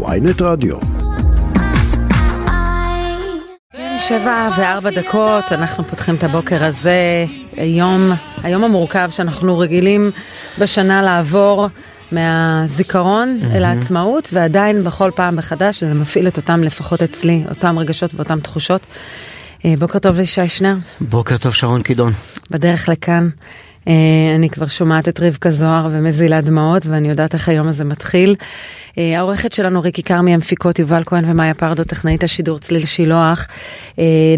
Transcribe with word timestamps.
ויינט 0.00 0.42
רדיו. 0.42 0.76
שבע 3.98 4.48
וארבע 4.58 4.90
דקות, 4.90 5.44
אנחנו 5.50 5.84
פותחים 5.84 6.14
את 6.14 6.24
הבוקר 6.24 6.64
הזה, 6.64 7.24
היום, 7.56 8.12
היום 8.42 8.64
המורכב 8.64 9.08
שאנחנו 9.10 9.58
רגילים 9.58 10.10
בשנה 10.58 11.02
לעבור 11.02 11.68
מהזיכרון 12.12 13.40
mm-hmm. 13.42 13.56
אל 13.56 13.64
העצמאות, 13.64 14.28
ועדיין 14.32 14.84
בכל 14.84 15.10
פעם 15.14 15.36
מחדש 15.36 15.80
זה 15.84 15.94
מפעיל 15.94 16.28
את 16.28 16.36
אותם, 16.36 16.62
לפחות 16.62 17.02
אצלי, 17.02 17.44
אותם 17.50 17.78
רגשות 17.78 18.14
ואותן 18.14 18.40
תחושות. 18.40 18.86
אה, 19.64 19.74
בוקר 19.78 19.98
טוב 19.98 20.16
לישי 20.16 20.48
שנר. 20.48 20.74
בוקר 21.00 21.38
טוב 21.38 21.54
שרון 21.54 21.82
קידון. 21.82 22.12
בדרך 22.50 22.88
לכאן. 22.88 23.28
אה, 23.88 23.92
אני 24.36 24.50
כבר 24.50 24.68
שומעת 24.68 25.08
את 25.08 25.20
רבקה 25.20 25.50
זוהר 25.50 25.88
ומזילה 25.90 26.40
דמעות 26.40 26.86
ואני 26.86 27.08
יודעת 27.08 27.34
איך 27.34 27.48
היום 27.48 27.68
הזה 27.68 27.84
מתחיל. 27.84 28.34
אה, 28.98 29.18
העורכת 29.18 29.52
שלנו 29.52 29.80
ריקי 29.80 30.02
כרמי, 30.02 30.34
המפיקות 30.34 30.78
יובל 30.78 31.02
כהן 31.06 31.30
ומאיה 31.30 31.54
פרדו, 31.54 31.84
טכנאית 31.84 32.24
השידור 32.24 32.58
צליל 32.58 32.86
שילוח. 32.86 33.46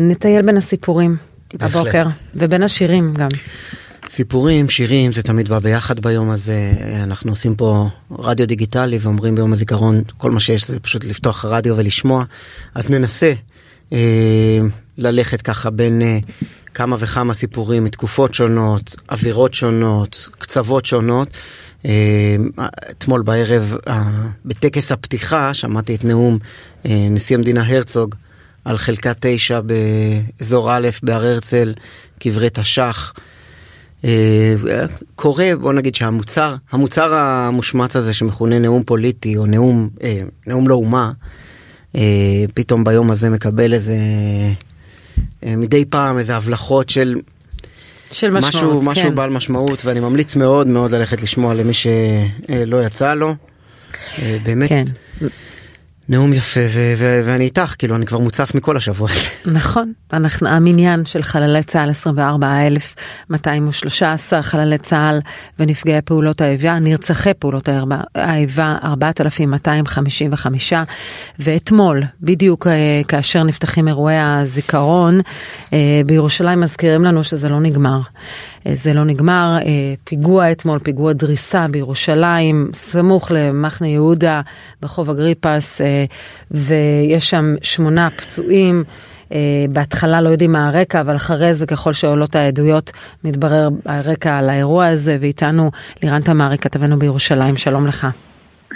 נטייל 0.00 0.42
בין 0.42 0.56
הסיפורים 0.56 1.16
בהחלט. 1.54 1.76
הבוקר 1.76 2.02
ובין 2.34 2.62
השירים 2.62 3.14
גם. 3.14 3.28
סיפורים, 4.08 4.68
שירים, 4.68 5.12
זה 5.12 5.22
תמיד 5.22 5.48
בא 5.48 5.58
ביחד 5.58 6.00
ביום 6.00 6.30
הזה. 6.30 6.72
אנחנו 7.02 7.32
עושים 7.32 7.54
פה 7.54 7.88
רדיו 8.18 8.46
דיגיטלי 8.46 8.98
ואומרים 9.00 9.34
ביום 9.34 9.52
הזיכרון, 9.52 10.02
כל 10.18 10.30
מה 10.30 10.40
שיש 10.40 10.66
זה 10.66 10.80
פשוט 10.80 11.04
לפתוח 11.04 11.44
רדיו 11.44 11.76
ולשמוע. 11.76 12.24
אז 12.74 12.90
ננסה 12.90 13.32
אה, 13.92 13.98
ללכת 14.98 15.42
ככה 15.42 15.70
בין 15.70 16.02
אה, 16.02 16.18
כמה 16.74 16.96
וכמה 16.98 17.34
סיפורים 17.34 17.84
מתקופות 17.84 18.34
שונות, 18.34 18.96
אווירות 19.10 19.54
שונות, 19.54 20.28
קצוות 20.38 20.84
שונות. 20.84 21.28
אה, 21.86 22.36
אתמול 22.90 23.22
בערב 23.22 23.76
בטקס 24.44 24.92
הפתיחה 24.92 25.54
שמעתי 25.54 25.94
את 25.94 26.04
נאום 26.04 26.38
נשיא 26.84 27.36
המדינה 27.36 27.66
הרצוג 27.66 28.14
על 28.64 28.78
חלקה 28.78 29.12
תשע 29.20 29.60
באזור 29.60 30.76
א' 30.76 30.88
בהר 31.02 31.26
הרצל, 31.26 31.74
קברי 32.18 32.48
תש"ח. 32.52 33.14
קורה 35.16 35.50
בוא 35.60 35.72
נגיד 35.72 35.94
שהמוצר 35.94 36.56
המוצר 36.72 37.14
המושמץ 37.14 37.96
הזה 37.96 38.14
שמכונה 38.14 38.58
נאום 38.58 38.82
פוליטי 38.82 39.36
או 39.36 39.46
נאום 39.46 39.88
נאום 40.46 40.68
לא 40.68 40.74
אומה 40.74 41.12
פתאום 42.54 42.84
ביום 42.84 43.10
הזה 43.10 43.30
מקבל 43.30 43.72
איזה 43.72 43.92
אה, 43.92 44.52
מדי 45.42 45.84
פעם 45.84 46.18
איזה 46.18 46.36
הבלחות 46.36 46.90
של 46.90 47.14
של 48.10 48.30
משמעות, 48.30 48.54
משהו, 48.54 48.80
כן. 48.80 48.88
משהו 48.88 49.14
בעל 49.14 49.30
משמעות 49.30 49.84
ואני 49.84 50.00
ממליץ 50.00 50.36
מאוד 50.36 50.66
מאוד 50.66 50.90
ללכת 50.90 51.22
לשמוע 51.22 51.54
למי 51.54 51.72
שלא 51.74 52.84
יצא 52.84 53.14
לו. 53.14 53.34
אה, 54.18 54.36
באמת. 54.42 54.68
כן. 54.68 54.82
נאום 56.08 56.32
יפה 56.32 56.60
ו- 56.60 56.94
ו- 56.98 57.20
ואני 57.24 57.44
איתך 57.44 57.74
כאילו 57.78 57.96
אני 57.96 58.06
כבר 58.06 58.18
מוצף 58.18 58.54
מכל 58.54 58.76
השבוע 58.76 59.08
הזה. 59.10 59.20
נכון 59.60 59.92
אנחנו 60.12 60.48
המניין 60.48 61.06
של 61.06 61.22
חללי 61.22 61.62
צה"ל 61.62 61.90
24,213 61.90 64.42
חללי 64.42 64.78
צה"ל 64.78 65.20
ונפגעי 65.58 66.02
פעולות 66.02 66.40
האיבה 66.40 66.78
נרצחי 66.78 67.34
פעולות 67.38 67.68
האיבה 68.14 68.76
4,255 68.84 70.72
ואתמול 71.38 72.02
בדיוק 72.20 72.66
אה, 72.66 72.72
כאשר 73.08 73.42
נפתחים 73.42 73.88
אירועי 73.88 74.18
הזיכרון 74.18 75.20
אה, 75.72 76.00
בירושלים 76.06 76.60
מזכירים 76.60 77.04
לנו 77.04 77.24
שזה 77.24 77.48
לא 77.48 77.60
נגמר. 77.60 78.00
אה, 78.66 78.74
זה 78.74 78.94
לא 78.94 79.04
נגמר, 79.04 79.56
אה, 79.56 79.94
פיגוע 80.04 80.52
אתמול, 80.52 80.78
פיגוע 80.78 81.12
דריסה 81.12 81.66
בירושלים, 81.70 82.68
סמוך 82.72 83.30
למחנה 83.30 83.88
יהודה 83.88 84.40
ברחוב 84.82 85.10
אגריפס, 85.10 85.80
אה, 85.80 86.04
ויש 86.50 87.30
שם 87.30 87.54
שמונה 87.62 88.08
פצועים. 88.10 88.84
בהתחלה 89.70 90.20
לא 90.20 90.28
יודעים 90.28 90.52
מה 90.52 90.68
הרקע, 90.68 91.00
אבל 91.00 91.16
אחרי 91.16 91.54
זה 91.54 91.66
ככל 91.66 91.92
שעולות 91.92 92.36
העדויות 92.36 92.92
מתברר 93.24 93.68
הרקע 93.86 94.38
על 94.38 94.48
האירוע 94.48 94.86
הזה, 94.86 95.16
ואיתנו 95.20 95.70
לירן 96.02 96.20
תמרי, 96.20 96.58
כתבנו 96.58 96.98
בירושלים, 96.98 97.56
שלום 97.56 97.86
לך. 97.86 98.06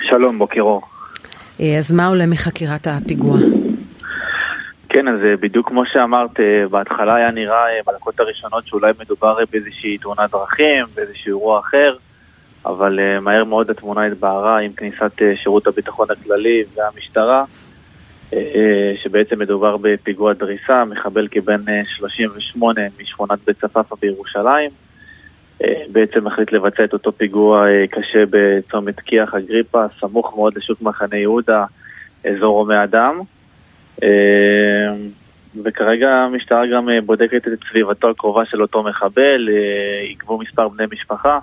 שלום, 0.03 0.39
בוקר 0.39 0.61
אור. 0.61 0.83
אז 1.59 1.93
מה 1.93 2.07
עולה 2.07 2.27
מחקירת 2.27 2.87
הפיגוע? 2.87 3.39
כן, 4.89 5.09
אז 5.09 5.21
אה, 5.25 5.37
בדיוק 5.37 5.69
כמו 5.69 5.83
שאמרת, 5.93 6.41
אה, 6.41 6.69
בהתחלה 6.69 7.15
היה 7.15 7.31
נראה 7.31 7.67
אה, 7.67 7.81
בדקות 7.87 8.21
הראשונות 8.21 8.67
שאולי 8.67 8.93
מדובר 9.01 9.39
באיזושהי 9.53 9.99
תאונת 9.99 10.31
דרכים, 10.31 10.85
באיזשהו 10.95 11.29
אירוע 11.29 11.61
אחר, 11.61 11.97
אבל 12.67 13.21
מהר 13.21 13.45
מאוד 13.45 13.71
התמונה 13.71 14.07
התבהרה 14.07 14.59
עם 14.59 14.73
כניסת 14.73 15.23
שירות 15.43 15.67
הביטחון 15.67 16.07
הכללי 16.11 16.65
והמשטרה, 16.77 17.45
שבעצם 19.03 19.39
מדובר 19.39 19.77
בפיגוע 19.77 20.33
דריסה, 20.33 20.85
מחבל 20.85 21.29
כבן 21.31 21.61
38 21.97 22.81
משכונת 23.01 23.39
בית 23.47 23.57
צפאפא 23.61 23.97
בירושלים. 24.01 24.71
בעצם 25.89 26.27
החליט 26.27 26.53
לבצע 26.53 26.85
את 26.85 26.93
אותו 26.93 27.13
פיגוע 27.13 27.67
קשה 27.91 28.25
בצומת 28.31 29.01
כיח 29.01 29.35
אגריפה, 29.35 29.85
סמוך 30.01 30.33
מאוד 30.37 30.57
לשוק 30.57 30.83
מחנה 30.83 31.17
יהודה, 31.17 31.65
אזור 32.25 32.59
הומי 32.59 32.85
אדם. 32.85 33.21
אה, 34.03 34.95
וכרגע 35.65 36.09
המשטרה 36.09 36.63
גם 36.75 36.89
אה, 36.89 37.01
בודקת 37.01 37.49
את 37.49 37.59
סביבתו 37.71 38.11
הקרובה 38.11 38.45
של 38.47 38.63
אותו 38.63 38.83
מחבל, 38.83 39.49
אה, 39.49 40.11
יגבו 40.11 40.39
מספר 40.39 40.69
בני 40.69 40.85
משפחה, 40.93 41.39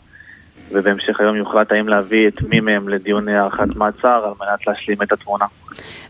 ובהמשך 0.71 1.19
היום 1.19 1.35
יוחלט 1.35 1.71
האם 1.71 1.87
להביא 1.87 2.27
את 2.27 2.41
מי 2.41 2.59
מהם 2.59 2.89
לדיון 2.89 3.29
הארכת 3.29 3.75
מעצר 3.75 4.25
על 4.25 4.33
מנת 4.39 4.67
להשלים 4.67 5.01
את 5.01 5.11
התמונה. 5.11 5.45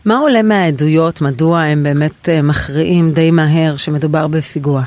מה 0.04 0.18
עולה 0.18 0.42
מהעדויות? 0.42 1.22
מדוע 1.22 1.60
הם 1.60 1.82
באמת 1.82 2.28
מכריעים 2.42 3.10
די 3.10 3.30
מהר 3.30 3.76
שמדובר 3.76 4.26
בפיגוע? 4.26 4.82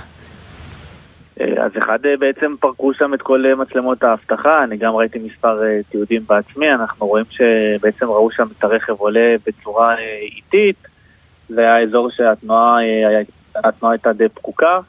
אז 1.40 1.72
אחד 1.78 2.00
בעצם 2.20 2.56
פרקו 2.60 2.94
שם 2.94 3.14
את 3.14 3.22
כל 3.22 3.44
מצלמות 3.58 4.04
האבטחה, 4.04 4.64
אני 4.64 4.78
גם 4.78 4.96
ראיתי 4.96 5.20
מספר 5.20 5.60
תיעודים 5.90 6.22
בעצמי, 6.28 6.72
אנחנו 6.72 7.08
רואים 7.08 7.26
שבעצם 7.30 8.06
ראו 8.06 8.32
שם 8.32 8.48
את 8.58 8.64
הרכב 8.64 8.94
עולה 8.94 9.36
בצורה 9.48 9.96
איטית, 10.36 10.89
זה 11.50 11.62
היה 11.62 11.84
אזור 11.84 12.10
שהתנועה 12.10 12.78
אה, 12.84 13.90
הייתה 13.90 14.14
די 14.14 14.30
פקוקה. 14.30 14.80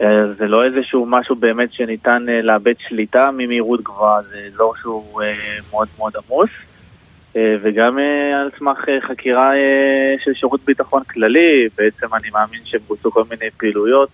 אה, 0.00 0.32
זה 0.38 0.46
לא 0.46 0.64
איזשהו 0.64 1.06
משהו 1.06 1.36
באמת 1.36 1.72
שניתן 1.72 2.26
אה, 2.28 2.42
לאבד 2.42 2.74
שליטה 2.78 3.30
ממהירות 3.32 3.82
גבוהה, 3.82 4.22
זה 4.22 4.38
אזור 4.54 4.74
שהוא 4.76 5.22
מאוד 5.70 5.88
מאוד 5.98 6.12
עמוס. 6.16 6.50
וגם 7.34 7.98
על 8.34 8.50
סמך 8.58 8.78
חקירה 9.08 9.50
של 10.24 10.34
שירות 10.34 10.60
ביטחון 10.64 11.02
כללי, 11.04 11.68
בעצם 11.78 12.14
אני 12.14 12.30
מאמין 12.32 12.60
שבוצעו 12.64 13.10
כל 13.10 13.22
מיני 13.30 13.50
פעילויות. 13.56 14.08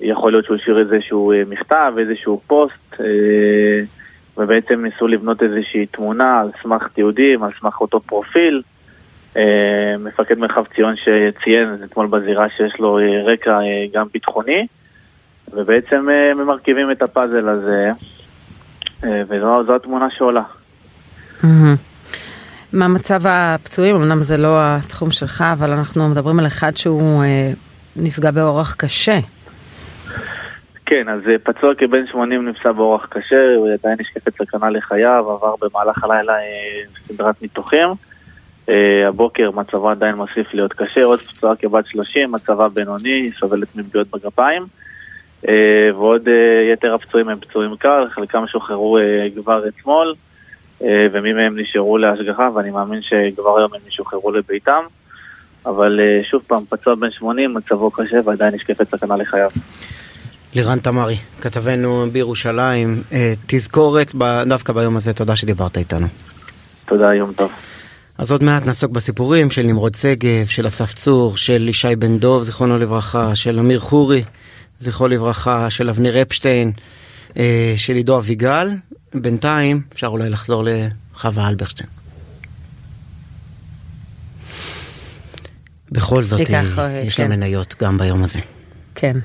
יכול 0.00 0.32
להיות 0.32 0.44
שהוא 0.44 0.56
השאיר 0.56 0.78
איזשהו 0.78 1.32
מכתב, 1.48 1.92
איזשהו 1.98 2.40
פוסט, 2.46 3.00
ובעצם 4.36 4.84
ניסו 4.84 5.08
לבנות 5.08 5.42
איזושהי 5.42 5.86
תמונה 5.86 6.40
על 6.40 6.50
סמך 6.62 6.88
תיעודים, 6.94 7.42
על 7.42 7.50
סמך 7.60 7.80
אותו 7.80 8.00
פרופיל. 8.00 8.62
אה, 9.36 9.98
מפקד 9.98 10.38
מרחב 10.38 10.64
ציון 10.74 10.94
שציין 10.96 11.76
אתמול 11.84 12.06
בזירה 12.06 12.46
שיש 12.56 12.72
לו 12.78 12.98
אה, 12.98 13.32
רקע 13.32 13.50
אה, 13.50 13.86
גם 13.92 14.06
ביטחוני, 14.12 14.66
ובעצם 15.52 16.06
ממרכיבים 16.36 16.90
את 16.90 17.02
הפאזל 17.02 17.48
הזה, 17.48 17.90
וזו 19.02 19.74
התמונה 19.76 20.06
שעולה. 20.10 20.42
מה 22.72 22.88
מצב 22.88 23.20
הפצועים? 23.24 23.96
אמנם 23.96 24.18
זה 24.18 24.36
לא 24.36 24.58
התחום 24.60 25.10
שלך, 25.10 25.44
אבל 25.52 25.70
אנחנו 25.70 26.08
מדברים 26.08 26.38
על 26.38 26.46
אחד 26.46 26.76
שהוא 26.76 27.24
נפגע 27.96 28.30
באורח 28.30 28.74
קשה. 28.74 29.18
כן, 30.86 31.08
אז 31.08 31.20
פצוע 31.42 31.74
כבן 31.74 32.06
80 32.06 32.48
נפצע 32.48 32.72
באורח 32.72 33.06
קשה, 33.06 33.54
הוא 33.56 33.68
עדיין 33.80 33.96
נשקפת 34.00 34.32
סכנה 34.42 34.70
לחייו, 34.70 35.30
עבר 35.30 35.54
במהלך 35.60 36.04
הלילה 36.04 36.34
סדרת 37.06 37.42
ניתוחים. 37.42 37.88
Uh, 38.68 38.70
הבוקר 39.08 39.50
מצבה 39.50 39.90
עדיין 39.90 40.14
מוסיף 40.14 40.54
להיות 40.54 40.72
קשה, 40.72 41.04
עוד 41.04 41.20
פצועה 41.20 41.56
כבת 41.56 41.86
30, 41.86 42.32
מצבה 42.32 42.68
בינוני, 42.68 43.30
סובלת 43.38 43.76
מפגיעות 43.76 44.08
בגפיים. 44.10 44.66
Uh, 45.42 45.48
ועוד 45.94 46.28
uh, 46.28 46.72
יתר 46.72 46.94
הפצועים 46.94 47.28
הם 47.28 47.38
פצועים 47.40 47.76
קל, 47.76 48.04
חלקם 48.10 48.46
שוחררו 48.46 48.98
כבר 49.34 49.68
אתמול, 49.68 50.14
ומי 50.80 51.32
מהם 51.32 51.58
נשארו 51.58 51.98
להשגחה, 51.98 52.48
ואני 52.54 52.70
מאמין 52.70 53.00
שכבר 53.02 53.58
היום 53.58 53.74
הם 53.74 53.80
ישוחררו 53.88 54.30
לביתם. 54.32 54.82
אבל 55.66 56.00
שוב 56.30 56.42
פעם, 56.46 56.64
פצוע 56.68 56.94
בן 56.94 57.10
80, 57.10 57.54
מצבו 57.54 57.90
קשה 57.90 58.16
ועדיין 58.24 58.54
נשקפת 58.54 58.88
סכנה 58.88 59.16
לחייו. 59.16 59.48
לירן 60.54 60.78
תמרי, 60.78 61.16
כתבנו 61.40 62.06
בירושלים, 62.12 63.02
תזכורת 63.46 64.12
דווקא 64.46 64.72
ביום 64.72 64.96
הזה, 64.96 65.12
תודה 65.12 65.36
שדיברת 65.36 65.76
איתנו. 65.78 66.06
תודה, 66.86 67.14
יום 67.14 67.32
טוב. 67.32 67.50
אז 68.18 68.30
עוד 68.30 68.42
מעט 68.42 68.66
נעסוק 68.66 68.92
בסיפורים 68.92 69.50
של 69.50 69.62
נמרוד 69.62 69.94
שגב, 69.94 70.46
של 70.46 70.66
אסף 70.66 70.94
צור, 70.94 71.36
של 71.36 71.68
ישי 71.68 71.96
בן 71.98 72.18
דוב, 72.18 72.42
זיכרונו 72.42 72.78
לברכה, 72.78 73.36
של 73.36 73.58
אמיר 73.58 73.78
חורי, 73.78 74.24
זכרו 74.80 75.08
לברכה, 75.08 75.70
של 75.70 75.88
אבניר 75.90 76.22
אפשטיין, 76.22 76.72
אה, 77.36 77.74
של 77.76 77.94
עידו 77.94 78.18
אביגל. 78.18 78.70
בינתיים 79.14 79.82
אפשר 79.92 80.06
אולי 80.06 80.30
לחזור 80.30 80.64
לחווה 80.66 81.48
אלברשטיין. 81.48 81.88
בכל 85.92 86.22
זאת, 86.22 86.40
ייקח, 86.40 86.78
אה, 86.78 86.84
אה, 86.84 87.00
יש 87.00 87.16
כן. 87.16 87.22
לה 87.22 87.36
מניות 87.36 87.74
גם 87.80 87.98
ביום 87.98 88.22
הזה. 88.22 88.40
כן. 88.94 89.16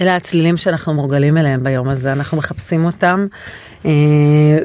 אלה 0.00 0.16
הצלילים 0.16 0.56
שאנחנו 0.56 0.94
מורגלים 0.94 1.36
אליהם 1.36 1.64
ביום 1.64 1.88
הזה, 1.88 2.12
אנחנו 2.12 2.36
מחפשים 2.36 2.84
אותם, 2.84 3.26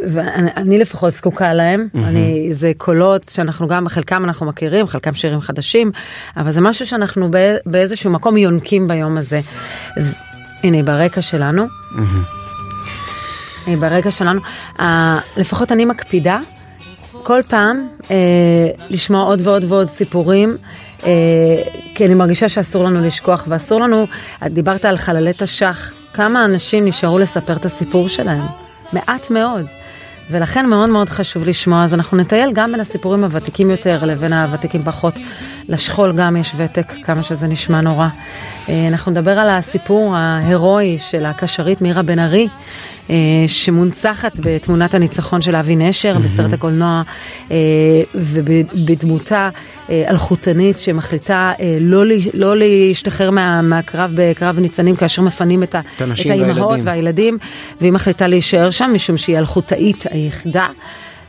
ואני 0.09 0.49
אני 0.57 0.77
לפחות 0.79 1.13
זקוקה 1.13 1.53
להם, 1.53 1.87
אני, 1.95 2.49
זה 2.53 2.71
קולות 2.77 3.29
שאנחנו 3.29 3.67
גם, 3.67 3.87
חלקם 3.87 4.23
אנחנו 4.23 4.45
מכירים, 4.45 4.87
חלקם 4.87 5.13
שירים 5.13 5.39
חדשים, 5.39 5.91
אבל 6.37 6.51
זה 6.51 6.61
משהו 6.61 6.85
שאנחנו 6.85 7.31
בא- 7.31 7.39
באיזשהו 7.65 8.11
מקום 8.11 8.37
יונקים 8.37 8.87
ביום 8.87 9.17
הזה. 9.17 9.41
אז, 9.97 10.15
הנה, 10.63 10.77
היא 10.77 10.83
ברקע 10.83 11.21
שלנו. 11.21 11.65
היא 13.65 13.77
ברקע 13.77 14.11
שלנו. 14.11 14.41
אה, 14.79 15.19
לפחות 15.37 15.71
אני 15.71 15.85
מקפידה 15.85 16.39
כל 17.23 17.41
פעם 17.47 17.87
אה, 18.11 18.15
לשמוע 18.89 19.23
עוד 19.23 19.47
ועוד 19.47 19.63
ועוד 19.63 19.89
סיפורים, 19.89 20.49
אה, 21.05 21.09
כי 21.95 22.05
אני 22.05 22.13
מרגישה 22.13 22.49
שאסור 22.49 22.83
לנו 22.83 23.05
לשכוח 23.05 23.45
ואסור 23.47 23.81
לנו, 23.81 24.07
את 24.45 24.53
דיברת 24.53 24.85
על 24.85 24.97
חללי 24.97 25.31
תש"ח, 25.37 25.91
כמה 26.13 26.45
אנשים 26.45 26.85
נשארו 26.85 27.19
לספר 27.19 27.53
את 27.53 27.65
הסיפור 27.65 28.09
שלהם? 28.09 28.62
מעט 28.93 29.31
מאוד. 29.31 29.65
ולכן 30.31 30.65
מאוד 30.65 30.89
מאוד 30.89 31.09
חשוב 31.09 31.43
לשמוע, 31.43 31.83
אז 31.83 31.93
אנחנו 31.93 32.17
נטייל 32.17 32.49
גם 32.53 32.71
בין 32.71 32.79
הסיפורים 32.79 33.23
הוותיקים 33.23 33.71
יותר 33.71 34.05
לבין 34.05 34.33
הוותיקים 34.33 34.83
פחות. 34.83 35.13
לשכול 35.69 36.11
גם 36.11 36.35
יש 36.35 36.51
ותק, 36.57 36.93
כמה 37.03 37.21
שזה 37.23 37.47
נשמע 37.47 37.81
נורא. 37.81 38.07
אה, 38.69 38.87
אנחנו 38.87 39.11
נדבר 39.11 39.39
על 39.39 39.49
הסיפור 39.49 40.15
ההירואי 40.15 40.97
של 40.99 41.25
הקשרית 41.25 41.81
מירה 41.81 42.01
בן 42.01 42.19
ארי, 42.19 42.47
אה, 43.09 43.15
שמונצחת 43.47 44.31
בתמונת 44.39 44.93
הניצחון 44.93 45.41
של 45.41 45.55
אבי 45.55 45.75
נשר 45.75 46.17
בסרט 46.19 46.53
הקולנוע, 46.53 47.01
אה, 47.51 47.55
ובדמותה 48.15 49.49
אלחוטנית 49.89 50.79
שמחליטה 50.79 51.51
לא 51.81 52.03
לא 52.33 52.57
להשתחרר 52.57 53.31
מה- 53.31 53.61
מהקרב 53.61 54.11
בקרב 54.15 54.59
ניצנים 54.59 54.95
כאשר 54.95 55.21
מפנים 55.21 55.63
את 55.63 55.75
את 55.75 56.05
האימהות. 56.29 56.79
והילדים, 56.83 57.37
והיא 57.81 57.91
מחליטה 57.93 58.27
להישאר 58.27 58.69
שם 58.71 58.91
משום 58.93 59.17
שהיא 59.17 59.37
אלחוטאית 59.37 60.05
היחידה. 60.11 60.67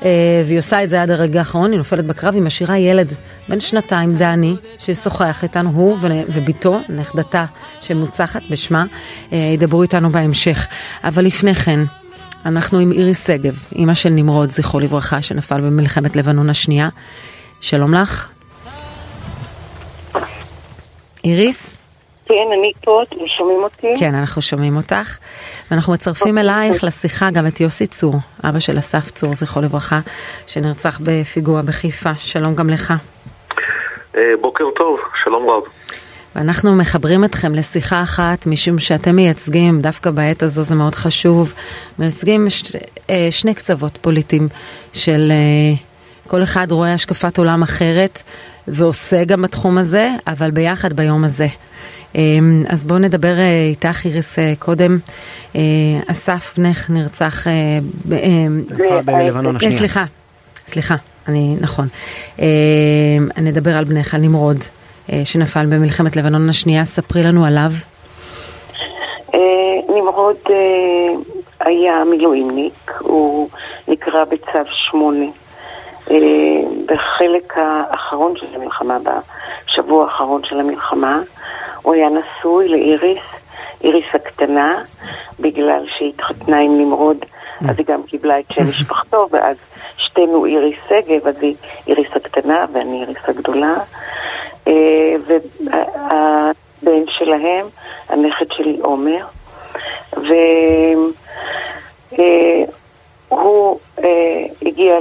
אה, 0.05 0.11
והיא 0.47 0.59
עושה 0.59 0.85
את 0.85 0.91
זה 0.91 1.03
עד 1.03 1.11
הרגע 1.11 1.39
האחרון, 1.39 1.71
היא 1.71 1.79
נופלת 1.79 2.07
בקרב, 2.07 2.35
היא 2.35 2.43
משאירה 2.43 2.79
ילד 2.79 3.13
בן 3.49 3.61
שנתיים, 3.61 4.15
דני, 4.15 4.57
ששוחח 4.79 5.43
איתנו, 5.43 5.71
הוא 5.71 5.99
ובתו, 6.03 6.81
נכדתה 6.89 7.45
שמוצחת 7.81 8.43
בשמה, 8.51 8.85
אה, 9.33 9.39
ידברו 9.55 9.83
איתנו 9.83 10.11
בהמשך. 10.11 10.67
אבל 11.05 11.25
לפני 11.25 11.55
כן, 11.55 11.81
אנחנו 12.47 12.79
עם 12.79 12.93
איריס 12.93 13.27
שגב, 13.27 13.59
אימא 13.75 13.95
של 13.95 14.11
נמרוד, 14.11 14.51
זכרו 14.51 14.81
לברכה, 14.81 15.23
שנפל 15.23 15.61
במלחמת 15.61 16.17
לבנון 16.17 16.51
השנייה. 16.51 16.89
שלום 17.61 17.95
לך. 17.95 18.29
איריס? 21.25 21.77
כן, 22.27 22.35
אני 22.59 22.73
פה, 22.85 23.03
אתם 23.03 23.17
שומעים 23.39 23.63
אותי? 23.63 23.87
כן, 23.99 24.15
אנחנו 24.15 24.43
שומעים 24.43 24.77
אותך, 24.77 25.19
ואנחנו 25.71 25.93
מצרפים 25.93 26.39
אלייך 26.39 26.85
לשיחה 26.85 27.31
גם 27.31 27.47
את 27.47 27.61
יוסי 27.61 27.87
צור, 27.87 28.15
אבא 28.49 28.59
של 28.59 28.79
אסף 28.79 29.11
צור, 29.11 29.35
זכרו 29.35 29.63
לברכה, 29.63 30.01
שנרצח 30.47 31.01
בפיגוע 31.05 31.63
בחיפה. 31.63 32.11
שלום 32.19 32.55
גם 32.55 32.71
לך. 32.71 32.95
אה, 34.17 34.23
בוקר 34.41 34.65
טוב, 34.77 34.99
שלום 35.25 35.51
רב. 35.51 35.63
ואנחנו 36.37 36.75
מחברים 36.75 37.25
אתכם 37.25 37.55
לשיחה 37.55 38.03
אחת, 38.03 38.47
משום 38.47 38.79
שאתם 38.79 39.17
מייצגים, 39.17 39.81
דווקא 39.81 40.11
בעת 40.11 40.43
הזו 40.43 40.63
זה 40.63 40.75
מאוד 40.75 40.95
חשוב, 40.95 41.55
מייצגים 41.99 42.51
ש... 42.51 42.63
אה, 43.11 43.29
שני 43.31 43.55
קצוות 43.55 43.99
פוליטיים 44.03 44.49
של 44.93 45.33
אה, 45.33 45.77
כל 46.27 46.43
אחד 46.43 46.67
רואה 46.71 46.95
השקפת 46.95 47.39
עולם 47.39 47.63
אחרת 47.63 48.23
ועושה 48.69 49.25
גם 49.25 49.43
בתחום 49.43 49.79
הזה, 49.79 50.11
אבל 50.27 50.51
ביחד 50.51 50.93
ביום 50.93 51.25
הזה. 51.25 51.47
אה, 52.17 52.21
אז 52.69 52.85
בואו 52.85 52.99
נדבר 52.99 53.39
אה, 53.39 53.67
איתך, 53.71 54.05
איריס, 54.05 54.39
אה, 54.39 54.53
קודם. 54.59 54.99
אה, 55.57 55.61
אסף 56.11 56.55
בנך 56.59 56.91
נרצח... 56.91 57.47
נפל 58.05 59.01
בלבנון 59.05 59.57
השנייה. 59.57 59.79
סליחה, 59.79 60.05
סליחה, 60.67 60.95
אני, 61.29 61.57
נכון. 61.61 61.89
אה, 62.41 62.47
אני 63.37 63.51
אדבר 63.51 63.77
על 63.77 63.85
בנך, 63.85 64.15
על 64.15 64.21
נמרוד, 64.21 64.57
שנפל 65.25 65.67
במלחמת 65.67 66.17
לבנון 66.17 66.49
השנייה, 66.49 66.85
ספרי 66.85 67.23
לנו 67.23 67.45
עליו. 67.45 67.71
נמרוד 69.89 70.37
היה 71.61 72.05
מילואימניק, 72.11 72.93
הוא 73.01 73.49
נקרא 73.89 74.25
בצו 74.25 74.59
שמונה. 74.71 75.27
בחלק 76.87 77.53
האחרון 77.57 78.35
של 78.37 78.47
המלחמה, 78.55 78.99
בשבוע 79.67 80.05
האחרון 80.05 80.45
של 80.45 80.61
המלחמה, 80.61 81.21
הוא 81.85 81.95
היה 81.95 82.09
נשוי 82.09 82.69
לאיריס, 82.69 83.23
איריס 83.85 84.07
הקטנה, 84.15 84.83
בגלל 85.41 85.85
שהיא 85.97 86.13
התחתנה 86.15 86.61
עם 86.61 86.79
נמרוד, 86.79 87.17
אז 87.69 87.79
היא 87.79 87.87
גם 87.87 88.03
קיבלה 88.03 88.41
את 88.41 88.45
שם 88.53 88.63
משפחתו, 88.69 89.29
ואז 89.31 89.57
שתינו 89.97 90.47
איריס 90.47 90.77
שגב, 90.89 91.27
אז 91.27 91.35
היא 91.41 91.55
איריס 91.87 92.09
הקטנה 92.17 92.65
ואני 92.73 93.01
איריס 93.01 93.29
הגדולה. 93.29 93.75
אה, 94.69 95.17
והבן 95.27 97.05
שלהם, 97.09 97.67
הנכד 98.09 98.53
שלי 98.53 98.79
עומר, 98.83 99.27
והוא 103.29 103.79
הגיע 104.63 104.99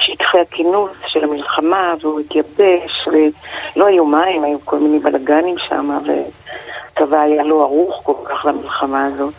לשטחי 0.00 0.38
הכינוס 0.40 0.90
של 1.06 1.24
המלחמה 1.24 1.94
והוא 2.00 2.20
התייבש 2.20 3.08
ולא 3.08 3.86
היו 3.86 4.04
מים, 4.04 4.44
היו 4.44 4.58
כל 4.64 4.78
מיני 4.78 4.98
בלאגנים 4.98 5.54
שם 5.58 5.98
והצבא 6.06 7.20
היה 7.20 7.42
לא 7.42 7.62
ערוך 7.62 8.00
כל 8.02 8.14
כך 8.24 8.46
למלחמה 8.46 9.06
הזאת. 9.06 9.34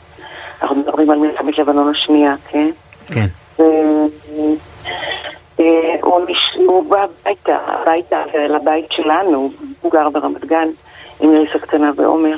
אנחנו 0.62 0.76
מדברים 0.76 1.10
על 1.10 1.18
מלחמת 1.20 1.58
לבנון 1.58 1.90
השנייה, 1.90 2.36
כן? 2.50 2.70
כן. 3.08 3.26
אה, 5.60 5.96
הוא, 6.02 6.22
נש... 6.28 6.56
הוא 6.56 6.84
בא 6.90 7.04
הביתה, 7.04 7.58
הביתה, 7.68 8.24
לבית 8.50 8.92
שלנו, 8.92 9.52
הוא 9.82 9.92
גר 9.92 10.10
ברמת 10.10 10.46
גן 10.46 10.68
עם 11.20 11.34
איריס 11.34 11.56
הקטנה 11.56 11.92
ועומר, 11.96 12.38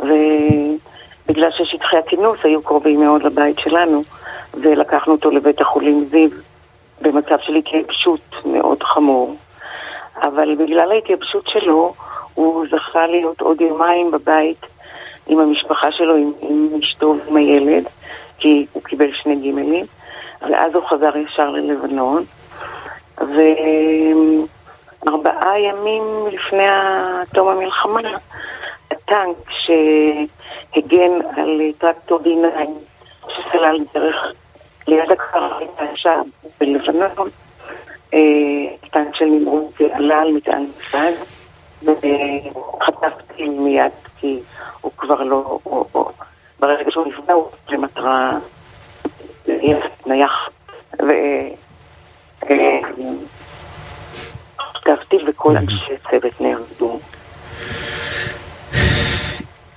ובגלל 0.00 1.50
ששטחי 1.50 1.96
הכינוס 1.96 2.38
היו 2.44 2.62
קרובים 2.62 3.00
מאוד 3.00 3.22
לבית 3.22 3.58
שלנו, 3.58 4.02
ולקחנו 4.54 5.12
אותו 5.12 5.30
לבית 5.30 5.60
החולים 5.60 6.04
זיו 6.10 6.28
במצב 7.04 7.36
של 7.42 7.54
התייבשות 7.54 8.34
מאוד 8.44 8.82
חמור. 8.82 9.36
אבל 10.22 10.54
בגלל 10.54 10.92
ההתייבשות 10.92 11.46
שלו, 11.48 11.94
הוא 12.34 12.66
זכה 12.70 13.06
להיות 13.06 13.40
עוד 13.40 13.60
יומיים 13.60 14.10
בבית 14.10 14.66
עם 15.26 15.38
המשפחה 15.38 15.92
שלו, 15.92 16.16
עם, 16.16 16.32
עם 16.40 16.68
אשתו 16.82 17.14
ועם 17.26 17.36
הילד, 17.36 17.84
כי 18.38 18.66
הוא 18.72 18.82
קיבל 18.82 19.12
שני 19.12 19.36
גימלים, 19.36 19.86
ואז 20.42 20.74
הוא 20.74 20.88
חזר 20.88 21.16
ישר 21.16 21.50
ללבנון. 21.50 22.24
וארבעה 25.06 25.60
ימים 25.60 26.26
לפני 26.32 26.66
תום 27.34 27.48
המלחמה, 27.48 28.00
הטנק 28.90 29.36
שהגן 29.50 31.12
על 31.36 31.60
טרקטור 31.78 32.18
D9 32.24 32.68
שסלל 33.28 33.78
דרך 33.94 34.32
ליד 34.86 35.10
הכפר 35.12 35.50
עכשיו 35.92 36.24
בלבנון, 36.60 37.28
אה, 38.14 38.18
טנק 38.90 39.14
של 39.14 39.24
נמרוד 39.24 39.72
עלה 39.92 40.20
על 40.20 40.32
מטען 40.32 40.66
מצד 40.78 41.12
וחטפתי 41.82 43.48
מיד 43.48 43.92
כי 44.20 44.38
הוא 44.80 44.92
כבר 44.96 45.22
לא, 45.22 45.58
ברגע 46.60 46.90
שהוא 46.90 47.06
נפגע 47.06 47.34
הוא 47.34 47.46
למטרה 47.68 48.38
נייח 50.06 50.48
ו... 51.02 51.08
חטפתי 54.58 55.16
וכל 55.28 55.56
אנשי 55.56 55.92
צוות 56.10 56.40
נהרגו. 56.40 57.00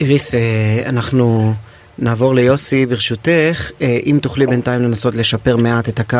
איריס, 0.02 0.36
אה, 0.36 0.90
אנחנו 0.90 1.54
נעבור 2.00 2.36
ליוסי 2.36 2.86
ברשותך, 2.86 3.72
אה, 3.82 3.98
אם 4.06 4.20
תוכלי 4.22 4.48
בינתיים 4.48 4.82
לנסות 4.82 5.16
לשפר 5.16 5.58
מעט 5.58 5.90
את 5.90 6.00
הקו, 6.00 6.18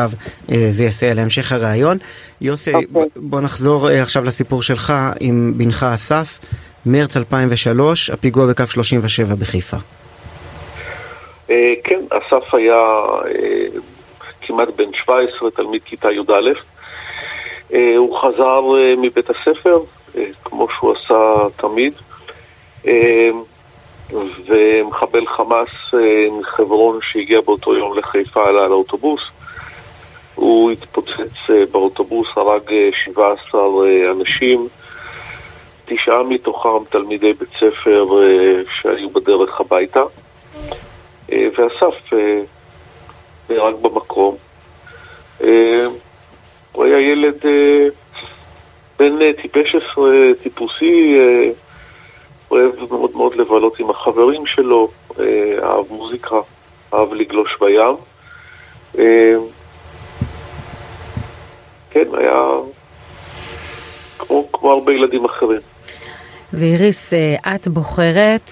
אה, 0.52 0.66
זה 0.70 0.84
יסייע 0.84 1.14
להמשך 1.14 1.52
הראיון. 1.52 1.98
יוסי, 2.40 2.74
אוקיי. 2.74 2.86
ב- 2.92 3.08
בוא 3.16 3.40
נחזור 3.40 3.90
אה, 3.90 4.02
עכשיו 4.02 4.24
לסיפור 4.24 4.62
שלך 4.62 4.92
עם 5.20 5.52
בנך 5.56 5.86
אסף, 5.94 6.38
מרץ 6.86 7.16
2003, 7.16 8.10
הפיגוע 8.10 8.46
בקו 8.46 8.66
37 8.66 9.34
בחיפה. 9.34 9.76
כן, 11.84 12.00
אסף 12.10 12.54
היה 12.54 12.76
כמעט 14.42 14.68
בן 14.76 14.92
17, 15.04 15.50
תלמיד 15.50 15.80
כיתה 15.84 16.08
י"א. 16.12 16.50
הוא 17.96 18.18
חזר 18.18 18.60
מבית 19.02 19.30
הספר, 19.30 19.78
כמו 20.44 20.66
שהוא 20.78 20.92
עשה 20.92 21.14
תמיד, 21.56 21.92
ומחבל 24.46 25.26
חמאס 25.26 25.68
אה, 25.94 26.28
מחברון 26.40 26.98
שהגיע 27.02 27.40
באותו 27.40 27.74
יום 27.74 27.98
לחיפה 27.98 28.48
עלה 28.48 28.64
על 28.64 28.72
האוטובוס, 28.72 29.20
הוא 30.34 30.70
התפוצץ 30.70 31.50
באוטובוס, 31.72 32.28
הרג 32.36 32.72
17 33.04 33.60
אנשים, 34.10 34.68
תשעה 35.86 36.22
מתוכם 36.22 36.84
תלמידי 36.90 37.32
בית 37.32 37.48
ספר 37.56 38.06
שהיו 38.80 39.10
בדרך 39.10 39.60
הביתה, 39.60 40.02
ואסף 41.28 42.12
נהרג 43.50 43.74
במקום. 43.74 44.36
הוא 46.72 46.84
היה 46.84 47.00
ילד 47.00 47.44
בן 48.98 49.32
טיפש 49.32 49.74
עשרה, 49.74 50.10
טיפוסי, 52.48 52.80
אוהב 52.80 52.92
מאוד 52.92 53.10
מאוד 53.14 53.34
לבלות 53.34 53.78
עם 53.78 53.90
החברים 53.90 54.46
שלו, 54.46 54.88
אהב 55.62 55.84
מוזיקה, 55.90 56.36
אהב 56.94 57.12
לגלוש 57.12 57.56
בים. 57.60 57.96
כן, 61.90 62.04
היה 62.18 62.40
כמו, 64.18 64.44
כמו 64.52 64.72
הרבה 64.72 64.92
ילדים 64.92 65.24
אחרים. 65.24 65.60
ואיריס, 66.52 67.12
את 67.54 67.68
בוחרת 67.68 68.50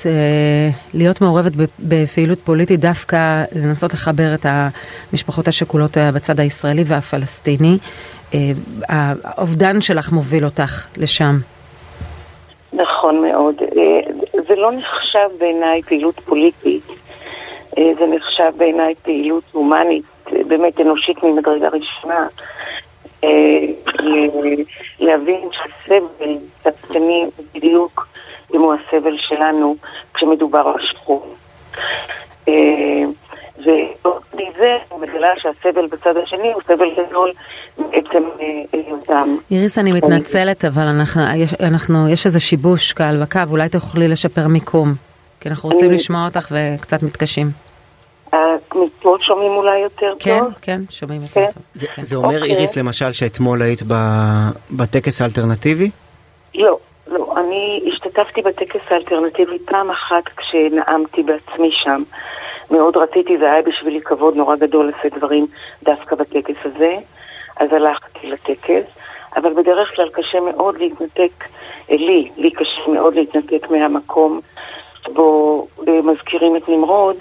להיות 0.94 1.20
מעורבת 1.20 1.52
בפעילות 1.78 2.38
פוליטית 2.40 2.80
דווקא 2.80 3.44
לנסות 3.52 3.92
לחבר 3.92 4.34
את 4.34 4.46
המשפחות 4.48 5.48
השכולות 5.48 5.96
בצד 6.14 6.40
הישראלי 6.40 6.82
והפלסטיני. 6.86 7.78
האובדן 8.88 9.80
שלך 9.80 10.12
מוביל 10.12 10.44
אותך 10.44 10.86
לשם. 10.96 11.38
נכון 12.76 13.22
מאוד. 13.22 13.54
זה 14.48 14.54
לא 14.54 14.72
נחשב 14.72 15.28
בעיניי 15.38 15.82
פעילות 15.82 16.20
פוליטית, 16.20 16.82
זה 17.74 18.06
נחשב 18.06 18.52
בעיניי 18.56 18.94
פעילות 19.02 19.44
הומנית, 19.52 20.04
באמת 20.32 20.80
אנושית 20.80 21.22
ממדרגה 21.22 21.68
ראשונה. 21.68 22.26
להבין 25.00 25.48
שהסבל 25.52 26.36
הצדקני 26.64 27.26
בדיוק 27.54 28.06
כמו 28.48 28.72
הסבל 28.72 29.16
שלנו 29.18 29.76
כשמדובר 30.14 30.72
על 30.74 30.86
שחור. 30.86 31.26
ומזה 33.58 34.76
אני 34.92 35.00
מגלה 35.00 35.28
שהסבל 35.36 35.86
בצד 35.86 36.16
השני 36.16 36.52
הוא 36.52 36.62
סבל 36.66 36.90
גדול 36.92 37.32
בעצם 37.78 38.22
היותם. 38.72 39.28
איריס, 39.50 39.78
אני 39.78 39.92
מתנצלת, 39.92 40.64
אבל 40.64 40.82
אנחנו, 40.82 41.22
יש, 41.36 41.54
אנחנו, 41.60 42.08
יש 42.08 42.26
איזה 42.26 42.40
שיבוש 42.40 42.92
קהל 42.92 43.22
בקו, 43.22 43.40
אולי 43.50 43.68
תוכלי 43.68 44.08
לשפר 44.08 44.48
מיקום, 44.48 44.94
כי 45.40 45.48
אנחנו 45.48 45.68
רוצים 45.70 45.90
לשמוע 45.90 46.24
אותך 46.24 46.52
וקצת 46.52 47.02
מתקשים. 47.02 47.46
מפה 48.76 49.16
שומעים 49.20 49.52
אולי 49.52 49.78
יותר 49.78 50.12
כן, 50.18 50.38
טוב? 50.38 50.52
כן, 50.60 50.76
כן, 50.76 50.80
שומעים 50.90 51.22
יותר 51.22 51.34
כן. 51.34 51.50
טוב. 51.54 51.62
זה, 51.74 51.86
כן. 51.86 52.02
זה 52.02 52.16
אומר, 52.16 52.34
אוקיי. 52.34 52.50
איריס, 52.50 52.76
למשל, 52.76 53.12
שאתמול 53.12 53.62
היית 53.62 53.82
ב- 53.88 54.50
בטקס 54.70 55.22
האלטרנטיבי? 55.22 55.90
לא, 56.54 56.78
לא. 57.06 57.34
אני 57.36 57.82
השתתפתי 57.92 58.42
בטקס 58.42 58.80
האלטרנטיבי 58.90 59.58
פעם 59.64 59.90
אחת 59.90 60.24
כשנאמתי 60.36 61.22
בעצמי 61.22 61.70
שם. 61.72 62.02
מאוד 62.70 62.96
רציתי, 62.96 63.38
זה 63.38 63.52
היה 63.52 63.62
בשבילי 63.62 64.00
כבוד 64.00 64.36
נורא 64.36 64.56
גדול 64.56 64.88
לשאת 64.98 65.18
דברים 65.18 65.46
דווקא 65.82 66.16
בטקס 66.16 66.56
הזה, 66.64 66.96
אז 67.56 67.72
הלכתי 67.72 68.26
לטקס, 68.30 68.84
אבל 69.36 69.54
בדרך 69.54 69.96
כלל 69.96 70.08
קשה 70.08 70.40
מאוד 70.40 70.78
להתנתק, 70.78 71.44
אה, 71.90 71.96
לי, 71.96 72.30
לי 72.36 72.50
קשה 72.50 72.80
מאוד 72.88 73.14
להתנתק 73.14 73.70
מהמקום 73.70 74.40
שבו 75.06 75.66
אה, 75.88 76.02
מזכירים 76.02 76.56
את 76.56 76.68
נמרוד 76.68 77.16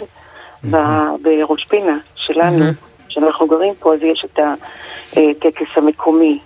ב- 0.72 1.16
בראש 1.22 1.66
פינה 1.66 1.98
שלנו, 2.16 2.66
שאנחנו 3.10 3.48
גרים 3.48 3.74
פה, 3.80 3.94
אז 3.94 4.00
יש 4.04 4.26
את 4.26 4.40
הטקס 5.14 5.68
המקומי, 5.76 6.40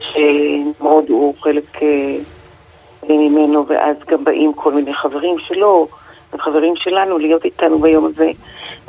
שנמרוד 0.00 1.04
הוא 1.08 1.34
חלק 1.40 1.82
אה, 1.82 2.16
ממנו, 3.08 3.66
ואז 3.68 3.96
גם 4.08 4.24
באים 4.24 4.52
כל 4.52 4.72
מיני 4.72 4.94
חברים 4.94 5.38
שלו, 5.38 5.88
וחברים 6.34 6.74
שלנו 6.76 7.18
להיות 7.18 7.44
איתנו 7.44 7.78
ביום 7.78 8.06
הזה, 8.06 8.30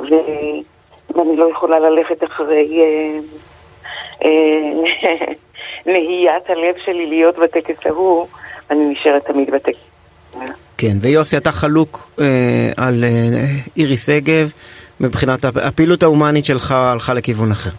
ו... 0.00 0.04
ואני 1.16 1.36
לא 1.36 1.50
יכולה 1.50 1.78
ללכת 1.78 2.24
אחרי 2.24 2.80
אה, 2.80 3.18
אה, 4.24 4.32
נהיית 5.92 6.50
הלב 6.50 6.74
שלי 6.84 7.06
להיות 7.06 7.38
בטקס 7.38 7.86
ההוא, 7.86 8.26
אני 8.70 8.84
נשארת 8.84 9.26
תמיד 9.26 9.50
בטקס. 9.50 9.78
כן, 10.78 10.96
ויוסי, 11.00 11.36
אתה 11.36 11.52
חלוק 11.52 12.10
אה, 12.20 12.24
על 12.76 13.04
אה, 13.04 13.08
איריס 13.76 14.06
שגב, 14.06 14.50
מבחינת 15.00 15.44
הפ- 15.44 15.56
הפעילות 15.56 16.02
ההומנית 16.02 16.44
שלך 16.44 16.72
הלכה 16.72 17.14
לכיוון 17.14 17.50
אחר. 17.50 17.70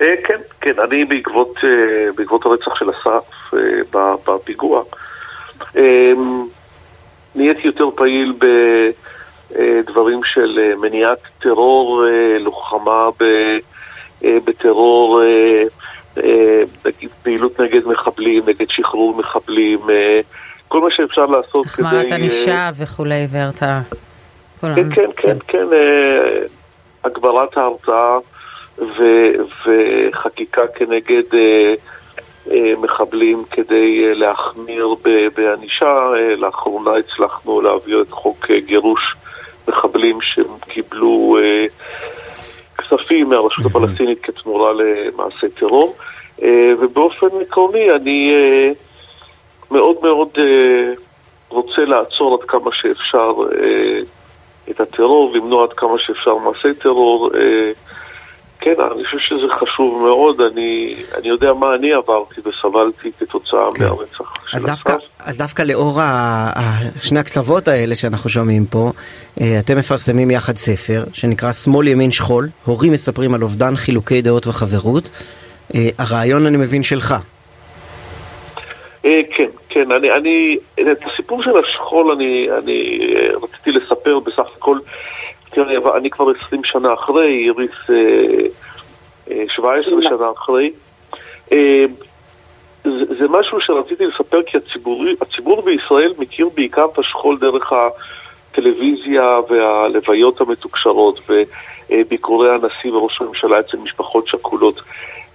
אה, 0.00 0.06
כן, 0.24 0.36
כן, 0.60 0.72
אני 0.84 1.04
בעקבות, 1.04 1.54
אה, 1.64 1.68
בעקבות 2.16 2.46
הרצח 2.46 2.74
של 2.78 2.90
אסף 2.90 3.54
אה, 3.54 4.14
בפיגוע, 4.26 4.82
אה, 5.76 5.82
נהייתי 7.34 7.66
יותר 7.66 7.88
פעיל 7.96 8.32
בדברים 9.50 10.20
של 10.24 10.58
אה, 10.62 10.76
מניעת 10.76 11.18
טרור, 11.38 12.04
אה, 12.06 12.38
לוחמה 12.38 13.10
ב- 13.20 13.58
אה, 14.24 14.38
בטרור, 14.44 15.22
אה, 15.22 15.62
אה, 16.22 16.62
נגיד 16.84 17.08
פעילות 17.22 17.60
נגד 17.60 17.86
מחבלים, 17.86 18.42
נגד 18.46 18.66
שחרור 18.70 19.16
מחבלים, 19.16 19.78
אה, 19.90 20.20
כל 20.68 20.80
מה 20.80 20.90
שאפשר 20.90 21.24
לעשות 21.26 21.66
כדי... 21.66 21.86
החמרת 21.86 22.10
אה, 22.10 22.16
ענישה 22.16 22.70
וכולי, 22.78 23.26
והרתעה. 23.30 23.80
כן, 24.60 24.94
כן, 24.94 25.10
כן, 25.16 25.36
כן, 25.48 25.66
אה, 25.72 26.38
הגברת 27.04 27.56
ההרתעה 27.56 28.18
וחקיקה 28.78 30.62
כנגד 30.74 31.22
אה, 31.34 31.38
אה, 31.38 31.74
מחבלים 32.80 33.44
כדי 33.50 34.04
אה, 34.06 34.14
להחמיר 34.14 34.94
בענישה. 35.36 36.12
אה, 36.16 36.36
לאחרונה 36.36 36.90
הצלחנו 36.96 37.60
להעביר 37.60 38.02
את 38.02 38.10
חוק 38.10 38.50
אה, 38.50 38.60
גירוש 38.60 39.14
מחבלים 39.68 40.18
שקיבלו 40.20 41.38
אה, 41.40 41.66
כספים 42.78 43.28
מהרשות 43.28 43.66
הפלסטינית 43.66 44.18
כתמורה 44.22 44.72
למעשי 44.72 45.48
טרור. 45.48 45.96
אה, 46.42 46.72
ובאופן 46.80 47.26
עקרוני 47.40 47.90
אני 47.90 48.34
אה, 48.34 48.70
מאוד 49.70 49.96
מאוד 50.02 50.28
אה, 50.38 50.92
רוצה 51.48 51.84
לעצור 51.84 52.34
עד 52.34 52.48
כמה 52.48 52.70
שאפשר 52.72 53.32
אה, 53.62 54.00
את 54.70 54.80
הטרור, 54.80 55.34
למנוע 55.34 55.64
עד 55.64 55.72
כמה 55.72 55.98
שאפשר 55.98 56.36
מעשי 56.36 56.74
טרור. 56.74 57.30
כן, 58.64 58.74
אני 58.94 59.04
חושב 59.04 59.18
שזה 59.18 59.46
חשוב 59.60 60.02
מאוד, 60.02 60.40
אני, 60.40 60.94
אני 61.18 61.28
יודע 61.28 61.52
מה 61.52 61.74
אני 61.74 61.92
עברתי 61.92 62.40
וסבלתי 62.40 63.10
כתוצאה 63.20 63.64
כן. 63.74 63.84
מהרצח 63.84 64.46
של 64.50 64.56
אז 64.56 64.66
דווקא. 64.66 64.96
אז 65.24 65.38
דווקא 65.38 65.62
לאור 65.62 66.00
ה- 66.00 66.04
ה- 66.56 67.00
שני 67.00 67.18
הקצוות 67.20 67.68
האלה 67.68 67.94
שאנחנו 67.94 68.30
שומעים 68.30 68.66
פה, 68.66 68.90
אה, 69.40 69.58
אתם 69.58 69.78
מפרסמים 69.78 70.30
יחד 70.30 70.56
ספר 70.56 71.04
שנקרא 71.12 71.52
שמאל 71.52 71.88
ימין 71.88 72.10
שכול, 72.10 72.48
הורים 72.64 72.92
מספרים 72.92 73.34
על 73.34 73.42
אובדן 73.42 73.76
חילוקי 73.76 74.22
דעות 74.22 74.46
וחברות. 74.46 75.10
אה, 75.74 75.88
הרעיון 75.98 76.46
אני 76.46 76.56
מבין 76.56 76.82
שלך. 76.82 77.14
אה, 79.04 79.20
כן, 79.36 79.48
כן, 79.68 79.92
אני, 79.92 80.12
אני, 80.12 80.56
את 80.80 80.98
הסיפור 81.12 81.42
של 81.42 81.50
השכול 81.64 82.12
אני, 82.12 82.48
אני 82.62 82.98
רציתי 83.42 83.70
לספר 83.70 84.18
בסך 84.18 84.46
הכל, 84.56 84.78
תראה, 85.54 85.96
אני 85.96 86.10
כבר 86.10 86.26
20 86.46 86.64
שנה 86.64 86.94
אחרי, 86.94 87.44
איריס 87.44 87.90
אה, 87.90 88.46
אה, 89.30 89.44
17 89.48 90.02
שנה 90.02 90.30
אחרי. 90.36 90.72
אה, 91.52 91.84
זה, 92.84 93.14
זה 93.18 93.28
משהו 93.28 93.60
שרציתי 93.60 94.06
לספר 94.06 94.42
כי 94.46 94.56
הציבור, 94.56 95.04
הציבור 95.20 95.62
בישראל 95.62 96.12
מכיר 96.18 96.48
בעיקר 96.54 96.86
את 96.92 96.98
השכול 96.98 97.38
דרך 97.38 97.72
הטלוויזיה 97.72 99.40
והלוויות 99.48 100.40
המתוקשרות 100.40 101.20
וביקורי 101.28 102.54
הנשיא 102.54 102.92
וראש 102.92 103.20
הממשלה 103.20 103.60
אצל 103.60 103.76
משפחות 103.76 104.28
שכולות. 104.28 104.80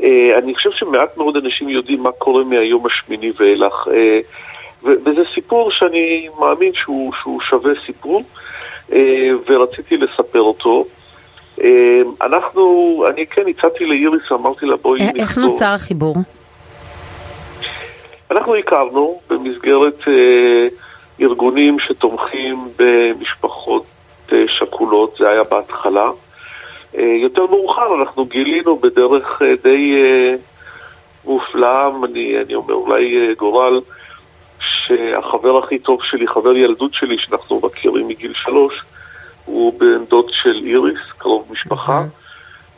אה, 0.03 0.37
אני 0.37 0.55
חושב 0.55 0.71
שמעט 0.71 1.17
מאוד 1.17 1.37
אנשים 1.37 1.69
יודעים 1.69 2.03
מה 2.03 2.11
קורה 2.11 2.43
מהיום 2.43 2.85
השמיני 2.85 3.31
ואילך. 3.37 3.87
אה, 3.91 4.19
וזה 4.83 5.21
סיפור 5.33 5.71
שאני 5.71 6.29
מאמין 6.39 6.73
שהוא, 6.73 7.13
שהוא 7.21 7.41
שווה 7.41 7.71
סיפור, 7.85 8.19
אה, 8.19 8.48
ורציתי 9.47 9.97
לספר 9.97 10.41
אותו. 10.41 10.85
אה, 11.63 11.69
אנחנו, 12.21 12.61
אני 13.09 13.27
כן 13.27 13.41
הצעתי 13.47 13.85
לאיריס, 13.85 14.31
אמרתי 14.31 14.65
לה 14.65 14.75
בואי 14.75 15.01
א- 15.01 15.11
איך 15.19 15.29
נכתוב. 15.29 15.43
נוצר 15.43 15.65
החיבור? 15.65 16.15
אנחנו 18.31 18.55
הכרנו 18.55 19.19
במסגרת 19.29 19.99
אה, 20.07 20.67
ארגונים 21.21 21.77
שתומכים 21.79 22.67
במשפחות 22.79 23.83
אה, 24.31 24.43
שכולות, 24.47 25.15
זה 25.19 25.29
היה 25.29 25.43
בהתחלה. 25.43 26.09
אה, 26.97 27.03
יותר 27.21 27.45
מאוחר 27.45 27.95
אנחנו 28.01 28.25
גילינו 28.25 28.75
בדרך 28.79 29.41
אה, 29.41 29.53
די 29.63 29.93
אה, 29.95 30.35
מופלאה, 31.25 31.89
אני, 32.03 32.37
אני 32.45 32.55
אומר 32.55 32.73
אולי 32.73 33.17
אה, 33.27 33.33
גורל, 33.37 33.81
שהחבר 34.89 35.57
הכי 35.57 35.79
טוב 35.79 35.99
שלי, 36.03 36.27
חבר 36.27 36.57
ילדות 36.57 36.93
שלי, 36.93 37.17
שאנחנו 37.19 37.61
מכירים 37.63 38.07
מגיל 38.07 38.33
שלוש, 38.35 38.81
הוא 39.45 39.79
בן 39.79 40.05
דוד 40.05 40.29
של 40.31 40.61
איריס, 40.65 40.99
קרוב 41.17 41.47
משפחה. 41.51 42.03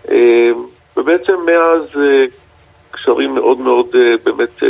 אה, 0.10 0.50
ובעצם 0.98 1.36
מאז 1.46 2.04
קשרים 2.92 3.36
מאוד 3.36 3.60
מאוד 3.60 3.88
באמת 4.24 4.64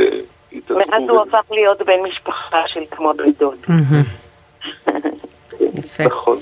התעסקו. 0.54 0.92
מאז 0.92 1.04
הוא 1.10 1.22
הפך 1.22 1.52
להיות 1.52 1.82
בן 1.82 2.00
משפחה 2.10 2.68
של 2.68 2.80
כמו 2.92 3.14
בן 3.14 3.32
דוד. 3.32 3.66
יפה. 5.78 6.04
נכון. 6.04 6.38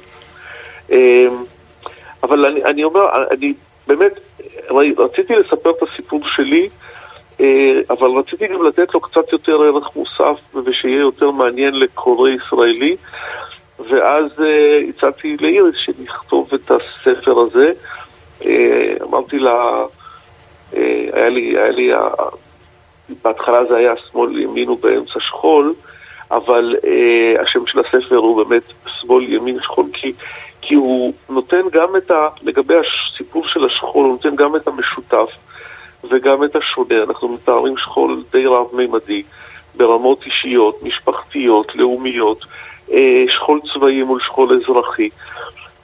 אבל 2.24 2.46
אני, 2.46 2.64
אני 2.64 2.84
אומר, 2.84 3.02
אני 3.32 3.54
באמת, 3.88 4.20
רציתי 4.98 5.34
לספר 5.34 5.70
את 5.70 5.84
הסיפור 5.84 6.22
שלי, 6.36 6.64
אה, 6.64 6.99
אבל 7.90 8.10
רציתי 8.10 8.48
גם 8.48 8.64
לתת 8.64 8.94
לו 8.94 9.02
קצת 9.02 9.32
יותר 9.32 9.62
ערך 9.62 9.96
מוסף 9.96 10.40
ושיהיה 10.66 11.00
יותר 11.00 11.32
מעניין 11.32 11.80
לקורא 11.80 12.30
ישראלי, 12.30 12.96
ואז 13.90 14.26
אה, 14.46 14.80
הצעתי 14.90 15.38
לאיריס 15.42 15.76
שנכתוב 15.76 16.50
את 16.54 16.72
הספר 16.72 17.40
הזה. 17.40 17.72
אה, 18.46 18.94
אמרתי 19.04 19.40
לה, 19.40 19.86
היה 20.72 21.30
לי, 21.30 21.58
היה 21.58 21.70
לי, 21.70 21.92
בהתחלה 23.24 23.66
זה 23.66 23.78
היה 23.78 23.94
שמאל 24.12 24.40
ימין 24.40 24.70
ובאמצע 24.70 25.20
שכול, 25.20 25.74
אבל 26.32 26.76
השם 27.40 27.66
של 27.66 27.80
הספר 27.80 28.16
הוא 28.16 28.44
באמת 28.44 28.64
שמאל 28.86 29.34
ימין 29.34 29.60
שכול, 29.62 29.86
כי 29.94 30.14
כי 30.62 30.76
הוא 30.76 31.14
נותן 31.30 31.62
גם 31.72 31.96
את 31.96 32.12
ה... 32.12 32.28
לגבי 32.42 32.74
הסיפור 32.78 33.48
של 33.48 33.66
השכול, 33.66 34.06
הוא 34.06 34.12
נותן 34.12 34.36
גם 34.36 34.56
את 34.56 34.68
המשותף 34.68 35.30
וגם 36.04 36.44
את 36.44 36.56
השונה. 36.56 37.04
אנחנו 37.04 37.28
מתארים 37.28 37.78
שכול 37.78 38.24
די 38.32 38.46
רב-מימדי, 38.46 39.24
ברמות 39.76 40.24
אישיות, 40.26 40.84
משפחתיות, 40.84 41.76
לאומיות, 41.76 42.46
אה, 42.92 43.24
שכול 43.30 43.60
צבאי 43.74 44.04
מול 44.04 44.20
שכול 44.22 44.62
אזרחי. 44.62 45.10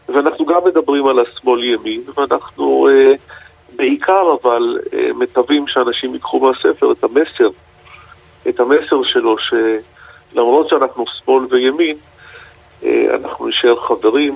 ואנחנו 0.10 0.46
גם 0.46 0.62
מדברים 0.66 1.08
על 1.08 1.20
השמאל-ימין, 1.20 2.02
ואנחנו 2.16 2.88
אה, 2.88 3.14
בעיקר 3.76 4.36
אבל 4.42 4.80
אה, 4.94 5.10
מקווים 5.16 5.68
שאנשים 5.68 6.14
ייקחו 6.14 6.40
מהספר 6.40 6.92
את 6.92 7.04
המסר, 7.04 7.50
את 8.50 8.60
המסר 8.60 9.04
שלו, 9.04 9.36
שלמרות 9.38 10.70
שאנחנו 10.70 11.06
שמאל 11.08 11.46
וימין, 11.50 11.98
אנחנו 13.14 13.48
נשאר 13.48 13.76
חברים, 13.76 14.36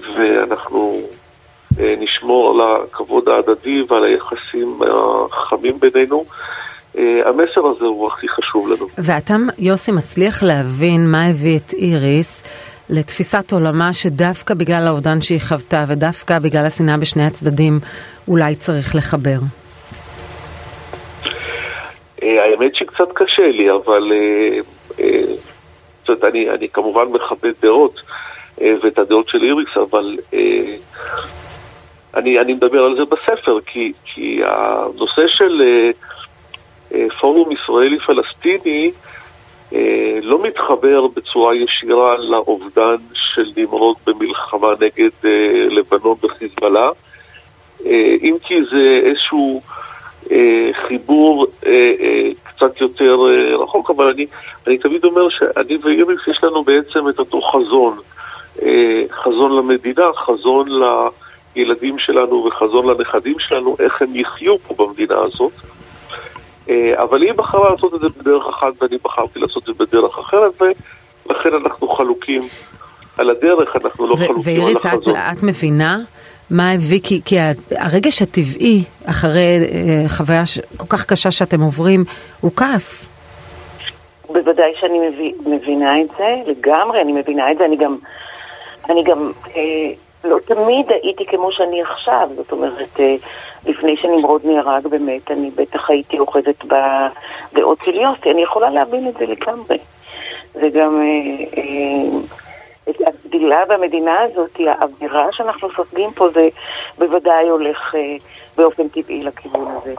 ואנחנו 0.00 1.00
נשמור 1.98 2.50
על 2.50 2.74
הכבוד 2.74 3.28
ההדדי 3.28 3.82
ועל 3.88 4.04
היחסים 4.04 4.80
החמים 5.32 5.80
בינינו. 5.80 6.24
אה, 6.98 7.20
המסר 7.26 7.66
הזה 7.66 7.84
הוא 7.84 8.06
הכי 8.08 8.28
חשוב 8.28 8.68
לנו. 8.72 8.86
ואתה, 8.98 9.34
יוסי, 9.58 9.92
מצליח 9.92 10.42
להבין 10.42 11.10
מה 11.10 11.26
הביא 11.26 11.58
את 11.58 11.72
איריס 11.72 12.42
לתפיסת 12.90 13.52
עולמה 13.52 13.92
שדווקא 13.92 14.54
בגלל 14.54 14.86
האובדן 14.86 15.20
שהיא 15.20 15.40
חוותה 15.48 15.84
ודווקא 15.88 16.38
בגלל 16.38 16.66
השנאה 16.66 16.96
בשני 16.96 17.26
הצדדים 17.26 17.78
אולי 18.28 18.54
צריך 18.54 18.94
לחבר? 18.94 19.38
אה, 22.22 22.44
האמת 22.44 22.74
שקצת 22.74 23.08
קשה 23.14 23.46
לי, 23.46 23.70
אבל 23.70 24.12
אני, 26.24 26.50
אני 26.50 26.68
כמובן 26.68 27.04
מכבד 27.12 27.52
דעות. 27.62 28.00
אה, 28.60 28.72
ואת 28.82 28.98
הדעות 28.98 29.28
של 29.28 29.42
איריס, 29.42 29.76
אבל 29.90 30.16
אה, 30.34 30.76
אני, 32.14 32.38
אני 32.40 32.54
מדבר 32.54 32.84
על 32.84 32.96
זה 32.96 33.04
בספר, 33.04 33.58
כי, 33.66 33.92
כי 34.04 34.40
הנושא 34.44 35.26
של 35.26 35.62
אה, 36.94 37.06
פורום 37.20 37.52
ישראלי-פלסטיני 37.52 38.90
לא 40.22 40.42
מתחבר 40.42 41.06
בצורה 41.06 41.54
ישירה 41.54 42.16
לאובדן 42.18 42.96
של 43.14 43.50
נמרוד 43.56 43.96
במלחמה 44.06 44.68
נגד 44.80 45.10
לבנון 45.70 46.16
וחיזבאללה, 46.22 46.90
אם 48.22 48.36
כי 48.42 48.54
זה 48.72 49.00
איזשהו 49.04 49.62
חיבור 50.72 51.46
קצת 52.44 52.80
יותר 52.80 53.16
רחוק, 53.58 53.90
אבל 53.90 54.10
אני, 54.10 54.26
אני 54.66 54.78
תמיד 54.78 55.04
אומר 55.04 55.28
שאני 55.28 55.78
ואיריס 55.82 56.20
יש 56.28 56.44
לנו 56.44 56.64
בעצם 56.64 57.08
את 57.08 57.18
אותו 57.18 57.40
חזון. 57.40 57.98
אה, 58.62 59.02
חזון 59.10 59.56
למדינה, 59.56 60.12
חזון 60.26 60.68
לילדים 61.56 61.98
שלנו 61.98 62.46
וחזון 62.46 62.86
לנכדים 62.86 63.38
שלנו, 63.38 63.76
איך 63.80 64.02
הם 64.02 64.16
יחיו 64.16 64.58
פה 64.58 64.84
במדינה 64.86 65.14
הזאת. 65.18 65.52
אה, 66.68 67.02
אבל 67.02 67.22
היא 67.22 67.32
בחרה 67.32 67.70
לעשות 67.70 67.94
את 67.94 68.00
זה 68.00 68.06
בדרך 68.18 68.46
אחת 68.48 68.82
ואני 68.82 68.96
בחרתי 69.04 69.38
לעשות 69.38 69.68
את 69.68 69.76
זה 69.76 69.84
בדרך 69.84 70.18
אחרת, 70.18 70.62
ולכן 71.26 71.54
אנחנו 71.54 71.88
חלוקים 71.88 72.42
על 73.18 73.30
הדרך, 73.30 73.76
אנחנו 73.84 74.06
לא 74.06 74.16
חלוקים 74.16 74.32
על 74.32 74.36
החזון. 74.36 74.54
ואיריס, 74.54 74.86
את 75.32 75.42
מבינה? 75.42 75.98
מה 76.50 76.72
הביא, 76.72 77.00
כי, 77.04 77.20
כי 77.24 77.36
הרגש 77.70 78.22
הטבעי 78.22 78.84
אחרי 79.06 79.58
אה, 79.72 80.08
חוויה 80.08 80.42
כל 80.76 80.86
כך 80.88 81.06
קשה 81.06 81.30
שאתם 81.30 81.60
עוברים 81.60 82.04
הוא 82.40 82.52
כעס. 82.56 83.08
בוודאי 84.28 84.72
שאני 84.80 84.98
מבינה 85.46 86.00
את 86.00 86.08
זה, 86.18 86.50
לגמרי 86.50 87.00
אני 87.00 87.12
מבינה 87.12 87.52
את 87.52 87.58
זה, 87.58 87.64
אני 87.64 87.76
גם 87.76 87.96
אני 88.90 89.04
גם 89.04 89.30
אה, 89.56 89.92
לא 90.24 90.38
תמיד 90.44 90.92
הייתי 91.02 91.26
כמו 91.26 91.52
שאני 91.52 91.82
עכשיו, 91.82 92.28
זאת 92.36 92.52
אומרת, 92.52 93.00
אה, 93.00 93.14
לפני 93.66 93.96
שנמרוד 93.96 94.40
נהרג 94.44 94.86
באמת, 94.86 95.30
אני 95.30 95.50
בטח 95.50 95.90
הייתי 95.90 96.18
אוחזת 96.18 96.64
בדעות 96.64 97.78
של 97.84 97.94
יוסי, 97.94 98.30
אני 98.30 98.42
יכולה 98.42 98.70
להבין 98.70 99.08
את 99.08 99.14
זה 99.14 99.26
לגמרי. 99.26 99.78
וגם 100.54 101.02
אה, 101.02 101.44
אה, 101.56 103.06
הגדילה 103.06 103.64
במדינה 103.68 104.20
הזאת, 104.20 104.60
האווירה 104.66 105.26
שאנחנו 105.32 105.68
סופגים 105.76 106.10
פה, 106.12 106.28
זה 106.28 106.48
בוודאי 106.98 107.48
הולך 107.48 107.94
אה, 107.94 108.16
באופן 108.56 108.88
טבעי 108.88 109.22
לכיוון 109.22 109.68
הזה. 109.76 109.94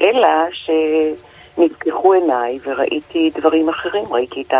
אלא 0.00 0.28
ש... 0.52 0.70
נפתחו 1.60 2.12
עיניי 2.12 2.58
וראיתי 2.64 3.30
דברים 3.34 3.68
אחרים, 3.68 4.04
ראיתי 4.10 4.42
את 4.42 4.54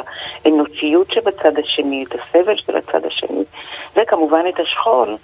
האנושיות 0.44 1.10
שבצד 1.10 1.58
השני, 1.58 2.04
את 2.08 2.14
הסבל 2.14 2.56
של 2.56 2.76
הצד 2.76 3.04
השני, 3.04 3.44
וכמובן 3.96 4.42
את 4.48 4.60
השכול, 4.60 5.16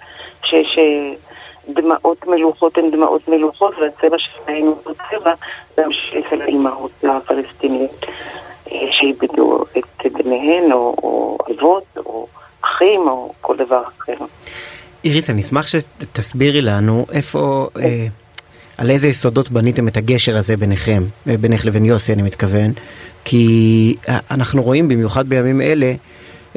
שדמעות 0.43 2.27
מלוכות 2.27 2.77
הן 2.77 2.91
דמעות 2.91 3.27
מלוכות, 3.27 3.73
והצבע 3.81 4.17
שלהן 4.17 4.63
הוא 4.63 4.93
צבע 5.09 5.33
גם 5.79 5.89
של 6.29 6.41
האימהות 6.41 6.91
הפלסטיניות 7.03 8.05
אה, 8.71 8.77
שאיבדו 8.91 9.63
את 9.77 10.11
בניהן, 10.13 10.71
או, 10.71 10.95
או 11.03 11.37
אבות, 11.51 11.97
או 12.05 12.27
אחים, 12.61 13.07
או 13.07 13.33
כל 13.41 13.55
דבר 13.57 13.83
אחר. 13.97 14.25
איריס, 15.03 15.29
אני 15.29 15.41
אשמח 15.41 15.67
שתסבירי 15.67 16.61
לנו 16.61 17.05
איפה... 17.13 17.67
אה... 17.79 18.26
על 18.77 18.89
איזה 18.89 19.07
יסודות 19.07 19.51
בניתם 19.51 19.87
את 19.87 19.97
הגשר 19.97 20.37
הזה 20.37 20.57
ביניכם, 20.57 21.03
בינך 21.25 21.65
לבין 21.65 21.85
יוסי 21.85 22.13
אני 22.13 22.21
מתכוון, 22.21 22.71
כי 23.25 23.95
אנחנו 24.31 24.63
רואים 24.63 24.87
במיוחד 24.87 25.29
בימים 25.29 25.61
אלה 25.61 25.93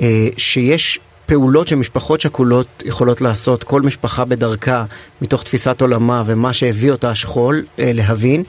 אה, 0.02 0.28
שיש 0.36 0.98
פעולות 1.26 1.68
שמשפחות 1.68 2.20
שכולות 2.20 2.82
יכולות 2.86 3.20
לעשות, 3.20 3.64
כל 3.64 3.82
משפחה 3.82 4.24
בדרכה, 4.24 4.84
מתוך 5.22 5.42
תפיסת 5.42 5.80
עולמה 5.80 6.22
ומה 6.26 6.52
שהביא 6.52 6.90
אותה 6.90 7.10
השכול 7.10 7.64
אה, 7.78 7.90
להבין, 7.94 8.42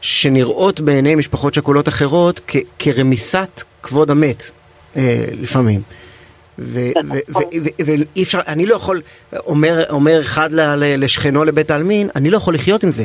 שנראות 0.00 0.80
בעיני 0.80 1.14
משפחות 1.14 1.54
שכולות 1.54 1.88
אחרות 1.88 2.40
כ- 2.46 2.56
כרמיסת 2.78 3.62
כבוד 3.82 4.10
המת 4.10 4.50
אה, 4.96 5.24
לפעמים. 5.40 5.82
ואי 6.58 8.22
אפשר, 8.22 8.38
אני 8.46 8.66
לא 8.66 8.74
יכול, 8.74 9.00
אומר, 9.46 9.82
אומר 9.90 10.20
אחד 10.20 10.48
לשכנו 10.76 11.44
לבית 11.44 11.70
העלמין, 11.70 12.08
אני 12.16 12.30
לא 12.30 12.36
יכול 12.36 12.54
לחיות 12.54 12.82
עם 12.82 12.90
זה. 12.92 13.04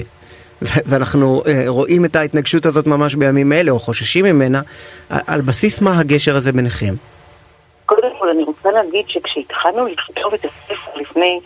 ואנחנו 0.62 1.42
אה, 1.48 1.64
רואים 1.68 2.06
את 2.06 2.16
ההתנגשות 2.16 2.66
הזאת 2.66 2.88
ממש 2.88 3.16
בימים 3.16 3.54
אלה, 3.54 3.72
או 3.72 3.80
חוששים 3.80 4.26
ממנה, 4.26 4.62
על 5.28 5.42
בסיס 5.42 5.82
מה 5.82 6.00
הגשר 6.00 6.36
הזה 6.36 6.52
ביניכם? 6.52 6.94
קודם 7.86 8.10
כל, 8.20 8.30
אני 8.30 8.44
רוצה 8.44 8.72
להגיד 8.72 9.06
שכשהתחלנו 9.08 9.88
לכתוב 9.88 10.34
את 10.34 10.46
הספר 10.46 10.92
לפני 10.96 11.40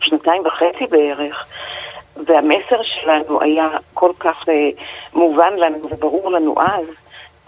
שנתיים 0.00 0.42
וחצי 0.46 0.86
בערך, 0.90 1.46
והמסר 2.16 2.82
שלנו 2.82 3.42
היה 3.42 3.68
כל 3.94 4.10
כך 4.20 4.48
אה, 4.48 4.54
מובן 5.14 5.52
לנו 5.56 5.78
וברור 5.90 6.30
לנו 6.32 6.54
אז, 6.60 6.84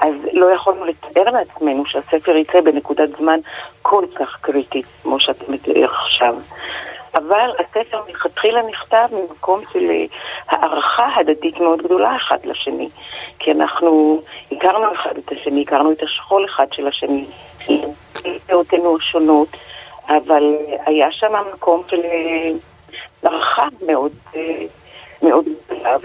אז 0.01 0.15
לא 0.33 0.47
יכולנו 0.55 0.85
לתאר 0.85 1.31
לעצמנו 1.31 1.87
שהספר 1.87 2.37
יצא 2.37 2.61
בנקודת 2.61 3.09
זמן 3.19 3.41
כל 3.83 4.05
כך 4.15 4.39
קריטית, 4.41 4.87
כמו 5.03 5.21
שאתה 5.21 5.45
מתאר 5.49 5.85
עכשיו. 5.85 6.35
אבל 7.15 7.51
הספר 7.59 8.01
מלכתחילה 8.09 8.63
נכתב 8.63 9.09
ממקום 9.13 9.61
של 9.73 9.91
אה, 9.91 10.05
הערכה 10.49 11.09
הדדית 11.17 11.61
מאוד 11.61 11.83
גדולה 11.83 12.17
אחד 12.17 12.39
לשני. 12.45 12.89
כי 13.39 13.53
אנחנו 13.53 14.23
הכרנו 14.53 14.95
אחד 14.95 15.17
את 15.17 15.33
השני, 15.33 15.63
הכרנו 15.63 15.93
את 15.93 16.03
השכול 16.03 16.47
אחד 16.47 16.67
של 16.73 16.87
השני, 16.87 17.25
דעותינו 18.49 18.97
השונות, 18.97 19.49
אבל 20.09 20.57
היה 20.87 21.13
שם 21.13 21.33
מקום 21.55 21.83
של 21.89 22.01
אה, 22.05 22.51
הערכה 23.23 23.67
מאוד, 23.87 24.13
אה, 24.37 24.65
מאוד 25.23 25.45
גדולה. 25.67 25.97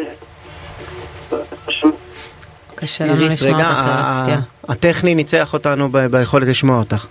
קשה 2.79 3.03
לנו 3.03 3.13
לשמוע 3.13 3.51
אותך, 3.51 4.27
רגע, 4.27 4.39
הטכני 4.69 5.15
ניצח 5.15 5.53
אותנו 5.53 5.89
ביכולת 6.11 6.47
לשמוע 6.47 6.79
אותך. 6.79 7.05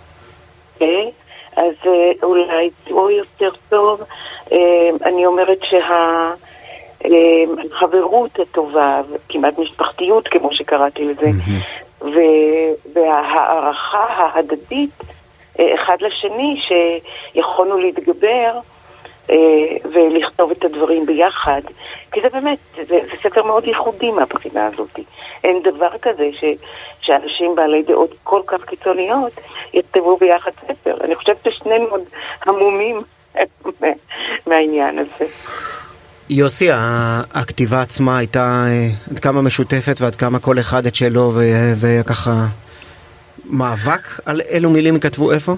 אוקיי, 0.75 1.11
אז 1.57 1.75
אה, 1.87 1.93
אולי 2.23 2.71
תראו 2.85 3.11
יותר 3.11 3.51
טוב. 3.69 4.01
אה, 4.53 4.59
אני 5.05 5.27
אומרת 5.27 5.59
חברות 7.79 8.39
הטובה, 8.41 9.01
כמעט 9.29 9.59
משפחתיות 9.59 10.29
כמו 10.29 10.55
שקראתי 10.55 11.05
לזה, 11.05 11.27
mm-hmm. 11.27 12.07
וההערכה 12.95 14.05
ההדדית 14.09 14.91
אחד 15.55 15.97
לשני 16.01 16.61
שיכולנו 16.69 17.79
להתגבר 17.79 18.59
ולכתוב 19.93 20.51
את 20.51 20.65
הדברים 20.65 21.07
ביחד. 21.07 21.61
כי 22.13 22.21
זה 22.21 22.29
באמת, 22.29 22.59
זה, 22.77 22.85
זה 22.85 23.17
ספר 23.23 23.43
מאוד 23.43 23.65
ייחודי 23.65 24.11
מהבחינה 24.11 24.67
הזאת. 24.67 24.99
אין 25.45 25.63
דבר 25.63 25.91
כזה 26.03 26.31
ש, 26.41 26.45
שאנשים 27.01 27.55
בעלי 27.55 27.83
דעות 27.83 28.15
כל 28.25 28.41
כך 28.47 28.65
קיצוניות 28.65 29.33
יכתבו 29.75 30.17
ביחד 30.17 30.51
ספר. 30.67 30.97
אני 31.05 31.15
חושבת 31.15 31.37
ששנינו 31.45 31.85
עוד 31.85 32.03
המומים 32.47 33.03
מהעניין 34.47 34.99
הזה. 34.99 35.31
יוסי, 36.31 36.69
הכתיבה 37.35 37.83
עצמה 37.83 38.19
הייתה 38.19 38.65
אה, 38.69 38.89
עד 39.11 39.19
כמה 39.19 39.43
משותפת 39.43 40.01
ועד 40.01 40.17
כמה 40.17 40.39
כל 40.39 40.59
אחד 40.59 40.87
את 40.87 40.95
שלו 40.95 41.33
וככה 41.81 42.31
מאבק 43.51 44.21
על 44.27 44.41
אילו 44.41 44.71
מילים 44.71 44.97
יכתבו 44.97 45.33
איפה? 45.33 45.53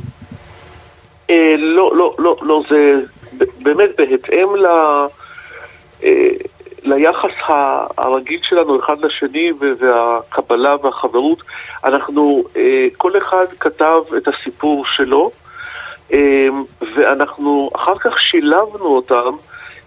אה, 1.30 1.56
לא, 1.58 1.92
לא, 1.96 2.14
לא, 2.18 2.36
לא, 2.42 2.62
זה 2.70 2.94
באמת 3.62 3.90
בהתאם 3.98 4.56
ל... 4.56 4.66
אה, 6.04 6.30
ליחס 6.82 7.30
הרגיל 7.98 8.40
שלנו 8.42 8.80
אחד 8.80 9.04
לשני 9.04 9.52
והקבלה 9.78 10.76
והחברות, 10.82 11.42
אנחנו, 11.84 12.44
אה, 12.56 12.86
כל 12.96 13.18
אחד 13.18 13.44
כתב 13.60 14.02
את 14.16 14.28
הסיפור 14.28 14.84
שלו 14.96 15.30
אה, 16.12 16.48
ואנחנו 16.96 17.70
אחר 17.76 17.98
כך 17.98 18.20
שילבנו 18.20 18.86
אותם 18.96 19.30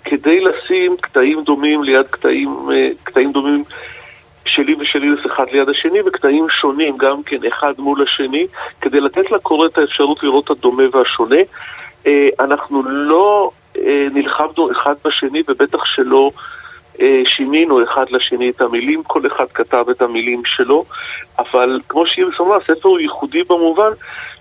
כדי 0.04 0.40
לשים 0.40 0.98
קטעים 1.02 1.44
דומים 1.44 1.84
ליד 1.84 2.08
קטעים, 2.08 2.70
קטעים 3.04 3.32
דומים 3.32 3.64
שלי 4.46 4.76
ושלי 4.80 5.08
אחד 5.28 5.46
ליד 5.52 5.70
השני 5.70 6.02
וקטעים 6.02 6.50
שונים 6.50 6.98
גם 6.98 7.24
כן 7.24 7.46
אחד 7.48 7.74
מול 7.78 8.04
השני 8.04 8.48
כדי 8.82 9.00
לתת 9.00 9.32
לקורא 9.32 9.68
את 9.68 9.78
האפשרות 9.78 10.24
לראות 10.24 10.46
את 10.46 10.50
הדומה 10.50 10.84
והשונה. 10.92 11.42
אנחנו 12.40 12.84
לא 12.84 13.52
נלחמנו 14.12 14.72
אחד 14.72 14.94
בשני 15.06 15.44
ובטח 15.48 15.86
שלא 15.86 16.32
אה, 17.02 17.22
שינינו 17.26 17.84
אחד 17.84 18.06
לשני 18.10 18.50
את 18.50 18.62
המילים, 18.62 19.04
כל 19.04 19.28
אחד 19.28 19.46
כתב 19.54 19.86
את 19.92 20.02
המילים 20.02 20.42
שלו, 20.46 20.86
אבל 21.40 21.80
כמו 21.90 22.08
שאיריס 22.08 22.40
אמרה, 22.42 22.58
הספר 22.58 22.90
הוא 22.90 23.00
ייחודי 23.00 23.44
במובן 23.44 23.90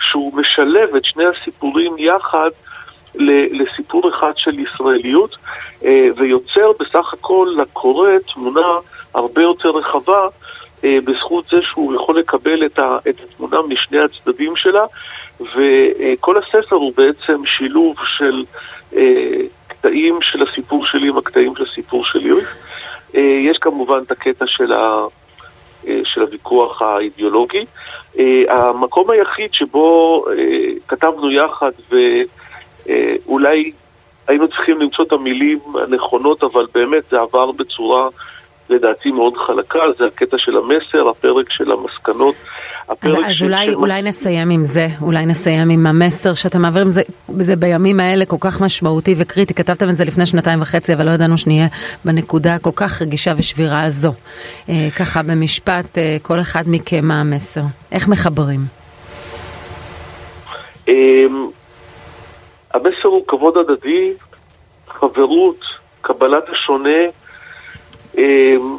שהוא 0.01 0.35
משלב 0.35 0.97
את 0.97 1.05
שני 1.05 1.25
הסיפורים 1.25 1.95
יחד 1.99 2.51
לסיפור 3.51 4.09
אחד 4.09 4.33
של 4.37 4.59
ישראליות, 4.59 5.37
אה, 5.85 6.07
ויוצר 6.17 6.73
בסך 6.81 7.13
הכל 7.13 7.49
לקורא 7.57 8.09
תמונה 8.35 8.69
הרבה 9.15 9.43
יותר 9.43 9.71
רחבה 9.71 10.29
אה, 10.85 10.99
בזכות 11.05 11.45
זה 11.53 11.63
שהוא 11.63 11.95
יכול 11.95 12.19
לקבל 12.19 12.67
את 12.67 12.79
התמונה 13.07 13.63
משני 13.63 13.99
הצדדים 13.99 14.57
שלה, 14.57 14.85
וכל 15.41 16.37
הספר 16.39 16.77
הוא 16.77 16.93
בעצם 16.97 17.43
שילוב 17.47 17.97
של 18.19 18.45
הקטעים 19.83 20.19
של 20.23 20.43
הסיפור 20.43 20.87
שלי 20.87 21.09
עם 21.09 21.19
הקטעים 21.19 21.57
של 21.57 21.65
הסיפור 21.65 22.05
של 22.05 22.19
איריס. 22.19 22.49
אה, 23.15 23.21
יש 23.21 23.59
כמובן 23.59 23.99
את 24.07 24.11
הקטע 24.11 24.45
של, 24.47 24.73
ה, 24.73 25.07
אה, 25.89 26.01
של 26.05 26.23
הוויכוח 26.23 26.83
האידיאולוגי. 26.83 27.65
אה, 28.19 28.43
המקום 28.49 29.11
היחיד 29.11 29.55
שבו 29.55 30.25
כתבנו 30.89 31.31
יחד 31.31 31.71
ואולי 32.87 33.73
היינו 34.29 34.49
צריכים 34.49 34.81
למצוא 34.81 35.05
את 35.05 35.13
המילים 35.13 35.59
הנכונות, 35.75 36.43
אבל 36.43 36.67
באמת 36.75 37.03
זה 37.11 37.21
עבר 37.21 37.53
בצורה 37.53 38.09
לדעתי 38.71 39.11
מאוד 39.11 39.37
חלקה, 39.37 39.81
זה 39.99 40.07
הקטע 40.07 40.39
של 40.39 40.57
המסר, 40.57 41.09
הפרק 41.09 41.51
של 41.51 41.73
המסקנות. 41.73 42.35
אז, 42.89 42.97
של, 43.35 43.45
אולי, 43.45 43.67
של... 43.67 43.75
אולי 43.75 44.03
נסיים 44.03 44.51
עם 44.51 44.65
זה, 44.65 44.87
אולי 45.03 45.27
נסיים 45.27 45.71
עם 45.71 45.87
המסר 45.87 46.35
שאתם 46.35 46.63
מעבירים, 46.63 46.89
זה, 46.89 47.03
זה 47.29 47.57
בימים 47.57 48.01
האלה 48.01 48.25
כל 48.25 48.37
כך 48.41 48.61
משמעותי 48.61 49.15
וקריטי, 49.19 49.55
כתבתם 49.55 49.89
את 49.89 49.97
זה 49.97 50.05
לפני 50.05 50.27
שנתיים 50.27 50.63
וחצי, 50.63 50.95
אבל 50.95 51.07
לא 51.07 51.11
ידענו 51.11 51.39
שנהיה 51.39 51.67
בנקודה 52.05 52.55
הכל 52.55 52.71
כך 52.77 53.03
רגישה 53.03 53.33
ושבירה 53.37 53.83
הזו. 53.83 54.13
אה, 54.69 54.89
ככה 54.97 55.23
במשפט, 55.23 55.99
אה, 55.99 56.17
כל 56.23 56.41
אחד 56.41 56.63
מכם 56.67 57.05
מה 57.05 57.21
המסר? 57.21 57.63
איך 57.93 58.09
מחברים? 58.09 58.61
אה, 60.89 60.95
המסר 62.75 63.09
הוא 63.09 63.25
כבוד 63.29 63.55
הדדי, 63.57 64.13
חברות, 64.89 65.61
קבלת 66.01 66.45
השונה, 66.49 66.99
אמ, 68.19 68.79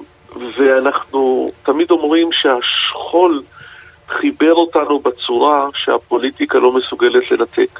ואנחנו 0.57 1.51
תמיד 1.63 1.91
אומרים 1.91 2.29
שהשכול 2.31 3.43
חיבר 4.07 4.53
אותנו 4.53 4.99
בצורה 4.99 5.67
שהפוליטיקה 5.75 6.59
לא 6.59 6.71
מסוגלת 6.71 7.31
לנתק. 7.31 7.79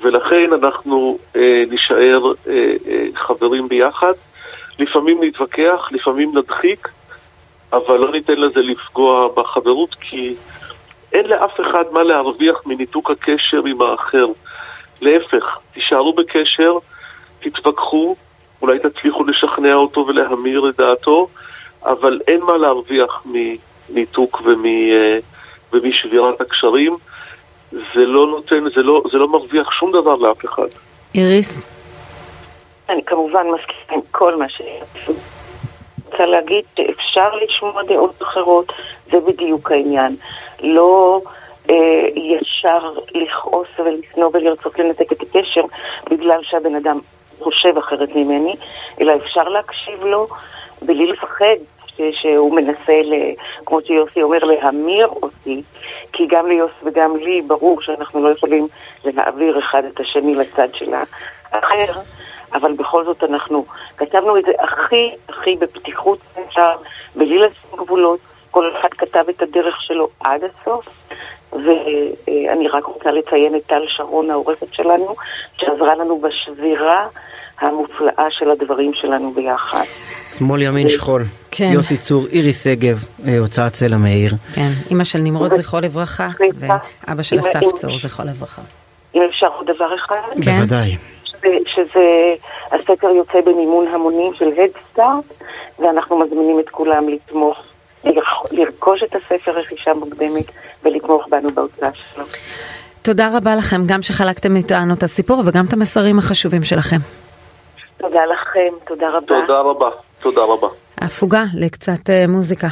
ולכן 0.00 0.52
אנחנו 0.52 1.18
אה, 1.36 1.64
נישאר 1.70 2.32
אה, 2.48 2.74
אה, 2.88 3.06
חברים 3.14 3.68
ביחד. 3.68 4.12
לפעמים 4.78 5.24
נתווכח, 5.24 5.88
לפעמים 5.90 6.38
נדחיק, 6.38 6.88
אבל 7.72 7.98
לא 7.98 8.12
ניתן 8.12 8.36
לזה 8.36 8.60
לפגוע 8.62 9.28
בחברות, 9.34 9.94
כי 10.00 10.34
אין 11.12 11.26
לאף 11.26 11.60
אחד 11.60 11.84
מה 11.92 12.02
להרוויח 12.02 12.66
מניתוק 12.66 13.10
הקשר 13.10 13.64
עם 13.66 13.82
האחר. 13.82 14.26
להפך, 15.00 15.58
תישארו 15.74 16.12
בקשר, 16.12 16.72
תתווכחו, 17.40 18.16
אולי 18.62 18.78
תצליחו 18.78 19.24
לשכנע 19.24 19.74
אותו 19.74 20.06
ולהמיר 20.06 20.68
את 20.68 20.76
דעתו, 20.76 21.28
אבל 21.84 22.20
אין 22.28 22.40
מה 22.40 22.56
להרוויח 22.56 23.24
מניתוק 23.24 24.42
ומ, 24.44 24.66
אה, 24.66 25.18
ומשבירת 25.72 26.40
הקשרים. 26.40 26.96
זה 27.70 28.06
לא 28.06 28.26
נותן, 28.26 28.64
זה 28.74 28.82
לא, 28.82 29.02
זה 29.12 29.18
לא 29.18 29.28
מרוויח 29.28 29.70
שום 29.70 29.92
דבר 29.92 30.16
לאף 30.16 30.44
אחד. 30.44 30.66
איריס? 31.14 31.68
אני 32.88 33.04
כמובן 33.04 33.46
מסכימה 33.46 33.92
עם 33.92 34.00
כל 34.10 34.36
מה 34.36 34.48
ש... 34.48 34.62
רוצה 36.12 36.26
להגיד 36.26 36.64
שאפשר 36.76 37.28
לשמוע 37.44 37.82
דעות 37.82 38.22
אחרות, 38.22 38.72
זה 39.10 39.20
בדיוק 39.20 39.72
העניין. 39.72 40.16
לא 40.60 41.20
אה, 41.70 41.74
ישר 42.14 42.92
לכעוס 43.14 43.68
ולשנוא 43.78 44.30
ולרצות 44.32 44.78
לנתק 44.78 45.12
את 45.12 45.22
הקשר 45.22 45.62
בגלל 46.10 46.40
שהבן 46.42 46.74
אדם 46.74 46.98
חושב 47.40 47.78
אחרת 47.78 48.08
ממני, 48.14 48.54
אלא 49.00 49.12
אפשר 49.16 49.48
להקשיב 49.48 50.04
לו 50.04 50.26
בלי 50.82 51.06
לפחד 51.06 51.56
שהוא 52.12 52.54
מנסה, 52.54 53.02
ל, 53.04 53.14
כמו 53.66 53.80
שיוסי 53.86 54.22
אומר, 54.22 54.38
להמיר 54.38 55.06
אותי, 55.06 55.62
כי 56.12 56.26
גם 56.26 56.46
ליוסי 56.46 56.74
וגם 56.84 57.16
לי 57.16 57.42
ברור 57.42 57.82
שאנחנו 57.82 58.24
לא 58.24 58.28
יכולים 58.28 58.68
להעביר 59.04 59.58
אחד 59.58 59.84
את 59.84 60.00
השני 60.00 60.34
לצד 60.34 60.68
של 60.74 60.92
האחר, 61.52 62.00
אבל 62.54 62.72
בכל 62.72 63.04
זאת 63.04 63.24
אנחנו 63.24 63.64
כתבנו 63.96 64.38
את 64.38 64.44
זה 64.44 64.52
הכי 64.60 65.10
הכי 65.28 65.56
בפתיחות 65.56 66.18
אפשר, 66.46 66.76
בלי 67.16 67.38
לשים 67.38 67.78
גבולות, 67.78 68.20
כל 68.50 68.70
אחד 68.80 68.88
כתב 68.88 69.24
את 69.28 69.42
הדרך 69.42 69.82
שלו 69.82 70.08
עד 70.20 70.40
הסוף, 70.44 70.88
ואני 71.52 72.68
רק 72.68 72.84
רוצה 72.84 73.10
לציין 73.10 73.56
את 73.56 73.66
טל 73.66 73.82
שרון 73.88 74.30
העורכת 74.30 74.74
שלנו, 74.74 75.14
שעזרה 75.56 75.94
לנו 75.94 76.20
בשבירה 76.20 77.06
המופלאה 77.62 78.26
של 78.30 78.50
הדברים 78.50 78.92
שלנו 78.94 79.30
ביחד. 79.30 79.84
שמאל 80.26 80.62
ימין 80.62 80.88
שכול. 80.88 81.22
כן. 81.50 81.70
יוסי 81.74 81.96
צור, 81.96 82.26
איריס 82.32 82.64
שגב, 82.64 83.04
אה, 83.26 83.38
הוצאת 83.38 83.72
צלע 83.72 83.96
מאיר. 83.96 84.32
כן, 84.54 84.70
אימא 84.90 85.04
של 85.04 85.18
נמרוד 85.18 85.54
זכרו 85.54 85.80
לברכה, 85.80 86.28
ואבא 86.54 87.22
של 87.22 87.40
אסף 87.40 87.60
צור 87.74 87.98
זכרו 87.98 88.26
לברכה. 88.26 88.62
אם 89.14 89.22
אפשר 89.30 89.46
עוד 89.46 89.70
דבר 89.76 89.94
אחד? 89.94 90.42
כן. 90.44 90.58
בוודאי. 90.58 90.96
שזה, 91.66 92.34
הסקר 92.72 93.06
יוצא 93.06 93.40
במימון 93.44 93.86
המונים 93.88 94.34
של 94.34 94.44
הדסטארט, 94.44 95.24
ואנחנו 95.78 96.18
מזמינים 96.18 96.60
את 96.60 96.68
כולם 96.68 97.08
לתמוך, 97.08 97.58
לרכוש 98.52 99.02
את 99.02 99.14
הספר 99.14 99.50
רכישה 99.50 99.94
מוקדמת 99.94 100.46
ולתמוך 100.82 101.26
בנו 101.30 101.48
בהוצאה 101.54 101.90
שלו. 101.94 102.24
תודה 103.02 103.36
רבה 103.36 103.56
לכם, 103.56 103.82
גם 103.86 104.02
שחלקתם 104.02 104.56
איתנו 104.56 104.94
את 104.94 105.02
הסיפור 105.02 105.42
וגם 105.46 105.64
את 105.68 105.72
המסרים 105.72 106.18
החשובים 106.18 106.62
שלכם. 106.62 106.96
תודה 108.02 108.20
לכם, 108.26 108.84
תודה 108.86 109.06
רבה. 109.08 109.26
תודה 109.26 109.60
רבה, 109.60 109.88
תודה 110.18 110.40
רבה. 110.42 110.68
הפוגה 110.98 111.42
לקצת 111.54 112.10
uh, 112.10 112.30
מוזיקה. 112.30 112.68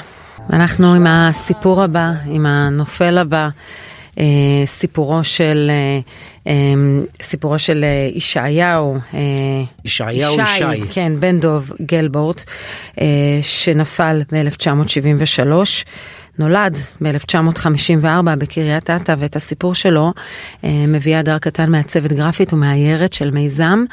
אנחנו 0.52 0.94
עם 0.94 1.06
הסיפור 1.06 1.82
הבא, 1.82 2.06
עם 2.26 2.46
הנופל 2.46 3.18
הבא, 3.18 3.48
uh, 4.14 4.18
סיפורו 4.64 5.24
של, 5.24 5.70
uh, 6.44 6.48
um, 6.48 6.48
סיפורו 7.22 7.58
של 7.58 7.84
uh, 7.84 8.16
ישעיהו, 8.16 8.96
uh, 9.12 9.16
ישעיהו 9.84 10.36
ישי, 10.40 10.80
כן, 10.90 11.12
בן 11.20 11.38
דוב 11.38 11.72
גלבורט, 11.82 12.40
uh, 12.40 13.00
שנפל 13.42 14.22
ב-1973. 14.32 15.52
נולד 16.38 16.76
ב-1954 17.00 18.36
בקריית 18.38 18.90
אתא 18.90 19.14
ואת 19.18 19.36
הסיפור 19.36 19.74
שלו 19.74 20.12
מביאה 20.64 21.18
הדר 21.18 21.38
קטן 21.38 21.70
מעצבת 21.70 22.12
גרפית 22.12 22.52
ומאיירת 22.52 23.12
של 23.12 23.30
מיזם 23.30 23.84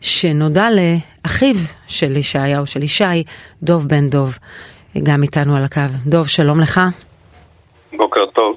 שנודע 0.00 0.68
לאחיו 0.70 1.54
של 1.88 2.16
ישעיהו, 2.16 2.66
של 2.66 2.82
ישי, 2.82 3.24
דוב 3.62 3.88
בן 3.88 4.08
דוב, 4.08 4.38
גם 5.02 5.22
איתנו 5.22 5.56
על 5.56 5.64
הקו. 5.64 5.80
דוב, 6.06 6.28
שלום 6.28 6.60
לך. 6.60 6.80
בוקר 7.96 8.26
טוב. 8.26 8.56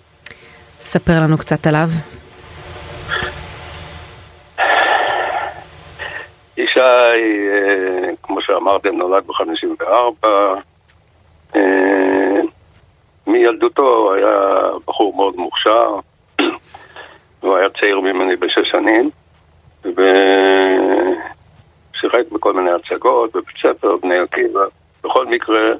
ספר 0.79 1.13
לנו 1.21 1.37
קצת 1.37 1.67
עליו. 1.67 1.87
ישי, 6.57 6.79
אה, 6.79 8.09
כמו 8.23 8.41
שאמרתם, 8.41 8.95
נולד 8.95 9.23
ב-54. 9.27 10.27
אה, 11.55 12.41
מילדותו 13.27 14.13
היה 14.13 14.61
בחור 14.87 15.15
מאוד 15.15 15.35
מוכשר, 15.35 15.95
הוא 17.41 17.57
היה 17.57 17.69
צעיר 17.69 17.99
ממני 17.99 18.35
בשש 18.35 18.69
שנים, 18.71 19.09
ושיחק 21.95 22.31
בכל 22.31 22.53
מיני 22.53 22.71
הצגות, 22.71 23.35
בבית 23.35 23.57
ספר, 23.61 23.97
בני 23.97 24.17
עקיבא. 24.17 24.65
בכל 25.03 25.25
מקרה, 25.25 25.71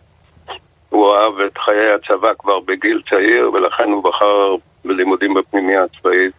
הוא 0.90 1.16
אהב 1.16 1.40
את 1.40 1.58
חיי 1.58 1.92
הצבא 1.92 2.30
כבר 2.40 2.60
בגיל 2.60 3.02
צעיר, 3.10 3.52
ולכן 3.54 3.92
הוא 3.92 4.04
בחר 4.04 4.56
בלימודים 4.86 5.34
בפנימיה 5.34 5.84
הצבאית 5.84 6.34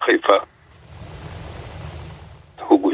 בחיפה. 0.00 0.36
הוא, 2.66 2.92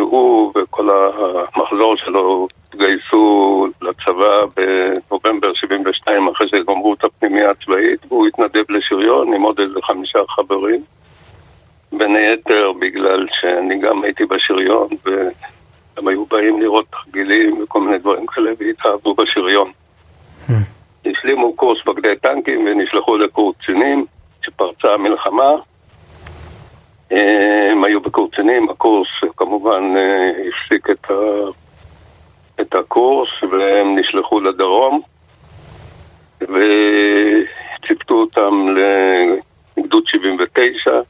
הוא 0.00 0.52
וכל 0.54 0.90
המחזור 0.90 1.96
שלו 1.96 2.48
התגייסו 2.68 3.66
לצבא 3.82 4.46
בנובמבר 4.56 5.54
72 5.54 6.28
אחרי 6.28 6.48
שגמרו 6.48 6.94
את 6.94 7.04
הפנימיה 7.04 7.50
הצבאית 7.50 8.00
והוא 8.08 8.26
התנדב 8.26 8.64
לשריון 8.68 9.34
עם 9.34 9.42
עוד 9.42 9.60
איזה 9.60 9.80
חמישה 9.82 10.18
חברים 10.28 10.82
בין 11.92 12.16
היתר 12.16 12.72
בגלל 12.80 13.26
שאני 13.40 13.78
גם 13.78 14.04
הייתי 14.04 14.24
בשריון 14.24 14.88
והם 15.04 16.08
היו 16.08 16.26
באים 16.26 16.60
לראות 16.60 16.86
תרגילים 16.90 17.62
וכל 17.62 17.80
מיני 17.80 17.98
דברים 17.98 18.26
כאלה 18.26 18.50
והתאהבו 18.58 19.14
בשריון. 19.14 19.72
Hmm. 20.48 20.52
השלימו 21.06 21.52
קורס 21.52 21.78
בגדי 21.86 22.16
טנקים 22.16 22.66
ונשלחו 22.66 23.16
לקורס 23.16 23.56
קצינים 23.56 24.06
שפרצה 24.42 24.88
המלחמה 24.94 25.52
הם 27.10 27.84
היו 27.84 28.00
בקורצנים, 28.00 28.70
הקורס 28.70 29.08
כמובן 29.36 29.96
אה, 29.96 30.30
הפסיק 30.48 30.90
את, 30.90 31.10
ה... 31.10 31.14
את 32.60 32.74
הקורס 32.74 33.28
והם 33.50 33.98
נשלחו 33.98 34.40
לדרום 34.40 35.00
וציפתו 36.40 38.14
אותם 38.14 38.66
לגדוד 39.76 40.06
79 40.06 41.00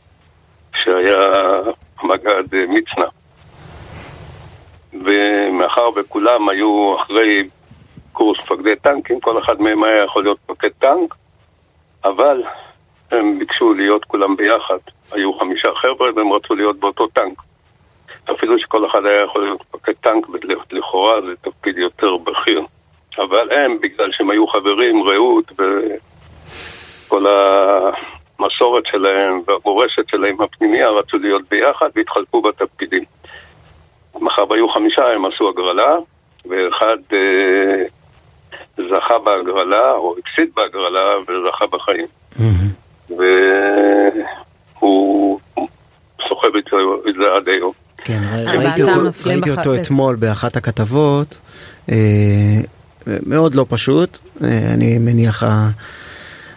שהיה 0.86 1.60
מג"ד 2.02 2.54
מצנע 2.68 3.06
ומאחר 4.92 5.88
וכולם 5.96 6.48
היו 6.48 6.96
אחרי 7.00 7.48
קורס 8.12 8.38
מפקדי 8.38 8.76
טנקים, 8.76 9.20
כל 9.20 9.38
אחד 9.38 9.60
מהם 9.60 9.84
היה 9.84 10.04
יכול 10.04 10.22
להיות 10.22 10.38
מפקד 10.48 10.70
טנק 10.78 11.14
אבל 12.04 12.42
הם 13.10 13.38
ביקשו 13.38 13.74
להיות 13.74 14.04
כולם 14.04 14.36
ביחד. 14.36 14.78
היו 15.12 15.38
חמישה 15.38 15.68
חבר'ה 15.74 16.10
והם 16.16 16.32
רצו 16.32 16.54
להיות 16.54 16.78
באותו 16.78 17.06
טנק. 17.06 17.42
אפילו 18.30 18.58
שכל 18.58 18.86
אחד 18.86 19.06
היה 19.06 19.22
יכול 19.22 19.42
להיות 19.42 19.60
מפקד 19.60 19.92
טנק, 20.00 20.26
לכאורה 20.72 21.20
זה 21.22 21.50
תפקיד 21.50 21.78
יותר 21.78 22.16
בכיר. 22.16 22.62
אבל 23.18 23.52
הם, 23.52 23.78
בגלל 23.80 24.12
שהם 24.12 24.30
היו 24.30 24.46
חברים, 24.46 25.02
רעות 25.02 25.52
וכל 25.52 27.26
המסורת 28.38 28.86
שלהם 28.86 29.40
והמורשת 29.46 30.08
שלהם 30.08 30.40
הפנימיה, 30.40 30.88
רצו 30.88 31.18
להיות 31.18 31.42
ביחד 31.50 31.88
והתחלקו 31.96 32.42
בתפקידים. 32.42 33.04
מאחר 34.20 34.50
והיו 34.50 34.68
חמישה, 34.68 35.02
הם 35.14 35.24
עשו 35.26 35.48
הגרלה, 35.48 35.94
ואחד 36.46 36.96
אה, 37.12 37.82
זכה 38.76 39.18
בהגרלה, 39.18 39.92
או 39.92 40.14
הפסיד 40.18 40.48
בהגרלה, 40.56 41.16
וזכה 41.22 41.66
בחיים. 41.66 42.06
Mm-hmm. 42.36 43.12
והוא 44.78 45.40
סוחב 46.28 46.56
את 46.56 47.14
זה 47.18 47.32
עד 47.36 47.48
היום. 47.48 47.72
כן, 48.04 48.22
ראיתי 48.46 48.82
אותו, 48.82 49.00
ראיתי 49.26 49.50
אותו 49.50 49.74
אתמול 49.74 50.16
באחת 50.16 50.56
הכתבות, 50.56 51.38
אה, 51.90 51.96
מאוד 53.06 53.54
לא 53.54 53.66
פשוט, 53.68 54.18
אה, 54.44 54.48
אני 54.74 54.98
מניח 54.98 55.42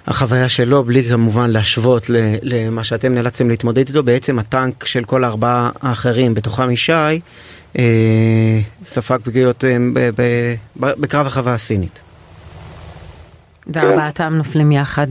החוויה 0.09 0.49
שלו, 0.49 0.83
בלי 0.83 1.09
כמובן 1.09 1.49
להשוות 1.49 2.05
למה 2.41 2.83
שאתם 2.83 3.13
נאלצתם 3.13 3.49
להתמודד 3.49 3.87
איתו, 3.87 4.03
בעצם 4.03 4.39
הטנק 4.39 4.85
של 4.85 5.03
כל 5.03 5.23
הארבעה 5.23 5.69
האחרים, 5.81 6.33
בתוכם 6.33 6.71
ישי, 6.71 6.91
אה, 7.77 8.59
ספג 8.83 9.17
פגיעות 9.23 9.63
בקרב 10.75 11.27
החווה 11.27 11.53
הסינית. 11.53 11.99
וארבעתם 13.67 14.33
נופלים 14.33 14.71
יחד. 14.71 15.07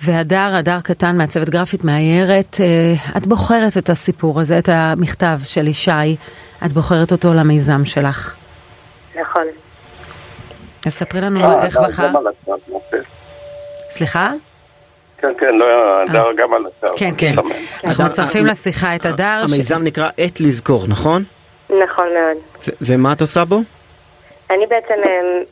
והדר, 0.00 0.54
הדר 0.58 0.80
קטן 0.80 1.16
מהצוות 1.16 1.48
גרפית 1.48 1.84
מאיירת, 1.84 2.56
אה, 2.60 3.16
את 3.16 3.26
בוחרת 3.26 3.78
את 3.78 3.90
הסיפור 3.90 4.40
הזה, 4.40 4.58
את 4.58 4.68
המכתב 4.68 5.38
של 5.44 5.68
ישי, 5.68 6.16
את 6.66 6.72
בוחרת 6.72 7.12
אותו 7.12 7.34
למיזם 7.34 7.84
שלך. 7.84 8.34
נכון. 9.20 9.42
אז 10.86 10.92
ספרי 10.92 11.20
לנו 11.20 11.44
אה, 11.44 11.64
איך 11.64 11.76
בחר. 11.76 12.10
סליחה? 13.92 14.30
כן, 15.18 15.32
כן, 15.38 15.54
לא, 15.54 15.66
הדר 16.02 16.26
אה. 16.26 16.32
גם 16.36 16.54
על 16.54 16.66
הצו. 16.66 16.96
כן, 16.96 17.10
כן. 17.18 17.34
אנחנו 17.84 18.04
מצרפים 18.04 18.46
לשיחה 18.46 18.96
את 18.96 19.06
הדר. 19.06 19.40
המיזם 19.42 19.82
נקרא 19.82 20.08
עת 20.18 20.40
לזכור, 20.40 20.86
נכון? 20.88 21.24
נכון 21.70 22.08
מאוד. 22.14 22.36
ומה 22.80 23.12
את 23.12 23.20
עושה 23.20 23.44
בו? 23.44 23.56
אני 24.50 24.66
בעצם 24.66 24.94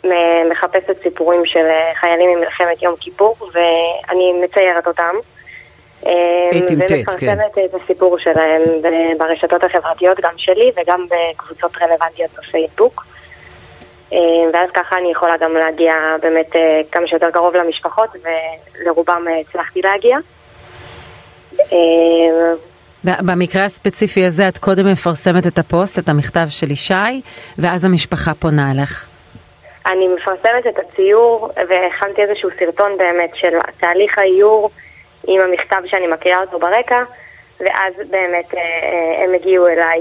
אה, 0.04 0.42
מחפשת 0.50 1.02
סיפורים 1.02 1.46
של 1.46 1.66
אה, 1.70 1.92
חיילים 2.00 2.30
ממלחמת 2.38 2.82
יום 2.82 2.94
כיפור, 3.00 3.36
ואני 3.52 4.32
מציירת 4.44 4.86
אותם. 4.86 5.14
אה, 6.06 6.12
ומפרסמת 6.70 7.54
כן. 7.54 7.64
את 7.64 7.74
הסיפור 7.82 8.18
שלהם 8.18 8.62
ברשתות 9.18 9.64
החברתיות, 9.64 10.20
גם 10.22 10.32
שלי 10.36 10.72
וגם 10.76 11.06
בקבוצות 11.10 11.82
רלוונטיות 11.82 12.30
בפייסבוק. 12.38 13.04
ואז 14.52 14.70
ככה 14.74 14.98
אני 14.98 15.10
יכולה 15.10 15.36
גם 15.36 15.54
להגיע 15.54 15.94
באמת 16.22 16.50
כמה 16.92 17.06
שיותר 17.06 17.30
קרוב 17.30 17.54
למשפחות, 17.54 18.10
ולרובם 18.80 19.24
הצלחתי 19.40 19.80
להגיע. 19.82 20.18
במקרה 23.04 23.64
הספציפי 23.64 24.24
הזה 24.24 24.48
את 24.48 24.58
קודם 24.58 24.86
מפרסמת 24.92 25.46
את 25.46 25.58
הפוסט, 25.58 25.98
את 25.98 26.08
המכתב 26.08 26.46
של 26.48 26.70
ישי, 26.70 27.20
ואז 27.58 27.84
המשפחה 27.84 28.34
פונה 28.34 28.70
אליך. 28.70 29.08
אני 29.86 30.08
מפרסמת 30.08 30.66
את 30.68 30.78
הציור 30.78 31.50
והכנתי 31.68 32.22
איזשהו 32.22 32.50
סרטון 32.58 32.98
באמת 32.98 33.30
של 33.34 33.58
תהליך 33.80 34.18
האיור 34.18 34.70
עם 35.26 35.40
המכתב 35.40 35.82
שאני 35.86 36.06
מקריאה 36.06 36.40
אותו 36.40 36.58
ברקע, 36.58 37.02
ואז 37.60 37.94
באמת 38.10 38.54
אה, 38.54 38.60
אה, 38.60 39.24
הם 39.24 39.34
הגיעו 39.34 39.68
אליי. 39.68 40.00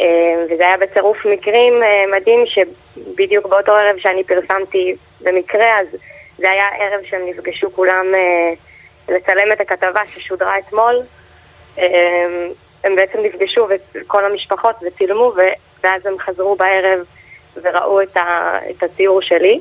אה, 0.00 0.44
וזה 0.50 0.66
היה 0.66 0.76
בצירוף 0.76 1.26
מקרים 1.26 1.82
מדהים 2.16 2.44
שבדיוק 2.46 3.46
באותו 3.46 3.72
ערב 3.72 3.98
שאני 3.98 4.24
פרסמתי 4.24 4.94
במקרה, 5.20 5.80
אז 5.80 5.86
זה 6.38 6.50
היה 6.50 6.68
ערב 6.78 7.00
שהם 7.04 7.22
נפגשו 7.26 7.72
כולם 7.72 8.06
לצלם 9.08 9.52
את 9.52 9.60
הכתבה 9.60 10.00
ששודרה 10.06 10.58
אתמול. 10.58 11.02
הם 12.84 12.96
בעצם 12.96 13.18
נפגשו, 13.22 13.68
כל 14.06 14.24
המשפחות, 14.24 14.76
וצילמו, 14.82 15.32
ואז 15.84 16.06
הם 16.06 16.18
חזרו 16.18 16.56
בערב 16.56 16.98
וראו 17.62 18.02
את 18.02 18.82
הציור 18.82 19.22
שלי, 19.22 19.60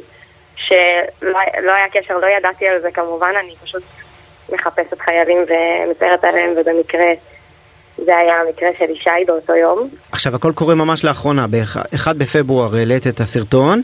שלא 0.55 1.39
לא 1.61 1.71
היה 1.71 1.89
קשר, 1.91 2.17
לא 2.17 2.27
ידעתי 2.27 2.67
על 2.67 2.81
זה 2.81 2.91
כמובן, 2.91 3.33
אני 3.39 3.55
פשוט 3.63 3.83
מחפשת 4.49 4.99
חיילים 4.99 5.37
ומציירת 5.37 6.23
עליהם, 6.23 6.53
ובמקרה 6.57 7.13
זה 8.05 8.17
היה 8.17 8.33
המקרה 8.41 8.69
של 8.79 8.91
ישי 8.91 9.25
באותו 9.27 9.55
יום. 9.55 9.89
עכשיו, 10.11 10.35
הכל 10.35 10.51
קורה 10.55 10.75
ממש 10.75 11.05
לאחרונה, 11.05 11.47
ב-1 11.47 12.13
בפברואר 12.17 12.75
העלית 12.75 13.07
את 13.07 13.19
הסרטון, 13.19 13.81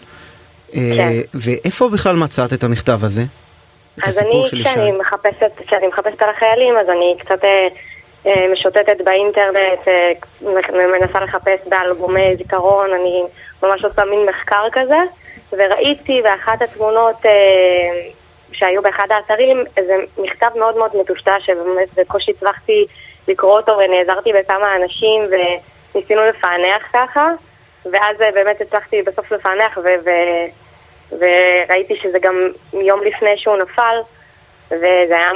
אה, 0.76 0.80
כן. 0.98 1.12
ואיפה 1.34 1.90
בכלל 1.90 2.16
מצאת 2.16 2.54
את 2.54 2.64
המכתב 2.64 3.00
הזה? 3.04 3.22
אז 4.04 4.18
אני, 4.20 4.44
כשאני 4.46 4.92
מחפשת, 4.92 5.52
כשאני 5.68 5.88
מחפשת 5.88 6.22
על 6.22 6.30
החיילים, 6.30 6.78
אז 6.78 6.90
אני 6.90 7.16
קצת... 7.20 7.44
אה, 7.44 7.68
אה, 8.28 8.46
משוטטת 8.54 9.02
באינטרנט, 9.04 9.88
אה, 9.88 10.12
מנסה 10.72 11.20
לחפש 11.20 11.68
באלבומי 11.70 12.36
זיכרון, 12.38 12.94
אני 12.94 13.24
ממש 13.64 13.86
עושה 13.86 14.06
מין 14.06 14.26
מחקר 14.30 14.68
כזה, 14.72 14.98
וראיתי 15.52 16.22
באחת 16.22 16.62
התמונות 16.62 17.26
אה, 17.26 17.32
שהיו 18.52 18.82
באחד 18.82 19.08
האתרים 19.10 19.64
איזה 19.78 19.94
מכתב 20.18 20.48
מאוד 20.56 20.78
מאוד 20.78 20.92
מטושטש, 21.02 21.46
שבאמת 21.46 21.88
בקושי 21.98 22.32
הצלחתי 22.32 22.86
לקרוא 23.28 23.58
אותו 23.58 23.78
ונעזרתי 23.78 24.34
בכמה 24.34 24.76
אנשים 24.76 25.22
וניסינו 25.24 26.22
לפענח 26.26 26.84
ככה, 26.94 27.30
ואז 27.86 28.18
באמת 28.18 28.62
הצלחתי 28.62 29.02
בסוף 29.02 29.32
לפענח 29.32 29.78
ו- 29.78 30.06
ו- 30.06 30.66
וראיתי 31.12 31.96
שזה 32.04 32.20
גם 32.22 32.36
יום 32.74 33.04
לפני 33.04 33.38
שהוא 33.38 33.58
נפל. 33.58 33.96
וזה 34.72 35.18
היה, 35.18 35.32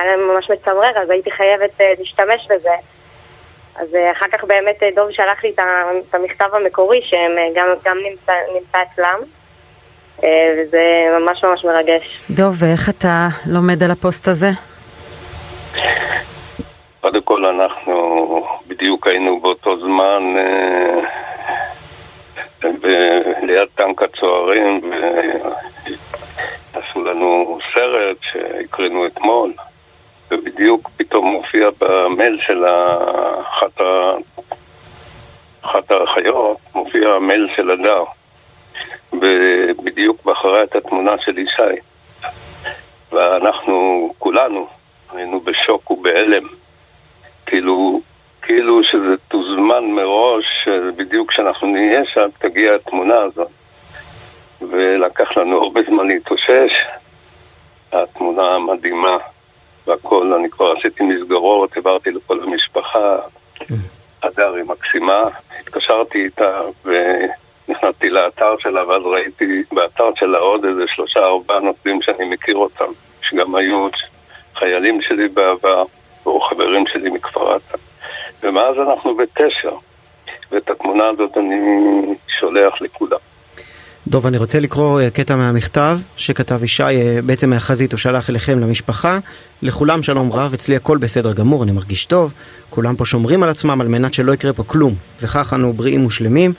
היה 0.00 0.16
ממש 0.16 0.50
מצמרר, 0.50 1.02
אז 1.02 1.10
הייתי 1.10 1.30
חייבת 1.30 1.80
uh, 1.80 1.84
להשתמש 1.98 2.46
בזה. 2.50 2.74
אז 3.76 3.88
אחר 4.12 4.26
כך 4.32 4.44
באמת 4.44 4.82
דוב 4.96 5.10
שלח 5.10 5.44
לי 5.44 5.50
את 5.50 6.14
המכתב 6.14 6.48
המקורי 6.52 7.00
שגם 7.02 7.66
גם 7.84 7.96
נמצא, 8.10 8.32
נמצא 8.54 8.78
אצלם. 8.82 9.20
וזה 10.18 10.82
ממש 11.20 11.44
ממש 11.44 11.64
מרגש. 11.64 12.22
דוב, 12.30 12.54
ואיך 12.58 12.88
אתה 12.88 13.28
לומד 13.46 13.82
על 13.82 13.90
הפוסט 13.90 14.28
הזה? 14.28 14.50
קודם 17.02 17.22
כל 17.22 17.44
אנחנו 17.44 18.46
בדיוק 18.66 19.06
היינו 19.06 19.40
באותו 19.40 19.78
זמן 19.80 20.34
ליד 23.42 23.68
טנק 23.74 24.02
הצוערים 24.02 24.80
ועשו 26.74 27.04
לנו 27.04 27.58
סרט 27.74 28.16
שהקרינו 28.20 29.06
אתמול 29.06 29.52
ובדיוק 30.30 30.90
פתאום 30.96 31.26
מופיע 31.26 31.68
במייל 31.80 32.38
של 32.46 32.64
אחת, 33.40 33.80
ה... 33.80 34.12
אחת 35.62 35.90
האחיות, 35.90 36.56
מופיע 36.74 37.08
המייל 37.08 37.48
של 37.56 37.70
הדר 37.70 38.04
ובדיוק 39.12 40.24
בחרה 40.24 40.62
את 40.62 40.76
התמונה 40.76 41.12
של 41.20 41.38
ישי. 41.38 41.80
ואנחנו 43.12 44.08
כולנו 44.18 44.66
היינו 45.12 45.40
בשוק 45.40 45.90
ובהלם 45.90 46.62
כאילו 47.52 48.00
כאילו 48.42 48.84
שזה 48.84 49.16
תוזמן 49.28 49.84
מראש, 49.84 50.68
בדיוק 50.96 51.30
כשאנחנו 51.30 51.68
נהיה 51.68 52.04
שם 52.04 52.28
תגיע 52.38 52.74
התמונה 52.74 53.18
הזאת. 53.18 53.48
ולקח 54.60 55.36
לנו 55.36 55.62
הרבה 55.62 55.80
זמן 55.88 56.06
להתאושש. 56.06 56.72
התמונה 57.92 58.42
המדהימה 58.42 59.16
והכל, 59.86 60.32
אני 60.32 60.50
כבר 60.50 60.74
עשיתי 60.78 61.04
מסגרות, 61.04 61.76
העברתי 61.76 62.10
לכל 62.10 62.42
המשפחה. 62.42 63.18
הדר 64.22 64.54
היא 64.54 64.64
מקסימה, 64.64 65.22
התקשרתי 65.60 66.24
איתה 66.24 66.60
ונכנסתי 66.84 68.10
לאתר 68.10 68.54
שלה 68.58 68.88
ואז 68.88 69.02
ראיתי 69.04 69.62
באתר 69.72 70.10
שלה 70.16 70.38
עוד 70.38 70.64
איזה 70.64 70.82
שלושה 70.86 71.20
ארבעה 71.20 71.60
נושאים 71.60 72.02
שאני 72.02 72.24
מכיר 72.24 72.56
אותם, 72.56 72.92
שגם 73.22 73.54
היו 73.54 73.88
חיילים 74.54 75.02
שלי 75.02 75.28
בעבר, 75.28 75.84
או 76.26 76.40
חברים 76.40 76.84
שלי 76.92 77.10
מכפר 77.10 77.54
עתה. 77.54 77.78
ומאז 78.42 78.76
אנחנו 78.78 79.16
בקשר, 79.16 79.76
ואת 80.52 80.70
התמונה 80.70 81.04
הזאת 81.08 81.36
אני 81.36 81.56
שולח 82.40 82.80
לכולם. 82.80 83.18
דוב, 84.06 84.26
אני 84.26 84.38
רוצה 84.38 84.60
לקרוא 84.60 85.00
אה, 85.00 85.10
קטע 85.10 85.36
מהמכתב 85.36 85.98
שכתב 86.16 86.64
ישי, 86.64 86.82
אה, 86.82 87.18
בעצם 87.24 87.50
מהחזית 87.50 87.92
הוא 87.92 87.98
שלח 87.98 88.30
אליכם 88.30 88.60
למשפחה. 88.60 89.18
לכולם 89.62 90.02
שלום 90.02 90.32
רב, 90.32 90.52
אצלי 90.54 90.76
הכל 90.76 90.98
בסדר 90.98 91.32
גמור, 91.32 91.62
אני 91.62 91.72
מרגיש 91.72 92.06
טוב. 92.06 92.32
כולם 92.70 92.96
פה 92.96 93.04
שומרים 93.04 93.42
על 93.42 93.48
עצמם 93.48 93.80
על 93.80 93.88
מנת 93.88 94.14
שלא 94.14 94.32
יקרה 94.32 94.52
פה 94.52 94.62
כלום. 94.62 94.94
וכך 95.20 95.52
אנו 95.54 95.72
בריאים 95.72 96.06
ושלמים. 96.06 96.52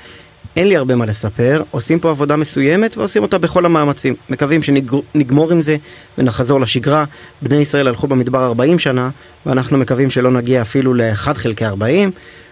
אין 0.55 0.67
לי 0.67 0.77
הרבה 0.77 0.95
מה 0.95 1.05
לספר, 1.05 1.63
עושים 1.71 1.99
פה 1.99 2.09
עבודה 2.09 2.35
מסוימת 2.35 2.97
ועושים 2.97 3.23
אותה 3.23 3.37
בכל 3.37 3.65
המאמצים. 3.65 4.15
מקווים 4.29 4.63
שנגמור 4.63 5.51
עם 5.51 5.61
זה 5.61 5.77
ונחזור 6.17 6.61
לשגרה. 6.61 7.05
בני 7.41 7.55
ישראל 7.55 7.87
הלכו 7.87 8.07
במדבר 8.07 8.45
40 8.45 8.79
שנה, 8.79 9.09
ואנחנו 9.45 9.77
מקווים 9.77 10.11
שלא 10.11 10.31
נגיע 10.31 10.61
אפילו 10.61 10.93
ל-1 10.93 11.33
חלקי 11.33 11.65
40. 11.65 12.11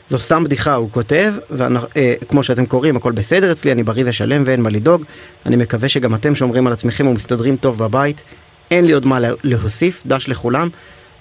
זו 0.09 0.19
סתם 0.19 0.43
בדיחה, 0.43 0.73
הוא 0.73 0.89
כותב, 0.91 1.33
וכמו 1.51 2.39
אה, 2.39 2.43
שאתם 2.43 2.65
קוראים, 2.65 2.95
הכל 2.95 3.11
בסדר 3.11 3.51
אצלי, 3.51 3.71
אני 3.71 3.83
בריא 3.83 4.03
ושלם 4.07 4.43
ואין 4.45 4.61
מה 4.61 4.69
לדאוג. 4.69 5.05
אני 5.45 5.55
מקווה 5.55 5.89
שגם 5.89 6.15
אתם 6.15 6.35
שומרים 6.35 6.67
על 6.67 6.73
עצמכם 6.73 7.07
ומסתדרים 7.07 7.57
טוב 7.57 7.77
בבית. 7.77 8.23
אין 8.71 8.85
לי 8.85 8.91
עוד 8.91 9.05
מה 9.05 9.19
להוסיף, 9.43 10.03
דש 10.05 10.29
לכולם, 10.29 10.69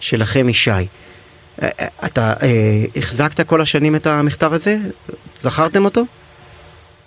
שלכם 0.00 0.48
ישי. 0.48 0.70
אה, 0.70 0.86
אה, 1.62 1.86
אתה 2.04 2.34
אה, 2.42 2.84
החזקת 2.96 3.46
כל 3.46 3.60
השנים 3.60 3.96
את 3.96 4.06
המכתב 4.06 4.52
הזה? 4.52 4.76
זכרתם 5.40 5.84
אותו? 5.84 6.02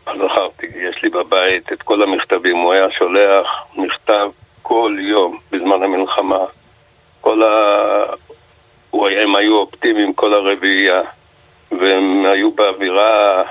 זכרתי, 0.05 0.65
יש 0.75 1.03
לי 1.03 1.09
בבית 1.09 1.73
את 1.73 1.81
כל 1.81 2.01
המכתבים, 2.01 2.57
הוא 2.57 2.73
היה 2.73 2.91
שולח 2.91 3.47
מכתב 3.75 4.29
כל 4.61 4.95
יום 4.99 5.39
בזמן 5.51 5.83
המלחמה. 5.83 6.45
כל 7.21 7.43
ה... 7.43 8.05
הם 8.93 9.35
היו 9.35 9.57
אופטימיים 9.57 10.13
כל 10.13 10.33
הרביעייה, 10.33 11.01
והם 11.71 12.25
היו 12.25 12.51
באווירה 12.51 13.43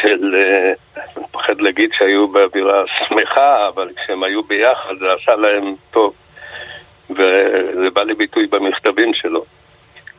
של... 0.00 0.34
אני 0.96 1.24
מפחד 1.24 1.60
להגיד 1.60 1.90
שהיו 1.92 2.28
באווירה 2.28 2.84
שמחה, 3.08 3.68
אבל 3.68 3.88
כשהם 3.96 4.22
היו 4.22 4.42
ביחד 4.42 4.94
זה 4.98 5.06
עשה 5.12 5.36
להם 5.36 5.74
טוב. 5.90 6.14
וזה 7.10 7.90
בא 7.92 8.02
לביטוי 8.02 8.46
במכתבים 8.46 9.14
שלו. 9.14 9.44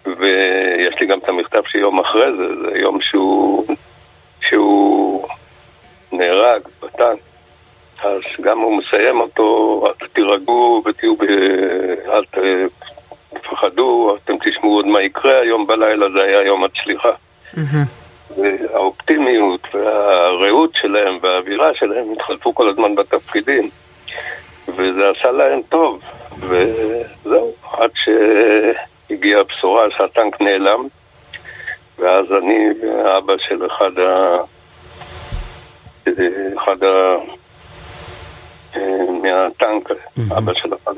ויש 0.06 0.96
לי 1.00 1.08
גם 1.08 1.20
את 1.20 1.30
המכתב 1.30 1.62
שיום 1.68 2.00
אחרי 2.00 2.32
זה, 2.38 2.48
זה 2.62 2.78
יום 2.78 3.02
שהוא, 3.02 3.66
שהוא 4.50 5.28
נהרג 6.18 6.62
בטנק. 6.82 7.20
אז 8.04 8.22
גם 8.42 8.60
הוא 8.60 8.78
מסיים 8.78 9.22
אותו, 9.22 9.84
תירגעו 10.14 10.84
ותהיו, 10.86 11.16
ב... 11.16 11.24
אל 12.08 12.24
תפחדו, 13.34 14.18
אתם 14.24 14.34
תשמעו 14.44 14.76
עוד 14.76 14.86
מה 14.86 15.02
יקרה, 15.02 15.40
היום 15.40 15.68
בלילה 15.68 16.06
זה 16.14 16.24
היה 16.24 16.42
יום 16.42 16.64
הצליחה. 16.64 17.12
והאופטימיות 18.38 19.62
והרעות 19.74 20.72
שלהם 20.76 21.18
והאווירה 21.22 21.74
שלהם 21.74 22.12
התחלפו 22.14 22.56
כל 22.56 22.70
הזמן 22.70 22.96
בתפקידים 22.96 23.70
וזה 24.68 25.10
עשה 25.10 25.32
להם 25.32 25.62
טוב 25.70 26.02
וזהו, 26.40 27.54
עד 27.72 27.90
שהגיעה 27.96 29.42
הבשורה 29.42 29.92
שהטנק 29.98 30.42
נעלם 30.42 30.88
ואז 32.00 32.26
אני 32.38 32.70
ואבא 32.82 33.34
של 33.38 33.66
אחד 33.66 34.00
ה... 34.00 34.38
אחד 36.58 36.84
ה... 36.84 37.18
מהטנק, 39.22 39.90
אבא 40.38 40.54
של 40.54 40.70
אחד 40.84 40.94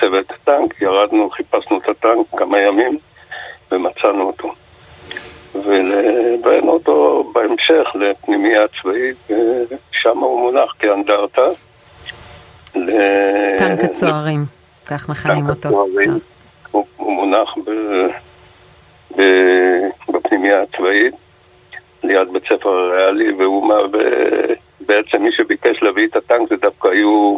צוות 0.00 0.30
הטנק, 0.30 0.82
ירדנו, 0.82 1.30
חיפשנו 1.30 1.78
את 1.78 1.88
הטנק 1.88 2.26
כמה 2.36 2.58
ימים 2.58 2.98
ומצאנו 3.72 4.26
אותו. 4.26 4.52
והבאנו 5.54 6.72
אותו 6.72 7.24
בהמשך 7.34 7.88
לפנימייה 7.94 8.60
צבאית, 8.82 9.16
ושם 9.70 10.18
הוא 10.18 10.40
מונח 10.40 10.74
כאנדרטה. 10.78 11.42
טנק 13.58 13.84
הצוערים, 13.84 14.44
כך 14.86 15.08
מכנים 15.08 15.48
אותו. 15.48 15.86
כן. 16.04 16.10
הוא, 16.70 16.86
הוא 16.96 17.12
מונח 17.12 17.54
ב, 17.64 17.70
ב, 19.16 19.22
בפנימייה 20.08 20.62
הצבאית. 20.62 21.14
ליד 22.04 22.32
בית 22.32 22.44
ספר 22.44 22.68
הריאלי, 22.68 23.32
והוא 23.32 23.68
מהווה, 23.68 24.00
בעצם 24.80 25.22
מי 25.22 25.32
שביקש 25.32 25.82
להביא 25.82 26.06
את 26.06 26.16
הטנק 26.16 26.48
זה 26.48 26.56
דווקא 26.56 26.88
היו 26.88 27.36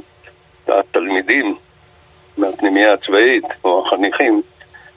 התלמידים 0.68 1.54
מהפנימייה 2.38 2.92
הצבאית, 2.92 3.44
או 3.64 3.86
החניכים, 3.86 4.42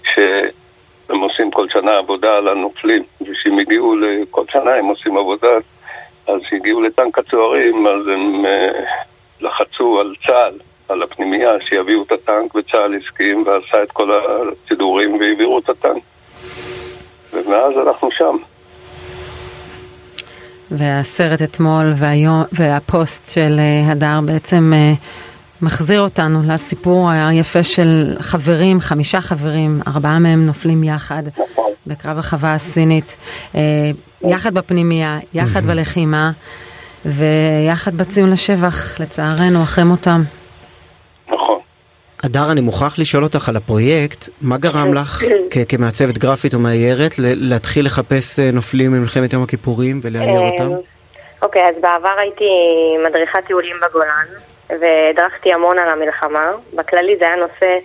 שהם 0.04 1.20
עושים 1.20 1.52
כל 1.52 1.70
שנה 1.70 1.98
עבודה 1.98 2.38
על 2.38 2.48
הנופלים, 2.48 3.04
ושהם 3.22 3.60
הגיעו, 3.60 3.96
כל 4.30 4.44
שנה 4.52 4.74
הם 4.74 4.86
עושים 4.86 5.18
עבודה, 5.18 5.58
אז 6.28 6.42
הגיעו 6.52 6.82
לטנק 6.82 7.20
הצוערים, 7.20 7.88
אז 7.88 8.08
הם 8.08 8.46
uh, 8.46 8.50
לחצו 9.42 10.00
על 10.00 10.16
צה"ל, 10.28 10.60
על 10.90 11.04
הפנימייה, 11.04 11.52
שיביאו 11.62 12.04
את 12.04 12.12
הטנק, 12.12 12.56
וצה"ל 12.56 12.96
הסכים 12.96 13.44
ועשה 13.46 13.84
את 13.84 13.92
כל 13.92 14.12
הסידורים 14.12 15.20
והעבירו 15.20 15.60
את 15.60 15.70
הטנק. 15.70 16.04
ומאז 17.34 17.74
אנחנו 17.88 18.12
שם. 18.12 18.38
והסרט 20.72 21.42
אתמול 21.42 21.94
והיום, 21.96 22.44
והפוסט 22.52 23.30
של 23.30 23.60
אה, 23.60 23.92
הדר 23.92 24.20
בעצם 24.26 24.74
אה, 24.76 24.94
מחזיר 25.62 26.02
אותנו 26.02 26.42
לסיפור 26.44 27.10
היפה 27.10 27.64
של 27.64 28.18
חברים, 28.20 28.80
חמישה 28.80 29.22
חברים, 29.22 29.82
ארבעה 29.88 30.20
מהם 30.20 30.46
נופלים 30.46 30.84
יחד 30.84 31.24
בקרב 31.88 32.20
החווה 32.20 32.54
הסינית, 32.54 33.17
אה, 33.56 33.62
יחד 34.22 34.54
בפנימייה, 34.54 35.20
יחד 35.34 35.65
בלחימה 35.65 36.32
ויחד 37.06 37.98
בציון 37.98 38.30
לשבח, 38.30 39.00
לצערנו, 39.00 39.63
אחרי 39.63 39.84
מותם. 39.84 40.22
הדר, 42.24 42.52
אני 42.52 42.62
מוכרח 42.62 43.00
לשאול 43.00 43.24
אותך 43.24 43.50
על 43.50 43.56
הפרויקט, 43.56 44.30
מה 44.42 44.58
גרם 44.58 44.94
לך 44.94 45.24
כמעצבת 45.70 46.17
גרפית 46.17 46.54
או 46.54 46.60
מאיירת 46.60 47.12
להתחיל 47.17 47.86
לחפש 47.86 48.40
אה, 48.40 48.52
נופלים 48.52 48.92
ממלחמת 48.92 49.34
יום 49.34 49.44
הכיפורים 49.44 50.00
ולאייר 50.04 50.42
אה, 50.42 50.50
אותם? 50.50 50.70
אוקיי, 51.42 51.70
אז 51.70 51.76
בעבר 51.82 52.15
הייתי 52.20 52.50
מדריכת 53.08 53.40
טיולים 53.48 53.76
בגולן, 53.82 54.26
והדרכתי 54.70 55.54
המון 55.54 55.80
על 55.80 55.90
המלחמה. 55.90 56.52
בכללי 56.74 57.17
זה 57.20 57.26
היה 57.26 57.36
נושא 57.36 57.78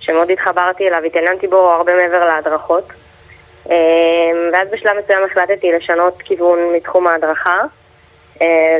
שמאוד 0.00 0.30
התחברתי 0.30 0.88
אליו, 0.88 1.04
התעניינתי 1.06 1.46
בו 1.46 1.70
הרבה 1.70 1.92
מעבר 1.96 2.26
להדרכות. 2.26 2.92
אה, 3.70 3.76
ואז 4.52 4.68
בשלב 4.72 4.92
מסוים 5.04 5.24
החלטתי 5.30 5.72
לשנות 5.72 6.22
כיוון 6.24 6.58
מתחום 6.76 7.06
ההדרכה 7.06 7.58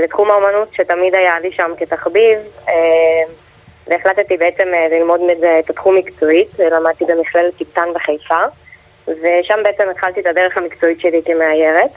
לתחום 0.05 0.31
האומנות, 0.31 0.69
שתמיד 0.73 1.15
היה 1.15 1.41
לי 1.41 1.53
שם 1.53 1.71
כתחביב. 1.79 2.39
והחלטתי 3.87 4.37
בעצם 4.37 4.69
אה, 4.75 4.89
ללמוד 4.89 5.21
את 5.61 5.71
התחום 5.71 5.97
מקצועית, 5.97 6.59
למדתי 6.59 7.05
במכללת 7.05 7.57
טיפטן 7.57 7.89
בחיפה, 7.95 8.41
ושם 9.09 9.59
בעצם 9.65 9.89
התחלתי 9.91 10.21
את 10.21 10.27
הדרך 10.27 10.57
המקצועית 10.57 11.01
שלי 11.01 11.23
כמאיירת. 11.25 11.91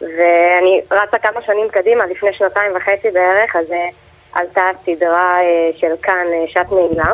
ואני 0.00 0.80
רצה 0.90 1.18
כמה 1.18 1.42
שנים 1.46 1.68
קדימה, 1.68 2.06
לפני 2.06 2.32
שנתיים 2.32 2.72
וחצי 2.76 3.10
בערך, 3.10 3.56
אז 3.56 3.72
אה, 3.72 3.88
עלתה 4.32 4.62
סדרה 4.84 5.40
אה, 5.40 5.70
של 5.76 5.92
כאן, 6.02 6.26
שעת 6.46 6.72
נעילה, 6.72 7.12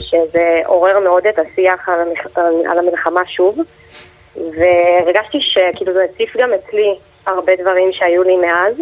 שזה 0.00 0.60
עורר 0.66 0.98
מאוד 1.00 1.26
את 1.26 1.38
השיח 1.38 1.88
על, 1.88 2.00
המח... 2.00 2.26
על 2.70 2.78
המלחמה 2.78 3.20
שוב, 3.26 3.58
והרגשתי 4.36 5.38
שכאילו 5.40 5.92
זה 5.92 6.04
הציף 6.04 6.36
גם 6.36 6.50
אצלי 6.54 6.94
הרבה 7.26 7.52
דברים 7.56 7.92
שהיו 7.92 8.22
לי 8.22 8.36
מאז, 8.36 8.74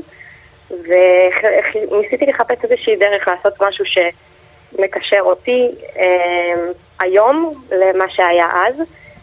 וניסיתי 0.70 2.26
לחפש 2.26 2.64
איזושהי 2.64 2.96
דרך 2.96 3.28
לעשות 3.28 3.62
משהו 3.62 3.84
שמקשר 4.77 5.20
אותי 5.20 5.68
אה, 5.97 6.55
היום 7.01 7.55
למה 7.73 8.05
שהיה 8.09 8.49
אז. 8.53 8.75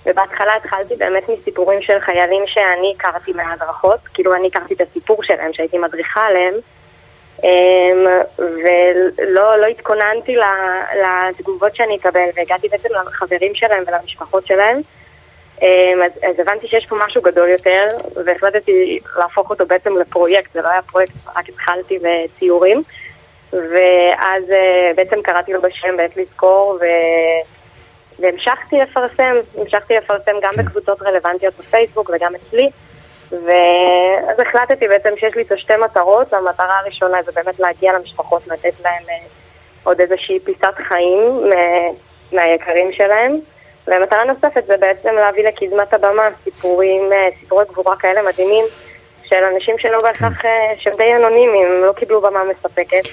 ובהתחלה 0.06 0.56
התחלתי 0.56 0.96
באמת 0.96 1.30
מסיפורים 1.30 1.82
של 1.82 2.00
חיילים 2.00 2.44
שאני 2.48 2.94
הכרתי 2.96 3.34
מההדרכות, 3.34 4.00
כאילו 4.14 4.36
אני 4.36 4.48
הכרתי 4.48 4.74
את 4.74 4.82
הסיפור 4.82 5.24
שלהם 5.24 5.54
שהייתי 5.54 5.78
מדריכה 5.78 6.22
עליהם, 6.26 6.54
אמ, 7.44 8.06
ולא 8.38 9.58
לא 9.58 9.66
התכוננתי 9.66 10.36
לתגובות 11.02 11.76
שאני 11.76 11.98
אקבל, 11.98 12.26
והגעתי 12.36 12.68
בעצם 12.68 12.90
לחברים 13.08 13.56
שלהם 13.56 13.84
ולמשפחות 13.88 14.48
שלהם. 14.48 14.82
אמ, 15.62 16.02
אז, 16.06 16.12
אז 16.30 16.40
הבנתי 16.40 16.68
שיש 16.68 16.86
פה 16.86 16.96
משהו 17.06 17.22
גדול 17.22 17.50
יותר, 17.50 17.88
והחלטתי 18.26 19.00
להפוך 19.18 19.50
אותו 19.50 19.66
בעצם 19.66 19.98
לפרויקט, 19.98 20.54
זה 20.54 20.62
לא 20.62 20.68
היה 20.68 20.82
פרויקט, 20.82 21.14
רק 21.36 21.50
התחלתי 21.50 22.00
בציורים, 22.02 22.84
ואז 23.54 24.44
אה, 24.52 24.92
בעצם 24.96 25.22
קראתי 25.22 25.54
לו 25.54 25.62
בשם 25.62 25.98
בעת 25.98 26.18
לזכור, 26.18 26.78
ו... 26.82 26.86
והמשכתי 28.20 28.78
לפרסם, 28.78 29.36
המשכתי 29.58 29.94
לפרסם 29.94 30.32
גם 30.42 30.52
כן. 30.56 30.62
בקבוצות 30.62 31.02
רלוונטיות 31.02 31.54
בפייסבוק 31.60 32.12
וגם 32.14 32.34
אצלי. 32.36 32.70
ואז 33.32 34.40
החלטתי 34.48 34.88
בעצם 34.88 35.10
שיש 35.18 35.36
לי 35.36 35.42
את 35.42 35.52
השתי 35.52 35.74
מטרות, 35.76 36.34
המטרה 36.34 36.80
הראשונה 36.80 37.18
זה 37.26 37.32
באמת 37.32 37.60
להגיע 37.60 37.94
למשפחות, 37.94 38.48
לתת 38.48 38.74
להם 38.84 39.04
אה, 39.10 39.16
עוד 39.84 40.02
איזושהי 40.02 40.40
פיסת 40.40 40.76
חיים 40.88 41.50
מהיקרים 42.32 42.92
שלהם, 42.92 43.40
והמטרה 43.90 44.24
נוספת 44.24 44.66
זה 44.68 44.78
בעצם 44.78 45.16
להביא 45.16 45.48
לקדמת 45.48 45.94
הבמה 45.94 46.30
סיפורים, 46.44 47.14
אה, 47.14 47.28
סיפורי 47.40 47.66
גבורה 47.66 47.96
כאלה 47.96 48.22
מדהימים 48.22 48.66
של 49.24 49.44
אנשים 49.54 49.78
שלא 49.78 50.00
בהכרח, 50.02 50.42
כן. 50.42 50.48
אה, 50.48 50.74
שהם 50.78 50.94
די 50.98 51.16
אנונימיים, 51.16 51.68
לא 51.86 51.92
קיבלו 51.92 52.22
במה 52.22 52.44
מספקת. 52.44 53.04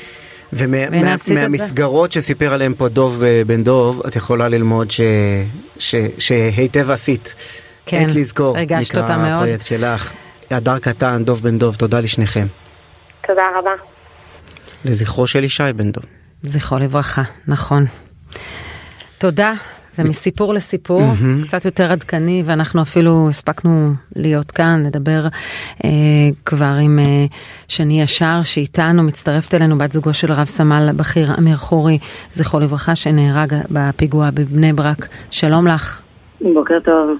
ומהמסגרות 0.52 2.12
שסיפר 2.12 2.54
עליהן 2.54 2.74
פה 2.78 2.88
דוב 2.88 3.22
אה, 3.22 3.42
בן 3.46 3.64
דוב, 3.64 4.02
את 4.06 4.16
יכולה 4.16 4.48
ללמוד 4.48 4.88
שהיטב 6.18 6.90
עשית. 6.90 7.34
כן, 7.86 8.06
עת 8.08 8.14
לזכור, 8.14 8.56
ריגשת 8.56 8.96
אותה 8.96 9.16
מאוד. 9.16 9.42
הפרויקט 9.42 9.66
שלך. 9.66 10.12
הדר 10.50 10.78
קטן, 10.78 11.24
דוב 11.24 11.42
בן 11.42 11.58
דוב, 11.58 11.74
תודה 11.74 12.00
לשניכם. 12.00 12.46
תודה 13.26 13.42
רבה. 13.58 13.70
לזכרו 14.84 15.26
של 15.26 15.44
ישי 15.44 15.62
בן 15.76 15.92
דוב. 15.92 16.04
זכרו 16.42 16.78
לברכה, 16.78 17.22
נכון. 17.48 17.86
תודה, 19.18 19.52
ומסיפור 19.98 20.54
לסיפור, 20.54 21.00
mm-hmm. 21.00 21.46
קצת 21.46 21.64
יותר 21.64 21.92
עדכני, 21.92 22.42
ואנחנו 22.44 22.82
אפילו 22.82 23.28
הספקנו 23.28 23.90
להיות 24.16 24.50
כאן, 24.50 24.82
לדבר 24.86 25.26
אה, 25.84 25.90
כבר 26.44 26.74
עם 26.82 26.98
אה, 26.98 27.24
שני 27.68 28.02
ישר, 28.02 28.40
שאיתנו, 28.44 29.02
מצטרפת 29.02 29.54
אלינו 29.54 29.78
בת 29.78 29.92
זוגו 29.92 30.14
של 30.14 30.32
רב 30.32 30.44
סמל 30.44 30.90
בכיר 30.96 31.28
אמיר 31.38 31.56
חורי, 31.56 31.98
זכרו 32.32 32.60
לברכה, 32.60 32.96
שנהרג 32.96 33.54
בפיגוע 33.70 34.30
בבני 34.30 34.72
ברק. 34.72 35.08
שלום 35.30 35.66
לך. 35.66 36.00
בוקר 36.40 36.80
טוב. 36.84 37.18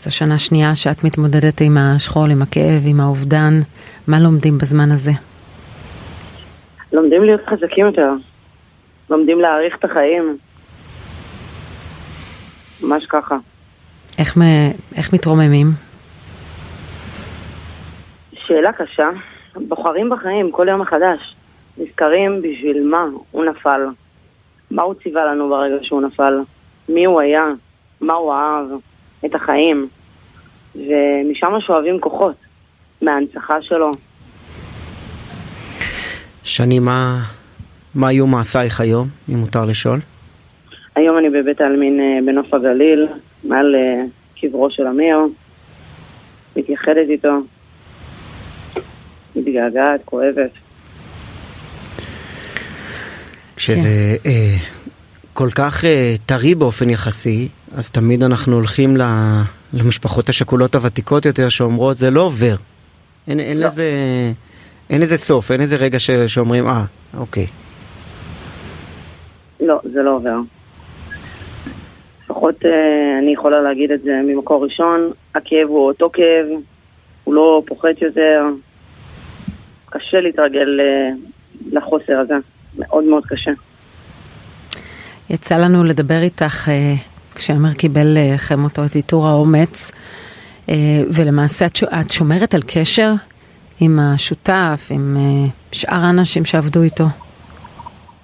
זו 0.00 0.16
שנה 0.16 0.38
שנייה 0.38 0.74
שאת 0.74 1.04
מתמודדת 1.04 1.60
עם 1.60 1.76
השכול, 1.78 2.30
עם 2.30 2.42
הכאב, 2.42 2.82
עם 2.86 3.00
האובדן. 3.00 3.60
מה 4.06 4.20
לומדים 4.20 4.58
בזמן 4.58 4.92
הזה? 4.92 5.10
לומדים 6.92 7.22
להיות 7.22 7.40
חזקים 7.46 7.86
יותר. 7.86 8.12
לומדים 9.10 9.40
להעריך 9.40 9.76
את 9.78 9.84
החיים. 9.84 10.36
ממש 12.82 13.06
ככה. 13.06 13.36
איך, 14.18 14.38
איך 14.96 15.12
מתרוממים? 15.14 15.66
שאלה 18.46 18.72
קשה. 18.72 19.08
בוחרים 19.54 20.10
בחיים 20.10 20.52
כל 20.52 20.66
יום 20.70 20.80
מחדש. 20.80 21.36
נזכרים 21.78 22.42
בשביל 22.42 22.88
מה 22.90 23.04
הוא 23.30 23.44
נפל. 23.44 23.80
מה 24.70 24.82
הוא 24.82 24.94
ציווה 25.02 25.24
לנו 25.24 25.48
ברגע 25.48 25.76
שהוא 25.82 26.02
נפל. 26.02 26.34
מי 26.88 27.04
הוא 27.04 27.20
היה. 27.20 27.44
מה 28.00 28.14
הוא 28.14 28.32
אהב. 28.32 28.66
את 29.26 29.34
החיים. 29.34 29.88
ומשם 30.74 31.52
שואבים 31.66 32.00
כוחות. 32.00 32.36
מההנצחה 33.02 33.62
שלו. 33.62 33.92
שני, 36.42 36.78
מה, 36.78 37.22
מה 37.94 38.08
היו 38.08 38.26
מעשייך 38.26 38.80
היום, 38.80 39.08
אם 39.28 39.38
מותר 39.38 39.64
לשאול? 39.64 40.00
היום 40.96 41.18
אני 41.18 41.30
בבית 41.30 41.60
העלמין 41.60 42.00
אה, 42.00 42.18
בנוף 42.26 42.54
הגליל, 42.54 43.06
מעל 43.44 43.74
אה, 43.74 44.04
קברו 44.40 44.70
של 44.70 44.86
אמיר, 44.86 45.18
מתייחדת 46.56 47.08
איתו, 47.08 47.38
מתגעגעת, 49.36 50.00
כואבת. 50.04 50.50
כשזה 53.56 54.16
כן. 54.22 54.30
אה, 54.30 54.56
כל 55.32 55.48
כך 55.54 55.84
אה, 55.84 56.14
טרי 56.26 56.54
באופן 56.54 56.90
יחסי, 56.90 57.48
אז 57.72 57.90
תמיד 57.90 58.22
אנחנו 58.22 58.56
הולכים 58.56 58.96
ל, 58.96 59.02
למשפחות 59.72 60.28
השכולות 60.28 60.74
הוותיקות 60.74 61.26
יותר 61.26 61.48
שאומרות 61.48 61.96
זה 61.96 62.10
לא 62.10 62.22
עובר. 62.22 62.56
אין, 63.28 63.40
אין, 63.40 63.60
לא. 63.60 63.66
לזה, 63.66 63.90
אין 64.90 65.00
לזה 65.00 65.16
סוף, 65.16 65.50
אין 65.50 65.60
איזה 65.60 65.76
רגע 65.76 65.98
ש, 65.98 66.10
שאומרים 66.10 66.66
אה, 66.66 66.84
אוקיי. 67.16 67.46
לא, 69.60 69.80
זה 69.92 70.02
לא 70.02 70.14
עובר. 70.14 70.55
לפחות 72.36 72.64
אה, 72.64 73.18
אני 73.18 73.32
יכולה 73.32 73.62
להגיד 73.62 73.90
את 73.92 74.02
זה 74.02 74.20
ממקור 74.24 74.64
ראשון, 74.64 75.10
הכאב 75.34 75.68
הוא 75.68 75.86
אותו 75.86 76.10
כאב, 76.12 76.46
הוא 77.24 77.34
לא 77.34 77.62
פוחת 77.66 78.02
יותר, 78.02 78.44
קשה 79.86 80.20
להתרגל 80.20 80.80
אה, 80.80 81.10
לחוסר 81.72 82.18
הזה, 82.18 82.34
מאוד 82.78 83.04
מאוד 83.04 83.26
קשה. 83.26 83.50
יצא 85.30 85.58
לנו 85.58 85.84
לדבר 85.84 86.22
איתך 86.22 86.68
אה, 86.68 86.94
כשאמר 87.34 87.72
קיבל 87.72 88.18
אותו 88.64 88.84
את 88.84 88.94
עיטור 88.94 89.26
האומץ, 89.26 89.92
ולמעשה 91.14 91.66
את 92.00 92.10
שומרת 92.10 92.54
על 92.54 92.62
קשר 92.66 93.12
עם 93.80 93.98
השותף, 93.98 94.88
עם 94.90 95.16
שאר 95.72 96.00
האנשים 96.00 96.44
שעבדו 96.44 96.82
איתו. 96.82 97.04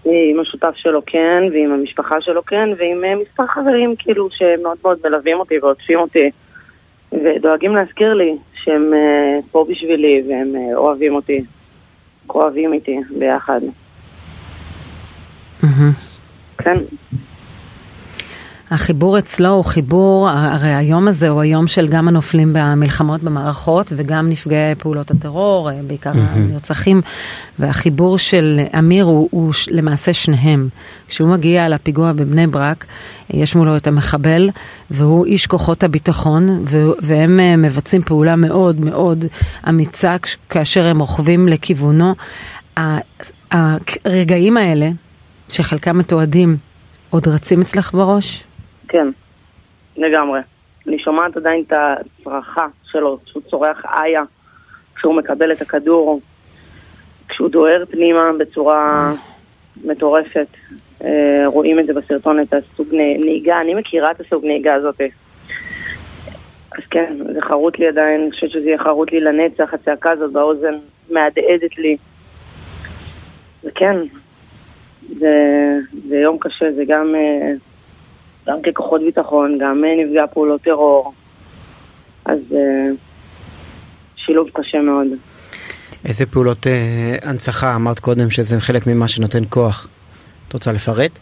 עם 0.05 0.41
השותף 0.41 0.73
שלו 0.77 1.01
כן, 1.07 1.43
ועם 1.53 1.73
המשפחה 1.73 2.21
שלו 2.21 2.45
כן, 2.45 2.69
ועם 2.79 3.05
אה, 3.05 3.15
מספר 3.23 3.47
חברים 3.47 3.95
כאילו 3.99 4.29
שמאוד 4.31 4.79
מאוד 4.85 4.99
מלווים 5.05 5.39
אותי 5.39 5.59
ועוטפים 5.59 5.99
אותי 5.99 6.31
ודואגים 7.13 7.77
להזכיר 7.77 8.15
לי 8.15 8.37
שהם 8.65 8.95
אה, 8.95 9.39
פה 9.51 9.67
בשבילי 9.71 10.23
והם 10.29 10.57
אה, 10.57 10.77
אוהבים 10.77 11.15
אותי, 11.15 11.45
כואבים 12.27 12.73
איתי 12.73 12.97
ביחד. 13.19 13.61
כן. 16.59 16.79
החיבור 18.73 19.19
אצלו 19.19 19.49
הוא 19.49 19.65
חיבור, 19.65 20.29
הרי 20.29 20.75
היום 20.75 21.09
הזה 21.09 21.29
הוא 21.29 21.41
היום 21.41 21.67
של 21.67 21.89
גם 21.89 22.09
הנופלים 22.09 22.53
במלחמות 22.53 23.23
במערכות 23.23 23.93
וגם 23.97 24.29
נפגעי 24.29 24.75
פעולות 24.75 25.11
הטרור, 25.11 25.71
אה, 25.71 25.81
בעיקר 25.87 26.13
הנרצחים, 26.15 27.01
והחיבור 27.59 28.19
של 28.19 28.61
אמיר 28.79 29.05
הוא, 29.05 29.29
הוא 29.31 29.53
למעשה 29.71 30.13
שניהם. 30.13 30.69
כשהוא 31.09 31.29
מגיע 31.29 31.69
לפיגוע 31.69 32.13
בבני 32.13 32.47
ברק, 32.47 32.87
יש 33.31 33.55
מולו 33.57 33.77
את 33.77 33.87
המחבל, 33.87 34.51
והוא 34.91 35.27
איש 35.27 35.47
כוחות 35.47 35.85
הביטחון, 35.85 36.65
והם 37.03 37.41
אה, 37.41 37.57
מבצעים 37.57 38.03
פעולה 38.03 38.37
מאוד 38.37 38.81
מאוד 38.81 39.25
אמיצה 39.69 40.17
כאשר 40.51 40.87
הם 40.87 41.01
רוכבים 41.01 41.49
לכיוונו. 41.49 42.15
הרגעים 43.51 44.57
האלה, 44.57 44.91
שחלקם 45.49 45.99
מתועדים, 45.99 46.57
עוד 47.11 47.29
רצים 47.29 47.61
אצלך 47.61 47.93
בראש? 47.93 48.45
כן, 48.93 49.09
לגמרי. 49.97 50.41
אני 50.89 50.99
שומעת 50.99 51.37
עדיין 51.37 51.65
את 51.67 51.73
הצרחה 51.73 52.67
שלו, 52.85 53.19
שהוא 53.27 53.43
צורח 53.43 53.85
איה, 53.85 54.23
כשהוא 54.97 55.15
מקבל 55.15 55.53
את 55.53 55.61
הכדור, 55.61 56.21
כשהוא 57.29 57.49
דוהר 57.49 57.85
פנימה 57.91 58.31
בצורה 58.39 59.13
מטורפת. 59.85 60.47
אה, 61.05 61.43
רואים 61.47 61.79
את 61.79 61.87
זה 61.87 61.93
בסרטון, 61.93 62.41
את 62.41 62.55
הסוג 62.55 62.89
נהיגה, 62.93 63.61
אני 63.61 63.75
מכירה 63.75 64.11
את 64.11 64.21
הסוג 64.21 64.45
נהיגה 64.45 64.75
הזאת. 64.75 65.01
אז 66.73 66.85
כן, 66.91 67.17
זה 67.33 67.41
חרוט 67.41 67.79
לי 67.79 67.89
עדיין, 67.89 68.21
אני 68.21 68.31
חושבת 68.31 68.51
שזה 68.51 68.69
יהיה 68.69 68.79
חרוט 68.79 69.13
לי 69.13 69.21
לנצח, 69.21 69.75
הצעקה 69.75 70.11
הזאת 70.11 70.33
באוזן 70.33 70.75
מהדהדת 71.11 71.79
לי. 71.79 71.97
וכן, 73.65 73.97
זה, 75.19 75.35
זה 76.09 76.17
יום 76.17 76.39
קשה, 76.41 76.73
זה 76.73 76.85
גם... 76.87 77.15
Uh, 77.15 77.72
גם 78.49 78.63
ככוחות 78.63 79.01
ביטחון, 79.01 79.59
גם 79.59 79.85
אה, 79.85 80.05
נפגע 80.05 80.27
פעולות 80.27 80.63
טרור. 80.63 81.13
אז 82.25 82.39
אה, 82.55 82.89
שילוב 84.17 84.49
קשה 84.53 84.79
מאוד. 84.79 85.07
איזה 86.05 86.27
פעולות 86.27 86.67
אה, 86.67 87.17
הנצחה? 87.23 87.75
אמרת 87.75 87.99
קודם 87.99 88.31
שזה 88.31 88.61
חלק 88.61 88.87
ממה 88.87 89.09
שנותן 89.09 89.43
כוח. 89.49 89.89
את 90.49 90.53
רוצה 90.53 90.73
לפרט? 90.73 91.19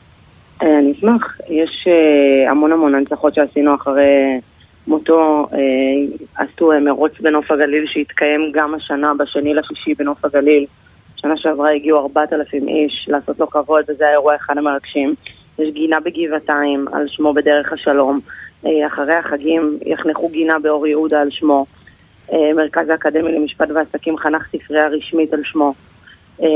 אה, 0.62 0.78
אני 0.78 0.92
אשמח. 0.92 1.38
יש 1.48 1.86
אה, 1.88 2.50
המון 2.50 2.72
המון 2.72 2.94
הנצחות 2.94 3.34
שעשינו 3.34 3.74
אחרי 3.74 4.40
מותו. 4.86 5.46
אה, 5.52 6.38
עשו 6.44 6.72
אה, 6.72 6.80
מרוץ 6.80 7.12
בנוף 7.20 7.50
הגליל 7.50 7.84
שהתקיים 7.86 8.52
גם 8.54 8.74
השנה, 8.74 9.12
בשני 9.18 9.54
לשישי 9.54 9.94
בנוף 9.94 10.24
הגליל. 10.24 10.66
שנה 11.16 11.36
שעברה 11.36 11.70
הגיעו 11.70 11.98
4,000 11.98 12.68
איש 12.68 13.06
לעשות 13.08 13.40
לו 13.40 13.50
כבוד, 13.50 13.84
וזה 13.88 14.04
היה 14.04 14.12
אירוע 14.12 14.36
אחד 14.36 14.58
המרגשים. 14.58 15.14
יש 15.62 15.74
גינה 15.74 16.00
בגבעתיים 16.00 16.84
על 16.92 17.08
שמו 17.08 17.32
בדרך 17.32 17.72
השלום. 17.72 18.20
אה, 18.66 18.86
אחרי 18.86 19.14
החגים 19.14 19.78
יחנכו 19.86 20.28
גינה 20.28 20.58
באור 20.58 20.86
יהודה 20.86 21.20
על 21.20 21.30
שמו. 21.30 21.66
אה, 22.32 22.52
מרכז 22.56 22.88
האקדמי 22.88 23.32
למשפט 23.32 23.68
ועסקים 23.74 24.16
חנך 24.18 24.46
ספרייה 24.52 24.88
רשמית 24.88 25.32
על 25.32 25.40
שמו. 25.44 25.74
אה, 26.42 26.48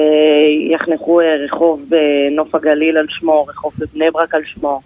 יחנכו 0.70 1.20
רחוב 1.44 1.82
בנוף 1.88 2.54
הגליל 2.54 2.96
על 2.96 3.06
שמו, 3.08 3.44
רחוב 3.48 3.72
בבני 3.78 4.10
ברק 4.10 4.34
על 4.34 4.42
שמו. 4.44 4.80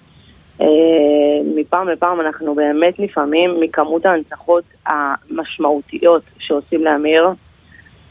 מפעם 1.57 1.89
לפעם 1.89 2.21
אנחנו 2.21 2.55
באמת 2.55 2.99
נפעמים 2.99 3.61
מכמות 3.61 4.07
ההנצחות 4.07 4.64
המשמעותיות 4.87 6.23
שעושים 6.39 6.85
לאמיר, 6.85 7.29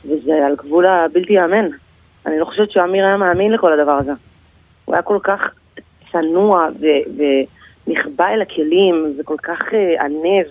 וזה 0.06 0.46
על 0.46 0.56
גבול 0.56 0.86
הבלתי 0.86 1.34
ייאמן. 1.34 1.68
אני 2.26 2.40
לא 2.40 2.46
חושבת 2.46 2.72
שאמיר 2.72 3.06
היה 3.06 3.18
מאמין 3.18 3.52
לכל 3.52 3.74
הדבר 3.74 3.92
הזה. 3.92 4.12
הוא 4.86 4.96
היה 4.96 5.02
כל 5.02 5.18
כך 5.24 5.52
צנוע 6.12 6.68
ו- 6.82 7.24
ונכבה 7.88 8.30
אל 8.30 8.42
הכלים, 8.42 9.16
וכל 9.20 9.38
כך 9.44 9.62
uh, 9.62 10.04
ענב. 10.04 10.46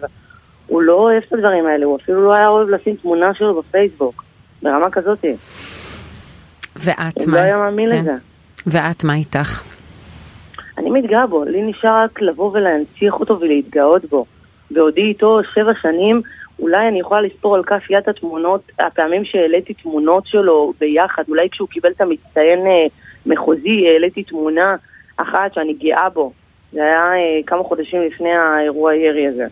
הוא 0.67 0.83
לא 0.83 0.93
אוהב 0.93 1.23
את 1.29 1.33
הדברים 1.33 1.67
האלה, 1.67 1.87
הוא 1.87 1.97
אפילו 1.97 2.25
לא 2.25 2.33
היה 2.33 2.49
אוהב 2.49 2.69
לשים 2.69 2.97
תמונה 2.97 3.35
שלו 3.35 3.63
בפייסבוק, 3.63 4.25
ברמה 4.63 4.91
כזאת. 4.91 5.25
ואת 6.77 7.17
הוא 7.17 7.27
מה? 7.27 7.37
לא 7.37 7.41
היה 7.41 7.57
מאמין 7.57 7.91
כן. 7.91 8.01
לזה. 8.01 8.15
ואת 8.67 9.05
מה 9.05 9.15
איתך? 9.15 9.63
אני 10.79 10.91
מתגאה 10.91 11.27
בו, 11.27 11.45
לי 11.45 11.63
נשאר 11.63 12.05
רק 12.05 12.23
לבוא 12.23 12.51
ולהנציח 12.53 13.15
אותו 13.15 13.41
ולהתגאות 13.41 14.05
בו. 14.05 14.25
בעודי 14.71 15.01
איתו 15.01 15.41
שבע 15.55 15.73
שנים, 15.83 16.21
אולי 16.59 16.89
אני 16.89 17.01
יכולה 17.01 17.21
לספור 17.21 17.55
על 17.55 17.65
כף 17.65 17.91
יד 17.91 18.09
התמונות, 18.09 18.61
הפעמים 18.79 19.25
שהעליתי 19.25 19.75
תמונות 19.75 20.27
שלו 20.27 20.73
ביחד, 20.81 21.23
אולי 21.29 21.49
כשהוא 21.51 21.69
קיבל 21.69 21.91
את 21.91 22.01
המצטיין 22.01 22.59
אה, 22.67 22.87
מחוזי, 23.27 23.89
העליתי 23.93 24.23
תמונה 24.23 24.77
אחת 25.17 25.55
שאני 25.55 25.73
גאה 25.73 26.09
בו. 26.09 26.33
זה 26.73 26.83
היה 26.83 27.13
אה, 27.13 27.41
כמה 27.47 27.63
חודשים 27.63 28.03
לפני 28.03 28.33
האירוע 28.33 28.93
הירי 28.93 29.27
הזה. 29.27 29.47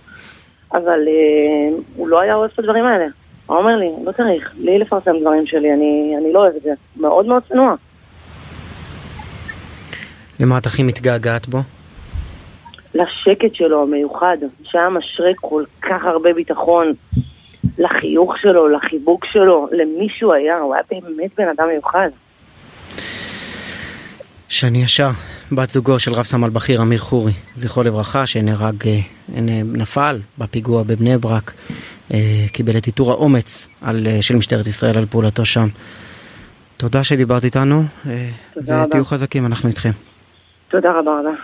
אבל 0.72 1.00
אה, 1.08 1.76
הוא 1.96 2.08
לא 2.08 2.20
היה 2.20 2.34
אוהב 2.34 2.50
את 2.54 2.58
הדברים 2.58 2.84
האלה. 2.84 3.06
הוא 3.46 3.56
אומר 3.56 3.76
לי, 3.76 3.90
לא 4.04 4.12
צריך, 4.12 4.52
לי 4.58 4.78
לפרסם 4.78 5.12
דברים 5.20 5.46
שלי, 5.46 5.72
אני, 5.72 6.14
אני 6.18 6.32
לא 6.32 6.38
אוהב 6.38 6.56
את 6.56 6.62
זה. 6.62 6.70
מאוד 6.96 7.26
מאוד 7.26 7.42
צנוע. 7.48 7.74
למה 10.40 10.58
את 10.58 10.66
הכי 10.66 10.82
מתגעגעת 10.82 11.48
בו? 11.48 11.58
לשקט 12.94 13.54
שלו 13.54 13.82
המיוחד, 13.82 14.36
שהיה 14.62 14.88
משרה 14.88 15.30
כל 15.40 15.64
כך 15.82 16.04
הרבה 16.04 16.32
ביטחון, 16.32 16.92
לחיוך 17.78 18.38
שלו, 18.38 18.68
לחיבוק 18.68 19.24
שלו, 19.24 19.68
למי 19.72 20.08
שהוא 20.08 20.32
היה, 20.32 20.58
הוא 20.58 20.74
היה 20.74 20.82
באמת 20.90 21.30
בן 21.36 21.48
אדם 21.48 21.68
מיוחד. 21.68 22.08
שני 24.54 24.82
ישר, 24.82 25.10
בת 25.52 25.70
זוגו 25.70 25.98
של 25.98 26.12
רב 26.12 26.24
סמל 26.24 26.50
בכיר 26.50 26.82
אמיר 26.82 26.98
חורי, 26.98 27.32
זכרו 27.54 27.82
לברכה, 27.82 28.26
שנהרג, 28.26 28.88
אה, 28.88 29.00
נפל 29.64 30.20
בפיגוע 30.38 30.82
בבני 30.82 31.18
ברק, 31.18 31.52
אה, 32.14 32.18
קיבל 32.52 32.76
את 32.76 32.86
עיטור 32.86 33.10
האומץ 33.10 33.68
על, 33.82 34.06
אה, 34.06 34.22
של 34.22 34.36
משטרת 34.36 34.66
ישראל 34.66 34.98
על 34.98 35.06
פעולתו 35.06 35.44
שם. 35.44 35.68
תודה 36.76 37.04
שדיברת 37.04 37.44
איתנו, 37.44 37.84
תודה 38.54 38.76
רבה. 38.76 38.86
ותהיו 38.86 39.04
חזקים, 39.04 39.46
אנחנו 39.46 39.68
איתכם. 39.68 39.90
תודה 40.68 40.90
רבה 40.90 41.10
רבה. 41.20 41.36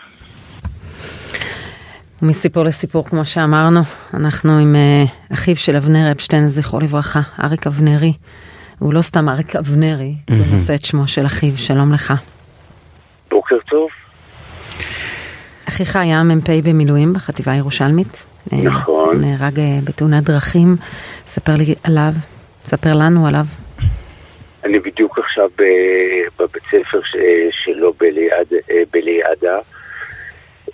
מסיפור 2.22 2.64
לסיפור, 2.64 3.04
כמו 3.04 3.24
שאמרנו, 3.24 3.80
אנחנו 4.14 4.58
עם 4.58 4.74
uh, 4.74 5.32
אחיו 5.34 5.56
של 5.56 5.76
אבנר 5.76 6.12
אפשטיין, 6.12 6.46
זכרו 6.46 6.80
לברכה, 6.80 7.20
אריק 7.44 7.66
אבנרי. 7.66 8.12
הוא 8.78 8.94
לא 8.94 9.02
סתם 9.02 9.28
אריק 9.28 9.56
אבנרי, 9.56 10.14
כי 10.26 10.32
הוא. 10.32 10.46
נושא 10.50 10.74
את 10.74 10.84
שמו 10.84 11.08
של 11.08 11.26
אחיו, 11.26 11.56
שלום 11.56 11.92
לך. 11.92 12.14
בוקר 13.30 13.58
טוב. 13.68 13.88
אחיך 15.68 15.96
היה 15.96 16.22
מ"פ 16.22 16.48
במילואים 16.64 17.12
בחטיבה 17.12 17.52
הירושלמית. 17.52 18.24
אה, 18.52 18.58
נכון. 18.58 19.20
נהרג 19.20 19.58
אה, 19.58 19.78
בתאונת 19.84 20.24
דרכים. 20.24 20.76
ספר 21.26 21.52
לי 21.58 21.74
עליו, 21.84 22.12
ספר 22.66 22.92
לנו 22.94 23.26
עליו. 23.26 23.44
אני 24.64 24.78
בדיוק 24.78 25.18
עכשיו 25.18 25.48
בבית 26.38 26.62
ספר 26.70 27.00
שלו 27.50 27.92
בליד, 28.00 28.52
אה, 28.70 28.82
בליעדה. 28.92 29.58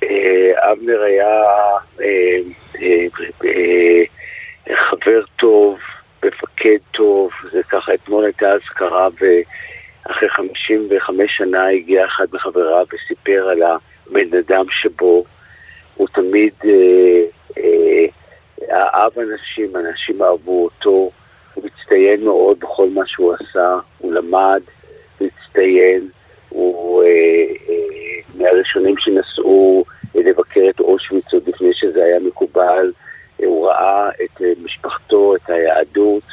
אה, 0.02 0.72
אבנר 0.72 1.02
היה 1.02 1.42
אה, 2.00 2.38
אה, 2.82 3.06
אה, 3.44 4.76
חבר 4.76 5.22
טוב, 5.36 5.78
מפקד 6.24 6.78
טוב, 6.90 7.30
זה 7.52 7.60
ככה, 7.68 7.94
אתמול 7.94 8.24
הייתה 8.24 8.46
אזכרה 8.52 9.08
ואחרי 10.08 10.28
55 10.28 11.36
שנה 11.36 11.68
הגיע 11.68 12.06
אחד 12.06 12.26
מחבריו 12.32 12.86
וסיפר 12.94 13.48
על 13.48 13.62
הבן 13.62 14.38
אדם 14.38 14.64
שבו. 14.70 15.24
הוא 15.94 16.08
תמיד 16.14 16.52
אה, 16.64 17.22
אה, 17.58 18.06
אהב 18.70 19.12
אנשים, 19.18 19.76
אנשים 19.76 20.22
אהבו 20.22 20.64
אותו, 20.64 21.10
הוא 21.54 21.64
הצטיין 21.64 22.24
מאוד 22.24 22.60
בכל 22.60 22.88
מה 22.88 23.06
שהוא 23.06 23.34
עשה, 23.34 23.74
הוא 23.98 24.12
למד, 24.12 24.60
הוא 25.18 25.28
הצטיין, 25.28 26.08
הוא 26.48 27.02
אה, 27.02 27.08
אה, 27.68 28.20
מהראשונים 28.34 28.94
שנסעו 28.98 29.84
אה, 30.16 30.20
לבקר 30.22 30.60
את 30.70 30.80
אושוויץ 30.80 31.32
עוד 31.32 31.48
לפני 31.48 31.74
שזה 31.74 32.04
היה 32.04 32.20
מקובל, 32.20 32.92
אה, 33.42 33.46
הוא 33.46 33.68
ראה 33.68 34.08
את 34.08 34.42
אה, 34.42 34.52
משפחתו, 34.64 35.36
את 35.36 35.50
היהדות, 35.50 36.24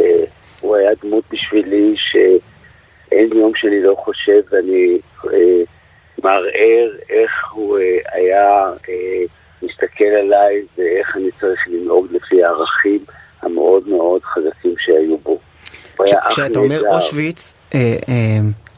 אה, 0.00 0.24
הוא 0.60 0.76
היה 0.76 0.90
דמות 1.02 1.24
בשבילי 1.30 1.94
שאין 3.12 3.38
יום 3.38 3.52
שאני 3.56 3.82
לא 3.82 3.94
חושב 4.04 4.40
ואני 4.50 4.98
אה, 5.32 5.62
מערער 6.24 6.90
איך 7.10 7.30
הוא 7.52 7.78
אה, 7.78 7.82
היה 8.12 8.48
אה, 8.88 9.22
מסתכל 9.62 10.04
עליי 10.04 10.62
ואיך 10.78 11.16
אני 11.16 11.28
צריך 11.40 11.60
לנהוג 11.68 12.06
לפי 12.10 12.44
הערכים 12.44 12.98
המאוד 13.42 13.88
מאוד 13.88 14.22
חזקים 14.22 14.74
שהיו 14.78 15.18
בו. 15.18 15.38
כשאתה 16.28 16.58
אומר. 16.58 16.80
אושוויץ, 16.94 17.54
אה, 17.74 17.78
אה, 18.08 18.14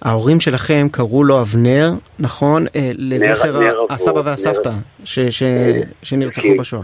ההורים 0.02 0.40
שלכם 0.40 0.86
קראו 0.92 1.24
לו 1.24 1.40
אבנר, 1.40 1.90
נכון? 2.18 2.66
אה, 2.76 2.90
לזכר 2.94 3.58
נר 3.60 3.86
הסבא 3.90 4.12
נר- 4.20 4.22
והסבתא 4.24 4.70
ש- 5.04 5.18
ש- 5.20 5.42
אה, 5.42 5.80
שנרצחו 6.02 6.48
בשואה. 6.58 6.82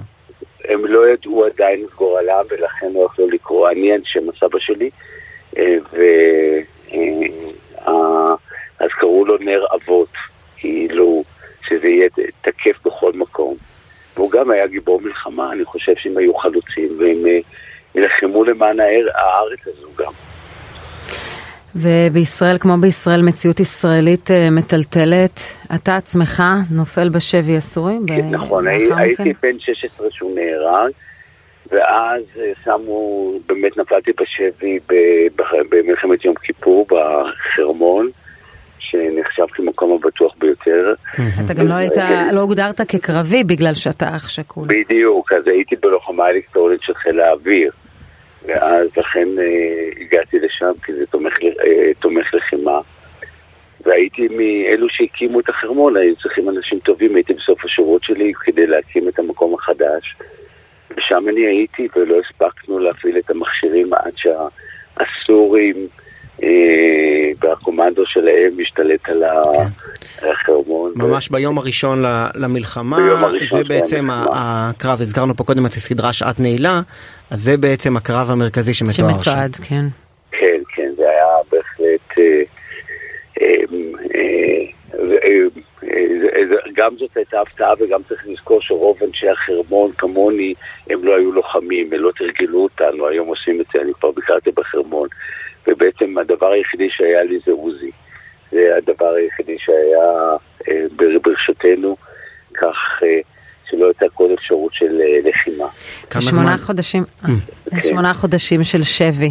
הם 0.65 0.85
לא 0.87 1.09
ידעו 1.09 1.45
עדיין 1.47 1.85
את 1.89 1.95
גורלם 1.95 2.45
ולכן 2.51 2.87
לא 2.95 3.07
יכלו 3.13 3.31
לקרוא. 3.31 3.71
אני 3.71 3.93
על 3.93 4.01
שם 4.05 4.21
הסבא 4.29 4.59
שלי, 4.59 4.91
אה, 5.59 5.77
ו... 5.93 5.97
אה, 6.93 6.99
אה, 7.89 8.35
אז 8.81 8.89
קראו 9.01 9.25
לו 9.25 9.37
נר 9.41 9.65
אבות, 9.75 10.09
כאילו 10.57 11.25
שזה 11.69 11.87
יהיה 11.89 12.09
תקף 12.41 12.87
בכל 12.87 13.13
מקום. 13.15 13.57
והוא 14.17 14.31
גם 14.31 14.51
היה 14.51 14.67
גיבור 14.67 15.01
מלחמה, 15.01 15.53
אני 15.53 15.65
חושב 15.65 15.93
שהם 15.97 16.17
היו 16.19 16.35
חלוצים 16.35 16.89
והם 16.99 17.27
אה, 17.27 17.39
נלחמו 17.95 18.45
למען 18.45 18.81
האר- 18.81 19.09
הארץ 19.15 19.59
הזו 19.67 19.89
גם. 19.99 20.13
ובישראל, 21.77 22.59
כמו 22.59 22.77
בישראל, 22.81 23.23
מציאות 23.23 23.61
ישראלית 23.61 24.31
אה, 24.31 24.51
מטלטלת. 24.51 25.41
אתה 25.75 25.97
עצמך 25.97 26.43
נופל 26.71 27.09
בשבי 27.09 27.57
הסורי? 27.57 27.95
ב- 28.07 28.13
נכון? 28.35 28.67
הייתי 28.69 29.33
בן 29.43 29.59
16 29.59 30.07
שהוא 30.11 30.35
נהרג, 30.35 30.91
ואז 31.71 32.23
אה, 32.39 32.53
שמו, 32.65 33.33
באמת 33.47 33.77
נפלתי 33.77 34.11
בשבי 34.21 34.79
במלחמת 35.71 36.25
יום 36.25 36.35
כיפור 36.35 36.87
בחרמון, 36.87 38.11
שנחשב 38.79 39.47
כמקום 39.53 39.93
הבטוח 39.93 40.35
ביותר. 40.39 40.95
אתה 41.45 41.55
גם 41.55 41.67
לא 41.67 41.75
היית, 41.75 41.95
כן. 41.95 42.35
לא 42.35 42.41
הוגדרת 42.41 42.81
כקרבי 42.81 43.45
בגלל 43.45 43.75
שאתה 43.75 44.17
אח 44.17 44.29
שכול. 44.29 44.69
בדיוק, 44.69 45.33
אז 45.33 45.47
הייתי 45.47 45.77
בלוחמה 45.77 46.29
אלקטרונית 46.29 46.83
של 46.83 46.95
חיל 46.95 47.21
האוויר, 47.21 47.73
ואז 48.47 48.89
לכן 48.97 49.29
אה, 49.39 49.91
הגעתי 50.01 50.39
לשם 50.39 50.73
כי 50.85 50.93
זה 50.93 51.07
תומך, 51.07 51.33
אה, 51.43 51.95
תומך 52.01 52.35
לחימה. 52.35 52.81
והייתי 53.85 54.29
מאלו 54.29 54.87
שהקימו 54.91 55.41
את 55.41 55.49
החרמון, 55.49 55.97
היו 55.97 56.17
צריכים 56.17 56.49
אנשים 56.49 56.79
טובים, 56.79 57.15
הייתי 57.15 57.35
בסוף 57.35 57.65
השירות 57.65 58.03
שלי 58.05 58.33
כדי 58.45 58.67
להקים 58.67 59.09
את 59.09 59.19
המקום 59.19 59.55
החדש. 59.55 60.17
ושם 60.97 61.25
אני 61.29 61.47
הייתי 61.47 61.89
ולא 61.97 62.17
הספקנו 62.21 62.79
להפעיל 62.79 63.19
את 63.19 63.31
המכשירים 63.31 63.91
עד 63.95 64.13
שהסורים 64.17 65.77
אה, 66.43 66.49
והקומנדו 67.41 68.03
שלהם 68.07 68.53
השתלט 68.63 69.09
על 69.09 69.23
ה- 69.23 69.43
על 70.23 70.29
החרמון. 70.31 70.93
ממש 70.97 71.29
ביום 71.29 71.59
הראשון 71.59 72.03
למלחמה, 72.35 72.97
ביום 72.97 73.25
הראשון 73.25 73.59
זה 73.59 73.65
בעצם 73.69 74.09
הקרב, 74.33 75.01
הזכרנו 75.01 75.35
פה 75.37 75.45
קודם 75.45 75.67
את 75.67 75.73
הסדרה 75.73 76.13
שעת 76.13 76.41
נעילה, 76.41 76.81
אז 77.31 77.41
זה 77.41 77.57
בעצם 77.57 77.97
הקרב 77.97 78.31
המרכזי 78.31 78.75
שמתואר 78.75 78.95
שם. 79.23 79.31
שמתועד, 79.31 79.55
כן. 79.69 79.85
כן, 80.33 80.61
כן, 80.75 80.91
זה 80.97 81.03
היה 81.03 81.25
בהחלט... 81.53 82.19
אה, 82.19 82.43
אה, 83.43 83.47
אה, 84.15 84.65
זה- 85.07 85.19
אה, 85.25 85.31
אה, 85.85 86.07
זה- 86.09 86.10
גם 86.75 86.97
זאת 86.99 87.17
הייתה 87.17 87.41
הפתעה 87.41 87.73
וגם 87.81 88.01
צריך 88.09 88.27
לזכור 88.27 88.61
שרוב 88.63 88.99
אנשי 89.07 89.29
החרמון 89.29 89.93
כמוני 89.99 90.55
הם 90.91 91.05
לא 91.05 91.17
היו 91.17 91.33
לוחמים, 91.33 91.93
הם 91.93 92.01
לא 92.01 92.11
תרגלו 92.19 92.63
אותנו, 92.63 93.07
היום 93.07 93.29
עושים 93.29 93.61
את 93.61 93.67
זה, 93.75 93.83
אני 93.83 93.93
כבר 93.95 94.11
ביקרתי 94.11 94.51
בחרמון 94.51 95.09
ובעצם 95.67 96.19
הדבר 96.19 96.51
היחידי 96.53 96.89
שהיה 96.91 97.23
לי 97.23 97.39
זה 97.47 97.53
עוזי. 97.53 97.91
זה 98.53 98.59
הדבר 98.79 99.15
היחידי 99.15 99.57
שהיה 99.59 100.37
אה, 100.69 100.85
בר- 100.97 101.19
ברשותנו, 101.23 101.97
כך 102.55 102.77
אה, 103.03 103.21
שלא 103.71 103.87
הייתה 103.87 104.07
כל 104.15 104.35
אפשרות 104.35 104.75
של 104.75 105.01
אה, 105.01 105.31
לחימה. 105.31 105.65
כמה 106.11 106.23
שמונה 106.23 106.47
זמן? 106.47 106.57
חודשים, 106.57 107.05
כן. 107.71 107.81
שמונה 107.81 108.15
חודשים 108.15 108.65
של 108.65 108.83
שבי, 108.83 109.31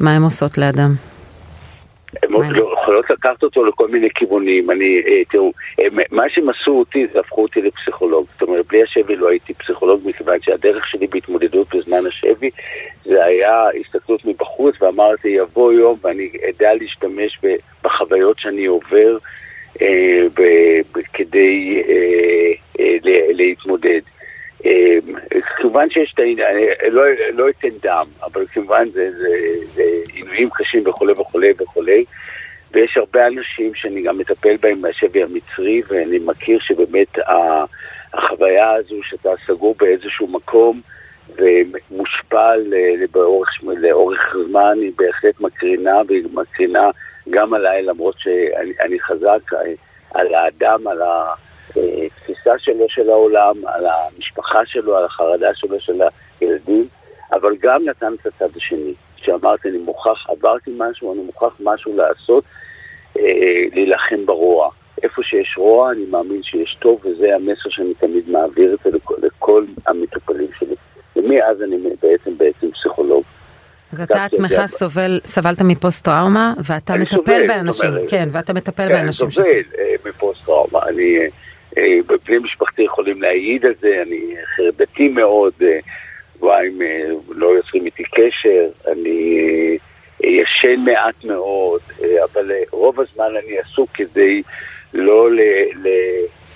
מה 0.00 0.16
הן 0.16 0.22
עושות 0.22 0.58
לאדם? 0.58 0.94
הן 2.22 2.34
הם 2.34 2.52
לא- 2.52 2.74
יכולות 2.82 3.10
לקחת 3.10 3.42
אותו 3.42 3.64
לכל 3.64 3.88
מיני 3.88 4.08
כיוונים. 4.14 4.70
אני, 4.70 5.02
אה, 5.08 5.24
תראו, 5.30 5.52
מה 6.12 6.22
שהם 6.28 6.48
עשו 6.48 6.70
אותי, 6.70 7.06
זה 7.12 7.20
הפכו 7.20 7.42
אותי 7.42 7.62
לפסיכולוג. 7.62 8.26
זאת 8.32 8.42
אומרת, 8.42 8.66
בלי 8.66 8.82
השבי 8.82 9.16
לא 9.16 9.28
הייתי 9.28 9.54
פסיכולוג, 9.54 10.00
מכיוון 10.04 10.38
שהדרך 10.42 10.88
שלי 10.88 11.06
בהתמודדות 11.06 11.74
בזמן 11.74 12.06
השבי, 12.06 12.50
זה 13.04 13.24
היה 13.24 13.64
הסתכלות 13.80 14.24
מבחוץ, 14.24 14.82
ואמרתי, 14.82 15.28
יבוא 15.28 15.72
יום 15.72 15.98
ואני 16.02 16.28
אדע 16.48 16.74
להשתמש 16.74 17.40
בחוויות 17.84 18.38
שאני 18.38 18.66
עובר 18.66 19.18
אה, 19.82 20.22
ב- 20.34 20.80
ב- 20.98 21.02
כדי 21.12 21.82
אה, 21.88 22.52
אה, 22.80 22.96
להתמודד. 23.32 24.00
כמובן 25.56 25.90
שיש 25.90 26.12
את 26.14 26.18
העניין, 26.18 26.48
אני 26.56 26.90
לא, 26.90 27.02
לא 27.32 27.48
אתן 27.48 27.68
דם, 27.82 28.06
אבל 28.22 28.46
כמובן 28.52 28.88
זה, 28.90 29.10
זה, 29.18 29.28
זה 29.74 29.82
עינויים 30.12 30.48
קשים 30.50 30.82
וכולי 30.86 31.12
וכולי 31.12 31.52
וכולי. 31.60 32.04
ויש 32.72 32.96
הרבה 32.96 33.26
אנשים 33.26 33.74
שאני 33.74 34.02
גם 34.02 34.18
מטפל 34.18 34.56
בהם 34.56 34.80
מהשבי 34.80 35.22
המצרי, 35.22 35.82
ואני 35.88 36.18
מכיר 36.24 36.58
שבאמת 36.60 37.18
ה- 37.18 37.64
החוויה 38.14 38.72
הזו 38.72 38.96
שאתה 39.02 39.30
סגור 39.46 39.74
באיזשהו 39.78 40.26
מקום 40.26 40.80
ומושפע 41.36 42.56
ל- 42.56 43.04
לאורך, 43.14 43.50
לאורך 43.62 44.36
זמן, 44.48 44.78
היא 44.80 44.92
בהחלט 44.96 45.40
מקרינה, 45.40 46.00
והיא 46.08 46.24
מקרינה 46.32 46.90
גם 47.30 47.54
עליי, 47.54 47.82
למרות 47.82 48.14
שאני 48.18 48.72
אני 48.84 49.00
חזק 49.00 49.52
על 50.14 50.34
האדם, 50.34 50.86
על 50.88 51.02
התפיסה 51.76 52.58
שלו 52.58 52.86
של 52.88 53.10
העולם, 53.10 53.56
על 53.66 53.86
המשפחה 53.86 54.66
שלו, 54.66 54.96
על 54.96 55.04
החרדה 55.04 55.54
שלו 55.54 55.80
של 55.80 56.02
הילדים, 56.40 56.88
אבל 57.32 57.56
גם 57.60 57.84
נתן 57.84 58.12
את 58.20 58.26
הצד 58.26 58.56
השני, 58.56 58.94
שאמרתי, 59.16 59.68
אני 59.68 59.78
מוכרח, 59.78 60.30
עברתי 60.30 60.70
משהו, 60.78 61.14
אני 61.14 61.22
מוכרח 61.22 61.56
משהו 61.60 61.96
לעשות, 61.96 62.44
אה, 63.18 63.22
להילחם 63.72 64.26
ברוע. 64.26 64.70
איפה 65.02 65.22
שיש 65.22 65.54
רוע, 65.58 65.92
אני 65.92 66.04
מאמין 66.10 66.42
שיש 66.42 66.76
טוב, 66.80 67.00
וזה 67.04 67.34
המסר 67.34 67.70
שאני 67.70 67.94
תמיד 67.94 68.30
מעביר 68.30 68.74
את 68.74 68.78
זה 68.84 68.90
לכל, 68.90 69.14
לכל 69.22 69.64
המטופלים 69.86 70.48
שלי. 70.58 70.74
ומאז 71.16 71.62
אני 71.62 71.76
בעצם 72.02 72.38
בעצם 72.38 72.70
פסיכולוג. 72.70 73.24
אז 73.92 74.00
אתה 74.00 74.24
עצמך 74.24 74.66
סובל, 74.66 75.20
סבלת 75.24 75.62
מפוסט 75.62 76.04
טראומה, 76.04 76.54
ואתה 76.64 76.92
אני 76.92 77.02
מטפל 77.02 77.16
סובל, 77.16 77.46
באנשים, 77.46 77.90
אומרת. 77.90 78.10
כן, 78.10 78.28
ואתה 78.32 78.52
מטפל 78.52 78.88
כן, 78.88 78.92
באנשים 78.92 79.30
סובל 79.30 79.30
שסובלים. 79.30 79.64
אה, 79.78 79.94
מפוסט 80.08 80.44
טראומה. 80.44 80.78
אני, 80.88 81.18
אה, 81.18 81.26
בני 82.26 82.38
משפחתי 82.38 82.82
יכולים 82.82 83.22
להעיד 83.22 83.66
על 83.66 83.74
זה, 83.80 84.02
אני 84.02 84.34
חרדתי 84.56 85.08
מאוד, 85.08 85.52
אה, 85.62 85.78
שבועיים 86.44 86.82
אה, 86.82 87.08
לא 87.28 87.46
יוצרים 87.46 87.86
איתי 87.86 88.02
קשר, 88.02 88.68
אני 88.92 89.38
אה, 89.40 89.76
ישן 90.20 90.80
מעט 90.80 91.24
מאוד, 91.24 91.80
אה, 92.02 92.24
אבל 92.24 92.50
אה, 92.50 92.62
רוב 92.70 93.00
הזמן 93.00 93.36
אני 93.44 93.58
עסוק 93.58 93.90
כדי 93.94 94.42
לא 94.94 95.30
ל, 95.30 95.40
ל, 95.74 95.88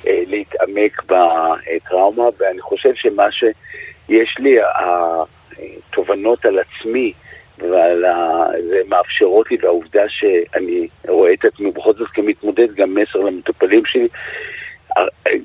אה, 0.06 0.22
להתעמק 0.26 1.02
בטראומה, 1.02 2.24
ואני 2.38 2.60
חושב 2.60 2.94
שמה 2.94 3.32
שיש 3.32 4.38
לי, 4.38 4.56
התובנות 4.74 6.44
על 6.44 6.58
עצמי, 6.58 7.12
ועל 7.58 8.04
ה... 8.04 8.46
זה 8.68 8.80
מאפשרות 8.88 9.50
לי, 9.50 9.56
והעובדה 9.60 10.08
שאני 10.08 10.88
רואה 11.08 11.32
את 11.32 11.44
עצמי 11.44 11.70
בכל 11.70 11.92
זאת 11.94 12.08
כמתמודד, 12.08 12.74
גם 12.74 12.94
מסר 12.94 13.18
למטופלים 13.18 13.84
שלי. 13.86 14.08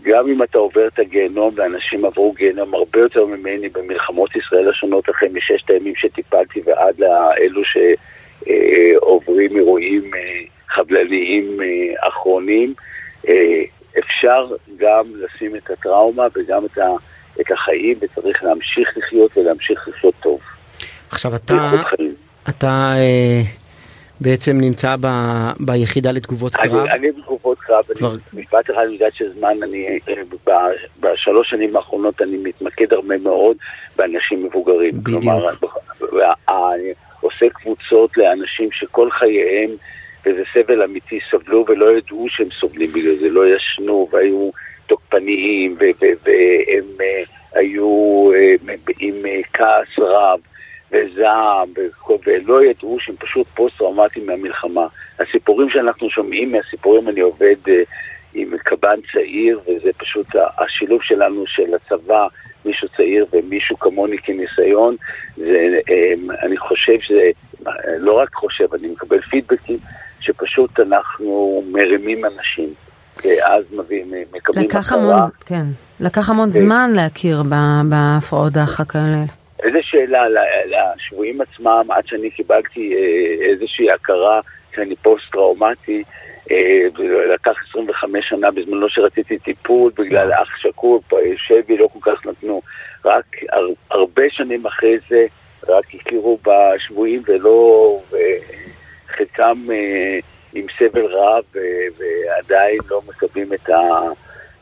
גם 0.01 0.28
אם 0.28 0.43
אתה 0.43 0.58
עובר 0.58 0.88
את 0.88 0.99
הגיהנום, 0.99 1.54
ואנשים 1.56 2.06
עברו 2.06 2.32
גיהנום 2.32 2.74
הרבה 2.74 2.99
יותר 2.99 3.26
ממני 3.26 3.70
במלחמות 3.70 4.36
ישראל 4.36 4.70
השונות, 4.70 5.10
החל 5.10 5.28
מששת 5.34 5.70
הימים 5.70 5.93
שטיפלתי 5.95 6.62
ועד 6.66 6.99
לאלו 6.99 7.62
שעוברים 8.43 9.58
אירועים 9.58 10.12
אה, 10.16 10.20
חבלניים 10.70 11.58
אה, 11.62 12.08
אחרונים, 12.08 12.74
אה, 13.28 13.62
אפשר 13.99 14.47
גם 14.78 15.04
לשים 15.16 15.56
את 15.56 15.70
הטראומה 15.70 16.28
וגם 16.36 16.66
את, 16.66 16.78
ה... 16.78 16.88
את 17.41 17.51
החיים, 17.51 17.97
וצריך 18.01 18.43
להמשיך 18.43 18.97
לחיות 18.97 19.38
ולהמשיך 19.38 19.88
לחיות 19.88 20.14
טוב. 20.20 20.39
עכשיו 21.10 21.36
אתה. 21.36 21.72
אתה 22.49 22.93
בעצם 24.22 24.57
נמצא 24.61 24.95
ב, 25.01 25.07
ביחידה 25.59 26.11
לתגובות 26.11 26.55
קרב. 26.55 26.76
אני, 26.76 26.91
אני 26.91 27.11
בתגובות 27.11 27.59
קרב, 27.59 27.84
כבר- 27.95 28.09
אני, 28.14 28.41
משפט 28.41 28.70
אחד, 28.72 28.82
אני 28.86 28.93
יודע 28.93 29.07
שזמן, 29.14 29.64
אני, 29.64 29.99
אה, 30.09 30.53
בשלוש 30.99 31.49
שנים 31.49 31.76
האחרונות 31.76 32.22
אני 32.22 32.38
מתמקד 32.38 32.93
הרבה 32.93 33.18
מאוד 33.18 33.57
באנשים 33.95 34.43
מבוגרים. 34.45 34.91
בדיוק. 35.03 35.22
כלומר, 35.24 35.49
אני 36.49 36.93
עושה 37.22 37.49
קבוצות 37.53 38.18
לאנשים 38.18 38.70
שכל 38.72 39.11
חייהם, 39.11 39.70
וזה 40.26 40.43
סבל 40.53 40.84
אמיתי, 40.84 41.20
סבלו 41.32 41.66
ולא 41.68 41.97
ידעו 41.97 42.26
שהם 42.30 42.47
סובלים 42.59 42.91
בגלל 42.91 43.16
זה, 43.16 43.30
לא 43.30 43.55
ישנו 43.55 44.09
והיו 44.11 44.49
תוקפניים, 44.88 45.78
והם 45.80 46.84
אה, 47.01 47.24
היו 47.53 48.30
אה, 48.36 48.74
עם 48.99 49.16
כעס 49.53 49.99
רב. 49.99 50.39
וכל- 51.76 52.18
ולא 52.28 52.64
ידעו 52.66 52.98
שהם 53.00 53.16
פשוט 53.20 53.48
פוסט-טראומטיים 53.56 54.26
מהמלחמה. 54.26 54.88
הסיפורים 55.20 55.70
שאנחנו 55.70 56.10
שומעים 56.10 56.52
מהסיפורים, 56.52 57.10
אני 57.10 57.20
עובד 57.20 57.56
אה, 57.68 57.82
עם 58.34 58.58
קב"ן 58.58 59.00
צעיר, 59.14 59.60
וזה 59.60 59.89
פשוט 59.98 60.28
השילוב 60.58 61.02
שלנו 61.04 61.44
של 61.48 61.74
הצבא, 61.76 62.28
מישהו 62.66 62.88
צעיר 62.98 63.26
ומישהו 63.34 63.80
כמוני 63.80 64.18
כניסיון, 64.18 64.96
זה, 65.38 65.80
אה, 65.89 66.14
אני 66.46 66.58
חושב 66.58 67.00
שזה, 67.00 67.30
לא 67.98 68.14
רק 68.14 68.34
חושב, 68.34 68.74
אני 68.74 68.88
מקבל 68.88 69.22
פידבקים, 69.22 69.78
שפשוט 70.20 70.80
אנחנו 70.80 71.64
מרימים 71.72 72.26
אנשים. 72.26 72.74
ואז 73.26 73.64
מביאים, 73.72 74.12
מקבלים 74.34 74.66
לקח 74.66 74.94
הכרה. 74.94 75.00
המון, 75.00 75.30
כן, 75.46 75.66
לקח 76.00 76.30
המון 76.30 76.52
כן. 76.52 76.60
זמן 76.60 76.91
להכיר 76.96 77.44
בהפרעות 77.89 78.54
דחק 78.54 78.96
האלה. 78.96 79.43
איזה 79.64 79.80
שאלה 79.82 80.24
לשבויים 80.66 81.41
עצמם, 81.41 81.86
עד 81.89 82.07
שאני 82.07 82.30
קיבלתי 82.30 82.95
אה, 82.95 83.45
איזושהי 83.51 83.91
הכרה 83.91 84.39
שאני 84.76 84.95
פוסט-טראומטי, 84.95 86.03
אה, 86.51 86.86
ולקח 86.97 87.55
25 87.70 88.30
שנה 88.30 88.51
בזמנו 88.51 88.89
שרציתי 88.89 89.38
טיפול 89.38 89.91
בגלל 89.97 90.34
אח 90.34 90.57
שכול, 90.57 90.99
פה, 91.07 91.20
אה, 91.20 91.32
שבי 91.38 91.78
לא 91.78 91.88
כל 91.93 92.11
כך 92.11 92.26
נתנו. 92.26 92.61
רק 93.05 93.26
הר, 93.51 93.68
הרבה 93.91 94.24
שנים 94.30 94.66
אחרי 94.66 94.97
זה, 95.09 95.26
רק 95.68 95.86
הכירו 95.95 96.39
בשבויים 96.43 97.22
ולא, 97.26 97.99
חלקם 99.18 99.66
אה, 99.72 100.20
עם 100.53 100.66
סבל 100.78 101.05
רב 101.05 101.43
אה, 101.55 101.61
ועדיין 101.97 102.78
לא 102.89 103.01
מקבלים 103.07 103.53
את, 103.53 103.70
ה, 103.70 103.80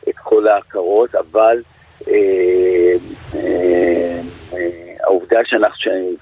את 0.08 0.16
כל 0.16 0.48
ההכרות, 0.48 1.14
אבל 1.14 1.62
אה, 2.08 2.94
אה, 3.34 4.20
אה, 4.52 4.91
העובדה 5.04 5.38
שאנחנו, 5.44 5.76
שאני, 5.78 6.14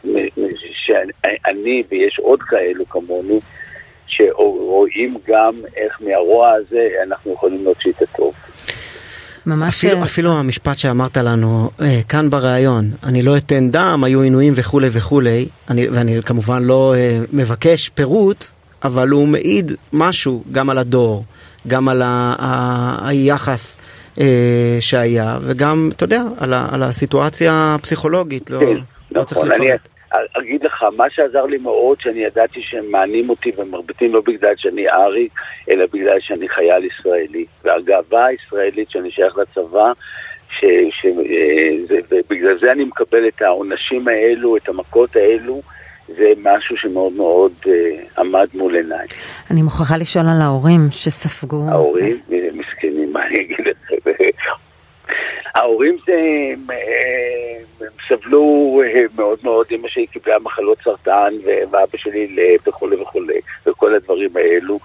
שאני 0.72 1.83
ויש 1.91 2.18
עוד 2.18 2.43
כאלו 2.43 2.89
כמוני, 2.89 3.39
שרואים 4.07 5.14
גם 5.28 5.55
איך 5.76 5.99
מהרוע 6.01 6.51
הזה 6.51 6.89
אנחנו 7.07 7.33
יכולים 7.33 7.64
להוציא 7.64 7.91
את 7.91 8.03
הטוב. 8.03 8.35
ממש... 9.47 9.85
אפילו, 9.85 10.03
אפילו 10.03 10.33
המשפט 10.39 10.78
שאמרת 10.78 11.16
לנו 11.16 11.70
אה, 11.81 12.01
כאן 12.09 12.31
בריאיון, 12.31 12.91
אני 13.03 13.22
לא 13.22 13.37
אתן 13.37 13.70
דם, 13.70 14.05
היו 14.05 14.20
עינויים 14.20 14.53
וכולי 14.57 14.89
וכולי, 14.93 15.49
אני, 15.70 15.89
ואני 15.89 16.22
כמובן 16.22 16.62
לא 16.62 16.95
אה, 16.97 17.18
מבקש 17.33 17.89
פירוט, 17.89 18.45
אבל 18.85 19.09
הוא 19.09 19.28
מעיד 19.28 19.72
משהו 19.93 20.43
גם 20.53 20.70
על 20.70 20.78
הדור, 20.78 21.24
גם 21.66 21.89
על 21.89 22.03
ה, 22.03 22.35
ה, 22.39 23.09
היחס 23.09 23.76
אה, 23.76 23.83
שהיה, 24.81 25.39
וגם, 25.43 25.89
אתה 25.97 26.05
יודע, 26.05 26.23
על, 26.41 26.53
ה, 26.53 26.66
על 26.73 26.83
הסיטואציה 26.83 27.75
הפסיכולוגית, 27.79 28.51
לא, 28.51 28.59
כן, 28.61 28.77
לא 29.12 29.25
צריך 29.25 29.41
נכון, 29.41 29.53
אני, 29.53 29.68
לפרט. 29.68 29.89
אגיד 30.39 30.64
לך, 30.64 30.85
מה 30.97 31.05
שעזר 31.11 31.47
לי 31.47 31.59
מאוד, 31.59 32.01
שאני 32.01 32.21
ידעתי 32.21 32.62
שהם 32.62 32.91
מענים 32.91 33.31
אותי 33.31 33.53
ומרביטים 33.57 34.14
לא 34.14 34.23
בגלל 34.27 34.55
שאני 34.57 34.89
אריק, 34.89 35.33
אלא 35.71 35.85
בגלל 35.93 36.21
שאני 36.21 36.49
חייל 36.49 36.85
ישראלי. 36.85 37.45
והגאווה 37.64 38.27
הישראלית 38.27 38.91
שאני 38.91 39.11
שייך 39.11 39.35
לצבא, 39.37 39.93
שבגלל 40.91 42.59
זה 42.61 42.73
אני 42.73 42.85
מקבל 42.85 43.29
את 43.29 43.43
העונשים 43.43 44.09
האלו, 44.09 44.57
את 44.57 44.68
המכות 44.68 45.16
האלו. 45.16 45.62
זה 46.16 46.33
משהו 46.43 46.77
שמאוד 46.77 47.12
מאוד 47.12 47.53
uh, 47.62 47.68
עמד 48.21 48.47
מול 48.55 48.77
עיניי. 48.77 49.07
אני 49.51 49.62
מוכרחה 49.62 49.97
לשאול 49.97 50.25
על 50.29 50.41
ההורים 50.41 50.81
שספגו. 50.91 51.64
ההורים, 51.68 52.21
מסכנים, 52.29 52.89
מה 53.13 53.27
אני 53.27 53.41
אגיד 53.41 53.59
לכם? 53.61 54.11
ההורים 55.55 55.97
זה, 56.07 56.13
הם, 56.53 56.67
הם 57.81 57.87
סבלו 58.09 58.81
אה, 58.85 59.03
מאוד 59.17 59.39
מאוד, 59.43 59.67
אמא 59.71 59.89
שלי 59.89 60.07
קיבלה 60.07 60.39
מחלות 60.39 60.79
סרטן 60.85 61.35
ואבא 61.45 61.97
שלי 61.97 62.57
וכולי 62.67 62.97
וכולי, 62.97 63.41
וכל 63.67 63.95
הדברים 63.95 64.31
האלו. 64.37 64.79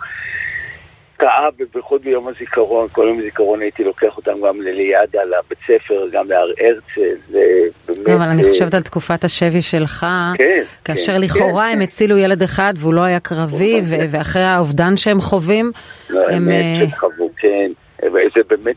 כאב, 1.19 1.53
ובייחוד 1.59 2.01
ביום 2.01 2.27
הזיכרון, 2.27 2.87
כל 2.91 3.05
יום 3.07 3.19
הזיכרון 3.19 3.61
הייתי 3.61 3.83
לוקח 3.83 4.17
אותם 4.17 4.41
גם 4.47 4.61
לליעדה, 4.61 5.19
לבית 5.23 5.57
ספר, 5.63 6.07
גם 6.11 6.29
להר 6.29 6.51
הרצל, 6.59 7.17
ובאמת... 7.29 8.07
אבל 8.07 8.29
אני 8.29 8.43
אה, 8.43 8.47
חושבת 8.47 8.73
על 8.73 8.81
תקופת 8.81 9.23
השבי 9.23 9.61
שלך, 9.61 10.05
כן, 10.37 10.63
כאשר 10.85 11.13
כן, 11.13 11.21
לכאורה 11.21 11.65
כן, 11.65 11.73
הם 11.73 11.81
הצילו 11.81 12.17
ילד 12.17 12.43
אחד 12.43 12.73
והוא 12.77 12.93
לא 12.93 13.01
היה 13.01 13.19
קרבי, 13.19 13.81
ואחרי 14.11 14.43
האובדן 14.43 14.97
שהם 14.97 15.21
חווים, 15.21 15.71
לא, 16.09 16.29
הם... 16.29 16.49
אמת 16.51 16.89
שהם 16.89 16.99
חוו, 16.99 17.31
כן, 17.37 17.71
וזה 18.07 18.43
באמת 18.47 18.75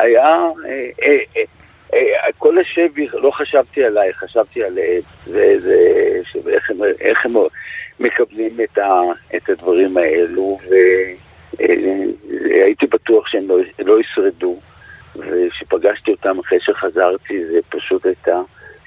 היה... 0.00 0.26
אה, 0.68 1.18
אה, 1.94 2.32
כל 2.38 2.58
השבי, 2.58 3.08
לא 3.12 3.30
חשבתי 3.30 3.84
עליי, 3.84 4.12
חשבתי 4.12 4.64
עליהם, 4.64 5.02
ואיך 6.44 7.24
הם 7.24 7.34
מקבלים 8.00 8.56
את 9.36 9.48
הדברים 9.48 9.96
האלו, 9.96 10.58
ו... 10.68 10.74
אה, 11.60 11.74
הייתי 12.64 12.86
בטוח 12.86 13.26
שהם 13.26 13.48
לא, 13.48 13.58
לא 13.78 14.00
ישרדו, 14.00 14.56
וכשפגשתי 15.16 16.10
אותם 16.10 16.38
אחרי 16.38 16.58
שחזרתי, 16.60 17.46
זה 17.46 17.58
פשוט 17.68 18.06
הייתה 18.06 18.40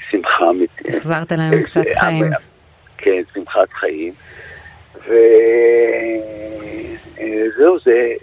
שמחה. 0.09 0.45
החזרת 0.89 1.31
להם 1.31 1.53
אה, 1.53 1.63
קצת 1.63 1.87
אה, 1.87 1.99
חיים. 1.99 2.25
כן, 2.97 3.21
שמחת 3.33 3.69
חיים. 3.73 4.13
וזהו, 7.55 7.79
זה, 7.79 8.13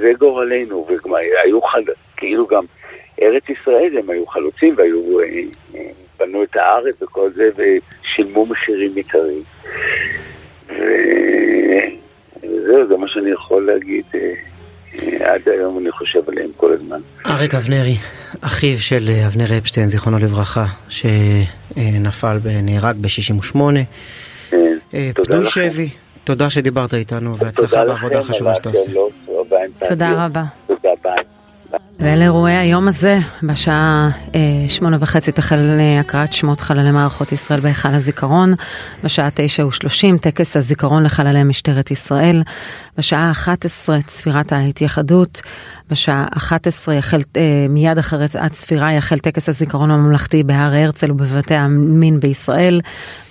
זה 0.00 0.12
גורלנו, 0.18 0.86
והיו 1.10 1.62
חל... 1.62 1.82
כאילו 2.16 2.46
גם 2.46 2.64
ארץ 3.22 3.42
ישראל, 3.48 3.98
הם 3.98 4.10
היו 4.10 4.26
חלוצים 4.26 4.74
והיו, 4.76 5.18
בנו 6.18 6.42
את 6.42 6.56
הארץ 6.56 7.02
וכל 7.02 7.30
זה, 7.34 7.50
ושילמו 7.56 8.46
מחירים 8.46 8.98
יקרים. 8.98 9.42
וזהו, 12.42 12.86
זה 12.88 12.96
מה 12.96 13.08
שאני 13.08 13.30
יכול 13.30 13.66
להגיד. 13.66 14.04
אה, 14.14 14.34
אה, 15.02 15.34
עד 15.34 15.48
היום 15.48 15.78
אני 15.78 15.90
חושב 15.90 16.20
עליהם 16.28 16.50
כל 16.56 16.72
הזמן. 16.72 17.00
אריק 17.26 17.54
אבנרי, 17.54 17.96
אחיו 18.40 18.78
של 18.78 19.08
אה, 19.08 19.26
אבנר 19.26 19.58
אפשטיין, 19.58 19.88
זיכרונו 19.88 20.18
לברכה, 20.18 20.64
שנפל 20.88 22.36
ונהרג 22.42 22.96
ב-68. 22.96 23.58
כן, 24.50 24.76
פדוי 25.14 25.46
שבי, 25.46 25.88
תודה 26.24 26.50
שדיברת 26.50 26.94
איתנו, 26.94 27.38
והצלחה 27.38 27.84
בעבודה 27.84 28.18
החשובה 28.18 28.54
שאתה 28.54 28.68
עושה. 28.68 28.90
תודה 29.88 30.24
רבה. 30.24 30.44
תודה, 30.66 30.88
ביי. 31.02 31.24
ואלה 31.98 32.24
אירועי 32.24 32.56
היום 32.56 32.88
הזה, 32.88 33.18
בשעה 33.42 34.08
אה, 34.34 34.68
שמונה 34.68 34.96
וחצי 35.00 35.32
תחל 35.32 35.58
אה, 35.80 36.00
הקראת 36.00 36.32
שמות 36.32 36.60
חללי 36.60 36.90
מערכות 36.90 37.32
ישראל 37.32 37.60
בהיכל 37.60 37.88
הזיכרון, 37.88 38.54
בשעה 39.04 39.28
תשע 39.34 39.66
ושלושים 39.66 40.18
טקס 40.18 40.56
הזיכרון 40.56 41.02
לחללי 41.02 41.44
משטרת 41.44 41.90
ישראל, 41.90 42.42
בשעה 42.98 43.30
אחת 43.30 43.64
עשרה 43.64 44.02
צפירת 44.02 44.52
ההתייחדות, 44.52 45.42
בשעה 45.90 46.26
אחת 46.36 46.66
עשרה 46.66 46.94
יחל, 46.94 47.20
אה, 47.36 47.66
מיד 47.68 47.98
אחרי 47.98 48.26
הצפירה 48.38 48.92
יחל 48.92 49.18
טקס 49.18 49.48
הזיכרון 49.48 49.90
הממלכתי 49.90 50.42
בהר 50.42 50.74
הרצל 50.74 51.12
ובבתי 51.12 51.54
המין 51.54 52.20
בישראל, 52.20 52.80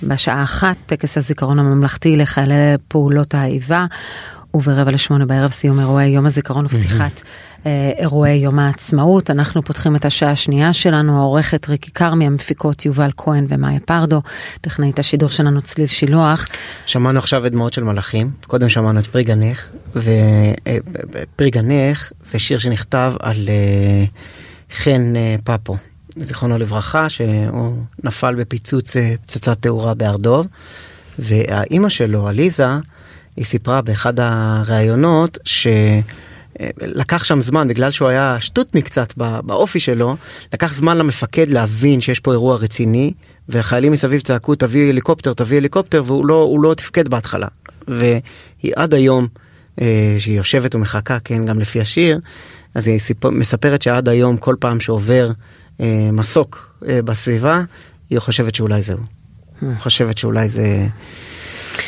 בשעה 0.04 0.44
אחת 0.44 0.76
טקס 0.86 1.18
הזיכרון 1.18 1.60
הממלכתי 1.60 2.16
לחיילי 2.16 2.76
פעולות 2.88 3.36
האיבה, 3.36 3.86
וברבע 4.54 4.92
לשמונה 4.92 5.26
בערב 5.26 5.52
סיום 5.52 5.80
אירועי 5.80 6.08
יום 6.08 6.26
הזיכרון 6.26 6.66
ופתיחת 6.66 7.22
אה, 7.66 7.92
אירועי 7.98 8.34
יום 8.34 8.60
העצמאות. 8.60 9.30
אנחנו 9.30 9.64
פותחים 9.64 9.96
את 9.96 10.06
השעה 10.06 10.32
השנייה 10.32 10.74
שלנו, 10.74 11.20
העורכת 11.20 11.70
ריקי 11.70 11.92
כרמי, 11.92 12.26
המפיקות 12.26 12.86
יובל 12.86 13.10
כהן 13.18 13.46
ומאיה 13.50 13.80
פרדו, 13.80 14.22
טכנאית 14.62 15.00
השידור 15.00 15.30
שלנו 15.30 15.62
צליל 15.62 15.88
שילוח. 15.88 16.48
שמענו 16.86 17.20
עכשיו 17.20 17.46
את 17.46 17.52
דמעות 17.52 17.74
של 17.74 17.84
מלאכים, 17.84 18.32
קודם 18.48 18.70
שמענו 18.70 19.00
את 19.00 19.08
פרי 19.08 19.24
גנך, 19.24 19.70
ופרי 19.96 21.50
גנך 21.50 22.12
זה 22.24 22.40
שיר 22.40 22.58
שנכתב 22.58 23.14
על 23.20 23.50
אה, 23.50 24.06
חן 24.78 25.14
אה, 25.16 25.36
פפו. 25.44 25.78
זיכרונו 26.16 26.58
לברכה, 26.58 27.10
שהוא 27.10 27.76
נפל 28.04 28.36
בפיצוץ 28.36 28.96
פצצת 29.26 29.62
תאורה 29.62 29.94
בהר 29.94 30.18
דוב, 30.18 30.48
והאימא 31.20 31.90
שלו, 31.90 32.28
עליזה, 32.28 32.68
היא 33.36 33.46
סיפרה 33.46 33.82
באחד 33.82 34.14
הראיונות 34.18 35.38
שלקח 35.46 37.24
שם 37.24 37.42
זמן, 37.42 37.68
בגלל 37.68 37.92
שהוא 37.92 38.08
היה 38.08 38.38
שטוטניק 38.40 38.86
קצת 38.86 39.14
באופי 39.44 39.80
שלו, 39.80 40.16
לקח 40.54 40.74
זמן 40.74 40.98
למפקד 40.98 41.50
להבין 41.50 42.02
שיש 42.02 42.20
פה 42.20 42.32
אירוע 42.32 42.56
רציני, 42.56 43.14
והחיילים 43.50 43.92
מסביב 43.92 44.22
צעקו 44.22 44.56
תביא 44.56 44.90
הליקופטר, 44.90 45.34
תביא 45.34 45.58
הליקופטר, 45.58 46.04
והוא 46.06 46.26
לא, 46.26 46.56
לא 46.62 46.74
תפקד 46.74 47.08
בהתחלה. 47.08 47.48
והיא 47.88 48.74
עד 48.76 48.94
היום, 48.94 49.28
אה, 49.82 50.16
שהיא 50.20 50.38
יושבת 50.38 50.76
ומחכה, 50.76 51.20
כן, 51.20 51.46
גם 51.46 51.60
לפי 51.60 51.82
השיר, 51.82 52.20
אז 52.76 52.88
היא 52.88 53.00
סיפ... 53.00 53.26
מספרת 53.26 53.82
שעד 53.82 54.10
היום, 54.10 54.38
כל 54.38 54.56
פעם 54.60 54.80
שעובר 54.80 55.32
אה, 55.80 56.10
מסוק 56.14 56.76
אה, 56.88 57.02
בסביבה, 57.02 57.62
היא 58.10 58.20
חושבת 58.20 58.56
שאולי 58.56 58.82
זהו. 58.82 58.98
Hmm. 58.98 59.66
חושבת 59.80 60.18
שאולי 60.18 60.50
זה... 60.50 60.88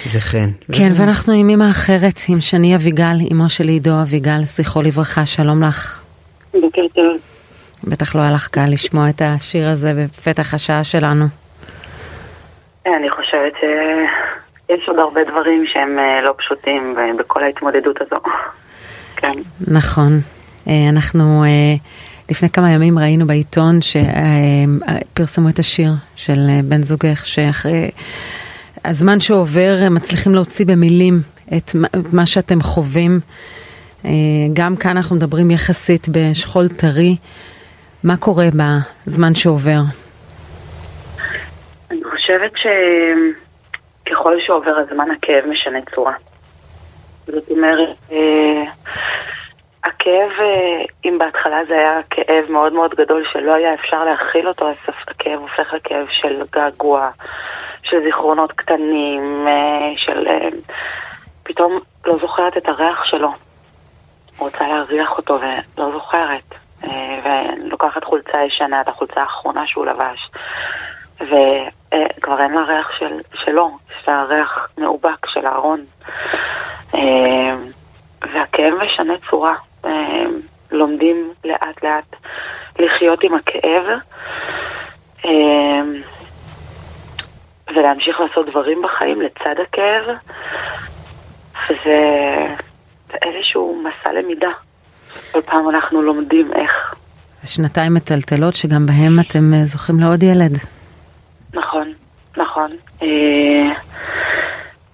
זה 0.06 0.20
חן. 0.20 0.50
כן, 0.72 0.90
וזה... 0.92 1.02
ואנחנו 1.02 1.34
עם 1.34 1.50
אמא 1.50 1.72
אחרת, 1.72 2.20
עם 2.30 2.42
שני 2.42 2.76
אביגל, 2.76 3.16
אמו 3.32 3.50
של 3.50 3.68
עידו 3.68 4.02
אביגל, 4.02 4.42
זכרו 4.44 4.82
לברכה, 4.82 5.26
שלום 5.26 5.64
לך. 5.64 6.02
בוקר 6.54 6.82
טוב. 6.96 7.18
בטח 7.84 8.16
לא 8.16 8.22
היה 8.22 8.32
לך 8.32 8.48
קל 8.48 8.66
לשמוע 8.68 9.10
את 9.10 9.22
השיר 9.22 9.70
הזה 9.70 9.94
בפתח 9.94 10.54
השעה 10.54 10.84
שלנו. 10.84 11.26
אני 12.88 13.10
חושבת 13.10 13.54
שיש 13.60 14.88
עוד 14.88 15.00
הרבה 15.00 15.22
דברים 15.32 15.66
שהם 15.68 16.00
אה, 16.00 16.22
לא 16.22 16.34
פשוטים 16.38 16.96
בכל 17.20 17.44
ההתמודדות 17.44 18.02
הזו. 18.02 18.22
כן. 19.16 19.32
נכון. 19.68 20.12
אה, 20.68 20.90
אנחנו 20.90 21.44
אה, 21.44 21.76
לפני 22.30 22.50
כמה 22.50 22.72
ימים 22.72 23.00
ראינו 23.00 23.28
בעיתון 23.28 23.80
שפרסמו 23.82 25.50
את 25.50 25.60
השיר 25.60 25.92
של 26.16 26.40
בן 26.64 26.84
זוגך, 26.84 27.26
שאחרי... 27.26 27.90
הזמן 28.86 29.20
שעובר 29.20 29.76
מצליחים 29.92 30.36
להוציא 30.36 30.66
במילים 30.66 31.14
את 31.58 31.70
מה 32.14 32.26
שאתם 32.26 32.62
חווים. 32.62 33.20
אה, 34.06 34.12
גם 34.54 34.76
כאן 34.76 34.98
אנחנו 34.98 35.16
מדברים 35.16 35.52
יחסית 35.52 36.08
בשכול 36.10 36.68
טרי. 36.68 37.16
מה 38.04 38.18
קורה 38.18 38.46
בזמן 39.06 39.36
שעובר? 39.36 39.80
אני 41.92 42.04
חושבת 42.12 42.52
שככל 44.06 44.40
שעובר 44.46 44.76
הזמן 44.78 45.12
הכאב 45.12 45.46
משנה 45.46 45.80
צורה. 45.96 46.14
זאת 47.28 47.50
אומרת, 47.50 47.98
אה, 48.12 48.64
הכאב, 49.84 50.32
אה, 50.40 50.86
אם 51.06 51.18
בהתחלה 51.20 51.58
זה 51.68 51.74
היה 51.74 52.00
כאב 52.10 52.52
מאוד 52.52 52.74
מאוד 52.74 52.92
גדול 52.96 53.24
שלא 53.32 53.56
היה 53.56 53.74
אפשר 53.74 54.04
להכיל 54.04 54.48
אותו, 54.48 54.70
הכאב 55.08 55.40
הופך 55.40 55.74
לכאב 55.74 56.06
של 56.10 56.42
געגוע, 56.52 57.10
של 57.84 58.04
זיכרונות 58.04 58.52
קטנים, 58.52 59.48
אה, 59.48 59.94
של... 59.98 60.28
אה, 60.28 60.50
פתאום 61.44 61.80
לא 62.06 62.18
זוכרת 62.22 62.58
את 62.58 62.68
הריח 62.68 63.06
שלו. 63.06 63.32
רוצה 64.38 64.68
להריח 64.68 65.18
אותו 65.18 65.40
ולא 65.42 65.92
זוכרת. 65.92 66.56
ולוקחת 67.24 68.04
חולצה 68.04 68.44
ישנה, 68.44 68.82
את 68.82 68.88
החולצה 68.88 69.22
האחרונה 69.22 69.68
שהוא 69.68 69.86
לבש. 69.86 70.32
וכבר 71.18 72.42
אין 72.42 72.52
לה 72.54 72.62
ריח 72.62 72.92
של, 73.00 73.20
שלו, 73.34 73.78
יש 73.90 74.08
לה 74.08 74.24
ריח 74.24 74.68
מאובק 74.78 75.26
של 75.28 75.46
הארון. 75.46 75.86
והכאב 78.22 78.74
משנה 78.74 79.14
צורה. 79.30 79.56
אה, 79.86 80.26
לומדים 80.72 81.34
לאט 81.46 81.84
לאט 81.84 82.16
לחיות 82.80 83.24
עם 83.24 83.34
הכאב 83.34 83.84
אה, 85.26 85.82
ולהמשיך 87.76 88.20
לעשות 88.20 88.50
דברים 88.50 88.82
בחיים 88.82 89.22
לצד 89.22 89.56
הכאב 89.64 90.16
וזה 91.70 92.00
איזשהו 93.26 93.84
מסע 93.84 94.14
למידה. 94.14 94.52
כל 95.32 95.42
פעם 95.42 95.70
אנחנו 95.70 96.02
לומדים 96.02 96.54
איך. 96.54 96.96
שנתיים 97.46 97.94
מטלטלות 97.94 98.54
שגם 98.54 98.86
בהם 98.86 99.20
אתם 99.20 99.54
אה, 99.54 99.66
זוכים 99.66 100.00
לעוד 100.00 100.24
ילד. 100.24 100.58
נכון, 101.54 101.94
נכון. 102.38 102.72
אה, 103.02 103.74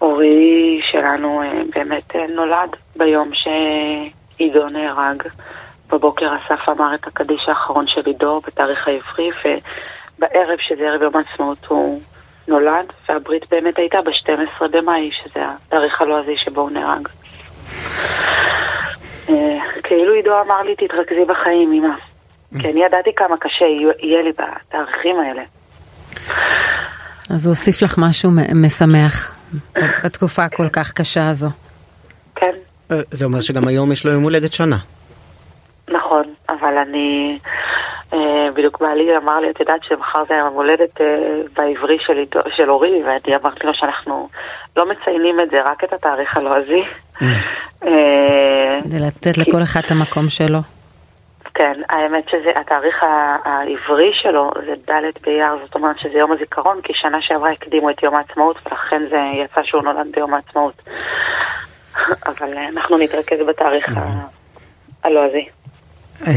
אורי 0.01 0.81
שלנו 0.91 1.41
אה, 1.41 1.61
באמת 1.75 2.15
אה, 2.15 2.27
נולד 2.27 2.69
ביום 2.95 3.31
שעידו 3.33 4.69
נהרג. 4.69 5.23
בבוקר 5.91 6.35
אסף 6.35 6.69
אמר 6.69 6.95
את 6.95 7.07
הקדיש 7.07 7.41
האחרון 7.47 7.87
של 7.87 8.01
עידו 8.05 8.41
בתאריך 8.47 8.87
העברי, 8.87 9.31
ובערב, 9.31 10.57
שזה 10.59 10.83
ערב 10.83 11.01
יום 11.01 11.13
העצמאות, 11.15 11.65
הוא 11.67 12.01
נולד, 12.49 12.85
והברית 13.09 13.43
באמת 13.51 13.77
הייתה 13.77 13.97
ב-12 14.01 14.67
במאי, 14.71 15.09
שזה 15.11 15.43
התאריך 15.67 16.01
הלועזי 16.01 16.35
שבו 16.37 16.61
הוא 16.61 16.71
נהרג. 16.71 17.07
אה, 19.29 19.57
כאילו 19.83 20.13
עידו 20.13 20.41
אמר 20.41 20.61
לי, 20.61 20.75
תתרכזי 20.75 21.25
בחיים, 21.27 21.71
אמא. 21.73 21.95
כי 22.61 22.71
אני 22.71 22.83
ידעתי 22.83 23.09
כמה 23.15 23.37
קשה 23.37 23.65
יהיה 23.99 24.21
לי 24.21 24.31
בתאריכים 24.31 25.15
האלה. 25.19 25.41
אז 27.29 27.45
הוא 27.45 27.51
הוסיף 27.51 27.81
לך 27.81 27.95
משהו 27.97 28.31
מ- 28.31 28.65
משמח 28.65 29.35
בתקופה 30.03 30.43
הכל 30.43 30.69
כך 30.73 30.91
קשה 30.91 31.29
הזו. 31.29 31.47
כן, 32.35 32.51
אה, 32.91 32.97
זה 33.11 33.25
אומר 33.25 33.41
שגם 33.41 33.67
היום 33.67 33.91
יש 33.91 34.05
לו 34.05 34.11
יום 34.11 34.23
הולדת 34.23 34.53
שנה. 34.53 34.77
נכון, 35.89 36.23
אבל 36.49 36.77
אני... 36.77 37.39
אה, 38.13 38.51
בדיוק 38.53 38.81
בעלי 38.81 39.17
אמר 39.17 39.39
לי, 39.39 39.49
את 39.49 39.59
יודעת 39.59 39.83
שמחר 39.83 40.23
זה 40.29 40.35
יום 40.35 40.53
הולדת 40.53 41.01
אה, 41.01 41.05
בעברי 41.57 41.97
של, 41.99 42.23
של 42.55 42.69
אורי, 42.69 43.03
ואני 43.03 43.35
אמרתי 43.35 43.67
לו 43.67 43.73
שאנחנו 43.73 44.29
לא 44.77 44.89
מציינים 44.89 45.39
את 45.39 45.49
זה, 45.49 45.61
רק 45.61 45.83
את 45.83 45.93
התאריך 45.93 46.37
הלועזי. 46.37 46.83
אה, 47.85 48.79
כדי 48.83 48.99
לתת 48.99 49.37
לכל 49.37 49.63
אחד 49.63 49.81
את 49.85 49.91
המקום 49.91 50.29
שלו. 50.29 50.59
כן, 51.53 51.81
האמת 51.89 52.29
שזה, 52.29 52.51
התאריך 52.55 53.03
העברי 53.45 54.11
שלו 54.13 54.51
זה 54.65 54.73
ד' 54.91 55.03
באייר, 55.25 55.57
זאת 55.65 55.75
אומרת 55.75 55.99
שזה 55.99 56.17
יום 56.17 56.31
הזיכרון, 56.31 56.79
כי 56.83 56.93
שנה 56.95 57.21
שעברה 57.21 57.51
הקדימו 57.51 57.89
את 57.89 58.03
יום 58.03 58.15
העצמאות, 58.15 58.55
ולכן 58.65 59.01
זה 59.09 59.19
יצא 59.43 59.61
שהוא 59.63 59.83
נולד 59.83 60.07
ביום 60.15 60.33
העצמאות. 60.33 60.81
אבל 62.29 62.57
אה, 62.57 62.67
אנחנו 62.67 62.97
נתרכז 62.97 63.37
בתאריך 63.47 63.97
ה- 63.97 64.27
הלועזי. 65.03 65.49
אה, 66.27 66.33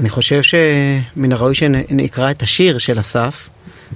אני 0.00 0.08
חושב 0.08 0.42
שמן 0.42 1.32
הראוי 1.32 1.54
שנקרא 1.54 2.30
את 2.30 2.42
השיר 2.42 2.78
של 2.78 3.00
אסף. 3.00 3.48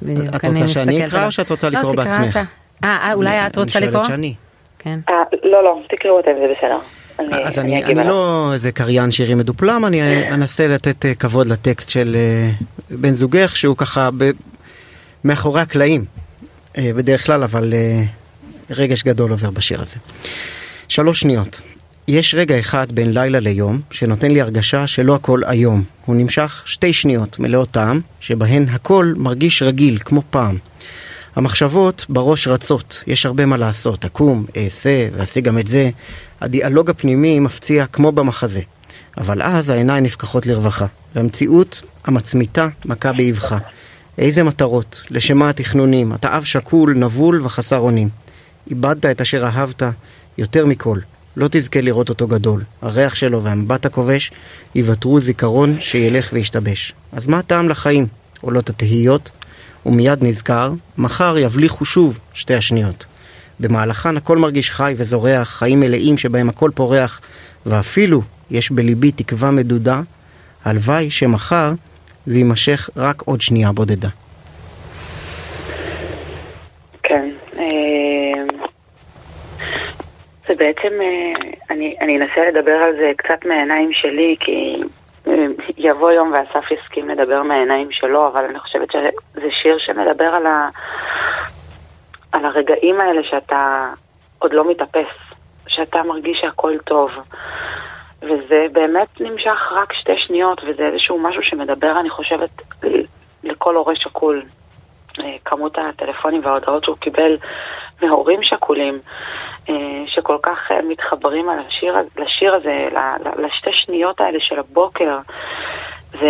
בדיוק, 0.03 0.35
את 0.35 0.45
אני 0.45 0.63
רוצה 0.63 0.69
שאני 0.73 1.07
אקרא. 1.07 1.27
או 1.27 1.31
שאת 1.31 1.51
רוצה 1.51 1.71
לא, 1.71 1.79
לקרוא 1.79 1.95
בעצמך? 1.95 2.37
אה, 2.37 2.97
אה, 3.09 3.13
אולי 3.15 3.47
את 3.47 3.59
רוצה 3.59 3.79
אני 3.79 3.87
לקרוא? 3.87 4.05
שואלת 4.05 4.17
שאני. 4.17 4.35
כן. 4.79 5.01
אה, 5.09 5.15
לא, 5.43 5.65
לא, 5.65 5.81
תקראו 5.89 6.17
אותם, 6.17 6.31
זה 6.41 6.55
בסדר. 6.57 6.79
אני, 7.19 7.45
אז 7.45 7.59
אני, 7.59 7.85
אני 7.85 7.93
עליו. 7.93 8.09
לא 8.09 8.51
איזה 8.53 8.73
קריין 8.73 9.11
שירים 9.11 9.39
מדופלם, 9.39 9.85
אני 9.85 10.29
אנסה 10.33 10.67
לתת 10.67 11.07
כבוד 11.19 11.47
לטקסט 11.47 11.91
של 11.91 12.17
בן 12.91 13.13
זוגך, 13.13 13.57
שהוא 13.57 13.77
ככה 13.77 14.09
ב, 14.19 14.31
מאחורי 15.25 15.61
הקלעים, 15.61 16.05
בדרך 16.79 17.27
כלל, 17.27 17.43
אבל 17.43 17.73
רגש 18.71 19.03
גדול 19.03 19.31
עובר 19.31 19.51
בשיר 19.51 19.81
הזה. 19.81 19.97
שלוש 20.89 21.21
שניות. 21.21 21.61
יש 22.09 22.35
רגע 22.35 22.61
אחד 22.61 22.93
בין 22.93 23.15
לילה 23.15 23.41
ליום, 23.41 23.81
שנותן 23.91 24.31
לי 24.31 24.41
הרגשה 24.41 24.87
שלא 24.87 25.15
הכל 25.15 25.41
היום. 25.47 25.85
הוא 26.07 26.17
נמשך 26.17 26.63
שתי 26.67 26.93
שניות 26.93 27.39
מלאות 27.39 27.71
טעם, 27.71 28.01
שבהן 28.21 28.69
הכל 28.69 29.15
מרגיש 29.17 29.63
רגיל, 29.63 29.99
כמו 30.05 30.23
פעם. 30.31 30.57
המחשבות 31.37 32.07
בראש 32.09 32.49
רצות, 32.49 33.05
יש 33.07 33.27
הרבה 33.27 33.47
מה 33.47 33.57
לעשות, 33.57 34.05
אקום, 34.05 34.47
אעשה 34.57 35.09
ואעשה 35.13 35.41
גם 35.41 35.59
את 35.59 35.67
זה. 35.67 35.91
הדיאלוג 36.41 36.91
הפנימי 36.91 37.41
מפציע 37.41 37.87
כמו 37.87 38.13
במחזה. 38.13 38.61
אבל 39.19 39.43
אז 39.43 39.71
העיניים 39.71 40.05
נפקחות 40.05 40.47
לרווחה, 40.47 40.87
והמציאות 41.15 41.83
המצמיתה 42.05 42.69
מכה 42.85 43.13
באבחה. 43.13 43.59
איזה 44.19 44.43
מטרות, 44.43 45.03
לשם 45.11 45.39
מה 45.39 45.49
התכנונים, 45.49 46.15
אתה 46.15 46.37
אב 46.37 46.45
שקול, 46.45 46.95
נבול 46.95 47.41
וחסר 47.45 47.79
אונים. 47.79 48.09
איבדת 48.71 49.07
את 49.07 49.21
אשר 49.21 49.45
אהבת 49.45 49.83
יותר 50.39 50.67
מכל, 50.67 50.99
לא 51.37 51.49
תזכה 51.51 51.81
לראות 51.81 52.09
אותו 52.09 52.27
גדול. 52.27 52.63
הריח 52.83 53.15
שלו 53.15 53.43
והמבט 53.43 53.87
הכובש 53.87 54.31
יוותרו 54.75 55.21
זיכרון 55.21 55.81
שילך 55.81 56.31
וישתבש. 56.33 56.93
אז 57.13 57.27
מה 57.27 57.39
הטעם 57.39 57.69
לחיים? 57.69 58.07
עולות 58.41 58.71
התהיות, 58.71 59.31
ומיד 59.87 60.25
נזכר, 60.25 60.73
מחר 60.99 61.39
יבליחו 61.39 61.85
שוב 61.85 62.19
שתי 62.35 62.55
השניות. 62.55 63.07
במהלכן 63.61 64.17
הכל 64.17 64.39
מרגיש 64.39 64.71
חי 64.71 64.95
וזורח, 64.97 65.49
חיים 65.49 65.81
מלאים 65.81 66.19
שבהם 66.19 66.49
הכל 66.49 66.71
פורח, 66.75 67.21
ואפילו 67.67 68.23
יש 68.51 68.71
בליבי 68.71 69.13
תקווה 69.13 69.51
מדודה, 69.51 70.01
הלוואי 70.65 71.11
שמחר 71.11 71.73
זה 72.27 72.39
יימשך 72.39 72.91
רק 72.97 73.23
עוד 73.23 73.41
שנייה 73.41 73.73
בודדה. 73.73 74.09
כן. 77.03 77.31
אה, 77.59 77.65
זה 80.49 80.55
בעצם, 80.59 81.01
אה, 81.01 81.51
אני, 81.71 81.97
אני 82.01 82.19
אנסה 82.19 82.41
לדבר 82.49 82.73
על 82.73 82.97
זה 82.97 83.13
קצת 83.17 83.47
מהעיניים 83.47 83.93
שלי, 83.93 84.37
כי 84.41 84.83
אה, 85.27 85.47
יבוא 85.77 86.11
יום 86.11 86.33
ואסף 86.33 86.71
יסכים 86.71 87.09
לדבר 87.09 87.43
מהעיניים 87.43 87.89
שלו, 87.91 88.27
אבל 88.27 88.45
אני 88.45 88.59
חושבת 88.59 88.93
שזה 88.93 89.49
שיר 89.63 89.79
שמדבר 89.79 90.25
על, 90.35 90.47
ה, 90.47 90.69
על 92.33 92.45
הרגעים 92.45 93.01
האלה 93.01 93.23
שאתה 93.25 93.89
עוד 94.39 94.53
לא 94.53 94.71
מתאפס, 94.71 95.35
שאתה 95.69 96.03
מרגיש 96.03 96.39
שהכל 96.41 96.79
טוב. 96.79 97.11
וזה 98.23 98.67
באמת 98.73 99.21
נמשך 99.21 99.73
רק 99.73 99.93
שתי 99.93 100.19
שניות, 100.19 100.61
וזה 100.67 100.87
איזשהו 100.87 101.19
משהו 101.19 101.43
שמדבר, 101.43 102.01
אני 102.01 102.11
חושבת, 102.11 102.51
לכל 103.45 103.77
הורה 103.77 103.97
שכול. 103.97 104.43
אה, 105.21 105.37
כמות 105.45 105.79
הטלפונים 105.79 106.41
וההודעות 106.45 106.85
שהוא 106.85 106.97
קיבל 106.97 107.37
מהורים 108.07 108.43
שכולים, 108.43 108.99
אה, 109.69 109.75
שכל 110.07 110.37
כך 110.43 110.59
אה, 110.71 110.83
מתחברים 110.83 111.49
על 111.49 111.59
השיר, 111.59 111.97
לשיר 112.17 112.55
הזה, 112.55 112.89
לשתי 113.37 113.71
שניות 113.73 114.21
האלה 114.21 114.41
של 114.41 114.59
הבוקר. 114.59 115.19
זה 116.13 116.29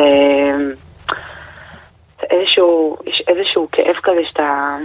זה 2.21 2.37
איזשהו, 2.37 2.97
יש 3.07 3.23
איזשהו 3.29 3.69
כאב 3.73 3.97
כזה 4.03 4.21
שאתה, 4.29 4.77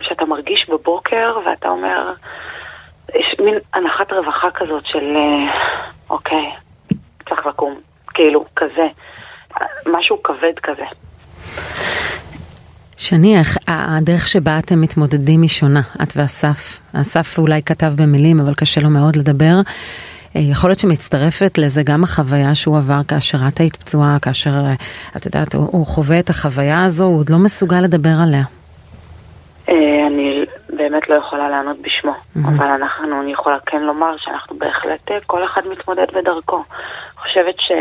שאתה 0.00 0.24
מרגיש 0.24 0.68
בבוקר 0.68 1.38
ואתה 1.46 1.68
אומר, 1.68 2.12
יש 3.14 3.34
מין 3.40 3.54
הנחת 3.74 4.12
רווחה 4.12 4.50
כזאת 4.50 4.86
של 4.86 5.16
אה, 5.16 5.52
אוקיי, 6.10 6.50
צריך 7.28 7.46
לקום, 7.46 7.80
כאילו, 8.14 8.44
כזה, 8.56 8.86
משהו 9.86 10.22
כבד 10.22 10.58
כזה. 10.62 10.84
שני, 12.98 13.36
הדרך 13.68 14.26
שבה 14.26 14.58
אתם 14.58 14.80
מתמודדים 14.80 15.42
היא 15.42 15.48
שונה, 15.48 15.80
את 16.02 16.08
ואסף. 16.16 16.80
אסף 16.92 17.38
אולי 17.38 17.62
כתב 17.62 17.92
במילים, 17.96 18.40
אבל 18.40 18.54
קשה 18.54 18.80
לו 18.80 18.90
מאוד 18.90 19.16
לדבר. 19.16 19.60
אה, 20.36 20.40
יכול 20.40 20.70
להיות 20.70 20.78
שמצטרפת 20.78 21.58
לזה 21.58 21.82
גם 21.84 22.04
החוויה 22.04 22.54
שהוא 22.54 22.76
עבר 22.76 23.00
כאשר 23.08 23.38
את 23.48 23.60
היית 23.60 23.76
פצועה, 23.76 24.16
כאשר, 24.22 24.50
אה, 24.50 24.74
את 25.16 25.26
יודעת, 25.26 25.54
הוא, 25.54 25.68
הוא 25.72 25.86
חווה 25.86 26.18
את 26.18 26.30
החוויה 26.30 26.84
הזו, 26.84 27.04
הוא 27.04 27.20
עוד 27.20 27.30
לא 27.30 27.38
מסוגל 27.38 27.80
לדבר 27.80 28.16
עליה. 28.22 28.44
אה, 29.68 30.06
אני 30.06 30.44
באמת 30.68 31.08
לא 31.08 31.14
יכולה 31.14 31.48
לענות 31.48 31.76
בשמו, 31.82 32.14
אבל 32.44 32.66
אנחנו, 32.66 33.22
אני 33.22 33.32
יכולה 33.32 33.56
כן 33.66 33.82
לומר 33.82 34.16
שאנחנו 34.18 34.58
בהחלט, 34.58 35.10
כל 35.26 35.44
אחד 35.44 35.62
מתמודד 35.70 36.06
בדרכו. 36.14 36.62
חושבת 37.18 37.54
ש... 37.58 37.72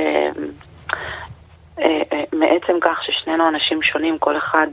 אה, 1.80 2.02
אה, 2.14 2.24
מעצם 2.34 2.74
כך 2.82 3.04
ששנינו 3.04 3.50
אנשים 3.50 3.84
שונים, 3.84 4.18
כל 4.18 4.38
אחד, 4.38 4.68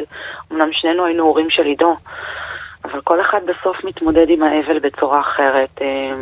אמנם 0.52 0.68
שנינו 0.72 1.06
היינו 1.06 1.24
הורים 1.24 1.50
של 1.50 1.62
עידו, 1.62 1.96
אבל 2.84 3.00
כל 3.00 3.20
אחד 3.20 3.40
בסוף 3.46 3.84
מתמודד 3.84 4.26
עם 4.28 4.42
האבל 4.42 4.78
בצורה 4.78 5.20
אחרת, 5.20 5.80
אה, 5.82 6.12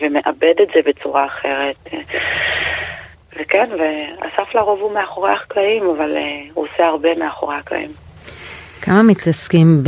ומאבד 0.00 0.54
את 0.62 0.68
זה 0.74 0.80
בצורה 0.86 1.26
אחרת. 1.26 1.76
וכן, 3.38 3.70
ואסף 3.72 4.54
לרוב 4.54 4.80
הוא 4.80 4.92
מאחורי 4.94 5.30
הקלעים, 5.32 5.90
אבל 5.90 6.16
הוא 6.54 6.66
עושה 6.72 6.86
הרבה 6.86 7.14
מאחורי 7.14 7.56
הקלעים. 7.56 7.90
כמה 8.82 9.02
מתעסקים 9.02 9.82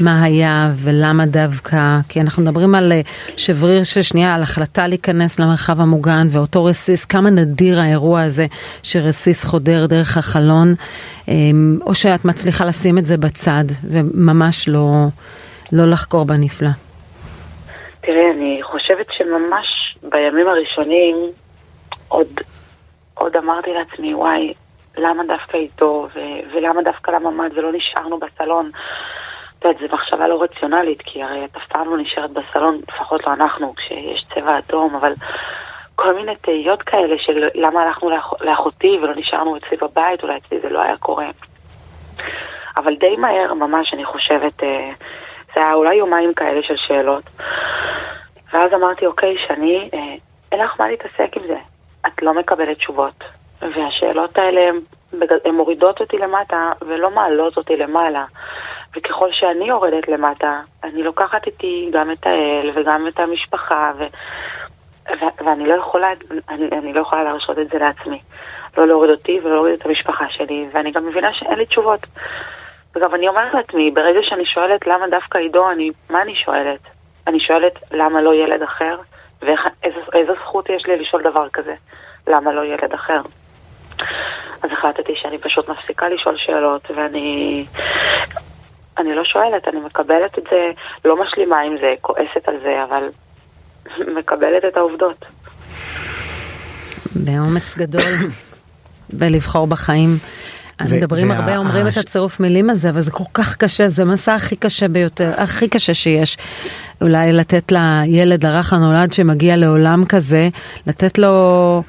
במה 0.00 0.22
היה 0.22 0.68
ולמה 0.84 1.26
דווקא, 1.26 1.76
כי 2.08 2.20
אנחנו 2.20 2.42
מדברים 2.42 2.74
על 2.74 2.92
אה, 2.92 3.00
שבריר 3.36 3.84
של 3.84 4.02
שנייה, 4.02 4.34
על 4.34 4.42
החלטה 4.42 4.86
להיכנס 4.86 5.40
למרחב 5.40 5.80
המוגן 5.80 6.26
ואותו 6.30 6.64
רסיס, 6.64 7.04
כמה 7.04 7.30
נדיר 7.30 7.80
האירוע 7.80 8.22
הזה 8.22 8.46
שרסיס 8.82 9.44
חודר 9.44 9.86
דרך 9.86 10.16
החלון, 10.16 10.74
אה, 11.28 11.34
או 11.86 11.94
שאת 11.94 12.24
מצליחה 12.24 12.64
לשים 12.64 12.98
את 12.98 13.06
זה 13.06 13.16
בצד 13.16 13.64
וממש 13.90 14.68
לא, 14.68 14.90
לא 15.72 15.84
לחקור 15.90 16.24
בנפלא. 16.24 16.70
תראי, 18.00 18.30
אני 18.30 18.60
חושבת 18.62 19.06
שממש 19.10 19.98
בימים 20.02 20.48
הראשונים 20.48 21.16
עוד, 22.08 22.28
עוד 23.14 23.36
אמרתי 23.36 23.70
לעצמי, 23.70 24.14
וואי, 24.14 24.52
למה 24.98 25.22
דווקא 25.28 25.56
איתו, 25.56 26.08
ולמה 26.54 26.82
דווקא 26.82 27.10
לממ"ד 27.10 27.58
ולא 27.58 27.72
נשארנו 27.72 28.18
בסלון. 28.18 28.70
את 29.58 29.64
יודעת, 29.64 29.80
זו 29.80 29.94
מחשבה 29.96 30.28
לא 30.28 30.42
רציונלית, 30.42 31.02
כי 31.04 31.22
הרי 31.22 31.44
את 31.44 31.56
אף 31.56 31.66
פעם 31.68 31.90
לא 31.90 31.98
נשארת 31.98 32.30
בסלון, 32.30 32.80
לפחות 32.88 33.26
לא 33.26 33.32
אנחנו, 33.32 33.74
כשיש 33.76 34.24
צבע 34.34 34.58
אדום, 34.58 34.94
אבל 34.94 35.12
כל 35.94 36.14
מיני 36.14 36.36
תהיות 36.36 36.82
כאלה 36.82 37.16
של 37.18 37.48
למה 37.54 37.82
הלכנו 37.82 38.10
לאח- 38.10 38.40
לאחותי 38.40 38.98
ולא 39.02 39.14
נשארנו 39.16 39.56
אצלי 39.56 39.76
בבית, 39.76 40.22
אולי 40.22 40.36
אצלי 40.36 40.60
זה 40.60 40.68
לא 40.68 40.82
היה 40.82 40.96
קורה. 40.96 41.26
אבל 42.76 42.94
די 42.96 43.16
מהר, 43.16 43.54
ממש, 43.54 43.94
אני 43.94 44.04
חושבת, 44.04 44.62
אה, 44.62 44.90
זה 45.54 45.60
היה 45.64 45.74
אולי 45.74 45.94
יומיים 45.94 46.34
כאלה 46.34 46.62
של 46.62 46.76
שאלות. 46.76 47.24
ואז 48.52 48.72
אמרתי, 48.74 49.06
אוקיי, 49.06 49.36
שאני, 49.46 49.90
אה, 49.94 50.14
אין 50.52 50.60
לך 50.60 50.80
מה 50.80 50.88
להתעסק 50.88 51.36
עם 51.36 51.46
זה. 51.46 51.56
את 52.06 52.22
לא 52.22 52.34
מקבלת 52.34 52.76
תשובות. 52.78 53.24
והשאלות 53.62 54.38
האלה, 54.38 54.70
הן 55.44 55.54
מורידות 55.54 56.00
אותי 56.00 56.18
למטה 56.18 56.72
ולא 56.86 57.10
מעלות 57.10 57.56
אותי 57.56 57.76
למעלה. 57.76 58.24
וככל 58.96 59.28
שאני 59.32 59.68
יורדת 59.68 60.08
למטה, 60.08 60.60
אני 60.84 61.02
לוקחת 61.02 61.46
איתי 61.46 61.90
גם 61.92 62.10
את 62.10 62.26
האל 62.26 62.70
וגם 62.74 63.08
את 63.08 63.20
המשפחה, 63.20 63.92
ו... 63.98 64.04
ו- 65.10 65.44
ואני 65.44 65.66
לא 65.66 65.74
יכולה, 65.74 66.08
אני, 66.48 66.68
אני 66.72 66.92
לא 66.92 67.00
יכולה 67.00 67.22
להרשות 67.22 67.58
את 67.58 67.68
זה 67.68 67.78
לעצמי. 67.78 68.20
לא 68.76 68.86
להוריד 68.86 69.10
אותי 69.10 69.40
ולא 69.42 69.54
להוריד 69.54 69.74
את 69.80 69.86
המשפחה 69.86 70.24
שלי, 70.30 70.68
ואני 70.72 70.90
גם 70.92 71.06
מבינה 71.06 71.32
שאין 71.32 71.58
לי 71.58 71.66
תשובות. 71.66 72.06
אגב, 72.96 73.14
אני 73.14 73.28
אומרת 73.28 73.54
לעצמי, 73.54 73.90
ברגע 73.90 74.20
שאני 74.22 74.46
שואלת 74.46 74.86
למה 74.86 75.08
דווקא 75.08 75.38
עידו, 75.38 75.70
אני, 75.70 75.90
מה 76.10 76.22
אני 76.22 76.34
שואלת? 76.34 76.80
אני 77.26 77.40
שואלת 77.40 77.72
למה 77.90 78.22
לא 78.22 78.34
ילד 78.34 78.62
אחר, 78.62 78.98
ואיזו 79.42 80.32
זכות 80.42 80.70
יש 80.70 80.86
לי 80.86 80.96
לשאול 80.96 81.22
דבר 81.22 81.48
כזה, 81.48 81.74
למה 82.26 82.52
לא 82.52 82.64
ילד 82.64 82.92
אחר. 82.94 83.20
אז 84.62 84.70
החלטתי 84.72 85.12
שאני 85.16 85.38
פשוט 85.38 85.68
מפסיקה 85.68 86.08
לשאול 86.08 86.36
שאלות, 86.36 86.90
ואני 86.94 87.64
אני 88.98 89.14
לא 89.14 89.24
שואלת, 89.24 89.68
אני 89.68 89.80
מקבלת 89.80 90.38
את 90.38 90.44
זה, 90.50 90.70
לא 91.04 91.22
משלימה 91.22 91.60
עם 91.60 91.76
זה, 91.80 91.94
כועסת 92.00 92.48
על 92.48 92.54
זה, 92.62 92.84
אבל 92.88 93.08
מקבלת 94.18 94.64
את 94.68 94.76
העובדות. 94.76 95.24
באומץ 97.14 97.76
גדול, 97.78 98.30
ולבחור 99.10 99.66
בחיים. 99.66 100.18
מדברים 100.92 101.30
הרבה, 101.30 101.56
אומרים 101.56 101.86
את 101.88 101.96
הצירוף 101.96 102.40
מילים 102.40 102.70
הזה, 102.70 102.90
אבל 102.90 103.00
זה 103.00 103.10
כל 103.10 103.24
כך 103.34 103.56
קשה, 103.56 103.88
זה 103.88 104.02
המסע 104.02 104.34
הכי 104.34 104.56
קשה 104.56 104.88
ביותר, 104.88 105.32
הכי 105.36 105.68
קשה 105.68 105.94
שיש. 105.94 106.36
אולי 107.00 107.32
לתת 107.32 107.72
לילד, 107.72 108.46
לרך 108.46 108.72
הנולד 108.72 109.12
שמגיע 109.12 109.56
לעולם 109.56 110.04
כזה, 110.08 110.48
לתת 110.86 111.18
לו 111.18 111.82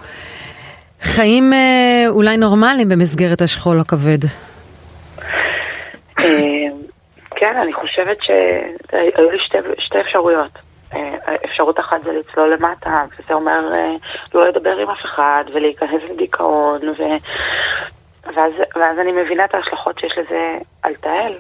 חיים 1.01 1.53
אה, 1.53 2.05
אולי 2.09 2.37
נורמליים 2.37 2.89
במסגרת 2.89 3.41
השכול 3.41 3.79
הכבד. 3.79 4.19
כן, 7.39 7.57
אני 7.57 7.73
חושבת 7.73 8.17
שהיו 8.21 9.31
לי 9.31 9.39
שתי, 9.39 9.57
שתי 9.77 10.01
אפשרויות. 10.01 10.51
אה, 10.93 11.35
אפשרות 11.45 11.79
אחת 11.79 12.03
זה 12.03 12.13
לצלול 12.13 12.53
למטה, 12.53 13.03
וזה 13.19 13.33
אומר 13.33 13.73
אה, 13.73 13.95
לא 14.33 14.47
לדבר 14.47 14.77
עם 14.77 14.89
אף 14.89 15.05
אחד 15.05 15.43
ולהיכנס 15.53 16.01
לדיכאון, 16.09 16.89
ו... 16.89 17.03
ואז, 18.35 18.53
ואז 18.75 18.99
אני 18.99 19.11
מבינה 19.11 19.45
את 19.45 19.55
ההשלכות 19.55 19.99
שיש 19.99 20.17
לזה 20.17 20.57
על 20.83 20.95
תהל, 20.95 21.33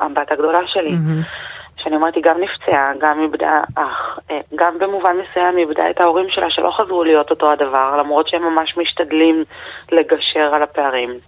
הבת 0.00 0.32
הגדולה 0.32 0.66
שלי. 0.66 0.90
Mm-hmm. 0.90 1.82
שאני 1.82 1.96
אומרת, 1.96 2.14
היא 2.14 2.24
גם 2.24 2.40
נפצעה, 2.40 2.92
גם 2.98 3.22
איבדה 3.22 3.60
אח, 3.76 4.18
אה, 4.30 4.40
גם 4.54 4.78
במובן 4.78 5.16
מסוים 5.16 5.58
איבדה 5.58 5.90
את 5.90 6.00
ההורים 6.00 6.30
שלה 6.30 6.50
שלא 6.50 6.70
חזרו 6.70 7.04
להיות 7.04 7.30
אותו 7.30 7.52
הדבר, 7.52 7.96
למרות 7.98 8.28
שהם 8.28 8.42
ממש 8.42 8.76
משתדלים 8.76 9.44
לגשר 9.92 10.50
על 10.54 10.62
הפערים. 10.62 11.18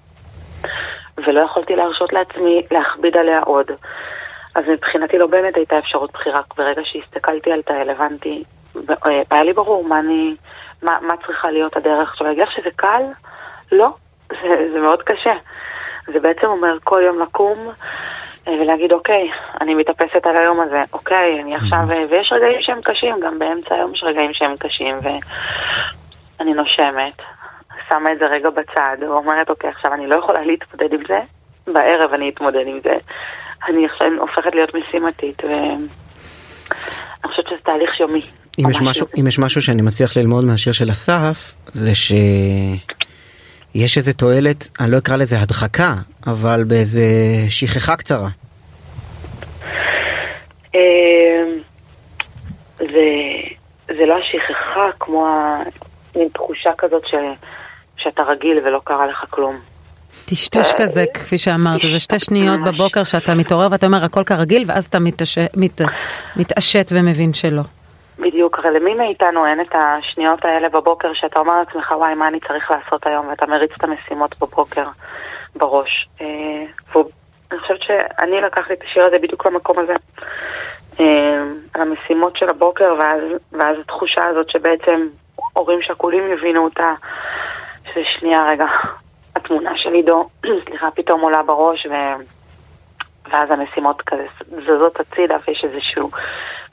ולא 1.19 1.41
יכולתי 1.41 1.77
להרשות 1.77 2.13
לעצמי 2.13 2.63
להכביד 2.71 3.17
עליה 3.17 3.41
עוד. 3.41 3.71
אז 4.55 4.65
מבחינתי 4.69 5.19
לא 5.19 5.27
באמת 5.27 5.57
הייתה 5.57 5.79
אפשרות 5.79 6.13
בחירה. 6.13 6.41
ברגע 6.57 6.83
שהסתכלתי 6.85 7.53
על 7.53 7.63
תהל, 7.63 7.91
הבנתי, 7.91 8.45
אה, 8.89 9.23
היה 9.31 9.45
לי 9.45 9.53
ברור 9.53 9.85
מה 9.85 9.99
אני, 9.99 10.35
מה, 10.83 10.97
מה 11.03 11.15
צריכה 11.27 11.51
להיות 11.51 11.77
הדרך. 11.77 12.11
עכשיו, 12.11 12.27
להגיד 12.27 12.43
לך 12.43 12.53
שזה 12.53 12.71
קל? 12.77 13.03
לא, 13.73 13.89
זה, 14.31 14.69
זה 14.73 14.81
מאוד 14.81 15.03
קשה. 15.03 15.35
זה 16.13 16.21
בעצם 16.21 16.47
אומר 16.47 16.79
כל 16.85 17.03
יום 17.07 17.23
לקום 17.23 17.71
אה, 18.49 18.53
ולהגיד, 18.53 18.93
אוקיי, 18.93 19.31
אני 19.61 19.75
מתאפסת 19.75 20.27
על 20.27 20.37
היום 20.37 20.61
הזה, 20.61 20.83
אוקיי, 20.93 21.41
אני 21.41 21.55
עכשיו, 21.55 21.79
אה, 21.91 22.05
ויש 22.11 22.33
רגעים 22.33 22.63
שהם 22.63 22.81
קשים, 22.83 23.21
גם 23.21 23.39
באמצע 23.39 23.75
היום 23.75 23.93
יש 23.95 24.03
רגעים 24.03 24.35
שהם 24.35 24.57
קשים, 24.57 24.97
ואני 25.03 26.55
נושמת, 26.55 27.23
שמה 27.89 28.13
את 28.13 28.19
זה 28.19 28.27
רגע 28.27 28.51
בצד, 28.51 28.97
ואומרת, 29.01 29.51
אוקיי, 29.51 29.71
עכשיו 29.71 29.95
אני 29.95 30.07
לא 30.07 30.15
יכולה 30.15 30.43
להתמודד 30.43 30.93
עם 30.93 31.01
זה, 31.09 31.21
בערב 31.73 32.13
אני 32.13 32.29
אתמודד 32.29 32.67
עם 32.67 32.81
זה. 32.85 32.97
אני 33.69 33.87
עכשיו 33.87 34.09
הופכת 34.21 34.55
להיות 34.55 34.75
משימתית, 34.75 35.45
ואני 35.45 35.87
חושבת 37.25 37.49
שזה 37.49 37.59
תהליך 37.63 38.01
יומי. 38.01 38.27
אם 38.59 38.71
יש, 38.71 38.83
משהו, 38.83 39.07
אם 39.21 39.27
יש 39.27 39.39
משהו 39.39 39.63
שאני 39.63 39.83
מצליח 39.83 40.17
ללמוד 40.17 40.45
מהשיר 40.45 40.73
של 40.73 40.91
אסף, 40.91 41.55
זה 41.67 41.95
שיש 41.95 43.97
איזה 43.97 44.13
תועלת, 44.13 44.69
אני 44.81 44.91
לא 44.91 44.99
אקרא 44.99 45.17
לזה 45.17 45.41
הדחקה, 45.41 45.95
אבל 46.27 46.65
באיזה 46.65 47.03
שכחה 47.49 47.97
קצרה. 47.97 48.29
אמ, 50.75 50.81
זה, 52.79 53.07
זה 53.87 54.07
לא 54.07 54.19
השכחה 54.19 54.89
כמו 55.01 55.27
מין 56.17 56.29
תחושה 56.29 56.71
כזאת 56.79 57.07
ש, 57.07 57.15
שאתה 57.97 58.23
רגיל 58.23 58.59
ולא 58.65 58.81
קרה 58.85 59.07
לך 59.07 59.25
כלום. 59.31 59.57
טשטוש 60.27 60.73
אה, 60.73 60.79
כזה, 60.79 61.05
כפי 61.15 61.39
שאמרת, 61.39 61.81
זה 61.93 61.99
שתי 61.99 62.19
שניות 62.19 62.61
בבוקר 62.67 63.05
שאתה 63.05 63.35
מתעורר 63.35 63.69
ואתה 63.71 63.87
אומר 63.87 64.05
הכל 64.05 64.25
כרגיל, 64.25 64.63
ואז 64.67 64.85
אתה 64.85 64.99
מתעשת 66.37 66.91
ומבין 66.93 67.33
שלא. 67.33 67.63
בדיוק, 68.19 68.59
הרי 68.59 68.81
למי 68.81 68.95
מאיתנו 68.95 69.47
אין 69.47 69.61
את 69.61 69.75
השניות 69.75 70.45
האלה 70.45 70.69
בבוקר 70.69 71.09
שאתה 71.15 71.41
אומר 71.41 71.59
לעצמך, 71.59 71.91
וואי, 71.97 72.15
מה 72.15 72.29
אני 72.29 72.41
צריך 72.41 72.71
לעשות 72.71 73.07
היום, 73.07 73.29
ואתה 73.29 73.47
מריץ 73.47 73.71
את 73.79 73.85
המשימות 73.85 74.35
בבוקר 74.41 74.85
בראש. 75.57 76.09
אה, 76.21 76.27
ואני 76.95 77.61
חושבת 77.61 77.83
שאני 77.83 78.41
לקחתי 78.41 78.73
את 78.73 78.83
השיר 78.83 79.05
הזה 79.05 79.19
בדיוק 79.19 79.47
למקום 79.47 79.79
הזה. 79.79 79.95
אה, 81.01 81.43
על 81.75 81.81
המשימות 81.81 82.37
של 82.37 82.49
הבוקר, 82.49 82.95
ואז, 82.99 83.23
ואז 83.53 83.77
התחושה 83.81 84.25
הזאת 84.25 84.51
שבעצם 84.51 85.07
הורים 85.53 85.83
שכולים 85.83 86.33
יבינו 86.33 86.65
אותה, 86.65 86.95
שזה 87.85 88.05
שנייה 88.19 88.47
רגע, 88.51 88.67
התמונה 89.37 89.71
של 89.77 89.93
עידו, 89.93 90.29
סליחה, 90.69 90.91
פתאום 90.91 91.21
עולה 91.21 91.43
בראש, 91.43 91.87
ו... 91.87 91.93
ואז 93.31 93.51
המשימות 93.51 94.03
כזה 94.03 94.27
זזות 94.51 95.01
הצידה, 95.01 95.37
ויש 95.49 95.65
איזשהו 95.65 96.11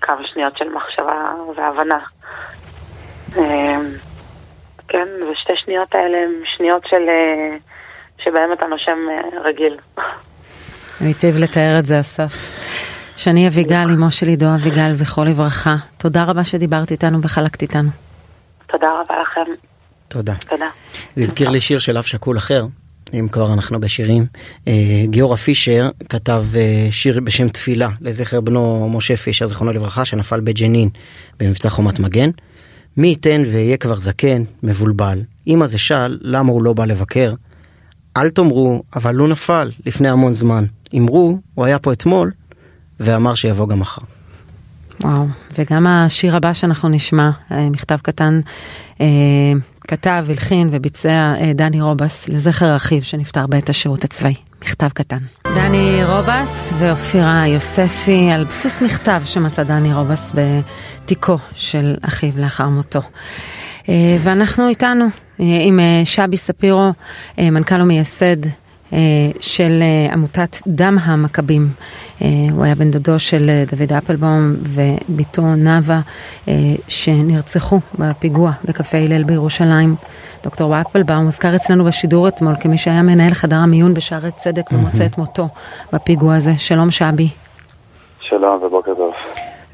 כמה 0.01 0.28
שניות 0.28 0.57
של 0.57 0.70
מחשבה 0.70 1.34
והבנה. 1.55 1.99
אמ, 3.38 3.82
כן, 4.88 5.07
ושתי 5.32 5.53
שניות 5.55 5.95
האלה 5.95 6.18
הן 6.18 6.32
שניות 6.45 6.84
של... 6.88 7.09
אה, 7.09 7.57
שבהן 8.24 8.53
אתה 8.53 8.66
נושם 8.66 8.97
אה, 9.12 9.41
רגיל. 9.41 9.78
היטיב 10.99 11.38
לתאר 11.38 11.80
את 11.80 11.86
זה, 11.86 11.99
אסף. 11.99 12.34
שני 13.18 13.47
אביגל, 13.47 13.86
אמו 13.95 14.12
של 14.12 14.26
עידו 14.28 14.45
אביגל, 14.55 14.91
זכרו 14.91 15.24
לברכה. 15.24 15.76
תודה 15.97 16.24
רבה 16.24 16.43
שדיברת 16.43 16.91
איתנו 16.91 17.22
וחלקת 17.22 17.62
איתנו. 17.62 17.89
תודה 18.68 18.88
רבה 18.91 19.22
לכם. 19.22 19.70
תודה. 20.12 20.36
תודה. 20.49 20.70
זה 21.16 21.24
הזכיר 21.24 21.49
לי 21.49 21.62
שיר 21.62 21.80
של 21.80 21.97
אב 21.97 22.03
שכול 22.03 22.38
אחר, 22.38 22.66
אם 23.14 23.28
כבר 23.32 23.53
אנחנו 23.53 23.80
בשירים. 23.80 24.26
אה, 24.68 25.03
גיורא 25.05 25.36
פישר 25.36 25.89
כתב 26.09 26.45
אה, 26.55 26.88
שיר 26.91 27.20
בשם 27.24 27.49
תפילה 27.49 27.89
לזכר 28.01 28.41
בנו 28.41 28.89
משה 28.93 29.18
פישר, 29.18 29.47
זיכרונו 29.47 29.72
לברכה, 29.74 30.05
שנפל 30.05 30.39
בג'נין 30.39 30.89
במבצע 31.39 31.70
חומת 31.70 31.99
מגן. 31.99 32.30
מי 32.97 33.07
ייתן 33.07 33.43
ויהיה 33.51 33.78
כבר 33.78 33.95
זקן, 33.95 34.43
מבולבל. 34.64 35.22
אמא 35.47 35.68
זה 35.68 35.78
שאל, 35.78 36.18
למה 36.22 36.51
הוא 36.51 36.64
לא 36.64 36.74
בא 36.74 36.86
לבקר? 36.86 37.34
אל 38.18 38.30
תאמרו, 38.30 38.84
אבל 38.95 39.16
הוא 39.16 39.28
נפל 39.28 39.72
לפני 39.86 40.09
המון 40.09 40.34
זמן. 40.34 40.66
אמרו, 40.97 41.39
הוא 41.55 41.66
היה 41.66 41.80
פה 41.80 41.93
אתמול, 41.93 42.32
ואמר 42.99 43.36
שיבוא 43.36 43.68
גם 43.68 43.80
מחר. 43.80 44.01
וואו, 45.01 45.26
וגם 45.57 45.88
השיר 45.88 46.36
הבא 46.36 46.53
שאנחנו 46.53 46.89
נשמע, 46.89 47.30
אה, 47.51 47.70
מכתב 47.70 47.97
קטן, 48.01 48.41
כתב, 49.88 50.26
הלחין 50.30 50.70
וביצע 50.72 51.10
אה, 51.10 51.52
דני 51.56 51.82
רובס 51.82 52.28
לזכר 52.30 52.76
אחיו 52.76 53.02
שנפטר 53.02 53.48
בעת 53.48 53.70
השירות 53.70 54.04
הצבאי. 54.04 54.34
מכתב 54.62 54.90
קטן. 54.94 55.18
דני 55.56 56.04
רובס 56.04 56.74
ואופירה 56.78 57.48
יוספי 57.48 58.32
על 58.32 58.44
בסיס 58.44 58.82
מכתב 58.82 59.22
שמצא 59.26 59.64
דני 59.64 59.94
רובס 59.94 60.36
בתיקו 60.36 61.38
של 61.56 61.96
אחיו 62.02 62.32
לאחר 62.38 62.70
מותו. 62.70 63.02
ואנחנו 64.20 64.68
איתנו 64.68 65.06
עם 65.40 65.80
שבי 66.06 66.38
ספירו, 66.38 66.92
מנכ"ל 67.38 67.82
ומייסד 67.82 68.46
אה, 68.46 68.52
של 69.39 69.82
אה, 69.82 70.14
עמותת 70.14 70.58
דם 70.68 70.98
המכבים. 71.02 71.70
אה, 72.22 72.28
הוא 72.52 72.64
היה 72.64 72.76
בן 72.76 72.92
דודו 72.92 73.20
של 73.20 73.50
דוד 73.72 73.94
אפלבום 73.94 74.56
ובתו 74.60 75.42
נאוה 75.42 76.02
שנרצחו 76.88 77.80
בפיגוע 78.00 78.52
בקפה 78.66 78.98
הלל 78.98 79.24
בירושלים. 79.24 79.96
דוקטור 80.44 80.82
אפלבאום 80.82 81.26
הוזכר 81.26 81.56
אצלנו 81.56 81.84
בשידור 81.84 82.28
אתמול 82.28 82.54
כמי 82.60 82.78
שהיה 82.78 83.02
מנהל 83.02 83.34
חדר 83.34 83.56
המיון 83.56 83.94
בשערי 83.94 84.32
צדק 84.32 84.72
ומוצא 84.72 85.06
את 85.06 85.18
מותו 85.18 85.48
בפיגוע 85.94 86.36
הזה. 86.36 86.52
שלום 86.58 86.92
שבי. 86.92 87.30
שלום 88.20 88.64
ובוקר 88.64 88.94
טוב. 88.96 89.14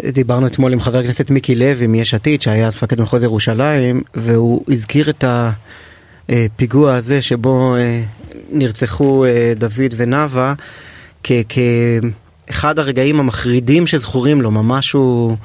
דיברנו 0.03 0.47
אתמול 0.47 0.73
עם 0.73 0.79
חבר 0.79 0.97
הכנסת 0.97 1.31
מיקי 1.31 1.55
לוי 1.55 1.87
מיש 1.87 2.13
עתיד 2.13 2.41
שהיה 2.41 2.67
אז 2.67 2.75
מפקד 2.75 3.01
מחוז 3.01 3.23
ירושלים 3.23 4.01
והוא 4.15 4.61
הזכיר 4.69 5.09
את 5.09 5.23
הפיגוע 6.29 6.95
הזה 6.95 7.21
שבו 7.21 7.75
נרצחו 8.49 9.25
אה, 9.25 9.53
דוד 9.55 9.93
ונאוה, 9.97 10.53
כאחד 11.23 12.79
הרגעים 12.79 13.19
המחרידים 13.19 13.87
שזכורים 13.87 14.41
לו, 14.41 14.51
ממש 14.51 14.91
הוא 14.91 15.35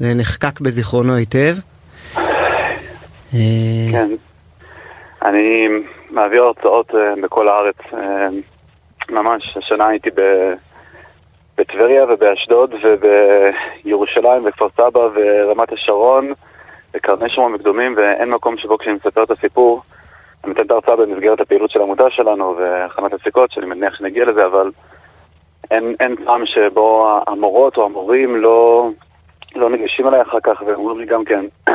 נחקק 0.00 0.60
בזיכרונו 0.60 1.14
היטב. 1.14 1.56
כן, 3.92 4.08
אני 5.24 5.68
מעביר 6.10 6.42
הרצאות 6.42 6.90
בכל 7.22 7.48
הארץ. 7.48 7.76
ממש, 9.10 9.56
השנה 9.56 9.88
הייתי 9.88 10.10
בטבריה 11.58 12.04
ובאשדוד 12.04 12.74
ובירושלים 12.82 14.46
וכפר 14.46 14.68
סבא 14.76 15.00
ורמת 15.14 15.72
השרון 15.72 16.32
וקרני 16.94 17.30
שומרון 17.30 17.54
וקדומים 17.54 17.94
ואין 17.96 18.30
מקום 18.30 18.56
שבו 18.58 18.78
כשאני 18.78 18.96
מספר 18.96 19.22
את 19.22 19.30
הסיפור 19.30 19.82
אני 20.44 20.52
נותן 20.52 20.66
את 20.66 20.70
ההרצאה 20.70 20.96
במסגרת 20.96 21.40
הפעילות 21.40 21.70
של 21.70 21.80
העמותה 21.80 22.10
שלנו 22.10 22.56
והכנת 22.56 23.12
הסיכות 23.12 23.52
שאני 23.52 23.66
מניח 23.66 23.94
שנגיע 23.94 24.24
לזה 24.24 24.46
אבל 24.46 24.70
אין, 25.70 25.94
אין 26.00 26.16
פעם 26.16 26.46
שבו 26.46 27.18
המורות 27.26 27.76
או 27.76 27.84
המורים 27.84 28.36
לא, 28.36 28.88
לא 29.54 29.70
ניגשים 29.70 30.08
אליי 30.08 30.22
אחר 30.22 30.38
כך 30.42 30.62
ואומרים 30.66 30.98
לי 30.98 31.06
גם 31.06 31.24
כן 31.24 31.44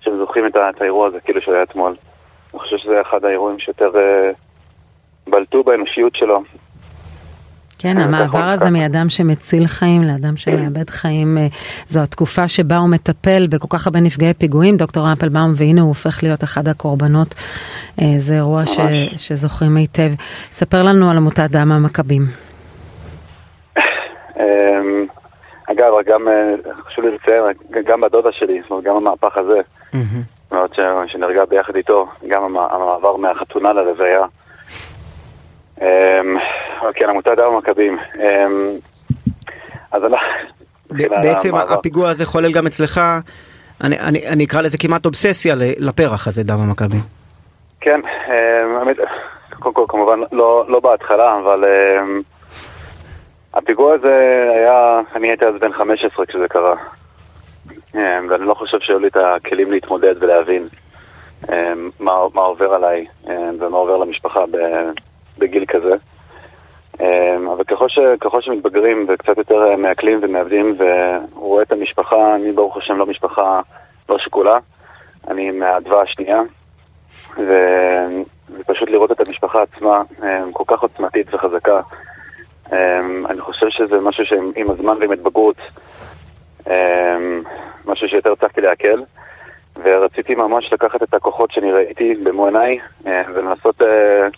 שהם 0.00 0.18
זוכרים 0.18 0.46
את, 0.46 0.56
את 0.56 0.80
האירוע 0.80 1.06
הזה 1.06 1.20
כאילו 1.20 1.40
שהיה 1.40 1.62
אתמול. 1.62 1.96
אני 2.52 2.60
חושב 2.60 2.76
שזה 2.76 3.00
אחד 3.00 3.24
האירועים 3.24 3.58
שיותר 3.58 3.90
uh, 3.90 5.30
בלטו 5.30 5.64
באנושיות 5.64 6.16
שלו 6.16 6.42
כן, 7.82 7.98
המעבר 7.98 8.44
הזה 8.44 8.70
מאדם 8.70 9.08
שמציל 9.08 9.66
חיים 9.66 10.02
לאדם 10.02 10.36
שמאבד 10.36 10.90
חיים, 10.90 11.38
אה, 11.38 11.46
זו 11.86 12.00
התקופה 12.00 12.48
שבה 12.48 12.76
הוא 12.76 12.88
מטפל 12.88 13.46
בכל 13.50 13.66
כך 13.70 13.86
הרבה 13.86 14.00
נפגעי 14.00 14.34
פיגועים, 14.34 14.76
דוקטור 14.76 15.12
אפלבאום, 15.12 15.52
והנה 15.54 15.80
הוא 15.80 15.88
הופך 15.88 16.22
להיות 16.22 16.44
אחד 16.44 16.68
הקורבנות. 16.68 17.34
אה, 18.00 18.04
זה 18.18 18.34
אירוע 18.34 18.66
ש, 18.66 18.78
שזוכרים 19.16 19.76
היטב. 19.76 20.10
ספר 20.50 20.82
לנו 20.82 21.10
על 21.10 21.16
עמותת 21.16 21.50
דם 21.50 21.72
המכבים. 21.72 22.22
אמ, 24.36 25.06
אגב, 25.70 25.92
גם 26.06 26.28
אה, 26.28 26.54
חשוב 26.86 27.04
לי 27.04 27.10
לציין, 27.14 27.42
גם 27.84 28.00
בדודה 28.00 28.32
שלי, 28.32 28.60
זאת 28.62 28.70
אומרת, 28.70 28.84
גם 28.84 28.96
המהפך 28.96 29.36
הזה, 29.36 29.60
אומרת, 30.52 30.74
שנהרגה 31.06 31.44
ביחד 31.46 31.76
איתו, 31.76 32.06
גם 32.28 32.42
המעבר 32.44 33.16
מהחתונה 33.16 33.72
ללוויה. 33.72 34.24
אמ, 35.80 35.86
כן, 36.94 37.08
עמותת 37.08 37.30
דם 37.36 37.52
המכבים. 37.52 37.98
אמ, 38.18 38.78
אז 39.92 40.02
בעצם 41.22 41.54
הפיגוע 41.54 42.10
הזה 42.10 42.26
חולל 42.26 42.52
גם 42.52 42.66
אצלך, 42.66 43.00
אני, 43.84 44.00
אני, 44.00 44.28
אני 44.28 44.44
אקרא 44.44 44.62
לזה 44.62 44.78
כמעט 44.78 45.06
אובססיה 45.06 45.54
לפרח 45.56 46.28
הזה, 46.28 46.42
דם 46.42 46.60
המכבים. 46.60 47.00
כן, 47.80 48.00
האמת, 48.78 48.96
קודם 49.58 49.74
כל 49.74 49.84
כמובן 49.88 50.20
לא, 50.32 50.64
לא 50.68 50.80
בהתחלה, 50.80 51.38
אבל 51.38 51.64
הפיגוע 53.54 53.94
הזה 53.94 54.44
היה, 54.56 55.00
אני 55.16 55.28
הייתי 55.28 55.44
אז 55.44 55.54
בן 55.60 55.72
15 55.72 56.26
כשזה 56.26 56.48
קרה. 56.48 56.74
ואני 57.94 58.46
לא 58.46 58.54
חושב 58.54 58.78
שהיו 58.80 58.98
לי 58.98 59.08
את 59.08 59.16
הכלים 59.16 59.72
להתמודד 59.72 60.14
ולהבין 60.22 60.62
מה, 62.00 62.12
מה 62.34 62.42
עובר 62.42 62.74
עליי 62.74 63.06
ומה 63.60 63.76
עובר 63.76 63.96
למשפחה 63.96 64.44
בגיל 65.40 65.64
כזה. 65.68 65.94
אמ, 67.00 67.48
אבל 67.48 67.64
ככל, 67.64 67.88
ש, 67.88 67.98
ככל 68.20 68.40
שמתבגרים 68.42 69.06
וקצת 69.08 69.38
יותר 69.38 69.70
אה, 69.70 69.76
מעכלים 69.76 70.18
ומאבדים 70.22 70.76
ורואה 70.78 71.62
את 71.62 71.72
המשפחה, 71.72 72.34
אני 72.34 72.52
ברוך 72.52 72.76
השם 72.76 72.96
לא 72.96 73.06
משפחה 73.06 73.60
לא 74.08 74.18
שכולה, 74.18 74.58
אני 75.28 75.50
מהאדווה 75.50 76.02
השנייה, 76.02 76.40
ו... 77.36 77.52
ופשוט 78.58 78.90
לראות 78.90 79.12
את 79.12 79.20
המשפחה 79.20 79.62
עצמה 79.62 80.02
אמ, 80.22 80.52
כל 80.52 80.64
כך 80.66 80.80
עוצמתית 80.82 81.34
וחזקה. 81.34 81.80
אמ, 82.72 83.26
אני 83.26 83.40
חושב 83.40 83.66
שזה 83.70 84.00
משהו 84.00 84.26
שעם 84.26 84.70
הזמן 84.70 84.96
ועם 85.00 85.12
התבגרות, 85.12 85.56
משהו 87.84 88.08
שיותר 88.08 88.32
הצלחתי 88.32 88.60
לעכל, 88.60 89.00
ורציתי 89.84 90.34
ממש 90.34 90.72
לקחת 90.72 91.02
את 91.02 91.14
הכוחות 91.14 91.50
שאני 91.50 91.72
ראיתי 91.72 92.14
במו 92.14 92.46
עיניי 92.46 92.78
ולנסות 93.04 93.82
אה, 93.82 94.28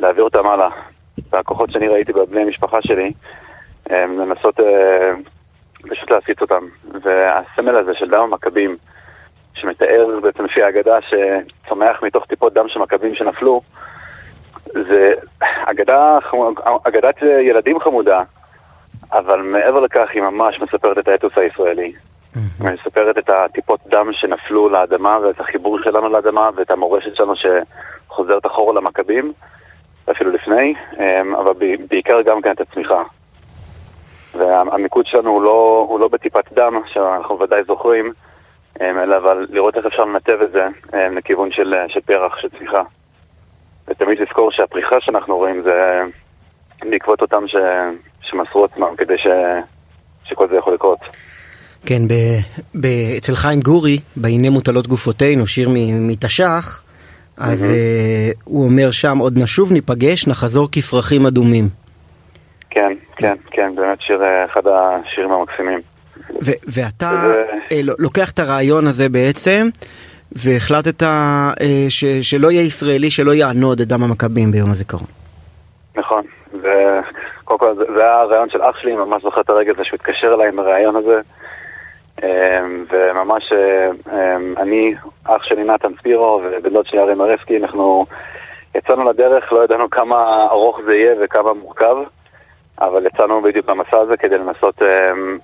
להעביר 0.00 0.24
אותם 0.24 0.46
הלאה. 0.46 0.68
והכוחות 1.32 1.70
שאני 1.70 1.88
ראיתי 1.88 2.12
בבני 2.12 2.42
המשפחה 2.42 2.78
שלי, 2.82 3.12
לנסות 3.90 4.60
אה, 4.60 5.12
פשוט 5.90 6.10
להסיץ 6.10 6.40
אותם. 6.40 6.64
והסמל 7.02 7.76
הזה 7.76 7.94
של 7.94 8.10
דם 8.10 8.20
המכבים, 8.20 8.76
שמתאר 9.54 10.20
בעצם 10.22 10.44
לפי 10.44 10.62
האגדה 10.62 10.98
שצומח 11.00 12.02
מתוך 12.02 12.26
טיפות 12.26 12.54
דם 12.54 12.68
של 12.68 12.80
מכבים 12.80 13.14
שנפלו, 13.14 13.60
זה 14.64 15.12
אגדה, 15.66 16.18
אגדת 16.84 17.22
ילדים 17.22 17.80
חמודה, 17.80 18.22
אבל 19.12 19.42
מעבר 19.42 19.80
לכך 19.80 20.08
היא 20.12 20.22
ממש 20.22 20.60
מספרת 20.60 20.98
את 20.98 21.08
האתוס 21.08 21.32
הישראלי. 21.36 21.92
היא 22.34 22.70
מספרת 22.72 23.18
את 23.18 23.30
הטיפות 23.30 23.80
דם 23.86 24.12
שנפלו 24.12 24.68
לאדמה 24.68 25.18
ואת 25.22 25.40
החיבור 25.40 25.78
שלנו 25.84 26.08
לאדמה 26.08 26.50
ואת 26.56 26.70
המורשת 26.70 27.16
שלנו 27.16 27.34
שחוזרת 27.36 28.46
אחורה 28.46 28.74
למכבים. 28.74 29.32
אפילו 30.10 30.30
לפני, 30.30 30.74
אמ, 30.98 31.34
אבל 31.34 31.52
בעיקר 31.88 32.22
גם 32.22 32.42
כן 32.42 32.50
את 32.50 32.60
הצמיחה. 32.60 33.02
והמיקוד 34.38 35.06
שלנו 35.06 35.30
הוא 35.30 35.42
לא, 35.42 35.86
הוא 35.88 36.00
לא 36.00 36.08
בטיפת 36.08 36.52
דם, 36.52 36.80
שאנחנו 36.86 37.40
ודאי 37.40 37.64
זוכרים, 37.66 38.12
אמ, 38.80 38.98
אלא 38.98 39.16
אבל 39.16 39.46
לראות 39.50 39.76
איך 39.76 39.86
אפשר 39.86 40.04
לנתב 40.04 40.38
את 40.42 40.52
זה 40.52 40.66
אמ, 40.94 41.16
לכיוון 41.16 41.52
של, 41.52 41.74
של 41.88 42.00
פרח, 42.00 42.36
של 42.40 42.48
צמיחה. 42.58 42.82
ותמיד 43.88 44.18
לזכור 44.20 44.50
שהפריחה 44.52 44.96
שאנחנו 45.00 45.36
רואים 45.36 45.62
זה 45.62 46.02
בעקבות 46.90 47.22
אותם 47.22 47.48
ש, 47.48 47.56
שמסרו 48.22 48.64
עצמם 48.64 48.96
כדי 48.96 49.18
ש, 49.18 49.26
שכל 50.24 50.48
זה 50.48 50.56
יכול 50.56 50.74
לקרות. 50.74 50.98
כן, 51.86 52.08
ב, 52.08 52.12
ב, 52.74 52.86
אצל 53.18 53.34
חיים 53.34 53.60
גורי, 53.60 53.98
בהנה 54.16 54.50
מוטלות 54.50 54.86
גופותינו, 54.86 55.46
שיר 55.46 55.68
מתש"ח, 55.92 56.83
אז 57.36 57.62
mm-hmm. 57.62 58.36
uh, 58.36 58.42
הוא 58.44 58.64
אומר 58.64 58.90
שם, 58.90 59.18
עוד 59.18 59.38
נשוב 59.38 59.72
ניפגש, 59.72 60.26
נחזור 60.26 60.68
כפרחים 60.72 61.26
אדומים. 61.26 61.68
כן, 62.70 62.92
כן, 63.16 63.34
כן, 63.50 63.74
באמת 63.74 64.00
שיר, 64.00 64.24
אה, 64.24 64.44
אחד 64.44 64.62
השירים 64.66 65.32
המקסימים. 65.32 65.80
ו- 66.42 66.60
ואתה 66.66 67.10
וזה... 67.24 67.44
אה, 67.72 67.80
לוקח 67.98 68.30
את 68.30 68.38
הרעיון 68.38 68.86
הזה 68.86 69.08
בעצם, 69.08 69.68
והחלטת 70.32 71.02
אה, 71.02 71.52
ש- 71.88 72.04
שלא 72.22 72.50
יהיה 72.50 72.62
ישראלי 72.62 73.10
שלא 73.10 73.34
יענוד 73.34 73.80
את 73.80 73.88
דם 73.88 74.02
המכבים 74.02 74.50
ביום 74.50 74.70
הזיכרון. 74.70 75.06
נכון, 75.96 76.24
וקודם 76.52 77.58
כל 77.58 77.74
זה, 77.76 77.84
זה 77.94 78.00
היה 78.00 78.20
הרעיון 78.20 78.50
של 78.50 78.62
אח 78.62 78.78
שלי, 78.78 78.96
ממש 78.96 79.22
זוכר 79.22 79.40
את 79.40 79.50
הרגע 79.50 79.72
הזה 79.72 79.84
שהוא 79.84 79.96
התקשר 79.96 80.34
אליי 80.34 80.48
עם 80.48 80.58
הרעיון 80.58 80.96
הזה. 80.96 81.20
אמ, 82.24 82.84
וממש 82.90 83.52
אמ, 83.52 84.54
אני, 84.56 84.94
אח 85.24 85.42
שלי 85.42 85.64
נתן 85.64 85.92
ספירו 85.98 86.40
ובן 86.44 86.70
דוד 86.70 86.86
שלי 86.86 87.00
ארי 87.00 87.14
מרסקי, 87.14 87.56
אנחנו 87.56 88.06
יצאנו 88.74 89.10
לדרך, 89.10 89.52
לא 89.52 89.64
ידענו 89.64 89.90
כמה 89.90 90.46
ארוך 90.50 90.80
זה 90.86 90.96
יהיה 90.96 91.14
וכמה 91.20 91.54
מורכב, 91.54 91.96
אבל 92.80 93.06
יצאנו 93.06 93.42
בדיוק 93.42 93.66
במסע 93.66 93.98
הזה 93.98 94.16
כדי 94.16 94.38
לנסות 94.38 94.82
אמ, 94.82 95.38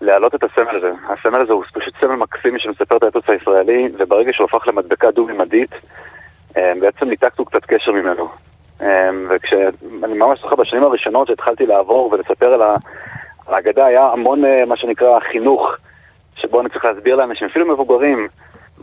להעלות 0.00 0.34
את 0.34 0.44
הסמל 0.44 0.76
הזה. 0.76 0.90
הסמל 1.08 1.40
הזה 1.40 1.52
הוא 1.52 1.64
פשוט 1.74 1.94
סמל 2.00 2.14
מקסים 2.14 2.58
שמספר 2.58 2.96
את 2.96 3.02
האתוס 3.02 3.24
הישראלי, 3.28 3.88
וברגע 3.98 4.32
שהוא 4.32 4.44
הפך 4.44 4.68
למדבקה 4.68 5.10
דו-ממדית, 5.10 5.70
בעצם 6.54 7.08
ניתקנו 7.08 7.44
קצת 7.44 7.64
קשר 7.64 7.92
ממנו. 7.92 8.28
וכשאני 9.28 10.14
ממש 10.14 10.40
זוכר 10.40 10.56
בשנים 10.56 10.82
הראשונות 10.82 11.28
שהתחלתי 11.28 11.66
לעבור 11.66 12.12
ולספר 12.12 12.46
על 12.46 12.62
ההגדה, 13.48 13.86
היה 13.86 14.06
המון 14.06 14.44
אה, 14.44 14.64
מה 14.64 14.76
שנקרא 14.76 15.20
חינוך 15.20 15.76
שבו 16.38 16.60
אני 16.60 16.68
צריך 16.68 16.84
להסביר 16.84 17.16
לאנשים, 17.16 17.48
אפילו 17.48 17.72
מבוגרים, 17.72 18.28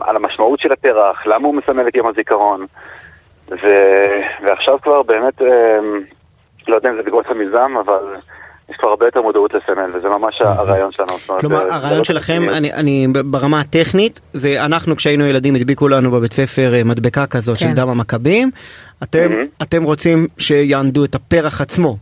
על 0.00 0.16
המשמעות 0.16 0.60
של 0.60 0.72
הפרח, 0.72 1.26
למה 1.26 1.46
הוא 1.48 1.54
מסמל 1.54 1.88
את 1.88 1.96
יום 1.96 2.06
הזיכרון. 2.06 2.66
ו... 3.48 3.66
ועכשיו 4.44 4.78
כבר 4.82 5.02
באמת, 5.02 5.42
אה, 5.42 5.78
לא 6.68 6.74
יודע 6.74 6.90
אם 6.90 6.96
זה 6.96 7.02
בגלל 7.02 7.20
המיזם, 7.28 7.74
אבל 7.80 8.16
יש 8.70 8.76
כבר 8.76 8.88
הרבה 8.88 9.06
יותר 9.06 9.22
מודעות 9.22 9.54
לסמל, 9.54 9.90
וזה 9.94 10.08
ממש 10.08 10.40
אוקיי. 10.40 10.56
הרעיון 10.58 10.92
שלנו. 10.92 11.38
כלומר, 11.40 11.72
הרעיון 11.72 11.98
לא 11.98 12.04
שלכם, 12.04 12.42
אני, 12.48 12.72
אני 12.72 13.06
ברמה 13.24 13.60
הטכנית, 13.60 14.20
זה 14.32 14.64
אנחנו 14.64 14.96
כשהיינו 14.96 15.26
ילדים 15.26 15.54
הדביקו 15.54 15.88
לנו 15.88 16.10
בבית 16.10 16.32
ספר 16.32 16.74
אה, 16.74 16.84
מדבקה 16.84 17.26
כזאת 17.26 17.58
כן. 17.58 17.68
של 17.68 17.76
דם 17.76 17.88
המכבים, 17.88 18.50
אתם, 19.02 19.28
mm-hmm. 19.30 19.62
אתם 19.62 19.82
רוצים 19.82 20.26
שיענדו 20.38 21.04
את 21.04 21.14
הפרח 21.14 21.60
עצמו. 21.60 21.96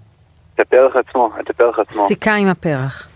את 0.55 0.61
הפרח 0.61 0.97
עצמו, 0.97 1.31
את 1.41 1.51
הפרח 1.51 1.79
עצמו. 1.79 2.09
סיכה 2.09 2.35
עם 2.35 2.49
הפרח. 2.49 3.09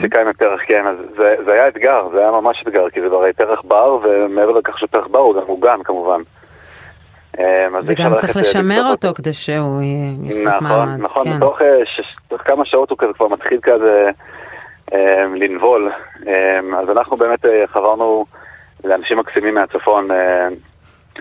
סיכה 0.00 0.20
עם 0.20 0.28
הפרח, 0.28 0.60
כן, 0.66 0.86
אז 0.86 0.96
זה, 1.16 1.34
זה 1.44 1.52
היה 1.52 1.68
אתגר, 1.68 2.08
זה 2.12 2.18
היה 2.18 2.30
ממש 2.30 2.62
אתגר, 2.62 2.90
כי 2.90 3.00
זה 3.00 3.06
הרי 3.06 3.32
פרח 3.32 3.60
בר, 3.64 3.98
ומעבר 4.02 4.52
לכך 4.52 4.78
שפרח 4.78 5.06
בר 5.06 5.18
הוא 5.18 5.34
גם 5.34 5.46
מוגן 5.46 5.82
כמובן. 5.84 6.20
אה, 7.38 7.66
וגם 7.84 8.14
צריך 8.16 8.36
לשמר 8.36 8.90
אותו 8.90 9.14
כדי 9.14 9.32
שהוא 9.32 9.82
יחזיק 10.22 10.46
נכון, 10.46 10.68
מעמד. 10.68 11.00
נכון, 11.00 11.28
נכון, 11.28 11.40
תוך 11.40 11.58
כן. 11.58 12.36
כמה 12.44 12.64
שעות 12.64 12.90
הוא 12.90 12.98
כזה 12.98 13.12
כבר 13.12 13.28
מתחיל 13.28 13.58
כזה 13.62 14.10
אה, 14.92 15.24
לנבול. 15.34 15.92
אה, 16.26 16.60
אז 16.78 16.90
אנחנו 16.90 17.16
באמת 17.16 17.44
חברנו 17.66 18.24
לאנשים 18.84 19.18
מקסימים 19.18 19.54
מהצפון, 19.54 20.08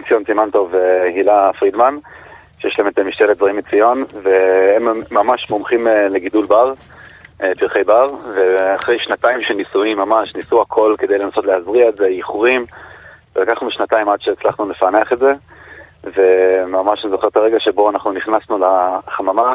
ציון 0.08 0.24
סימנטוב 0.26 0.74
והילה 0.74 1.52
פרידמן, 1.60 1.95
שיש 2.60 2.80
להם 2.80 2.88
את 2.88 3.00
משתלת 3.00 3.38
דברים 3.38 3.58
מציון, 3.58 4.04
והם 4.24 5.02
ממש 5.12 5.50
מומחים 5.50 5.88
לגידול 6.10 6.45
בר, 6.45 6.74
פרחי 7.60 7.84
בר, 7.84 8.07
ואחרי 8.36 8.99
שנתיים 8.99 9.41
של 9.41 9.53
ניסויים 9.53 9.98
ממש, 9.98 10.36
ניסו 10.36 10.61
הכל 10.61 10.95
כדי 10.98 11.18
לנסות 11.18 11.45
להזריע 11.45 11.90
את 11.90 11.95
זה, 11.95 12.06
איחורים, 12.06 12.65
ולקחנו 13.36 13.72
שנתיים 13.72 14.10
עד 14.10 14.22
שהצלחנו 14.22 14.70
לפענח 14.70 15.14
את 15.14 15.20
זה, 15.20 15.32
וממש 16.03 17.03
אני 17.03 17.11
זוכר 17.11 17.28
את 17.28 17.38
הרגע 17.38 17.60
שבו 17.60 17.90
אנחנו 17.90 18.11
נכנסנו 18.11 18.60
לחממה, 18.60 19.53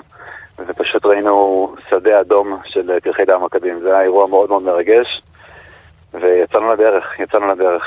ופשוט 0.67 1.07
ראינו 1.07 1.75
שדה 1.91 2.21
אדום 2.21 2.59
של 2.65 3.01
פרחי 3.03 3.25
דם 3.25 3.45
מכבים. 3.45 3.81
זה 3.81 3.89
היה 3.89 4.03
אירוע 4.03 4.27
מאוד 4.27 4.49
מאוד 4.49 4.63
מרגש, 4.63 5.23
ויצאנו 6.15 6.73
לדרך, 6.73 7.21
יצאנו 7.21 7.47
לדרך. 7.47 7.83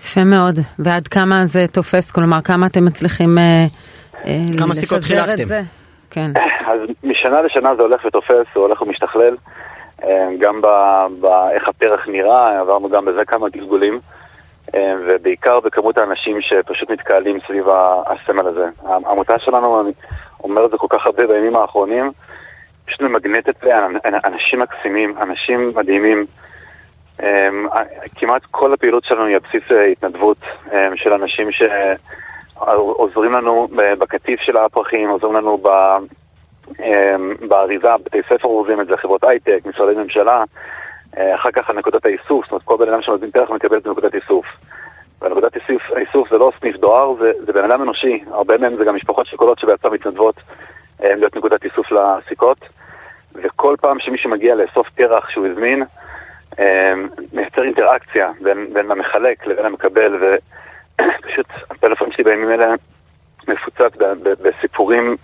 יפה 0.00 0.24
מאוד. 0.24 0.58
ועד 0.78 1.08
כמה 1.08 1.46
זה 1.46 1.66
תופס? 1.72 2.10
כלומר, 2.10 2.40
כמה 2.42 2.66
אתם 2.66 2.84
מצליחים 2.84 3.38
אה, 3.38 3.66
אה, 4.26 4.58
כמה 4.58 4.74
סיכות 4.74 5.02
חילקתם? 5.02 5.44
כן. 6.10 6.30
אז 6.66 6.80
משנה 7.04 7.42
לשנה 7.42 7.74
זה 7.76 7.82
הולך 7.82 8.04
ותופס, 8.04 8.46
הוא 8.54 8.62
הולך 8.64 8.82
ומשתכלל. 8.82 9.36
אה, 10.04 10.28
גם 10.38 10.60
באיך 11.20 11.68
הפרח 11.68 12.08
נראה, 12.08 12.60
עברנו 12.60 12.88
גם 12.88 13.04
בזה 13.04 13.24
כמה 13.24 13.48
גלגולים. 13.48 14.00
ובעיקר 15.06 15.60
בכמות 15.60 15.98
האנשים 15.98 16.40
שפשוט 16.40 16.90
מתקהלים 16.90 17.38
סביב 17.46 17.66
הסמל 18.06 18.46
הזה. 18.46 18.64
העמותה 18.84 19.38
שלנו, 19.38 19.80
אני 19.80 19.92
אומר 20.44 20.64
את 20.64 20.70
זה 20.70 20.76
כל 20.76 20.86
כך 20.90 21.06
הרבה 21.06 21.26
בימים 21.26 21.56
האחרונים, 21.56 22.10
פשוט 22.86 23.00
ממגנטת 23.00 23.64
אנשים 24.24 24.58
מקסימים, 24.58 25.14
אנשים 25.22 25.72
מדהימים. 25.76 26.26
אמ, 27.22 27.66
כמעט 28.16 28.42
כל 28.50 28.72
הפעילות 28.72 29.04
שלנו 29.04 29.24
היא 29.24 29.34
על 29.34 29.40
בסיס 29.48 29.72
אה, 29.72 29.84
התנדבות 29.84 30.38
של 30.94 31.12
אנשים 31.12 31.52
שעוזרים 32.64 33.32
לנו 33.32 33.68
בקטיף 33.98 34.40
של 34.40 34.56
הפרחים, 34.56 35.08
עוזרים 35.08 35.34
לנו 35.34 35.62
אמ, 36.80 37.34
באריזה, 37.48 37.88
בתי 38.04 38.18
ספר 38.28 38.48
עוזרים 38.48 38.80
את 38.80 38.86
זה, 38.86 38.96
חברות 38.96 39.24
הייטק, 39.24 39.60
משרדי 39.66 39.94
ממשלה, 39.94 40.44
אה, 41.18 41.34
אחר 41.34 41.50
כך 41.50 41.70
נקודת 41.70 42.06
האיסוף, 42.06 42.44
זאת 42.44 42.50
אומרת 42.52 42.62
כל 42.64 42.76
בן 42.76 42.88
אדם 42.92 43.02
שמזמין 43.02 43.30
פרח 43.30 43.50
מקבל 43.50 43.78
את 43.78 43.86
נקודת 43.86 44.14
איסוף. 44.14 44.46
ונקודת 45.22 45.56
איסוף, 45.56 45.82
האיסוף 45.96 46.30
זה 46.30 46.38
לא 46.38 46.52
סניף 46.60 46.76
דואר, 46.76 47.14
זה, 47.20 47.32
זה 47.46 47.52
בן 47.52 47.64
אדם 47.64 47.82
אנושי, 47.82 48.24
הרבה 48.30 48.58
מהם 48.58 48.76
זה 48.76 48.84
גם 48.84 48.94
משפחות 48.94 49.26
שכולות 49.26 49.58
שבעצם 49.58 49.92
מתנדבות 49.92 50.34
אה, 51.04 51.14
להיות 51.14 51.36
נקודת 51.36 51.64
איסוף 51.64 51.86
לסיכות, 51.92 52.58
וכל 53.34 53.76
פעם 53.80 54.00
שמישהו 54.00 54.30
מגיע 54.30 54.54
לאסוף 54.54 54.88
פרח 54.90 55.28
שהוא 55.30 55.46
הזמין, 55.46 55.82
מייצר 57.32 57.62
אינטראקציה 57.62 58.30
בין, 58.40 58.66
בין 58.72 58.90
המחלק 58.90 59.46
לבין 59.46 59.66
המקבל, 59.66 60.38
ופשוט 61.00 61.46
הפלאפון 61.70 62.12
שלי 62.12 62.24
בימים 62.24 62.50
אלה 62.50 62.74
מפוצץ 63.48 63.96
בסיפורים 64.22 65.16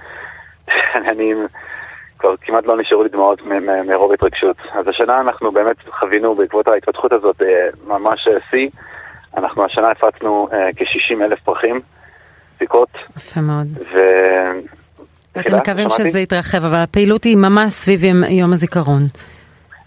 שאני 0.71 1.35
כבר 2.19 2.35
כמעט 2.41 2.67
לא 2.67 2.77
נשארו 2.77 3.03
לי 3.03 3.09
דמעות 3.09 3.43
מרוב 3.87 4.13
התרגשות. 4.13 4.57
אז 4.73 4.89
השנה 4.89 5.21
אנחנו 5.21 5.53
באמת 5.53 5.77
חווינו 6.01 6.35
בעקבות 6.35 6.69
ההתפתחות 6.69 7.13
הזאת 7.13 7.43
אה, 7.43 7.69
ממש 7.87 8.29
אה, 8.29 8.39
שיא. 8.51 8.69
אנחנו 9.37 9.65
השנה 9.65 9.91
הפצנו 9.91 10.49
אה, 10.53 10.69
כ-60 10.77 11.25
אלף 11.25 11.41
פרחים, 11.41 11.81
סיכות. 12.59 12.89
יפה 13.17 13.41
מאוד. 13.41 13.67
ו... 13.93 13.99
ואתם 15.37 15.57
מקווים 15.57 15.89
שזה 15.89 16.21
יתרחב, 16.21 16.65
אבל 16.65 16.79
הפעילות 16.79 17.25
היא 17.25 17.37
ממש 17.37 17.73
סביב 17.73 18.01
יום 18.31 18.53
הזיכרון. 18.53 19.03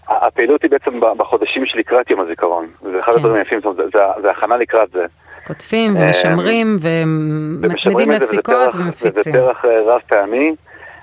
הפעילות 0.08 0.62
היא 0.62 0.70
בעצם 0.70 1.00
בחודשים 1.16 1.66
שלקראת 1.66 2.10
יום 2.10 2.20
הזיכרון. 2.20 2.66
זה 2.82 3.00
אחד 3.00 3.12
כן. 3.12 3.18
הדברים 3.18 3.34
היפים, 3.36 3.60
זה, 3.60 3.68
זה, 3.92 3.98
זה 4.22 4.30
הכנה 4.30 4.56
לקראת 4.56 4.90
זה. 4.90 5.06
קוטפים 5.48 5.94
ומשמרים 5.96 6.76
ומצמידים 6.80 8.10
לסיכות 8.10 8.74
ומפיצים. 8.74 9.32
זה 9.32 9.32
פרח 9.32 9.64
רב 9.64 10.00
פעמי. 10.08 10.54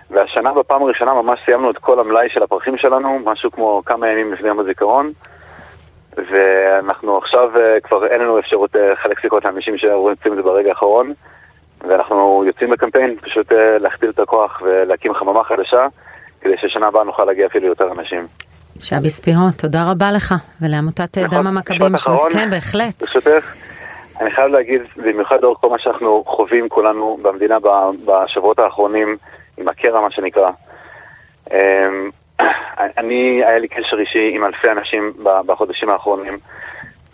והשנה 0.09 0.53
בפעם 0.53 0.84
הראשונה 0.84 1.13
ממש 1.13 1.39
סיימנו 1.45 1.72
את 1.72 1.77
כל 1.77 1.99
המלאי 1.99 2.30
של 2.30 2.43
הפרחים 2.43 2.77
שלנו, 2.77 3.19
משהו 3.26 3.51
כמו 3.51 3.81
כמה 3.85 4.09
ימים 4.09 4.34
לפני 4.34 4.47
יום 4.47 4.59
הזיכרון. 4.59 5.11
ואנחנו 6.17 7.17
עכשיו 7.17 7.49
אה, 7.57 7.80
כבר 7.84 8.05
אין 8.05 8.22
לנו 8.22 8.39
אפשרות 8.39 8.76
אה, 8.76 8.93
לחלק 8.93 9.19
סיכות 9.19 9.45
לאנשים 9.45 9.77
שרוצים 9.77 10.31
את 10.31 10.38
זה 10.38 10.43
ברגע 10.43 10.69
האחרון. 10.69 11.13
ואנחנו 11.88 12.43
יוצאים 12.47 12.69
בקמפיין, 12.69 13.15
פשוט 13.22 13.51
אה, 13.51 13.77
להכפיל 13.77 14.09
את 14.09 14.19
הכוח 14.19 14.61
ולהקים 14.61 15.13
חממה 15.13 15.43
חדשה, 15.43 15.88
כדי 16.41 16.53
ששנה 16.61 16.88
הבאה 16.88 17.03
נוכל 17.03 17.26
להגיע 17.26 17.45
אפילו 17.45 17.67
יותר 17.67 17.91
אנשים. 17.91 18.27
שבי 18.80 19.09
ספירו, 19.09 19.47
תודה 19.57 19.91
רבה 19.91 20.11
לך, 20.11 20.34
ולעמותת 20.61 21.17
נכון, 21.17 21.39
דם 21.39 21.47
המכבים. 21.47 21.93
משפט 21.93 22.07
אחרון, 22.07 22.31
כן. 22.34 22.49
ברשותך, 22.49 23.53
אני 24.21 24.31
חייב 24.31 24.51
להגיד, 24.51 24.81
במיוחד 24.97 25.41
לאור 25.41 25.55
כל 25.61 25.69
מה 25.69 25.79
שאנחנו 25.79 26.23
חווים 26.27 26.69
כולנו 26.69 27.17
במדינה 27.21 27.57
בשבועות 28.05 28.59
האחרונים, 28.59 29.17
עם 29.57 29.67
הקרע 29.67 30.01
מה 30.01 30.11
שנקרא. 30.11 30.49
אמ, 31.51 32.09
אני, 32.97 33.43
היה 33.45 33.59
לי 33.59 33.67
קשר 33.67 33.99
אישי 33.99 34.31
עם 34.33 34.43
אלפי 34.43 34.71
אנשים 34.71 35.13
בחודשים 35.23 35.89
האחרונים, 35.89 36.37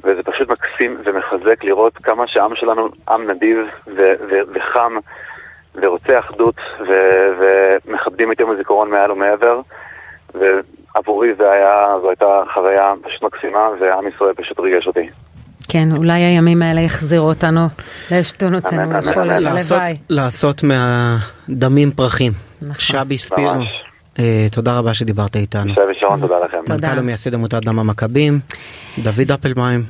וזה 0.03 0.23
פשוט 0.23 0.49
מקסים 0.49 0.97
ומחזק 1.03 1.63
לראות 1.63 1.97
כמה 1.97 2.27
שהעם 2.27 2.55
שלנו 2.55 2.89
עם 3.09 3.29
נדיב 3.31 3.57
וחם 4.53 4.97
ורוצה 5.75 6.19
אחדות 6.19 6.55
ומכבדים 7.39 8.31
את 8.31 8.39
יום 8.39 8.51
הזיכרון 8.51 8.89
מעל 8.89 9.11
ומעבר. 9.11 9.61
ועבורי 10.33 11.33
זו 11.35 12.09
הייתה 12.09 12.43
חוויה 12.53 12.93
פשוט 13.01 13.23
מקסימה, 13.23 13.69
ועם 13.79 14.07
ישראל 14.07 14.33
פשוט 14.33 14.59
ריגש 14.59 14.87
אותי. 14.87 15.09
כן, 15.71 15.91
אולי 15.95 16.21
הימים 16.21 16.61
האלה 16.61 16.81
יחזירו 16.81 17.27
אותנו 17.27 17.67
לעשתונותינו, 18.11 18.97
יכול 19.11 19.29
הלוואי. 19.29 19.97
לעשות 20.09 20.63
מהדמים 20.63 21.91
פרחים. 21.91 22.33
נכון. 22.61 22.75
שבי 22.79 23.17
ספירו. 23.17 23.51
אה, 24.19 24.47
תודה 24.51 24.77
רבה 24.77 24.93
שדיברת 24.93 25.35
איתנו. 25.35 25.73
שבי 25.73 25.81
שרון, 26.01 26.21
תודה 26.21 26.35
לכם. 26.45 26.57
מנכ"ל 26.73 26.99
ומייסד 26.99 27.33
עמותת 27.33 27.61
דם 27.65 27.79
המכבים, 27.79 28.39
דוד 29.03 29.31
אפלביים, 29.31 29.83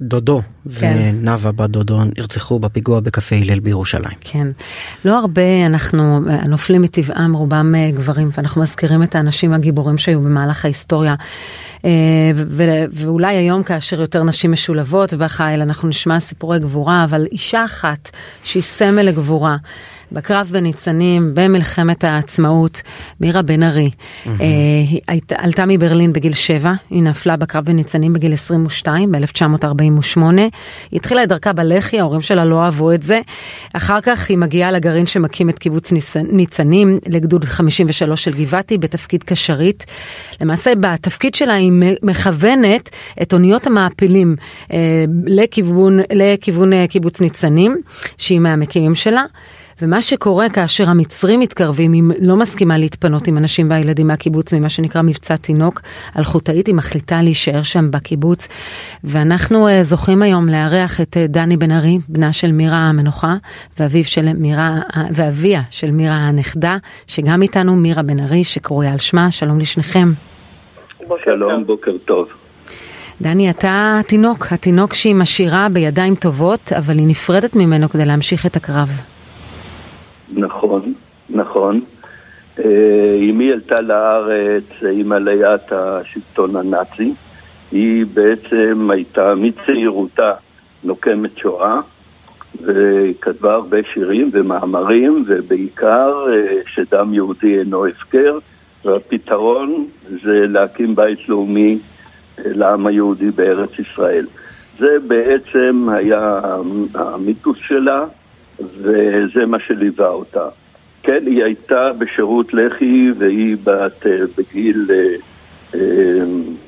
דודו 0.00 0.42
כן. 0.78 0.96
ונאוה 1.14 1.52
בת 1.52 1.70
דודו 1.70 2.00
נרצחו 2.18 2.58
בפיגוע 2.58 3.00
בקפה 3.00 3.36
הלל 3.36 3.60
בירושלים. 3.60 4.16
כן, 4.20 4.46
לא 5.04 5.18
הרבה 5.18 5.66
אנחנו 5.66 6.20
נופלים 6.48 6.82
מטבעם 6.82 7.32
רובם 7.32 7.74
אה, 7.74 7.90
גברים 7.90 8.30
ואנחנו 8.36 8.62
מזכירים 8.62 9.02
את 9.02 9.14
האנשים 9.14 9.52
הגיבורים 9.52 9.98
שהיו 9.98 10.20
במהלך 10.20 10.64
ההיסטוריה. 10.64 11.14
אה, 11.84 11.90
ואולי 12.92 13.36
היום 13.36 13.62
כאשר 13.62 14.00
יותר 14.00 14.22
נשים 14.22 14.52
משולבות 14.52 15.14
בחיל 15.14 15.60
אנחנו 15.60 15.88
נשמע 15.88 16.20
סיפורי 16.20 16.58
גבורה 16.58 17.04
אבל 17.04 17.26
אישה 17.32 17.64
אחת 17.64 18.10
שהיא 18.44 18.62
סמל 18.62 19.02
לגבורה. 19.02 19.56
בקרב 20.12 20.48
בניצנים 20.52 21.30
במלחמת 21.34 22.04
העצמאות, 22.04 22.82
מירה 23.20 23.42
בן 23.42 23.62
ארי. 23.62 23.90
Mm-hmm. 23.90 24.28
היא 25.08 25.20
עלתה 25.36 25.64
מברלין 25.68 26.12
בגיל 26.12 26.34
7, 26.34 26.72
היא 26.90 27.02
נפלה 27.02 27.36
בקרב 27.36 27.64
בניצנים 27.64 28.12
בגיל 28.12 28.32
22 28.32 29.12
ב-1948. 29.12 30.20
היא 30.20 30.50
התחילה 30.92 31.22
את 31.22 31.28
דרכה 31.28 31.52
בלח"י, 31.52 32.00
ההורים 32.00 32.20
שלה 32.20 32.44
לא 32.44 32.64
אהבו 32.64 32.92
את 32.92 33.02
זה. 33.02 33.20
אחר 33.72 34.00
כך 34.00 34.30
היא 34.30 34.38
מגיעה 34.38 34.72
לגרעין 34.72 35.06
שמקים 35.06 35.50
את 35.50 35.58
קיבוץ 35.58 35.92
ניצנים, 36.32 36.98
לגדוד 37.06 37.44
53 37.44 38.24
של 38.24 38.34
גבעתי, 38.34 38.78
בתפקיד 38.78 39.22
קשרית. 39.22 39.84
למעשה 40.40 40.72
בתפקיד 40.80 41.34
שלה 41.34 41.54
היא 41.54 41.72
מכוונת 42.02 42.88
את 43.22 43.32
אוניות 43.32 43.66
המעפילים 43.66 44.36
אה, 44.72 45.04
לכיוון, 45.26 46.00
לכיוון 46.12 46.72
אה, 46.72 46.86
קיבוץ 46.86 47.20
ניצנים, 47.20 47.80
שהיא 48.16 48.40
מהמקימים 48.40 48.94
שלה. 48.94 49.24
ומה 49.82 50.02
שקורה 50.02 50.48
כאשר 50.48 50.88
המצרים 50.88 51.40
מתקרבים, 51.40 51.92
היא 51.92 52.02
לא 52.20 52.36
מסכימה 52.36 52.78
להתפנות 52.78 53.26
עם 53.28 53.36
הנשים 53.36 53.70
והילדים 53.70 54.06
מהקיבוץ 54.06 54.52
ממה 54.52 54.68
שנקרא 54.68 55.02
מבצע 55.02 55.36
תינוק, 55.36 55.80
על 56.14 56.24
חוטאית 56.24 56.66
היא 56.66 56.74
מחליטה 56.74 57.22
להישאר 57.22 57.62
שם 57.62 57.90
בקיבוץ. 57.90 58.48
ואנחנו 59.04 59.68
uh, 59.68 59.70
זוכים 59.82 60.22
היום 60.22 60.48
לארח 60.48 61.00
את 61.00 61.16
uh, 61.16 61.28
דני 61.28 61.56
בן 61.56 61.72
ארי, 61.72 61.98
בנה 62.08 62.32
של 62.32 62.52
מירה 62.52 62.76
המנוחה, 62.76 63.34
ואביו 63.80 64.04
של 64.04 64.32
מירה, 64.32 64.80
ואביה 65.14 65.62
של 65.70 65.90
מירה 65.90 66.14
הנכדה, 66.14 66.76
שגם 67.06 67.42
איתנו 67.42 67.76
מירה 67.76 68.02
בן 68.02 68.20
ארי, 68.20 68.44
שקרויה 68.44 68.92
על 68.92 68.98
שמה. 68.98 69.30
שלום 69.30 69.58
לשניכם. 69.58 70.08
שלום, 71.24 71.66
בוקר 71.66 71.90
טוב. 72.04 72.28
דני, 73.22 73.50
אתה 73.50 73.96
התינוק, 74.00 74.46
התינוק 74.52 74.94
שהיא 74.94 75.14
משאירה 75.14 75.68
בידיים 75.72 76.14
טובות, 76.14 76.72
אבל 76.78 76.98
היא 76.98 77.06
נפרדת 77.06 77.56
ממנו 77.56 77.88
כדי 77.88 78.04
להמשיך 78.06 78.46
את 78.46 78.56
הקרב. 78.56 79.15
נכון, 80.34 80.92
נכון. 81.30 81.80
אה, 82.58 83.16
אמי 83.30 83.52
עלתה 83.52 83.80
לארץ 83.80 84.64
עם 84.92 85.12
עליית 85.12 85.72
השלטון 85.72 86.56
הנאצי. 86.56 87.12
היא 87.72 88.06
בעצם 88.14 88.90
הייתה 88.90 89.34
מצעירותה 89.34 90.32
נוקמת 90.84 91.38
שואה, 91.38 91.80
וכתבה 92.62 93.54
הרבה 93.54 93.76
שירים 93.94 94.30
ומאמרים, 94.32 95.24
ובעיקר 95.26 96.26
אה, 96.32 96.56
שדם 96.66 97.14
יהודי 97.14 97.58
אינו 97.58 97.86
הפקר, 97.86 98.38
והפתרון 98.84 99.86
זה 100.08 100.46
להקים 100.48 100.94
בית 100.94 101.28
לאומי 101.28 101.78
אה, 102.38 102.44
לעם 102.46 102.86
היהודי 102.86 103.30
בארץ 103.30 103.70
ישראל. 103.78 104.26
זה 104.78 104.96
בעצם 105.06 105.88
היה 105.92 106.40
המיתוס 106.94 107.58
שלה, 107.60 108.04
וזה 108.60 109.46
מה 109.46 109.58
שליווה 109.58 110.08
אותה. 110.08 110.48
כן, 111.02 111.26
היא 111.26 111.44
הייתה 111.44 111.90
בשירות 111.98 112.54
לח"י 112.54 113.10
והיא 113.18 113.56
בת 113.64 114.06
אה, 114.06 114.18
בגיל 114.38 114.86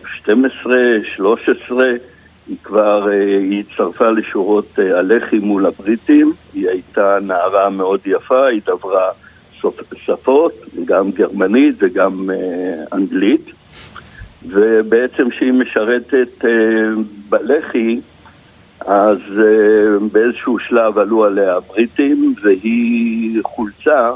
12, 0.05 0.75
13, 1.17 1.85
היא 2.47 2.57
כבר, 2.63 3.09
היא 3.41 3.65
הצטרפה 3.71 4.11
לשורות 4.11 4.79
הלח"י 4.79 5.39
מול 5.39 5.67
הבריטים, 5.67 6.33
היא 6.55 6.69
הייתה 6.69 7.19
נערה 7.23 7.71
מאוד 7.71 8.01
יפה, 8.07 8.47
היא 8.47 8.61
דברה 8.67 9.11
שפות, 9.95 10.53
גם 10.85 11.11
גרמנית 11.11 11.75
וגם 11.79 12.31
אנגלית. 12.93 13.51
ובעצם 14.47 15.31
כשהיא 15.31 15.53
משרתת 15.53 16.45
אה, 16.45 16.51
בלח"י, 17.29 18.01
אז 18.87 19.19
אה, 19.39 19.99
באיזשהו 20.13 20.59
שלב 20.59 20.99
עלו 20.99 21.25
עליה 21.25 21.57
הבריטים 21.57 22.35
והיא 22.43 23.41
חולצה 23.45 24.11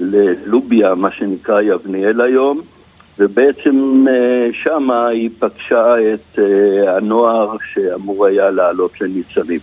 ללוביה, 0.00 0.94
מה 0.94 1.10
שנקרא 1.10 1.60
יבניאל 1.60 2.20
היום, 2.20 2.60
ובעצם 3.18 4.04
אה, 4.08 4.48
שמה 4.64 5.08
היא 5.08 5.30
פגשה 5.38 5.94
את 6.14 6.38
הנוער 6.88 7.56
שאמור 7.72 8.26
היה 8.26 8.50
לעלות 8.50 9.00
לניצנים. 9.00 9.60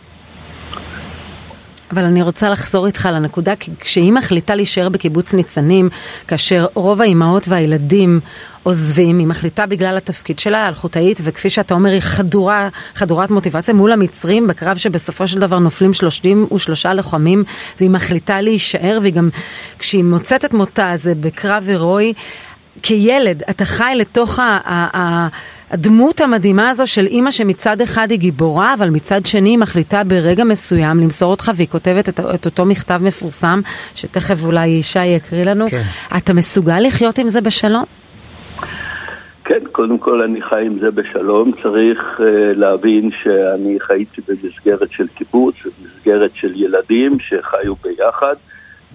אבל 1.92 2.04
אני 2.04 2.22
רוצה 2.22 2.50
לחזור 2.50 2.88
איתך 2.88 3.10
לנקודה, 3.14 3.56
כי 3.56 3.72
כשהיא 3.80 4.14
מחליטה 4.14 4.56
להישאר 4.56 4.90
בקיבוץ 4.90 5.34
ניצנים, 5.34 5.90
כאשר 6.28 6.66
רוב 6.74 7.02
האימהות 7.02 7.46
והילדים 7.50 8.20
עוזבים, 8.68 9.20
היא 9.20 9.28
מחליטה 9.28 9.66
בגלל 9.66 9.98
התפקיד 9.98 10.40
שלה, 10.40 10.66
האלחוטאית, 10.66 11.20
וכפי 11.24 11.50
שאתה 11.50 11.74
אומר, 11.74 11.90
היא 11.90 12.00
חדורה, 12.00 12.70
חדורת 12.96 13.30
מוטיבציה 13.30 13.74
מול 13.74 13.92
המצרים, 13.92 14.48
בקרב 14.48 14.78
שבסופו 14.78 15.28
של 15.28 15.40
דבר 15.40 15.60
נופלים 15.60 15.94
שלושים 15.94 16.48
ושלושה 16.56 16.94
לוחמים, 16.94 17.44
והיא 17.78 17.90
מחליטה 17.90 18.42
להישאר, 18.42 18.98
והיא 19.02 19.14
גם, 19.14 19.30
כשהיא 19.80 20.04
מוצאת 20.04 20.46
את 20.46 20.54
מותה, 20.54 20.92
זה 20.96 21.16
בקרב 21.16 21.64
הירואי, 21.68 22.14
כילד 22.84 23.44
אתה 23.50 23.66
חי 23.66 23.94
לתוך 23.96 24.40
הדמות 25.72 26.22
המדהימה 26.22 26.70
הזו 26.70 26.88
של 26.88 27.06
אימא 27.06 27.32
שמצד 27.32 27.82
אחד 27.82 28.12
היא 28.12 28.20
גיבורה, 28.20 28.74
אבל 28.74 28.90
מצד 28.90 29.26
שני 29.26 29.50
היא 29.50 29.58
מחליטה 29.58 30.04
ברגע 30.04 30.44
מסוים 30.44 31.00
למסור 31.00 31.32
אותך 31.32 31.52
והיא 31.56 31.68
כותבת 31.68 32.10
את, 32.10 32.20
את 32.20 32.46
אותו 32.46 32.66
מכתב 32.66 33.00
מפורסם, 33.04 33.62
שתכף 33.96 34.44
אולי 34.44 34.68
ישי 34.68 35.06
יקריא 35.06 35.44
לנו. 35.44 35.66
כן. 35.68 35.84
אתה 36.18 36.34
מסוגל 36.34 36.80
לחיות 36.80 37.18
עם 37.18 37.30
זה 37.30 37.42
בשלום? 37.42 37.84
כן, 39.48 39.60
קודם 39.72 39.98
כל 39.98 40.22
אני 40.22 40.42
חי 40.42 40.66
עם 40.66 40.80
זה 40.80 40.92
בשלום. 40.92 41.52
צריך 41.64 42.20
uh, 42.20 42.24
להבין 42.56 43.10
שאני 43.24 43.80
חייתי 43.80 44.22
במסגרת 44.28 44.92
של 44.92 45.08
קיבוץ, 45.08 45.56
במסגרת 45.66 46.32
של 46.36 46.52
ילדים 46.56 47.20
שחיו 47.20 47.76
ביחד, 47.76 48.36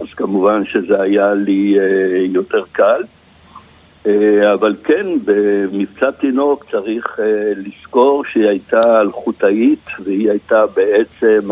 אז 0.00 0.06
כמובן 0.16 0.64
שזה 0.64 1.02
היה 1.02 1.34
לי 1.34 1.76
uh, 1.76 2.34
יותר 2.34 2.62
קל. 2.72 3.02
אה, 4.06 4.52
אבל 4.54 4.76
כן, 4.84 5.06
במבצע 5.24 6.10
תינוק 6.10 6.64
צריך 6.70 7.20
אה, 7.20 7.52
לזכור 7.56 8.24
שהיא 8.24 8.48
הייתה 8.48 9.00
אלחוטאית 9.00 9.86
והיא 10.04 10.30
הייתה 10.30 10.64
בעצם 10.66 11.50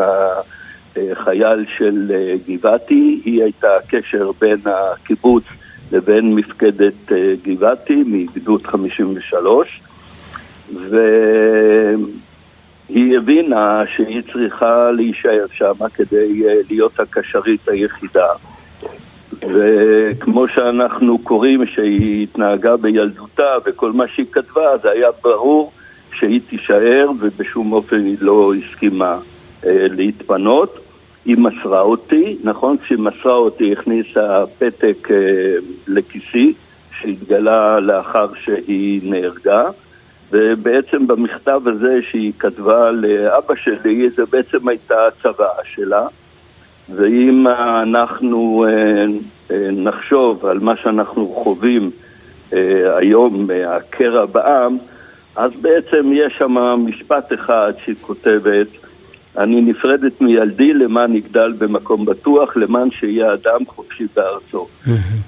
החייל 0.96 1.64
של 1.78 2.12
גבעתי, 2.48 3.20
היא 3.24 3.42
הייתה 3.42 3.76
הקשר 3.76 4.30
בין 4.40 4.60
הקיבוץ 4.64 5.44
לבין 5.92 6.34
מפקדת 6.34 7.12
גבעתי 7.42 8.02
מגדוד 8.06 8.66
53 8.66 9.80
והיא 12.90 13.16
הבינה 13.16 13.82
שהיא 13.96 14.22
צריכה 14.32 14.90
להישאר 14.90 15.46
שם 15.52 15.88
כדי 15.94 16.42
להיות 16.70 17.00
הקשרית 17.00 17.68
היחידה 17.68 18.28
וכמו 19.38 20.48
שאנחנו 20.48 21.18
קוראים 21.18 21.66
שהיא 21.66 22.22
התנהגה 22.22 22.76
בילדותה 22.76 23.56
וכל 23.66 23.92
מה 23.92 24.04
שהיא 24.08 24.26
כתבה, 24.32 24.78
זה 24.82 24.90
היה 24.90 25.08
ברור 25.22 25.72
שהיא 26.12 26.40
תישאר 26.48 27.10
ובשום 27.20 27.72
אופן 27.72 28.04
היא 28.04 28.16
לא 28.20 28.52
הסכימה 28.54 29.18
אה, 29.66 29.86
להתפנות. 29.90 30.79
היא 31.24 31.36
מסרה 31.38 31.80
אותי, 31.80 32.36
נכון? 32.44 32.76
כשהיא 32.78 32.98
מסרה 32.98 33.34
אותי 33.34 33.64
היא 33.64 33.72
הכניסה 33.72 34.44
פתק 34.58 35.10
אה, 35.10 35.16
לכיסי 35.88 36.52
שהתגלה 37.00 37.80
לאחר 37.80 38.26
שהיא 38.44 39.00
נהרגה 39.04 39.64
ובעצם 40.32 41.06
במכתב 41.06 41.60
הזה 41.66 41.98
שהיא 42.10 42.32
כתבה 42.38 42.90
לאבא 42.90 43.54
שלי 43.64 44.10
זה 44.10 44.22
בעצם 44.30 44.68
הייתה 44.68 45.06
הצוואה 45.06 45.64
שלה 45.74 46.06
ואם 46.94 47.46
אנחנו 47.82 48.66
אה, 48.68 49.04
אה, 49.50 49.70
נחשוב 49.70 50.46
על 50.46 50.58
מה 50.58 50.76
שאנחנו 50.76 51.28
חווים 51.28 51.90
אה, 52.52 52.96
היום 52.96 53.46
מהקרע 53.46 54.26
בעם, 54.26 54.78
אז 55.36 55.50
בעצם 55.60 56.10
יש 56.12 56.34
שם 56.38 56.54
משפט 56.86 57.32
אחד 57.32 57.72
שהיא 57.84 57.96
כותבת, 58.00 58.66
אני 59.38 59.60
נפרדת 59.60 60.20
מילדי 60.20 60.72
למען 60.72 61.14
יגדל 61.14 61.52
במקום 61.58 62.04
בטוח, 62.04 62.56
למען 62.56 62.90
שיהיה 62.90 63.34
אדם 63.34 63.66
חופשי 63.66 64.06
בארצו. 64.16 64.66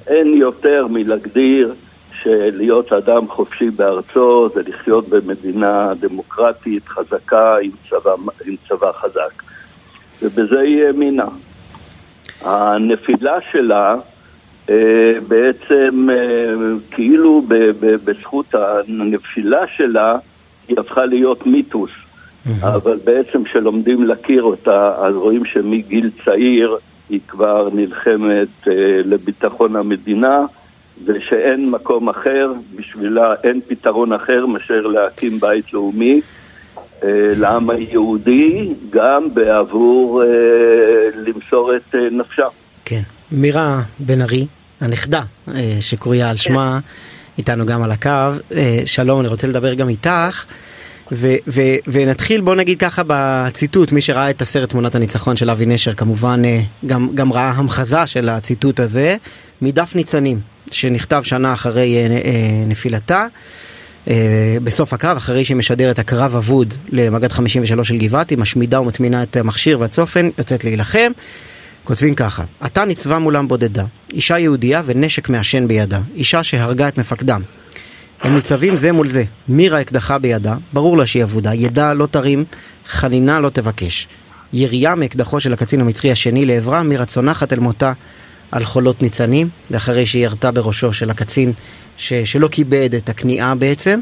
אין 0.06 0.34
יותר 0.34 0.86
מלהגדיר 0.90 1.74
שלהיות 2.22 2.92
אדם 2.92 3.28
חופשי 3.28 3.70
בארצו 3.70 4.48
זה 4.54 4.60
לחיות 4.66 5.08
במדינה 5.08 5.92
דמוקרטית, 6.00 6.88
חזקה, 6.88 7.56
עם 7.62 7.70
צבא, 7.90 8.14
עם 8.46 8.56
צבא 8.68 8.92
חזק. 8.92 9.42
ובזה 10.22 10.60
היא 10.60 10.84
האמינה. 10.84 11.28
הנפילה 12.40 13.36
שלה 13.52 13.96
אה, 14.70 14.74
בעצם 15.28 16.08
אה, 16.10 16.54
כאילו 16.90 17.42
בזכות 17.80 18.54
הנפילה 18.54 19.66
שלה 19.76 20.16
היא 20.68 20.76
הפכה 20.80 21.04
להיות 21.04 21.46
מיתוס. 21.46 21.90
אבל 22.60 22.98
בעצם 23.04 23.44
כשלומדים 23.44 24.04
להכיר 24.04 24.42
אותה, 24.42 24.94
אז 24.98 25.14
רואים 25.14 25.44
שמגיל 25.44 26.10
צעיר 26.24 26.76
היא 27.10 27.20
כבר 27.28 27.68
נלחמת 27.72 28.48
אה, 28.68 28.72
לביטחון 29.04 29.76
המדינה, 29.76 30.40
ושאין 31.04 31.70
מקום 31.70 32.08
אחר, 32.08 32.52
בשבילה 32.76 33.34
אין 33.44 33.60
פתרון 33.68 34.12
אחר 34.12 34.46
מאשר 34.46 34.80
להקים 34.80 35.40
בית 35.40 35.72
לאומי. 35.72 36.20
אה, 37.04 37.08
לעם 37.36 37.70
היהודי, 37.70 38.68
גם 38.90 39.34
בעבור 39.34 40.22
אה, 40.22 40.28
למסור 41.14 41.76
את 41.76 41.94
אה, 41.94 42.00
נפשה. 42.10 42.46
כן. 42.84 43.02
מירה 43.32 43.82
בן 43.98 44.22
ארי, 44.22 44.46
הנכדה 44.80 45.22
שקרויה 45.80 46.30
על 46.30 46.36
שמה, 46.36 46.78
כן. 46.82 47.38
איתנו 47.38 47.66
גם 47.66 47.82
על 47.82 47.90
הקו. 47.90 48.10
שלום, 48.86 49.20
אני 49.20 49.28
רוצה 49.28 49.46
לדבר 49.46 49.74
גם 49.74 49.88
איתך. 49.88 50.44
ו- 51.12 51.36
ו- 51.48 51.76
ונתחיל 51.86 52.40
בוא 52.40 52.54
נגיד 52.54 52.78
ככה 52.78 53.02
בציטוט, 53.06 53.92
מי 53.92 54.00
שראה 54.00 54.30
את 54.30 54.42
הסרט 54.42 54.70
תמונת 54.70 54.94
הניצחון 54.94 55.36
של 55.36 55.50
אבי 55.50 55.66
נשר 55.66 55.94
כמובן 55.94 56.42
גם, 56.86 57.08
גם 57.14 57.32
ראה 57.32 57.50
המחזה 57.50 58.06
של 58.06 58.28
הציטוט 58.28 58.80
הזה 58.80 59.16
מדף 59.62 59.94
ניצנים 59.94 60.40
שנכתב 60.70 61.22
שנה 61.24 61.52
אחרי 61.52 61.96
נפילתה. 62.66 63.26
אה, 64.08 64.56
בסוף 64.64 64.92
הקרב, 64.92 65.16
אחרי 65.16 65.44
שהיא 65.44 65.56
משדרת 65.56 65.98
הקרב 65.98 66.36
אבוד 66.36 66.74
למג"ד 66.88 67.32
53 67.32 67.88
של 67.88 67.98
גבעתי, 67.98 68.36
משמידה 68.36 68.80
ומטמינה 68.80 69.22
את 69.22 69.36
המכשיר 69.36 69.80
והצופן, 69.80 70.28
יוצאת 70.38 70.64
להילחם. 70.64 71.12
כותבים 71.84 72.14
ככה, 72.14 72.44
עתה 72.60 72.84
ניצבה 72.84 73.18
מולם 73.18 73.48
בודדה, 73.48 73.84
אישה 74.12 74.38
יהודייה 74.38 74.82
ונשק 74.84 75.28
מעשן 75.28 75.68
בידה, 75.68 76.00
אישה 76.14 76.42
שהרגה 76.42 76.88
את 76.88 76.98
מפקדם. 76.98 77.42
הם 78.22 78.34
ניצבים 78.34 78.76
זה 78.76 78.92
מול 78.92 79.08
זה, 79.08 79.24
מירה 79.48 79.80
אקדחה 79.80 80.18
בידה, 80.18 80.54
ברור 80.72 80.98
לה 80.98 81.06
שהיא 81.06 81.22
אבודה, 81.22 81.54
ידה 81.54 81.92
לא 81.92 82.06
תרים, 82.06 82.44
חנינה 82.86 83.40
לא 83.40 83.48
תבקש. 83.48 84.08
ירייה 84.52 84.94
מאקדחו 84.94 85.40
של 85.40 85.52
הקצין 85.52 85.80
המצרי 85.80 86.12
השני 86.12 86.46
לעברה, 86.46 86.82
מירה 86.82 87.04
צונחת 87.04 87.52
אל 87.52 87.58
מותה 87.58 87.92
על 88.50 88.64
חולות 88.64 89.02
ניצנים, 89.02 89.48
ואחרי 89.70 90.06
שהיא 90.06 90.24
ירתה 90.24 90.50
בראשו 90.50 90.92
של 90.92 91.10
הקצין 91.10 91.52
ש, 91.96 92.12
שלא 92.12 92.48
כיבד 92.48 92.94
את 92.94 93.08
הכניעה 93.08 93.54
בעצם. 93.54 94.00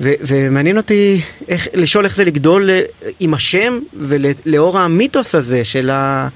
ו, 0.00 0.12
ומעניין 0.20 0.76
אותי 0.76 1.20
איך, 1.48 1.68
לשאול 1.74 2.04
איך 2.04 2.16
זה 2.16 2.24
לגדול 2.24 2.70
אה, 2.70 2.80
עם 3.20 3.34
השם 3.34 3.78
ולאור 3.94 4.78
המיתוס 4.78 5.34
הזה 5.34 5.64
של 5.64 5.90
ה, 5.90 6.28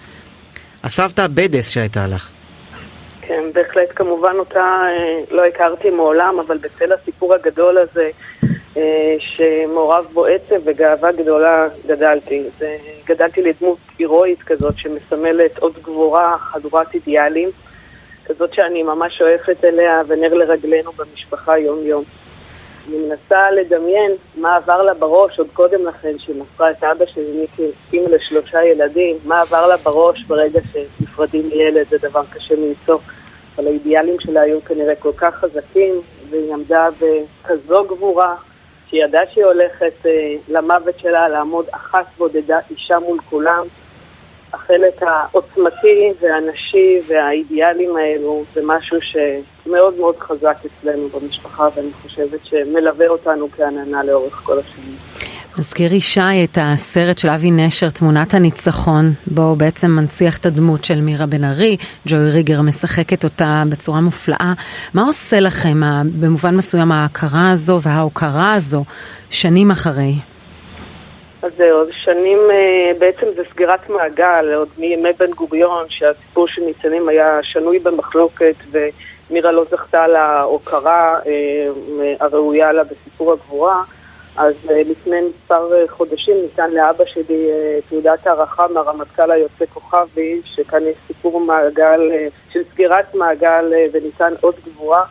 הסבתא 0.85 1.27
בדס 1.27 1.71
שהייתה 1.71 2.07
לך. 2.07 2.34
כן, 3.27 3.45
בהחלט 3.53 3.89
כמובן 3.95 4.35
אותה 4.39 4.61
אה, 4.61 5.21
לא 5.31 5.45
הכרתי 5.45 5.91
מעולם, 5.91 6.41
אבל 6.41 6.59
בצל 6.59 6.93
הסיפור 6.93 7.35
הגדול 7.35 7.79
הזה 7.79 8.11
אה, 8.77 9.17
שמעורב 9.19 10.07
בו 10.13 10.27
עצב 10.27 10.61
וגאווה 10.65 11.13
גדולה 11.13 11.69
גדלתי. 11.87 12.45
גדלתי 13.07 13.43
לדמות 13.43 13.79
הירואית 13.99 14.43
כזאת 14.43 14.75
שמסמלת 14.77 15.59
עוד 15.59 15.73
גבורה 15.83 16.39
חדורת 16.39 16.95
אידיאלים. 16.95 17.49
כזאת 18.27 18.55
שאני 18.55 18.83
ממש 18.83 19.19
שואפת 19.19 19.65
אליה 19.65 20.03
ונר 20.07 20.35
לרגלינו 20.35 20.93
במשפחה 20.93 21.59
יום-יום. 21.59 22.05
אני 22.89 22.97
מנסה 22.99 23.51
לדמיין 23.51 24.13
מה 24.37 24.57
עבר 24.57 24.83
לה 24.83 24.95
בראש 24.95 25.39
עוד 25.39 25.49
קודם 25.53 25.87
לכן, 25.87 26.19
שהיא 26.19 26.43
מסרה 26.43 26.71
את 26.71 26.85
אבא 26.85 27.07
שלי, 27.07 27.33
מיקי, 27.41 27.63
הסכים 27.69 28.05
לשלושה 28.11 28.65
ילדים, 28.65 29.17
מה 29.25 29.41
עבר 29.41 29.67
לה 29.67 29.77
בראש 29.77 30.25
ברגע 30.25 30.61
שנפרדים 30.73 31.49
מילד, 31.49 31.87
זה 31.91 31.99
דבר 31.99 32.23
קשה 32.31 32.55
למצוא. 32.55 32.99
אבל 33.57 33.67
האידיאלים 33.67 34.21
שלה 34.21 34.41
היו 34.41 34.65
כנראה 34.65 34.95
כל 34.95 35.13
כך 35.17 35.35
חזקים, 35.35 35.95
והיא 36.31 36.53
עמדה 36.53 36.89
בכזו 37.01 37.85
גבורה, 37.85 38.35
שהיא 38.89 39.05
ידעה 39.05 39.23
שהיא 39.33 39.45
הולכת 39.45 40.07
אה, 40.07 40.35
למוות 40.49 40.99
שלה, 40.99 41.29
לעמוד 41.29 41.67
אחת 41.71 42.07
בודדה, 42.19 42.59
אישה 42.71 42.99
מול 42.99 43.19
כולם. 43.31 43.67
החלק 44.55 45.03
העוצמתי 45.03 46.13
והנשי 46.21 47.01
והאידיאלים 47.07 47.97
האלו 47.97 48.45
זה 48.55 48.61
משהו 48.65 48.99
שמאוד 49.01 49.95
מאוד 49.99 50.17
חזק 50.19 50.57
אצלנו 50.67 51.09
במשפחה 51.09 51.69
ואני 51.77 51.91
חושבת 52.03 52.41
שמלווה 52.45 53.09
אותנו 53.09 53.49
כעננה 53.57 54.05
לאורך 54.05 54.35
כל 54.45 54.59
השנים. 54.59 54.97
מזכיר 55.59 55.93
ישי 55.93 56.45
את 56.45 56.59
הסרט 56.61 57.19
של 57.19 57.29
אבי 57.29 57.51
נשר, 57.51 57.91
תמונת 57.91 58.35
הניצחון, 58.35 59.13
בו 59.27 59.43
הוא 59.43 59.57
בעצם 59.57 59.91
מנציח 59.91 60.39
את 60.39 60.47
הדמות 60.47 60.85
של 60.85 61.01
מירה 61.01 61.27
בן 61.27 61.45
ארי, 61.45 61.77
ג'וי 62.07 62.31
ריגר 62.31 62.63
משחקת 62.63 63.25
אותה 63.25 63.63
בצורה 63.69 64.01
מופלאה. 64.01 64.53
מה 64.95 65.03
עושה 65.03 65.41
לכם 65.41 65.81
במובן 66.21 66.57
מסוים 66.57 66.93
ההכרה 66.93 67.51
הזו 67.51 67.79
וההוקרה 67.83 68.55
הזו 68.55 68.85
שנים 69.31 69.71
אחרי? 69.71 70.15
אז 71.45 71.53
זהו, 71.57 71.87
שנים 71.91 72.39
אה, 72.51 72.93
בעצם 72.99 73.27
זה 73.37 73.43
סגירת 73.51 73.89
מעגל, 73.89 74.55
עוד 74.55 74.69
מימי 74.79 75.13
בן 75.13 75.31
גוריון, 75.31 75.85
שהסיפור 75.89 76.49
של 76.49 76.63
ניצנים 76.63 77.09
היה 77.09 77.39
שנוי 77.43 77.79
במחלוקת 77.79 78.55
ומירה 78.71 79.53
לא 79.53 79.65
זכתה 79.71 80.07
להוקרה 80.07 81.19
אה, 81.27 82.15
הראויה 82.21 82.73
לה 82.73 82.85
בסיפור 82.85 83.33
הגבורה. 83.33 83.83
אז 84.37 84.55
אה, 84.71 84.83
לפני 84.87 85.17
מספר 85.21 85.87
חודשים 85.89 86.37
ניתן 86.43 86.71
לאבא 86.71 87.05
שלי 87.05 87.49
תעודת 87.89 88.27
הערכה 88.27 88.69
מהרמטכ"ל 88.69 89.31
היוצא 89.31 89.65
כוכבי, 89.75 90.41
שכאן 90.45 90.83
יש 90.83 90.97
סיפור 91.07 91.41
מעגל, 91.41 92.13
של 92.53 92.61
סגירת 92.73 93.15
מעגל 93.15 93.73
וניתן 93.93 94.33
עוד 94.41 94.55
גבורה 94.67 95.05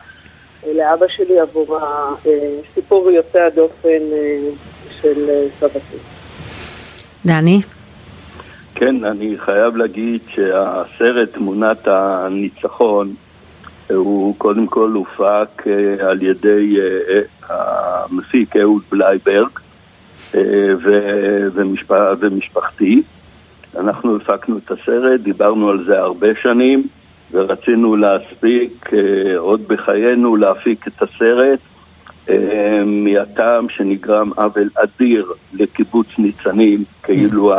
לאבא 0.66 1.08
שלי 1.08 1.40
עבור 1.40 1.78
הסיפור 1.80 3.10
יוצא 3.10 3.42
הדופן 3.42 4.02
של 5.00 5.46
סבתי. 5.60 6.13
דני? 7.26 7.60
כן, 8.74 9.04
אני 9.04 9.34
חייב 9.38 9.76
להגיד 9.76 10.20
שהסרט 10.34 11.28
תמונת 11.32 11.88
הניצחון 11.88 13.14
הוא 13.90 14.34
קודם 14.38 14.66
כל 14.66 14.90
הופק 14.90 15.66
אה, 15.66 16.10
על 16.10 16.22
ידי 16.22 16.76
אה, 16.80 17.20
המפיק 17.48 18.56
אהוד 18.56 18.82
בלייברג 18.90 19.50
אה, 20.34 20.40
ומשפחתי. 22.20 23.02
אנחנו 23.78 24.16
הפקנו 24.16 24.58
את 24.58 24.70
הסרט, 24.70 25.20
דיברנו 25.20 25.70
על 25.70 25.84
זה 25.86 25.98
הרבה 25.98 26.28
שנים 26.42 26.86
ורצינו 27.32 27.96
להספיק 27.96 28.90
עוד 29.36 29.68
בחיינו 29.68 30.36
להפיק 30.36 30.88
את 30.88 31.02
הסרט 31.02 31.58
מהטעם 32.86 33.68
שנגרם 33.68 34.30
עוול 34.36 34.70
אדיר 34.74 35.32
לקיבוץ 35.52 36.06
ניצנים, 36.18 36.84
כאילו 37.02 37.52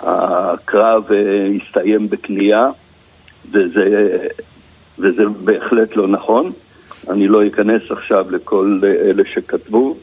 הקרב 0.00 1.12
אה, 1.12 1.48
הסתיים 1.56 2.08
בכניעה, 2.08 2.70
וזה, 3.50 4.18
וזה 4.98 5.22
בהחלט 5.44 5.96
לא 5.96 6.08
נכון. 6.08 6.52
אני 7.10 7.28
לא 7.28 7.46
אכנס 7.46 7.82
עכשיו 7.90 8.26
לכל 8.30 8.80
אלה 8.84 9.22
שכתבו, 9.34 9.96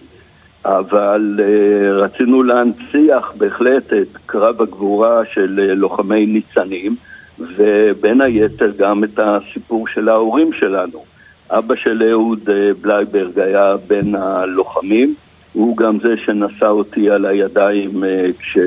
אבל 0.66 1.40
אה, 1.40 1.92
רצינו 1.92 2.44
להנציח 2.44 3.34
בהחלט 3.38 3.94
את 3.94 4.18
קרב 4.26 4.62
הגבורה 4.62 5.22
של 5.34 5.60
אה, 5.64 5.74
לוחמי 5.74 6.26
ניצנים, 6.26 6.96
ובין 7.40 8.22
היתר 8.22 8.72
גם 8.78 9.04
את 9.04 9.20
הסיפור 9.20 9.88
של 9.88 10.10
ההורים 10.10 10.54
שלנו. 10.54 11.04
אבא 11.52 11.76
של 11.76 12.04
אהוד 12.12 12.50
אה, 12.50 12.72
בלייברג 12.82 13.40
היה 13.40 13.76
בין 13.88 14.16
הלוחמים, 14.16 15.16
הוא 15.54 15.78
גם 15.78 16.00
זה 16.00 16.16
שנשא 16.26 16.66
אותי 16.66 17.10
על 17.10 17.26
הידיים 17.26 18.04
אה, 18.04 18.26
כש... 18.40 18.58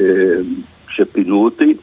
כשפינו 0.86 1.44
אותי, 1.44 1.74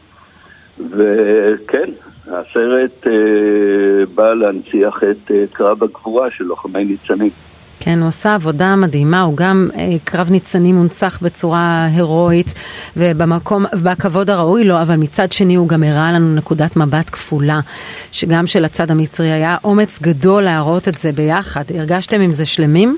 וכן, 0.89 1.89
הסרט 2.27 3.07
אה, 3.07 4.05
בא 4.15 4.33
להנציח 4.33 5.03
את 5.11 5.31
קרב 5.53 5.83
הגבורה 5.83 6.31
של 6.31 6.43
לוחמי 6.43 6.85
ניצנים. 6.85 7.31
כן, 7.79 7.99
הוא 7.99 8.07
עושה 8.07 8.33
עבודה 8.33 8.75
מדהימה, 8.75 9.21
הוא 9.21 9.37
גם 9.37 9.69
אה, 9.77 9.83
קרב 10.03 10.31
ניצנים 10.31 10.75
מונצח 10.75 11.19
בצורה 11.21 11.85
הירואית 11.85 12.53
ובמקום, 12.97 13.65
בכבוד 13.83 14.29
הראוי 14.29 14.63
לו, 14.63 14.81
אבל 14.81 14.95
מצד 14.95 15.31
שני 15.31 15.55
הוא 15.55 15.67
גם 15.67 15.83
הראה 15.83 16.11
לנו 16.11 16.35
נקודת 16.35 16.75
מבט 16.77 17.09
כפולה, 17.11 17.59
שגם 18.11 18.47
של 18.47 18.65
הצד 18.65 18.91
המצרי 18.91 19.31
היה 19.31 19.57
אומץ 19.63 19.99
גדול 20.01 20.43
להראות 20.43 20.87
את 20.87 20.93
זה 20.93 21.11
ביחד. 21.11 21.63
הרגשתם 21.75 22.21
עם 22.21 22.29
זה 22.29 22.45
שלמים? 22.45 22.97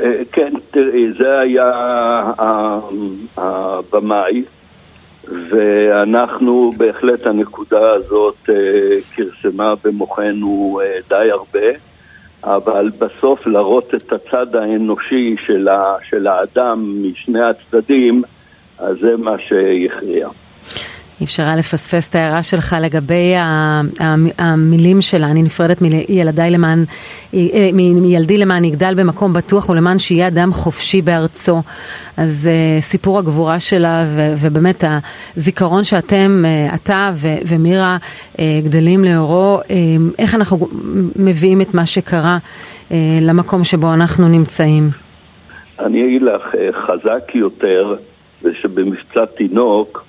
אה, 0.00 0.22
כן, 0.32 0.52
תראי, 0.70 1.12
זה 1.18 1.38
היה 1.38 1.72
הבמאי, 3.36 4.42
ואנחנו 5.50 6.72
בהחלט 6.76 7.26
הנקודה 7.26 7.90
הזאת 7.90 8.36
אה, 8.48 8.54
כרסמה 9.14 9.74
במוחנו 9.84 10.80
אה, 10.82 10.98
די 11.08 11.30
הרבה. 11.30 11.87
אבל 12.44 12.90
בסוף 12.98 13.46
להראות 13.46 13.94
את 13.94 14.12
הצד 14.12 14.56
האנושי 14.56 15.36
של, 15.46 15.68
ה, 15.68 15.96
של 16.08 16.26
האדם 16.26 17.02
משני 17.02 17.40
הצדדים, 17.42 18.22
אז 18.78 18.96
זה 19.00 19.16
מה 19.16 19.36
שהכריע. 19.38 20.28
אי 21.20 21.24
אפשר 21.24 21.42
היה 21.42 21.56
לפספס 21.56 22.08
את 22.08 22.14
ההערה 22.14 22.42
שלך 22.42 22.76
לגבי 22.82 23.34
המילים 24.38 25.00
שלה, 25.00 25.26
אני 25.26 25.42
נפרדת 25.42 25.82
מילדיי 25.82 26.50
למען, 26.50 26.84
אה, 27.34 27.70
מילדי 27.74 28.38
למען 28.38 28.64
יגדל 28.64 28.94
במקום 28.96 29.32
בטוח 29.32 29.68
ולמען 29.68 29.98
שיהיה 29.98 30.28
אדם 30.28 30.52
חופשי 30.52 31.02
בארצו. 31.02 31.62
אז 32.16 32.48
אה, 32.50 32.80
סיפור 32.80 33.18
הגבורה 33.18 33.60
שלה 33.60 34.04
ובאמת 34.42 34.84
הזיכרון 35.36 35.84
שאתם, 35.84 36.42
אה, 36.44 36.74
אתה 36.74 37.10
ומירה 37.48 37.96
גדלים 38.64 39.04
לאורו, 39.04 39.60
איך 40.18 40.34
אנחנו 40.34 40.68
מביאים 41.16 41.60
את 41.60 41.74
מה 41.74 41.86
שקרה 41.86 42.38
למקום 43.20 43.64
שבו 43.64 43.94
אנחנו 43.94 44.28
נמצאים? 44.28 44.90
אני 45.80 46.04
אגיד 46.04 46.22
לך, 46.22 46.42
חזק 46.86 47.34
יותר 47.34 47.96
זה 48.42 48.50
שבמבצע 48.62 49.24
תינוק 49.36 50.07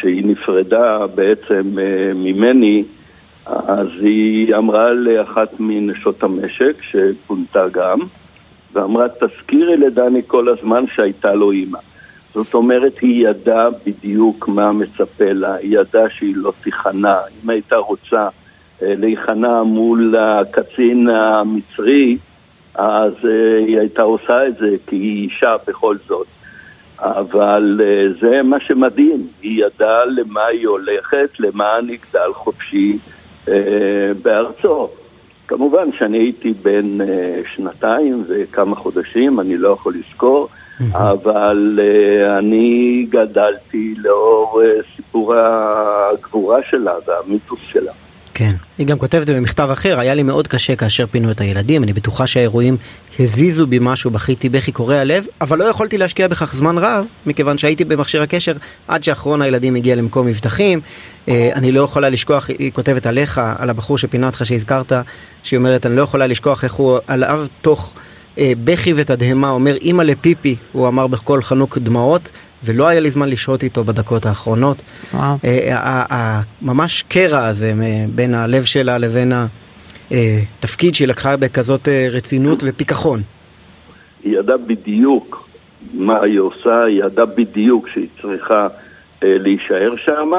כשהיא 0.00 0.26
נפרדה 0.26 1.06
בעצם 1.14 1.78
אה, 1.78 2.12
ממני, 2.14 2.84
אז 3.46 3.88
היא 4.00 4.54
אמרה 4.54 4.92
לאחת 4.92 5.48
מנשות 5.58 6.22
המשק, 6.22 6.74
שפונתה 6.90 7.68
גם, 7.72 7.98
ואמרה, 8.72 9.06
תזכירי 9.08 9.76
לדני 9.76 10.20
כל 10.26 10.48
הזמן 10.48 10.84
שהייתה 10.94 11.34
לו 11.34 11.50
אימא. 11.50 11.78
זאת 12.34 12.54
אומרת, 12.54 12.98
היא 13.00 13.28
ידעה 13.28 13.68
בדיוק 13.86 14.48
מה 14.48 14.72
מצפה 14.72 15.32
לה, 15.32 15.54
היא 15.54 15.78
ידעה 15.78 16.10
שהיא 16.10 16.34
לא 16.36 16.52
תיכנע. 16.62 17.16
אם 17.44 17.50
הייתה 17.50 17.76
רוצה 17.76 18.28
אה, 18.82 18.94
להיכנע 18.96 19.62
מול 19.62 20.16
הקצין 20.18 21.08
המצרי, 21.08 22.16
אז 22.74 23.12
אה, 23.24 23.58
היא 23.66 23.78
הייתה 23.78 24.02
עושה 24.02 24.46
את 24.46 24.56
זה, 24.56 24.76
כי 24.86 24.96
היא 24.96 25.28
אישה 25.28 25.56
בכל 25.66 25.96
זאת. 26.08 26.26
אבל 27.00 27.80
אה, 27.84 28.12
זה 28.20 28.42
מה 28.42 28.60
שמדהים, 28.60 29.26
היא 29.42 29.64
ידעה 29.64 30.04
למה 30.04 30.46
היא 30.46 30.66
הולכת, 30.66 31.30
למען 31.38 31.90
יגדל 31.90 32.32
חופשי 32.34 32.98
אה, 33.48 33.54
בארצו. 34.22 34.88
כמובן 35.48 35.92
שאני 35.98 36.18
הייתי 36.18 36.52
בן 36.62 37.00
אה, 37.00 37.40
שנתיים 37.54 38.24
וכמה 38.28 38.76
חודשים, 38.76 39.40
אני 39.40 39.56
לא 39.56 39.68
יכול 39.68 39.94
לזכור, 39.94 40.48
אבל 40.92 41.80
אני 42.38 43.06
גדלתי 43.08 43.94
לאור 43.98 44.62
סיפור 44.96 45.34
הגבורה 45.34 46.58
שלה 46.70 46.94
והמיתוס 47.06 47.60
שלה. 47.62 47.92
כן. 48.34 48.54
היא 48.78 48.86
גם 48.86 48.98
כותבת 48.98 49.30
במכתב 49.30 49.68
אחר, 49.72 50.00
היה 50.00 50.14
לי 50.14 50.22
מאוד 50.22 50.48
קשה 50.48 50.76
כאשר 50.76 51.06
פינו 51.06 51.30
את 51.30 51.40
הילדים, 51.40 51.84
אני 51.84 51.92
בטוחה 51.92 52.26
שהאירועים 52.26 52.76
הזיזו 53.18 53.66
בי 53.66 53.78
משהו, 53.80 54.10
בכיתי 54.10 54.48
בכי 54.48 54.72
קורע 54.72 55.04
לב, 55.04 55.26
אבל 55.40 55.58
לא 55.58 55.64
יכולתי 55.64 55.98
להשקיע 55.98 56.28
בכך 56.28 56.54
זמן 56.54 56.78
רב, 56.78 57.04
מכיוון 57.26 57.58
שהייתי 57.58 57.84
במכשיר 57.84 58.22
הקשר 58.22 58.52
עד 58.88 59.04
שאחרון 59.04 59.42
הילדים 59.42 59.74
הגיע 59.74 59.94
למקום 59.94 60.26
מבטחים. 60.26 60.80
אה, 61.28 61.50
אני 61.54 61.72
לא 61.72 61.82
יכולה 61.82 62.08
לשכוח, 62.08 62.48
היא 62.58 62.72
כותבת 62.72 63.06
עליך, 63.06 63.40
על 63.58 63.70
הבחור 63.70 63.98
שפינה 63.98 64.26
אותך 64.26 64.46
שהזכרת, 64.46 64.92
שהיא 65.42 65.58
אומרת, 65.58 65.86
אני 65.86 65.96
לא 65.96 66.02
יכולה 66.02 66.26
לשכוח 66.26 66.64
איך 66.64 66.72
הוא 66.72 66.98
על 67.06 67.24
אב 67.24 67.48
תוך 67.62 67.92
אה, 68.38 68.52
בכי 68.64 68.92
ותדהמה, 68.96 69.50
אומר 69.50 69.76
אימא 69.76 70.02
לפיפי, 70.02 70.56
הוא 70.72 70.88
אמר 70.88 71.06
בקול 71.06 71.42
חנוק 71.42 71.78
דמעות. 71.78 72.30
ולא 72.64 72.88
היה 72.88 73.00
לי 73.00 73.10
זמן 73.10 73.28
לשהות 73.28 73.62
איתו 73.62 73.84
בדקות 73.84 74.26
האחרונות. 74.26 74.82
וואו. 75.14 75.36
אה, 75.44 76.40
ממש 76.62 77.04
קרע 77.08 77.44
הזה 77.44 77.72
בין 78.14 78.34
הלב 78.34 78.64
שלה 78.64 78.98
לבין 78.98 79.32
התפקיד 80.10 80.94
שהיא 80.94 81.08
לקחה 81.08 81.36
בכזאת 81.36 81.88
אה, 81.88 82.08
רצינות 82.10 82.62
ופיכחון. 82.66 83.22
היא 84.24 84.38
ידעה 84.38 84.56
בדיוק 84.56 85.48
מה 85.94 86.22
היא 86.22 86.38
עושה, 86.38 86.84
היא 86.84 87.04
ידעה 87.04 87.26
בדיוק 87.26 87.88
שהיא 87.88 88.08
צריכה 88.22 88.68
אה, 89.22 89.28
להישאר 89.32 89.96
שם, 89.96 90.30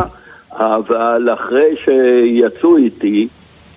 אבל 0.51 1.29
אחרי 1.33 1.75
שיצאו 1.85 2.77
איתי 2.77 3.27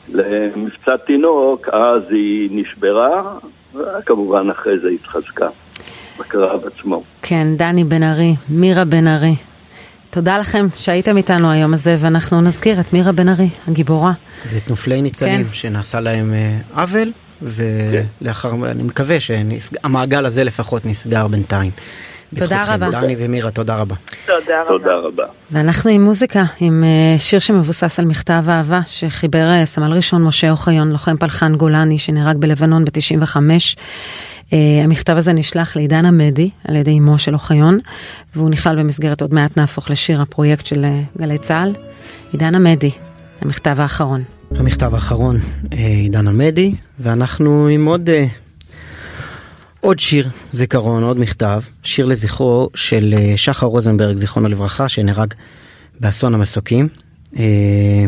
למבצע 0.09 0.97
תינוק, 0.97 1.69
אז 1.69 2.03
היא 2.11 2.49
נשברה, 2.53 3.39
וכמובן 3.75 4.51
אחרי 4.51 4.79
זה 4.79 4.89
התחזקה 4.89 5.49
בקרב 6.19 6.61
עצמו. 6.67 7.03
כן, 7.23 7.57
דני 7.57 7.85
בן 7.85 8.03
ארי, 8.03 8.35
מירה 8.49 8.85
בן 8.85 9.07
ארי. 9.07 9.35
תודה 10.11 10.39
לכם 10.39 10.67
שהייתם 10.77 11.17
איתנו 11.17 11.51
היום 11.51 11.75
הזה, 11.75 11.97
ואנחנו 11.99 12.41
נזכיר 12.41 12.81
את 12.81 12.93
מירה 12.93 13.13
בן 13.13 13.29
ארי, 13.29 13.49
הגיבורה. 13.69 14.13
ואת 14.53 14.71
נופלי 14.71 15.03
ניצנים, 15.03 15.45
כן. 15.45 15.53
שנעשה 15.53 16.01
להם 16.01 16.35
אה, 16.35 16.59
עוול, 16.75 17.13
ולאחר, 17.43 18.51
אני 18.71 18.83
מקווה 18.83 19.17
שהמעגל 19.21 20.27
הזה 20.27 20.45
לפחות 20.45 20.87
נסגר 20.87 21.29
בינתיים. 21.29 21.71
תודה 22.35 22.59
בזכותכם. 22.59 22.85
רבה. 22.85 22.91
דני 22.91 23.17
ומירה, 23.19 23.51
תודה 23.51 23.77
רבה. 23.77 23.95
תודה 24.27 24.63
רבה. 24.63 24.69
תודה 24.69 24.95
רבה. 24.95 25.25
ואנחנו 25.51 25.91
עם 25.91 26.05
מוזיקה, 26.05 26.45
עם 26.61 26.85
אה, 26.85 27.19
שיר 27.19 27.39
שמבוסס 27.39 27.99
על 27.99 28.05
מכתב 28.05 28.45
אהבה 28.49 28.81
שחיבר 28.87 29.51
אה, 29.51 29.65
סמל 29.65 29.93
ראשון 29.93 30.25
משה 30.25 30.51
אוחיון, 30.51 30.91
לוחם 30.91 31.17
פלחן 31.17 31.57
גולני 31.57 31.99
שנהרג 31.99 32.37
בלבנון 32.37 32.85
ב-95. 32.85 33.37
Uh, 34.51 34.55
המכתב 34.85 35.17
הזה 35.17 35.33
נשלח 35.33 35.77
לעידן 35.77 36.05
עמדי 36.05 36.51
על 36.65 36.77
ידי 36.77 36.99
אמו 36.99 37.19
של 37.19 37.35
אוחיון, 37.35 37.79
והוא 38.37 38.51
נכלל 38.51 38.79
במסגרת 38.79 39.23
עוד 39.23 39.35
מעט 39.35 39.57
נהפוך 39.57 39.91
לשיר 39.91 40.21
הפרויקט 40.21 40.67
של 40.67 40.85
uh, 40.85 41.19
גלי 41.21 41.39
צה"ל. 41.39 41.73
עידן 42.33 42.55
עמדי, 42.55 42.91
המכתב 43.41 43.77
האחרון. 43.79 44.25
המכתב 44.51 44.95
האחרון, 44.95 45.41
אה, 45.73 45.79
עידן 45.79 46.29
עמדי, 46.29 46.75
ואנחנו 47.01 47.67
עם 47.67 47.87
עוד, 47.87 48.11
אה, 48.11 48.27
עוד 49.81 49.99
שיר 49.99 50.29
זיכרון, 50.53 51.03
עוד 51.03 51.19
מכתב, 51.19 51.61
שיר 51.83 52.07
לזכרו 52.07 52.69
של 52.75 53.15
אה, 53.19 53.33
שחר 53.37 53.67
רוזנברג, 53.67 54.17
זיכרונו 54.17 54.49
לברכה, 54.49 54.89
שנהרג 54.89 55.35
באסון 56.01 56.35
המסוקים. 56.35 56.89
אה, 57.37 58.05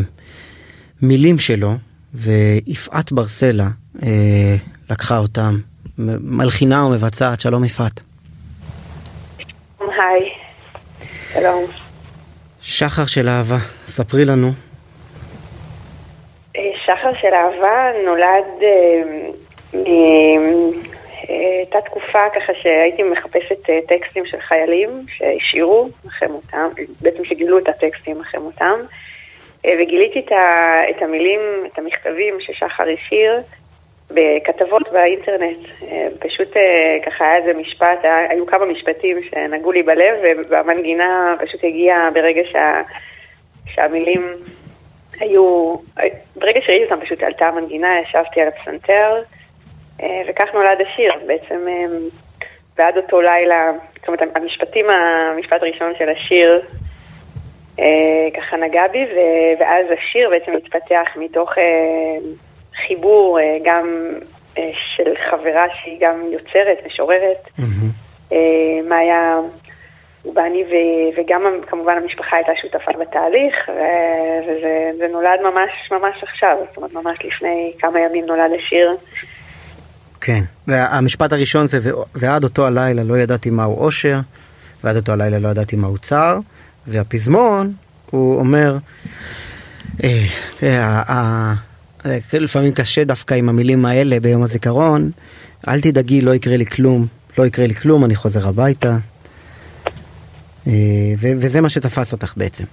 מילים 1.02 1.38
שלו, 1.38 1.76
ויפעת 2.14 3.12
ברסלה 3.12 3.70
אה, 4.02 4.56
לקחה 4.90 5.18
אותם, 5.18 5.58
מלחינה 5.98 6.86
ומבצעת, 6.86 7.40
שלום 7.40 7.64
יפעת. 7.64 8.00
היי, 9.80 10.32
שלום. 11.32 11.64
שחר 12.60 13.06
של 13.06 13.28
אהבה, 13.28 13.56
ספרי 13.86 14.24
לנו. 14.24 14.52
אה, 16.56 16.62
שחר 16.84 17.12
של 17.20 17.34
אהבה 17.34 17.90
נולד 18.04 18.62
אה, 18.62 19.02
מ- 20.38 20.96
הייתה 21.28 21.78
תקופה 21.84 22.18
ככה 22.34 22.52
שהייתי 22.62 23.02
מחפשת 23.02 23.70
אה, 23.70 23.78
טקסטים 23.88 24.26
של 24.26 24.40
חיילים 24.40 25.06
שהשאירו 25.16 25.88
אחרי 26.08 26.28
מותם, 26.28 26.68
בעצם 27.00 27.24
שגילו 27.24 27.58
את 27.58 27.68
הטקסטים 27.68 28.20
אחרי 28.20 28.40
מותם, 28.40 28.78
וגיליתי 29.66 30.18
את 30.90 31.02
המילים, 31.02 31.40
את 31.72 31.78
המכתבים 31.78 32.34
ששחר 32.40 32.84
השאיר 32.94 33.40
בכתבות 34.10 34.92
באינטרנט. 34.92 35.66
אה, 35.82 36.08
פשוט 36.18 36.56
אה, 36.56 36.98
ככה 37.06 37.24
היה 37.24 37.36
איזה 37.36 37.60
משפט, 37.60 38.04
היו 38.28 38.46
כמה 38.46 38.64
משפטים 38.64 39.16
שנגעו 39.22 39.72
לי 39.72 39.82
בלב, 39.82 40.14
והמנגינה 40.48 41.34
פשוט 41.40 41.64
הגיעה 41.64 42.10
ברגע 42.10 42.42
שה, 42.52 42.82
שהמילים 43.66 44.32
היו, 45.20 45.74
ברגע 46.36 46.60
שראיתי 46.66 46.84
אותם 46.84 47.04
פשוט 47.04 47.22
עלתה 47.22 47.48
המנגינה, 47.48 48.00
ישבתי 48.00 48.40
על 48.40 48.48
הפסנתר, 48.48 49.22
אה, 50.02 50.22
וכך 50.28 50.54
נולד 50.54 50.78
השיר. 50.80 51.10
בעצם 51.26 51.68
אה, 51.68 51.98
ועד 52.78 52.96
אותו 52.96 53.20
לילה, 53.20 53.72
זאת 53.98 54.08
אומרת, 54.08 54.36
המשפטים, 54.36 54.86
המשפט 54.90 55.62
הראשון 55.62 55.92
של 55.98 56.08
השיר 56.08 56.62
אה, 57.78 58.28
ככה 58.36 58.56
נגע 58.56 58.86
בי, 58.86 59.04
ואז 59.60 59.86
השיר 59.98 60.30
בעצם 60.30 60.52
התפתח 60.56 61.16
מתוך 61.16 61.58
אה, 61.58 62.18
חיבור 62.86 63.38
אה, 63.40 63.56
גם 63.64 63.86
אה, 64.58 64.70
של 64.96 65.10
חברה 65.30 65.64
שהיא 65.82 65.98
גם 66.00 66.22
יוצרת, 66.32 66.78
משוררת, 66.86 67.48
אה, 68.32 68.38
מאיה 68.88 69.38
ובני, 70.24 70.64
ו- 70.64 71.20
וגם 71.20 71.42
כמובן 71.66 71.96
המשפחה 72.02 72.36
הייתה 72.36 72.52
שותפה 72.62 72.92
בתהליך, 73.00 73.54
וזה 74.42 74.90
זה 74.98 75.06
נולד 75.12 75.40
ממש 75.42 75.70
ממש 75.90 76.22
עכשיו, 76.22 76.56
זאת 76.68 76.76
אומרת 76.76 76.92
ממש 76.92 77.18
לפני 77.24 77.72
כמה 77.78 78.00
ימים 78.00 78.26
נולד 78.26 78.50
השיר. 78.58 78.96
כן, 80.20 80.40
והמשפט 80.66 81.32
הראשון 81.32 81.66
זה 81.66 81.78
"ו- 81.82 82.02
ועד 82.14 82.44
אותו 82.44 82.66
הלילה 82.66 83.02
לא 83.04 83.18
ידעתי 83.18 83.50
מהו 83.50 83.84
אושר, 83.84 84.16
ועד 84.84 84.96
אותו 84.96 85.12
הלילה 85.12 85.38
לא 85.38 85.48
ידעתי 85.48 85.76
מהו 85.76 85.98
צער, 85.98 86.38
והפזמון, 86.86 87.72
הוא 88.10 88.38
אומר, 88.38 88.76
לפעמים 92.32 92.72
קשה 92.72 93.04
דווקא 93.04 93.34
עם 93.34 93.48
המילים 93.48 93.84
האלה 93.84 94.20
ביום 94.20 94.42
הזיכרון, 94.42 95.10
אל 95.68 95.80
תדאגי, 95.80 96.20
לא 96.20 96.34
יקרה 96.34 96.56
לי 96.56 96.66
כלום, 96.66 97.06
לא 97.38 97.46
יקרה 97.46 97.66
לי 97.66 97.74
כלום, 97.74 98.04
אני 98.04 98.14
חוזר 98.14 98.48
הביתה. 98.48 98.88
אה, 100.66 100.72
ו- 101.18 101.36
וזה 101.40 101.60
מה 101.60 101.68
שתפס 101.68 102.12
אותך 102.12 102.34
בעצם. 102.36 102.64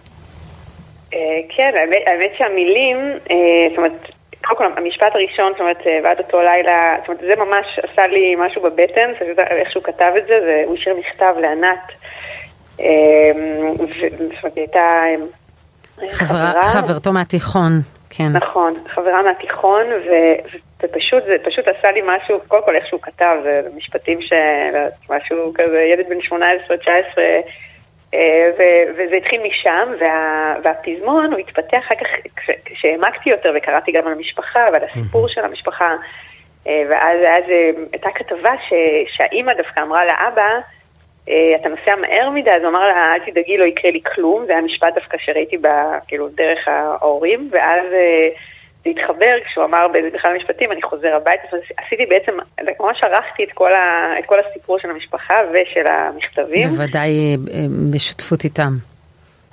אה, 1.14 1.20
כן, 1.50 1.72
האמת, 1.76 2.04
האמת 2.06 2.32
שהמילים, 2.38 2.98
אה, 3.32 3.36
זאת 3.70 3.78
אומרת, 3.78 4.12
קודם 4.46 4.58
כל 4.58 4.82
המשפט 4.82 5.16
הראשון, 5.16 5.52
זאת 5.52 5.62
אומרת, 5.62 5.78
ועד 6.04 6.18
אותו 6.18 6.42
לילה, 6.42 6.96
זאת 7.00 7.08
אומרת, 7.08 7.22
זה 7.22 7.36
ממש 7.46 7.80
עשה 7.84 8.08
לי 8.08 8.36
משהו 8.36 8.62
בבטן, 8.62 9.10
זאת 9.14 9.22
אומרת, 9.22 9.40
איך 9.40 9.72
שהוא 9.72 9.84
כתב 9.84 10.12
את 10.18 10.24
זה, 10.28 10.34
זה 10.46 10.64
הוא 10.66 10.78
השאיר 10.78 10.96
מכתב 11.00 11.34
לענת, 11.42 11.92
זאת 12.76 12.84
אומרת, 14.44 14.56
היא 14.56 14.64
הייתה 14.64 15.04
חברה, 16.10 16.64
חברתו 16.64 17.14
מהתיכון, 17.14 17.82
כן. 18.18 18.28
נכון, 18.34 18.74
חברה 18.88 19.22
מהתיכון, 19.24 19.86
ו- 19.86 20.58
ופשוט, 20.84 21.24
זה 21.26 21.36
פשוט 21.44 21.68
עשה 21.68 21.92
לי 21.92 22.02
משהו, 22.06 22.40
קודם 22.48 22.64
כל 22.66 22.76
איך 22.76 22.88
שהוא 22.88 23.02
כתב, 23.02 23.36
משפטים 23.76 24.22
ש... 24.22 24.34
משהו 25.10 25.52
כזה, 25.56 25.82
ילד 25.82 26.06
בן 26.10 26.18
18-19, 26.20 27.20
אה, 28.14 28.52
ו- 28.60 28.92
וזה 28.94 29.16
התחיל 29.16 29.42
משם, 29.48 29.90
וה- 30.00 30.56
והפזמון 30.64 31.32
הוא 31.32 31.40
התפתח 31.40 31.78
אחר 31.88 31.96
כך, 31.96 32.08
כש- 32.36 32.50
כשהעמקתי 32.66 33.30
יותר 33.30 33.54
וקראתי 33.58 33.92
גם 33.92 34.08
על 34.08 34.14
המשפחה 34.14 34.60
ועל 34.74 34.82
הסיפור 34.84 35.28
של 35.28 35.46
המשפחה, 35.46 35.96
אה, 36.68 36.84
ואז 36.90 37.18
אז, 37.20 37.50
אה, 37.50 37.70
הייתה 37.92 38.10
כתבה 38.16 38.52
ש- 38.70 39.16
שהאימא 39.18 39.54
דווקא 39.54 39.82
אמרה 39.82 40.06
לאבא, 40.06 40.42
אה, 40.42 40.60
אתה 41.26 41.70
נוסע 41.70 41.96
מהר 41.96 42.30
מדי, 42.30 42.52
אז 42.52 42.62
הוא 42.62 42.70
אמר 42.70 42.88
לה, 42.88 43.14
אל 43.14 43.32
תדאגי, 43.32 43.58
לא 43.58 43.66
יקרה 43.66 43.92
לי 43.92 44.02
כלום, 44.16 44.46
זה 44.46 44.52
היה 44.54 44.62
משפט 44.62 44.94
דווקא 44.96 45.18
שראיתי 45.18 45.58
ב, 45.58 45.68
כאילו, 46.08 46.30
דרך 46.30 46.68
ההורים, 46.68 47.50
ואז 47.52 47.84
אה, 47.94 48.30
זה 48.84 48.90
התחבר 48.90 49.36
כשהוא 49.46 49.66
אמר 49.66 49.88
באחד 49.88 50.30
המשפטים, 50.30 50.72
אני 50.72 50.82
חוזר 50.82 51.16
הביתה, 51.16 51.44
אז 51.52 51.60
עשיתי 51.78 52.06
בעצם, 52.06 52.32
ממש 52.80 53.04
ערכתי 53.04 53.44
את 53.44 53.52
כל, 53.54 53.74
ה, 53.74 54.14
את 54.20 54.26
כל 54.26 54.40
הסיפור 54.40 54.80
של 54.80 54.90
המשפחה 54.90 55.36
ושל 55.54 55.88
המכתבים. 55.88 56.70
בוודאי 56.70 57.10
אה, 57.10 57.60
בשותפות 57.92 58.44
איתם. 58.44 58.74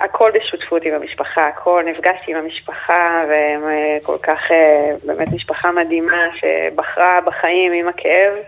הכל 0.00 0.30
בשותפות 0.34 0.82
עם 0.82 0.94
המשפחה, 0.94 1.46
הכל, 1.46 1.84
נפגשתי 1.86 2.30
עם 2.30 2.36
המשפחה, 2.36 3.22
והם 3.28 3.68
אה, 3.68 3.98
כל 4.02 4.16
כך, 4.22 4.50
אה, 4.50 4.92
באמת 5.04 5.28
משפחה 5.32 5.72
מדהימה 5.72 6.22
שבחרה 6.34 7.20
בחיים 7.26 7.72
עם 7.72 7.88
הכאב, 7.88 8.32
אה, 8.36 8.42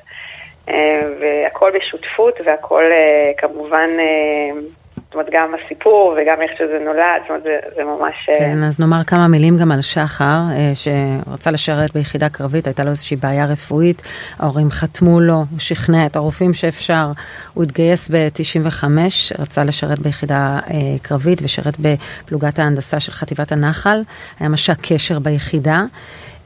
והכל 1.20 1.70
בשותפות, 1.74 2.34
והכל 2.46 2.84
אה, 2.92 3.32
כמובן, 3.38 3.90
אה, 3.98 4.60
זאת 5.12 5.14
אומרת, 5.14 5.28
גם 5.32 5.54
הסיפור 5.54 6.16
וגם 6.16 6.42
איך 6.42 6.50
שזה 6.58 6.78
נולד, 6.84 7.20
זאת 7.20 7.28
אומרת, 7.28 7.42
זה, 7.42 7.58
זה 7.76 7.84
ממש... 7.84 8.14
אה, 8.28 8.38
כן, 8.38 8.64
אז 8.64 8.80
נאמר 8.80 9.04
כמה 9.06 9.28
מילים 9.28 9.58
גם 9.58 9.72
על 9.72 9.82
שחר, 9.82 10.24
אה, 10.24 10.72
שרצה 10.74 11.50
לשרת 11.50 11.92
ביחידה 11.94 12.28
קרבית, 12.28 12.66
הייתה 12.66 12.84
לו 12.84 12.90
איזושהי 12.90 13.16
בעיה 13.16 13.44
רפואית, 13.44 14.02
ההורים 14.38 14.70
חתמו 14.70 15.20
לו, 15.20 15.34
הוא 15.34 15.58
שכנע 15.58 16.06
את 16.06 16.16
הרופאים 16.16 16.54
שאפשר, 16.54 17.06
הוא 17.54 17.64
התגייס 17.64 18.10
ב-95, 18.10 18.84
רצה 19.38 19.64
לשרת 19.64 19.98
ביחידה 19.98 20.58
אה, 20.70 20.76
קרבית 21.02 21.38
ושירת 21.42 21.74
בפלוגת 21.78 22.58
ההנדסה 22.58 23.00
של 23.00 23.12
חטיבת 23.12 23.52
הנחל, 23.52 24.02
היה 24.40 24.48
מש"ק 24.48 24.92
קשר 24.92 25.18
ביחידה, 25.18 25.82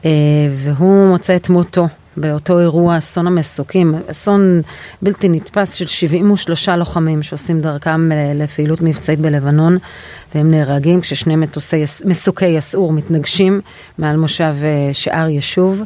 אה, 0.05 0.09
והוא 0.49 1.07
מוצא 1.07 1.35
את 1.35 1.49
מותו. 1.49 1.85
באותו 2.17 2.59
אירוע 2.59 2.97
אסון 2.97 3.27
המסוקים, 3.27 3.95
אסון 4.11 4.61
בלתי 5.01 5.29
נתפס 5.29 5.73
של 5.73 5.87
73 5.87 6.69
לוחמים 6.69 7.23
שעושים 7.23 7.61
דרכם 7.61 8.11
אה, 8.11 8.31
לפעילות 8.35 8.81
מבצעית 8.81 9.19
בלבנון 9.19 9.77
והם 10.35 10.51
נהרגים 10.51 11.01
כששני 11.01 11.35
מטוסי. 11.35 11.83
מסוקי 12.05 12.47
יסעור 12.47 12.93
מתנגשים 12.93 13.61
מעל 13.97 14.17
מושב 14.17 14.53
אה, 14.63 14.93
שער 14.93 15.29
ישוב. 15.29 15.81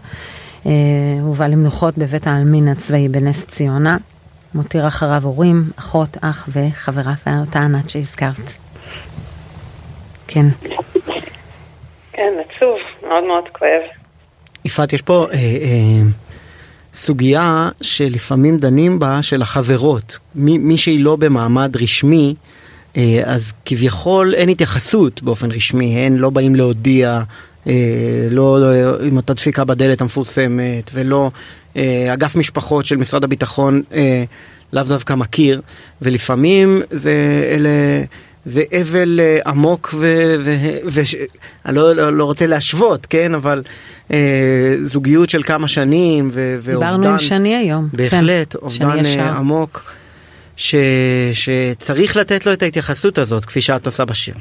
אה, 0.66 0.72
הובא 1.22 1.48
למנוחות 1.48 1.98
בבית 1.98 2.28
העלמין 2.28 2.68
הצבאי 2.68 3.10
בנס 3.10 3.46
ציונה. 3.46 3.98
מותיר 4.56 4.88
אחריו 4.88 5.22
הורים, 5.24 5.64
אחות, 5.80 6.18
אח 6.22 6.50
וחברה 6.52 7.14
ואותה 7.26 7.60
ענת 7.60 7.90
שהזכרת. 7.90 8.52
כן. 10.28 10.46
כן, 12.14 12.34
עצוב, 12.40 12.78
מאוד 13.08 13.24
מאוד 13.24 13.50
כואב. 13.52 14.01
יפעת, 14.66 14.94
יש 14.94 15.02
פה 15.02 15.28
אה, 15.34 15.38
אה, 15.38 16.02
סוגיה 16.94 17.70
שלפעמים 17.82 18.58
דנים 18.58 19.00
בה 19.00 19.22
של 19.22 19.42
החברות. 19.42 20.20
מי, 20.36 20.58
מי 20.58 20.78
שהיא 20.78 21.04
לא 21.04 21.16
במעמד 21.16 21.78
רשמי, 21.82 22.36
אה, 22.98 23.22
אז 23.26 23.52
כביכול 23.66 24.34
אין 24.34 24.50
התייחסות 24.50 25.24
באופן 25.24 25.52
רשמי, 25.52 25.98
הן 25.98 26.18
לא 26.18 26.30
באים 26.30 26.56
להודיע, 26.56 27.24
אה, 27.68 27.74
לא, 28.32 28.60
לא 28.62 29.00
עם 29.04 29.18
אותה 29.18 29.34
דפיקה 29.34 29.64
בדלת 29.64 30.02
המפורסמת, 30.02 30.92
ולא 30.94 31.32
אה, 31.78 32.14
אגף 32.14 32.36
משפחות 32.36 32.86
של 32.86 32.98
משרד 32.98 33.24
הביטחון 33.24 33.82
לאו 34.74 34.84
דווקא 34.84 35.14
מכיר, 35.14 35.62
ולפעמים 36.02 36.82
זה 36.92 37.14
אלה... 37.52 37.70
זה 38.46 38.64
אבל 38.82 39.20
עמוק 39.46 39.94
ואני 39.94 41.76
לא, 41.76 41.96
לא, 41.96 42.14
לא 42.14 42.26
רוצה 42.26 42.48
להשוות, 42.48 43.06
כן, 43.06 43.36
אבל 43.36 43.64
אה, 44.14 44.76
זוגיות 44.82 45.30
של 45.30 45.44
כמה 45.44 45.68
שנים 45.68 46.30
ו, 46.32 46.58
ואובדן. 46.62 46.88
דיברנו 46.88 47.10
עם 47.10 47.20
שני 47.20 47.56
היום. 47.56 47.88
בהחלט, 47.94 48.56
כן. 48.56 48.60
אובדן 48.62 49.20
עמוק. 49.38 49.94
ש, 50.58 50.76
שצריך 51.34 52.18
לתת 52.18 52.46
לו 52.46 52.54
את 52.54 52.62
ההתייחסות 52.62 53.18
הזאת, 53.18 53.46
כפי 53.46 53.62
שאת 53.62 53.86
עושה 53.86 54.06
בשיר. 54.06 54.36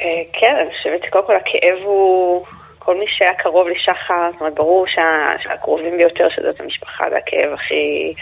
אה, 0.00 0.22
כן, 0.40 0.54
אני 0.60 0.70
חושבת 0.76 1.00
שקודם 1.06 1.26
כל 1.26 1.36
הכאב 1.36 1.84
הוא, 1.84 2.44
כל 2.78 2.98
מי 2.98 3.04
שהיה 3.08 3.34
קרוב 3.34 3.68
לשחר, 3.68 4.30
זאת 4.32 4.40
אומרת, 4.40 4.54
ברור 4.54 4.86
שה, 4.86 5.32
שהקרובים 5.42 5.96
ביותר 5.96 6.28
שזאת 6.28 6.60
המשפחה 6.60 7.04
זה 7.10 7.16
הכאב 7.16 7.52
הכי, 7.52 8.14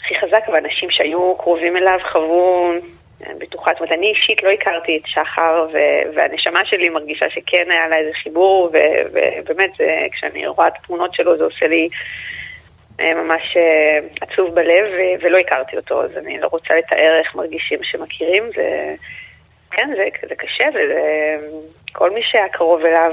הכי 0.00 0.14
חזק, 0.20 0.48
ואנשים 0.52 0.90
שהיו 0.90 1.34
קרובים 1.38 1.76
אליו 1.76 1.98
חוו, 2.12 2.72
בטוחה, 3.38 3.70
זאת 3.72 3.80
אומרת, 3.80 3.92
אני 3.92 4.06
אישית 4.06 4.42
לא 4.42 4.50
הכרתי 4.50 4.96
את 4.96 5.06
שחר, 5.06 5.66
ו, 5.72 5.78
והנשמה 6.14 6.64
שלי 6.64 6.88
מרגישה 6.88 7.30
שכן 7.30 7.70
היה 7.70 7.88
לה 7.88 7.96
איזה 7.96 8.10
חיבור, 8.22 8.70
ובאמת, 9.42 9.70
כשאני 10.12 10.46
רואה 10.46 10.68
את 10.68 10.72
התמונות 10.82 11.14
שלו 11.14 11.36
זה 11.36 11.44
עושה 11.44 11.66
לי... 11.66 11.88
אה, 13.00 13.14
ממש 13.14 13.56
אה, 13.56 13.98
עצוב 14.20 14.54
בלב, 14.54 14.86
ולא 15.20 15.38
הכרתי 15.38 15.76
אותו, 15.76 16.02
אז 16.02 16.16
אני 16.16 16.38
לא 16.38 16.48
רוצה 16.52 16.74
לתאר 16.74 17.18
איך 17.18 17.34
מרגישים 17.34 17.78
שמכירים, 17.82 18.44
זה... 18.56 18.94
כן, 19.70 19.90
זה, 19.96 20.28
זה 20.28 20.34
קשה, 20.34 20.64
וזה... 20.68 21.36
כל 21.92 22.10
מי 22.10 22.22
שהיה 22.22 22.48
קרוב 22.48 22.84
אליו... 22.84 23.12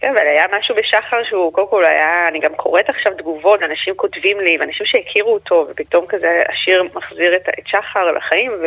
כן, 0.00 0.10
אבל 0.10 0.26
היה 0.26 0.44
משהו 0.58 0.74
בשחר 0.74 1.24
שהוא, 1.24 1.52
קודם 1.52 1.68
כל 1.68 1.84
היה, 1.84 2.28
אני 2.28 2.40
גם 2.40 2.54
קוראת 2.54 2.88
עכשיו 2.88 3.12
תגובות, 3.14 3.62
אנשים 3.62 3.94
כותבים 3.96 4.40
לי, 4.40 4.56
ואנשים 4.60 4.86
שהכירו 4.86 5.34
אותו, 5.34 5.66
ופתאום 5.70 6.06
כזה 6.06 6.38
השיר 6.48 6.82
מחזיר 6.94 7.36
את, 7.36 7.48
את 7.58 7.66
שחר 7.66 8.12
לחיים, 8.12 8.52
ו... 8.62 8.66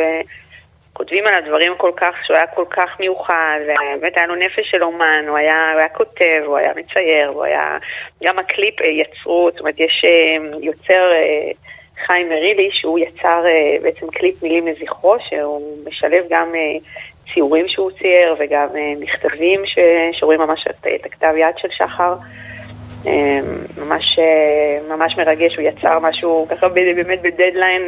כותבים 0.94 1.26
על 1.26 1.34
הדברים 1.34 1.72
כל 1.76 1.90
כך, 1.96 2.14
שהוא 2.24 2.36
היה 2.36 2.46
כל 2.46 2.64
כך 2.70 3.00
מיוחד, 3.00 3.58
ובאמת 3.64 4.16
היה 4.16 4.26
לו 4.26 4.34
נפש 4.34 4.70
של 4.70 4.82
אומן, 4.82 5.24
הוא 5.28 5.36
היה, 5.36 5.70
הוא 5.72 5.78
היה 5.78 5.88
כותב, 5.88 6.42
הוא 6.46 6.56
היה 6.56 6.72
מצייר, 6.76 7.28
הוא 7.28 7.44
היה... 7.44 7.78
גם 8.24 8.38
הקליפ 8.38 8.80
אה, 8.80 8.90
יצרו, 8.90 9.48
זאת 9.50 9.60
אומרת, 9.60 9.74
יש 9.80 10.04
אה, 10.04 10.58
יוצר 10.60 11.12
אה, 11.12 11.50
חיים 12.06 12.28
מרילי, 12.28 12.68
שהוא 12.72 12.98
יצר 12.98 13.44
בעצם 13.82 14.06
קליפ 14.10 14.42
מילים 14.42 14.66
לזכרו, 14.66 15.16
שהוא 15.28 15.78
משלב 15.88 16.24
גם 16.30 16.52
ציורים 17.34 17.68
שהוא 17.68 17.90
צייר 17.98 18.36
וגם 18.38 18.66
מכתבים 19.00 19.60
שרואים 20.12 20.40
ממש 20.40 20.64
את, 20.70 20.86
את 20.94 21.06
הכתב 21.06 21.32
יד 21.36 21.58
של 21.58 21.68
שחר. 21.70 22.14
ממש, 23.78 24.18
ממש 24.88 25.16
מרגש, 25.18 25.56
הוא 25.56 25.64
יצר 25.68 25.98
משהו 25.98 26.46
ככה 26.50 26.68
באמת 26.68 27.22
בדדליין 27.22 27.82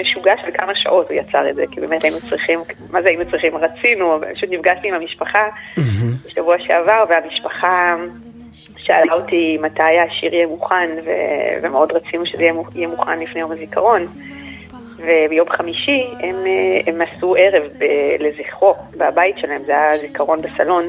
משוגע 0.00 0.34
של 0.42 0.50
כמה 0.54 0.72
שעות 0.74 1.10
הוא 1.10 1.18
יצר 1.18 1.50
את 1.50 1.54
זה, 1.54 1.64
כי 1.70 1.80
באמת 1.80 2.04
היינו 2.04 2.20
צריכים, 2.30 2.60
מה 2.90 3.02
זה 3.02 3.08
היינו 3.08 3.30
צריכים? 3.30 3.56
רצינו, 3.56 4.20
פשוט 4.34 4.50
נפגשתי 4.50 4.88
עם 4.88 4.94
המשפחה 4.94 5.48
בשבוע 6.24 6.56
שעבר, 6.58 7.04
והמשפחה 7.08 7.96
שאלה 8.76 9.12
אותי 9.12 9.58
מתי 9.60 9.98
השיר 10.06 10.34
יהיה 10.34 10.46
מוכן, 10.46 10.90
ו- 11.04 11.62
ומאוד 11.62 11.92
רצינו 11.92 12.26
שזה 12.26 12.42
יהיה 12.42 12.88
מוכן 12.88 13.20
לפני 13.20 13.40
יום 13.40 13.52
הזיכרון. 13.52 14.06
וביום 14.98 15.48
חמישי 15.50 16.06
הם, 16.20 16.36
הם 16.86 17.00
עשו 17.00 17.34
ערב 17.38 17.62
ב- 17.78 17.84
לזכרו 18.18 18.74
בבית 18.96 19.38
שלהם, 19.38 19.62
זה 19.66 19.72
היה 19.72 19.98
זיכרון 19.98 20.38
בסלון. 20.42 20.84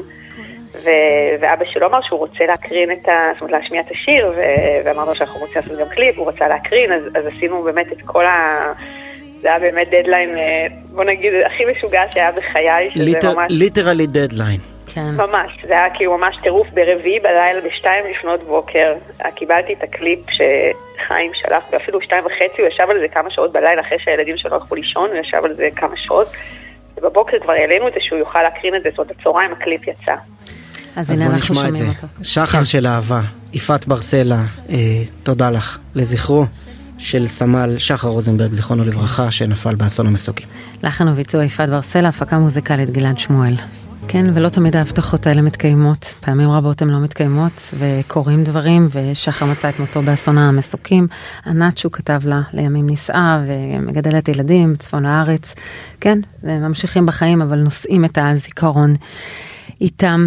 ו- 0.84 1.40
ואבא 1.40 1.64
שלו 1.64 1.86
אמר 1.86 2.02
שהוא 2.02 2.18
רוצה 2.18 2.46
להקרין 2.46 2.92
את 2.92 3.08
ה... 3.08 3.30
זאת 3.32 3.42
אומרת, 3.42 3.62
להשמיע 3.62 3.80
את 3.80 3.90
השיר, 3.90 4.32
ו- 4.36 4.84
ואמרנו 4.84 5.14
שאנחנו 5.14 5.40
רוצים 5.40 5.54
לעשות 5.56 5.78
גם 5.78 5.88
קליפ, 5.88 6.18
הוא 6.18 6.28
רצה 6.28 6.48
להקרין, 6.48 6.92
אז, 6.92 7.02
אז 7.14 7.24
עשינו 7.36 7.62
באמת 7.62 7.92
את 7.92 7.98
כל 8.04 8.24
ה... 8.24 8.72
זה 9.42 9.48
היה 9.48 9.58
באמת 9.58 9.88
דדליין, 9.90 10.38
אה, 10.38 10.66
בוא 10.90 11.04
נגיד, 11.04 11.32
הכי 11.46 11.64
משוגע 11.64 12.02
שהיה 12.14 12.32
בחיי, 12.32 12.90
שזה 12.94 13.04
literal, 13.04 13.34
ממש... 13.34 13.52
literally 13.52 14.06
deadline. 14.06 14.60
כן. 14.88 15.10
ממש, 15.16 15.52
זה 15.66 15.72
היה 15.72 15.94
כאילו 15.94 16.18
ממש 16.18 16.36
טירוף 16.42 16.66
ברביעי 16.74 17.20
בלילה 17.20 17.60
בשתיים 17.60 18.04
לפנות 18.10 18.42
בוקר. 18.42 18.94
קיבלתי 19.34 19.72
את 19.72 19.82
הקליפ 19.82 20.20
שחיים 20.30 21.30
שלח, 21.34 21.64
ואפילו 21.72 22.00
שתיים 22.02 22.24
וחצי, 22.26 22.62
הוא 22.62 22.68
ישב 22.68 22.90
על 22.90 22.98
זה 23.00 23.06
כמה 23.14 23.30
שעות 23.30 23.52
בלילה 23.52 23.82
אחרי 23.82 23.98
שהילדים 24.04 24.36
שלו 24.36 24.54
הלכו 24.54 24.74
לישון, 24.74 25.10
הוא 25.10 25.18
ישב 25.18 25.40
על 25.44 25.54
זה 25.54 25.68
כמה 25.76 25.96
שעות. 25.96 26.28
ובבוקר 26.96 27.36
כבר 27.42 27.52
העלינו 27.52 27.88
את 27.88 27.92
זה 27.94 28.00
שהוא 28.00 28.18
יוכל 28.18 28.42
להקרין 28.42 28.74
את 28.76 28.82
זה, 28.82 28.88
זאת 28.90 28.98
אומרת, 28.98 29.16
בצהריים 29.16 29.52
הקליפ 29.52 29.88
יצא. 29.88 30.14
אז, 30.96 31.10
אז 31.10 31.10
הנה 31.10 31.26
אנחנו 31.30 31.54
שומעים 31.54 31.74
אותו. 31.88 32.06
שחר 32.22 32.64
של 32.64 32.86
אהבה, 32.86 33.20
יפעת 33.52 33.86
ברסלה, 33.86 34.42
אה, 34.70 34.76
תודה 35.22 35.50
לך, 35.50 35.78
לזכרו. 35.94 36.44
של 36.98 37.26
סמל 37.26 37.78
שחר 37.78 38.08
רוזנברג, 38.08 38.52
זיכרונו 38.52 38.84
לברכה, 38.84 39.30
שנפל 39.30 39.74
באסון 39.74 40.06
המסוקים. 40.06 40.46
לחן 40.82 41.08
וביצוע 41.08 41.44
יפעת 41.44 41.70
ברסלה, 41.70 42.08
הפקה 42.08 42.38
מוזיקלית 42.38 42.90
גלעד 42.90 43.18
שמואל. 43.18 43.54
כן, 44.08 44.26
ולא 44.34 44.48
תמיד 44.48 44.76
ההבטחות 44.76 45.26
האלה 45.26 45.42
מתקיימות. 45.42 46.14
פעמים 46.20 46.50
רבות 46.50 46.82
הן 46.82 46.90
לא 46.90 47.00
מתקיימות, 47.00 47.74
וקורים 47.78 48.44
דברים, 48.44 48.88
ושחר 48.92 49.46
מצא 49.46 49.68
את 49.68 49.80
מותו 49.80 50.02
באסון 50.02 50.38
המסוקים. 50.38 51.06
ענת 51.46 51.78
שהוא 51.78 51.92
כתב 51.92 52.20
לה, 52.24 52.40
לימים 52.52 52.86
נישאה, 52.86 53.40
ומגדלת 53.46 54.28
ילדים 54.28 54.72
בצפון 54.72 55.06
הארץ. 55.06 55.54
כן, 56.00 56.18
ממשיכים 56.42 57.06
בחיים, 57.06 57.42
אבל 57.42 57.58
נושאים 57.58 58.04
את 58.04 58.18
הזיכרון 58.20 58.94
איתם. 59.80 60.26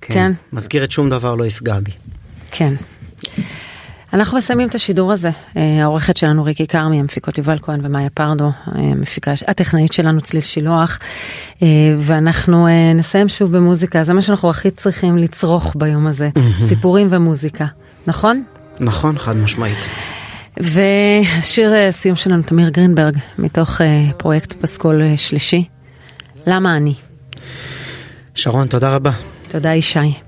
כן. 0.00 0.14
כן. 0.14 0.32
מזכיר 0.52 0.86
שום 0.90 1.08
דבר 1.08 1.34
לא 1.34 1.44
יפגע 1.44 1.80
בי. 1.80 1.90
כן. 2.50 2.74
אנחנו 4.16 4.38
מסיימים 4.38 4.68
את 4.68 4.74
השידור 4.74 5.12
הזה. 5.12 5.30
אה, 5.56 5.82
העורכת 5.82 6.16
שלנו 6.16 6.44
ריקי 6.44 6.66
כרמי, 6.66 7.00
המפיקות 7.00 7.38
יובל 7.38 7.58
כהן 7.62 7.80
ומאיה 7.82 8.10
פרדו, 8.10 8.44
אה, 8.44 8.50
המפיקה, 8.74 9.32
הטכנאית 9.46 9.92
שלנו 9.92 10.20
צליל 10.20 10.42
שילוח, 10.42 10.98
אה, 11.62 11.68
ואנחנו 11.98 12.66
נסיים 12.94 13.28
שוב 13.28 13.56
במוזיקה, 13.56 14.04
זה 14.04 14.14
מה 14.14 14.22
שאנחנו 14.22 14.50
הכי 14.50 14.70
צריכים 14.70 15.18
לצרוך 15.18 15.76
ביום 15.78 16.06
הזה, 16.06 16.28
סיפורים 16.68 17.06
ומוזיקה, 17.10 17.66
נכון? 18.06 18.42
נכון, 18.80 19.18
חד 19.18 19.36
משמעית. 19.36 19.88
ושיר 20.60 21.72
סיום 21.90 22.16
שלנו, 22.16 22.42
תמיר 22.42 22.68
גרינברג, 22.68 23.16
מתוך 23.38 23.80
פרויקט 24.16 24.52
פסקול 24.52 25.02
שלישי, 25.16 25.64
למה 26.46 26.76
אני? 26.76 26.94
שרון, 28.34 28.66
תודה 28.66 28.94
רבה. 28.94 29.10
תודה 29.48 29.74
ישי. 29.74 30.25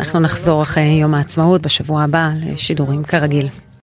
אנחנו 0.00 0.20
נחזור 0.20 0.62
אחרי 0.62 0.82
יום 0.82 1.14
העצמאות 1.14 1.62
בשבוע 1.62 2.02
הבא 2.02 2.30
לשידורים 2.46 3.04
כרגיל. 3.04 3.48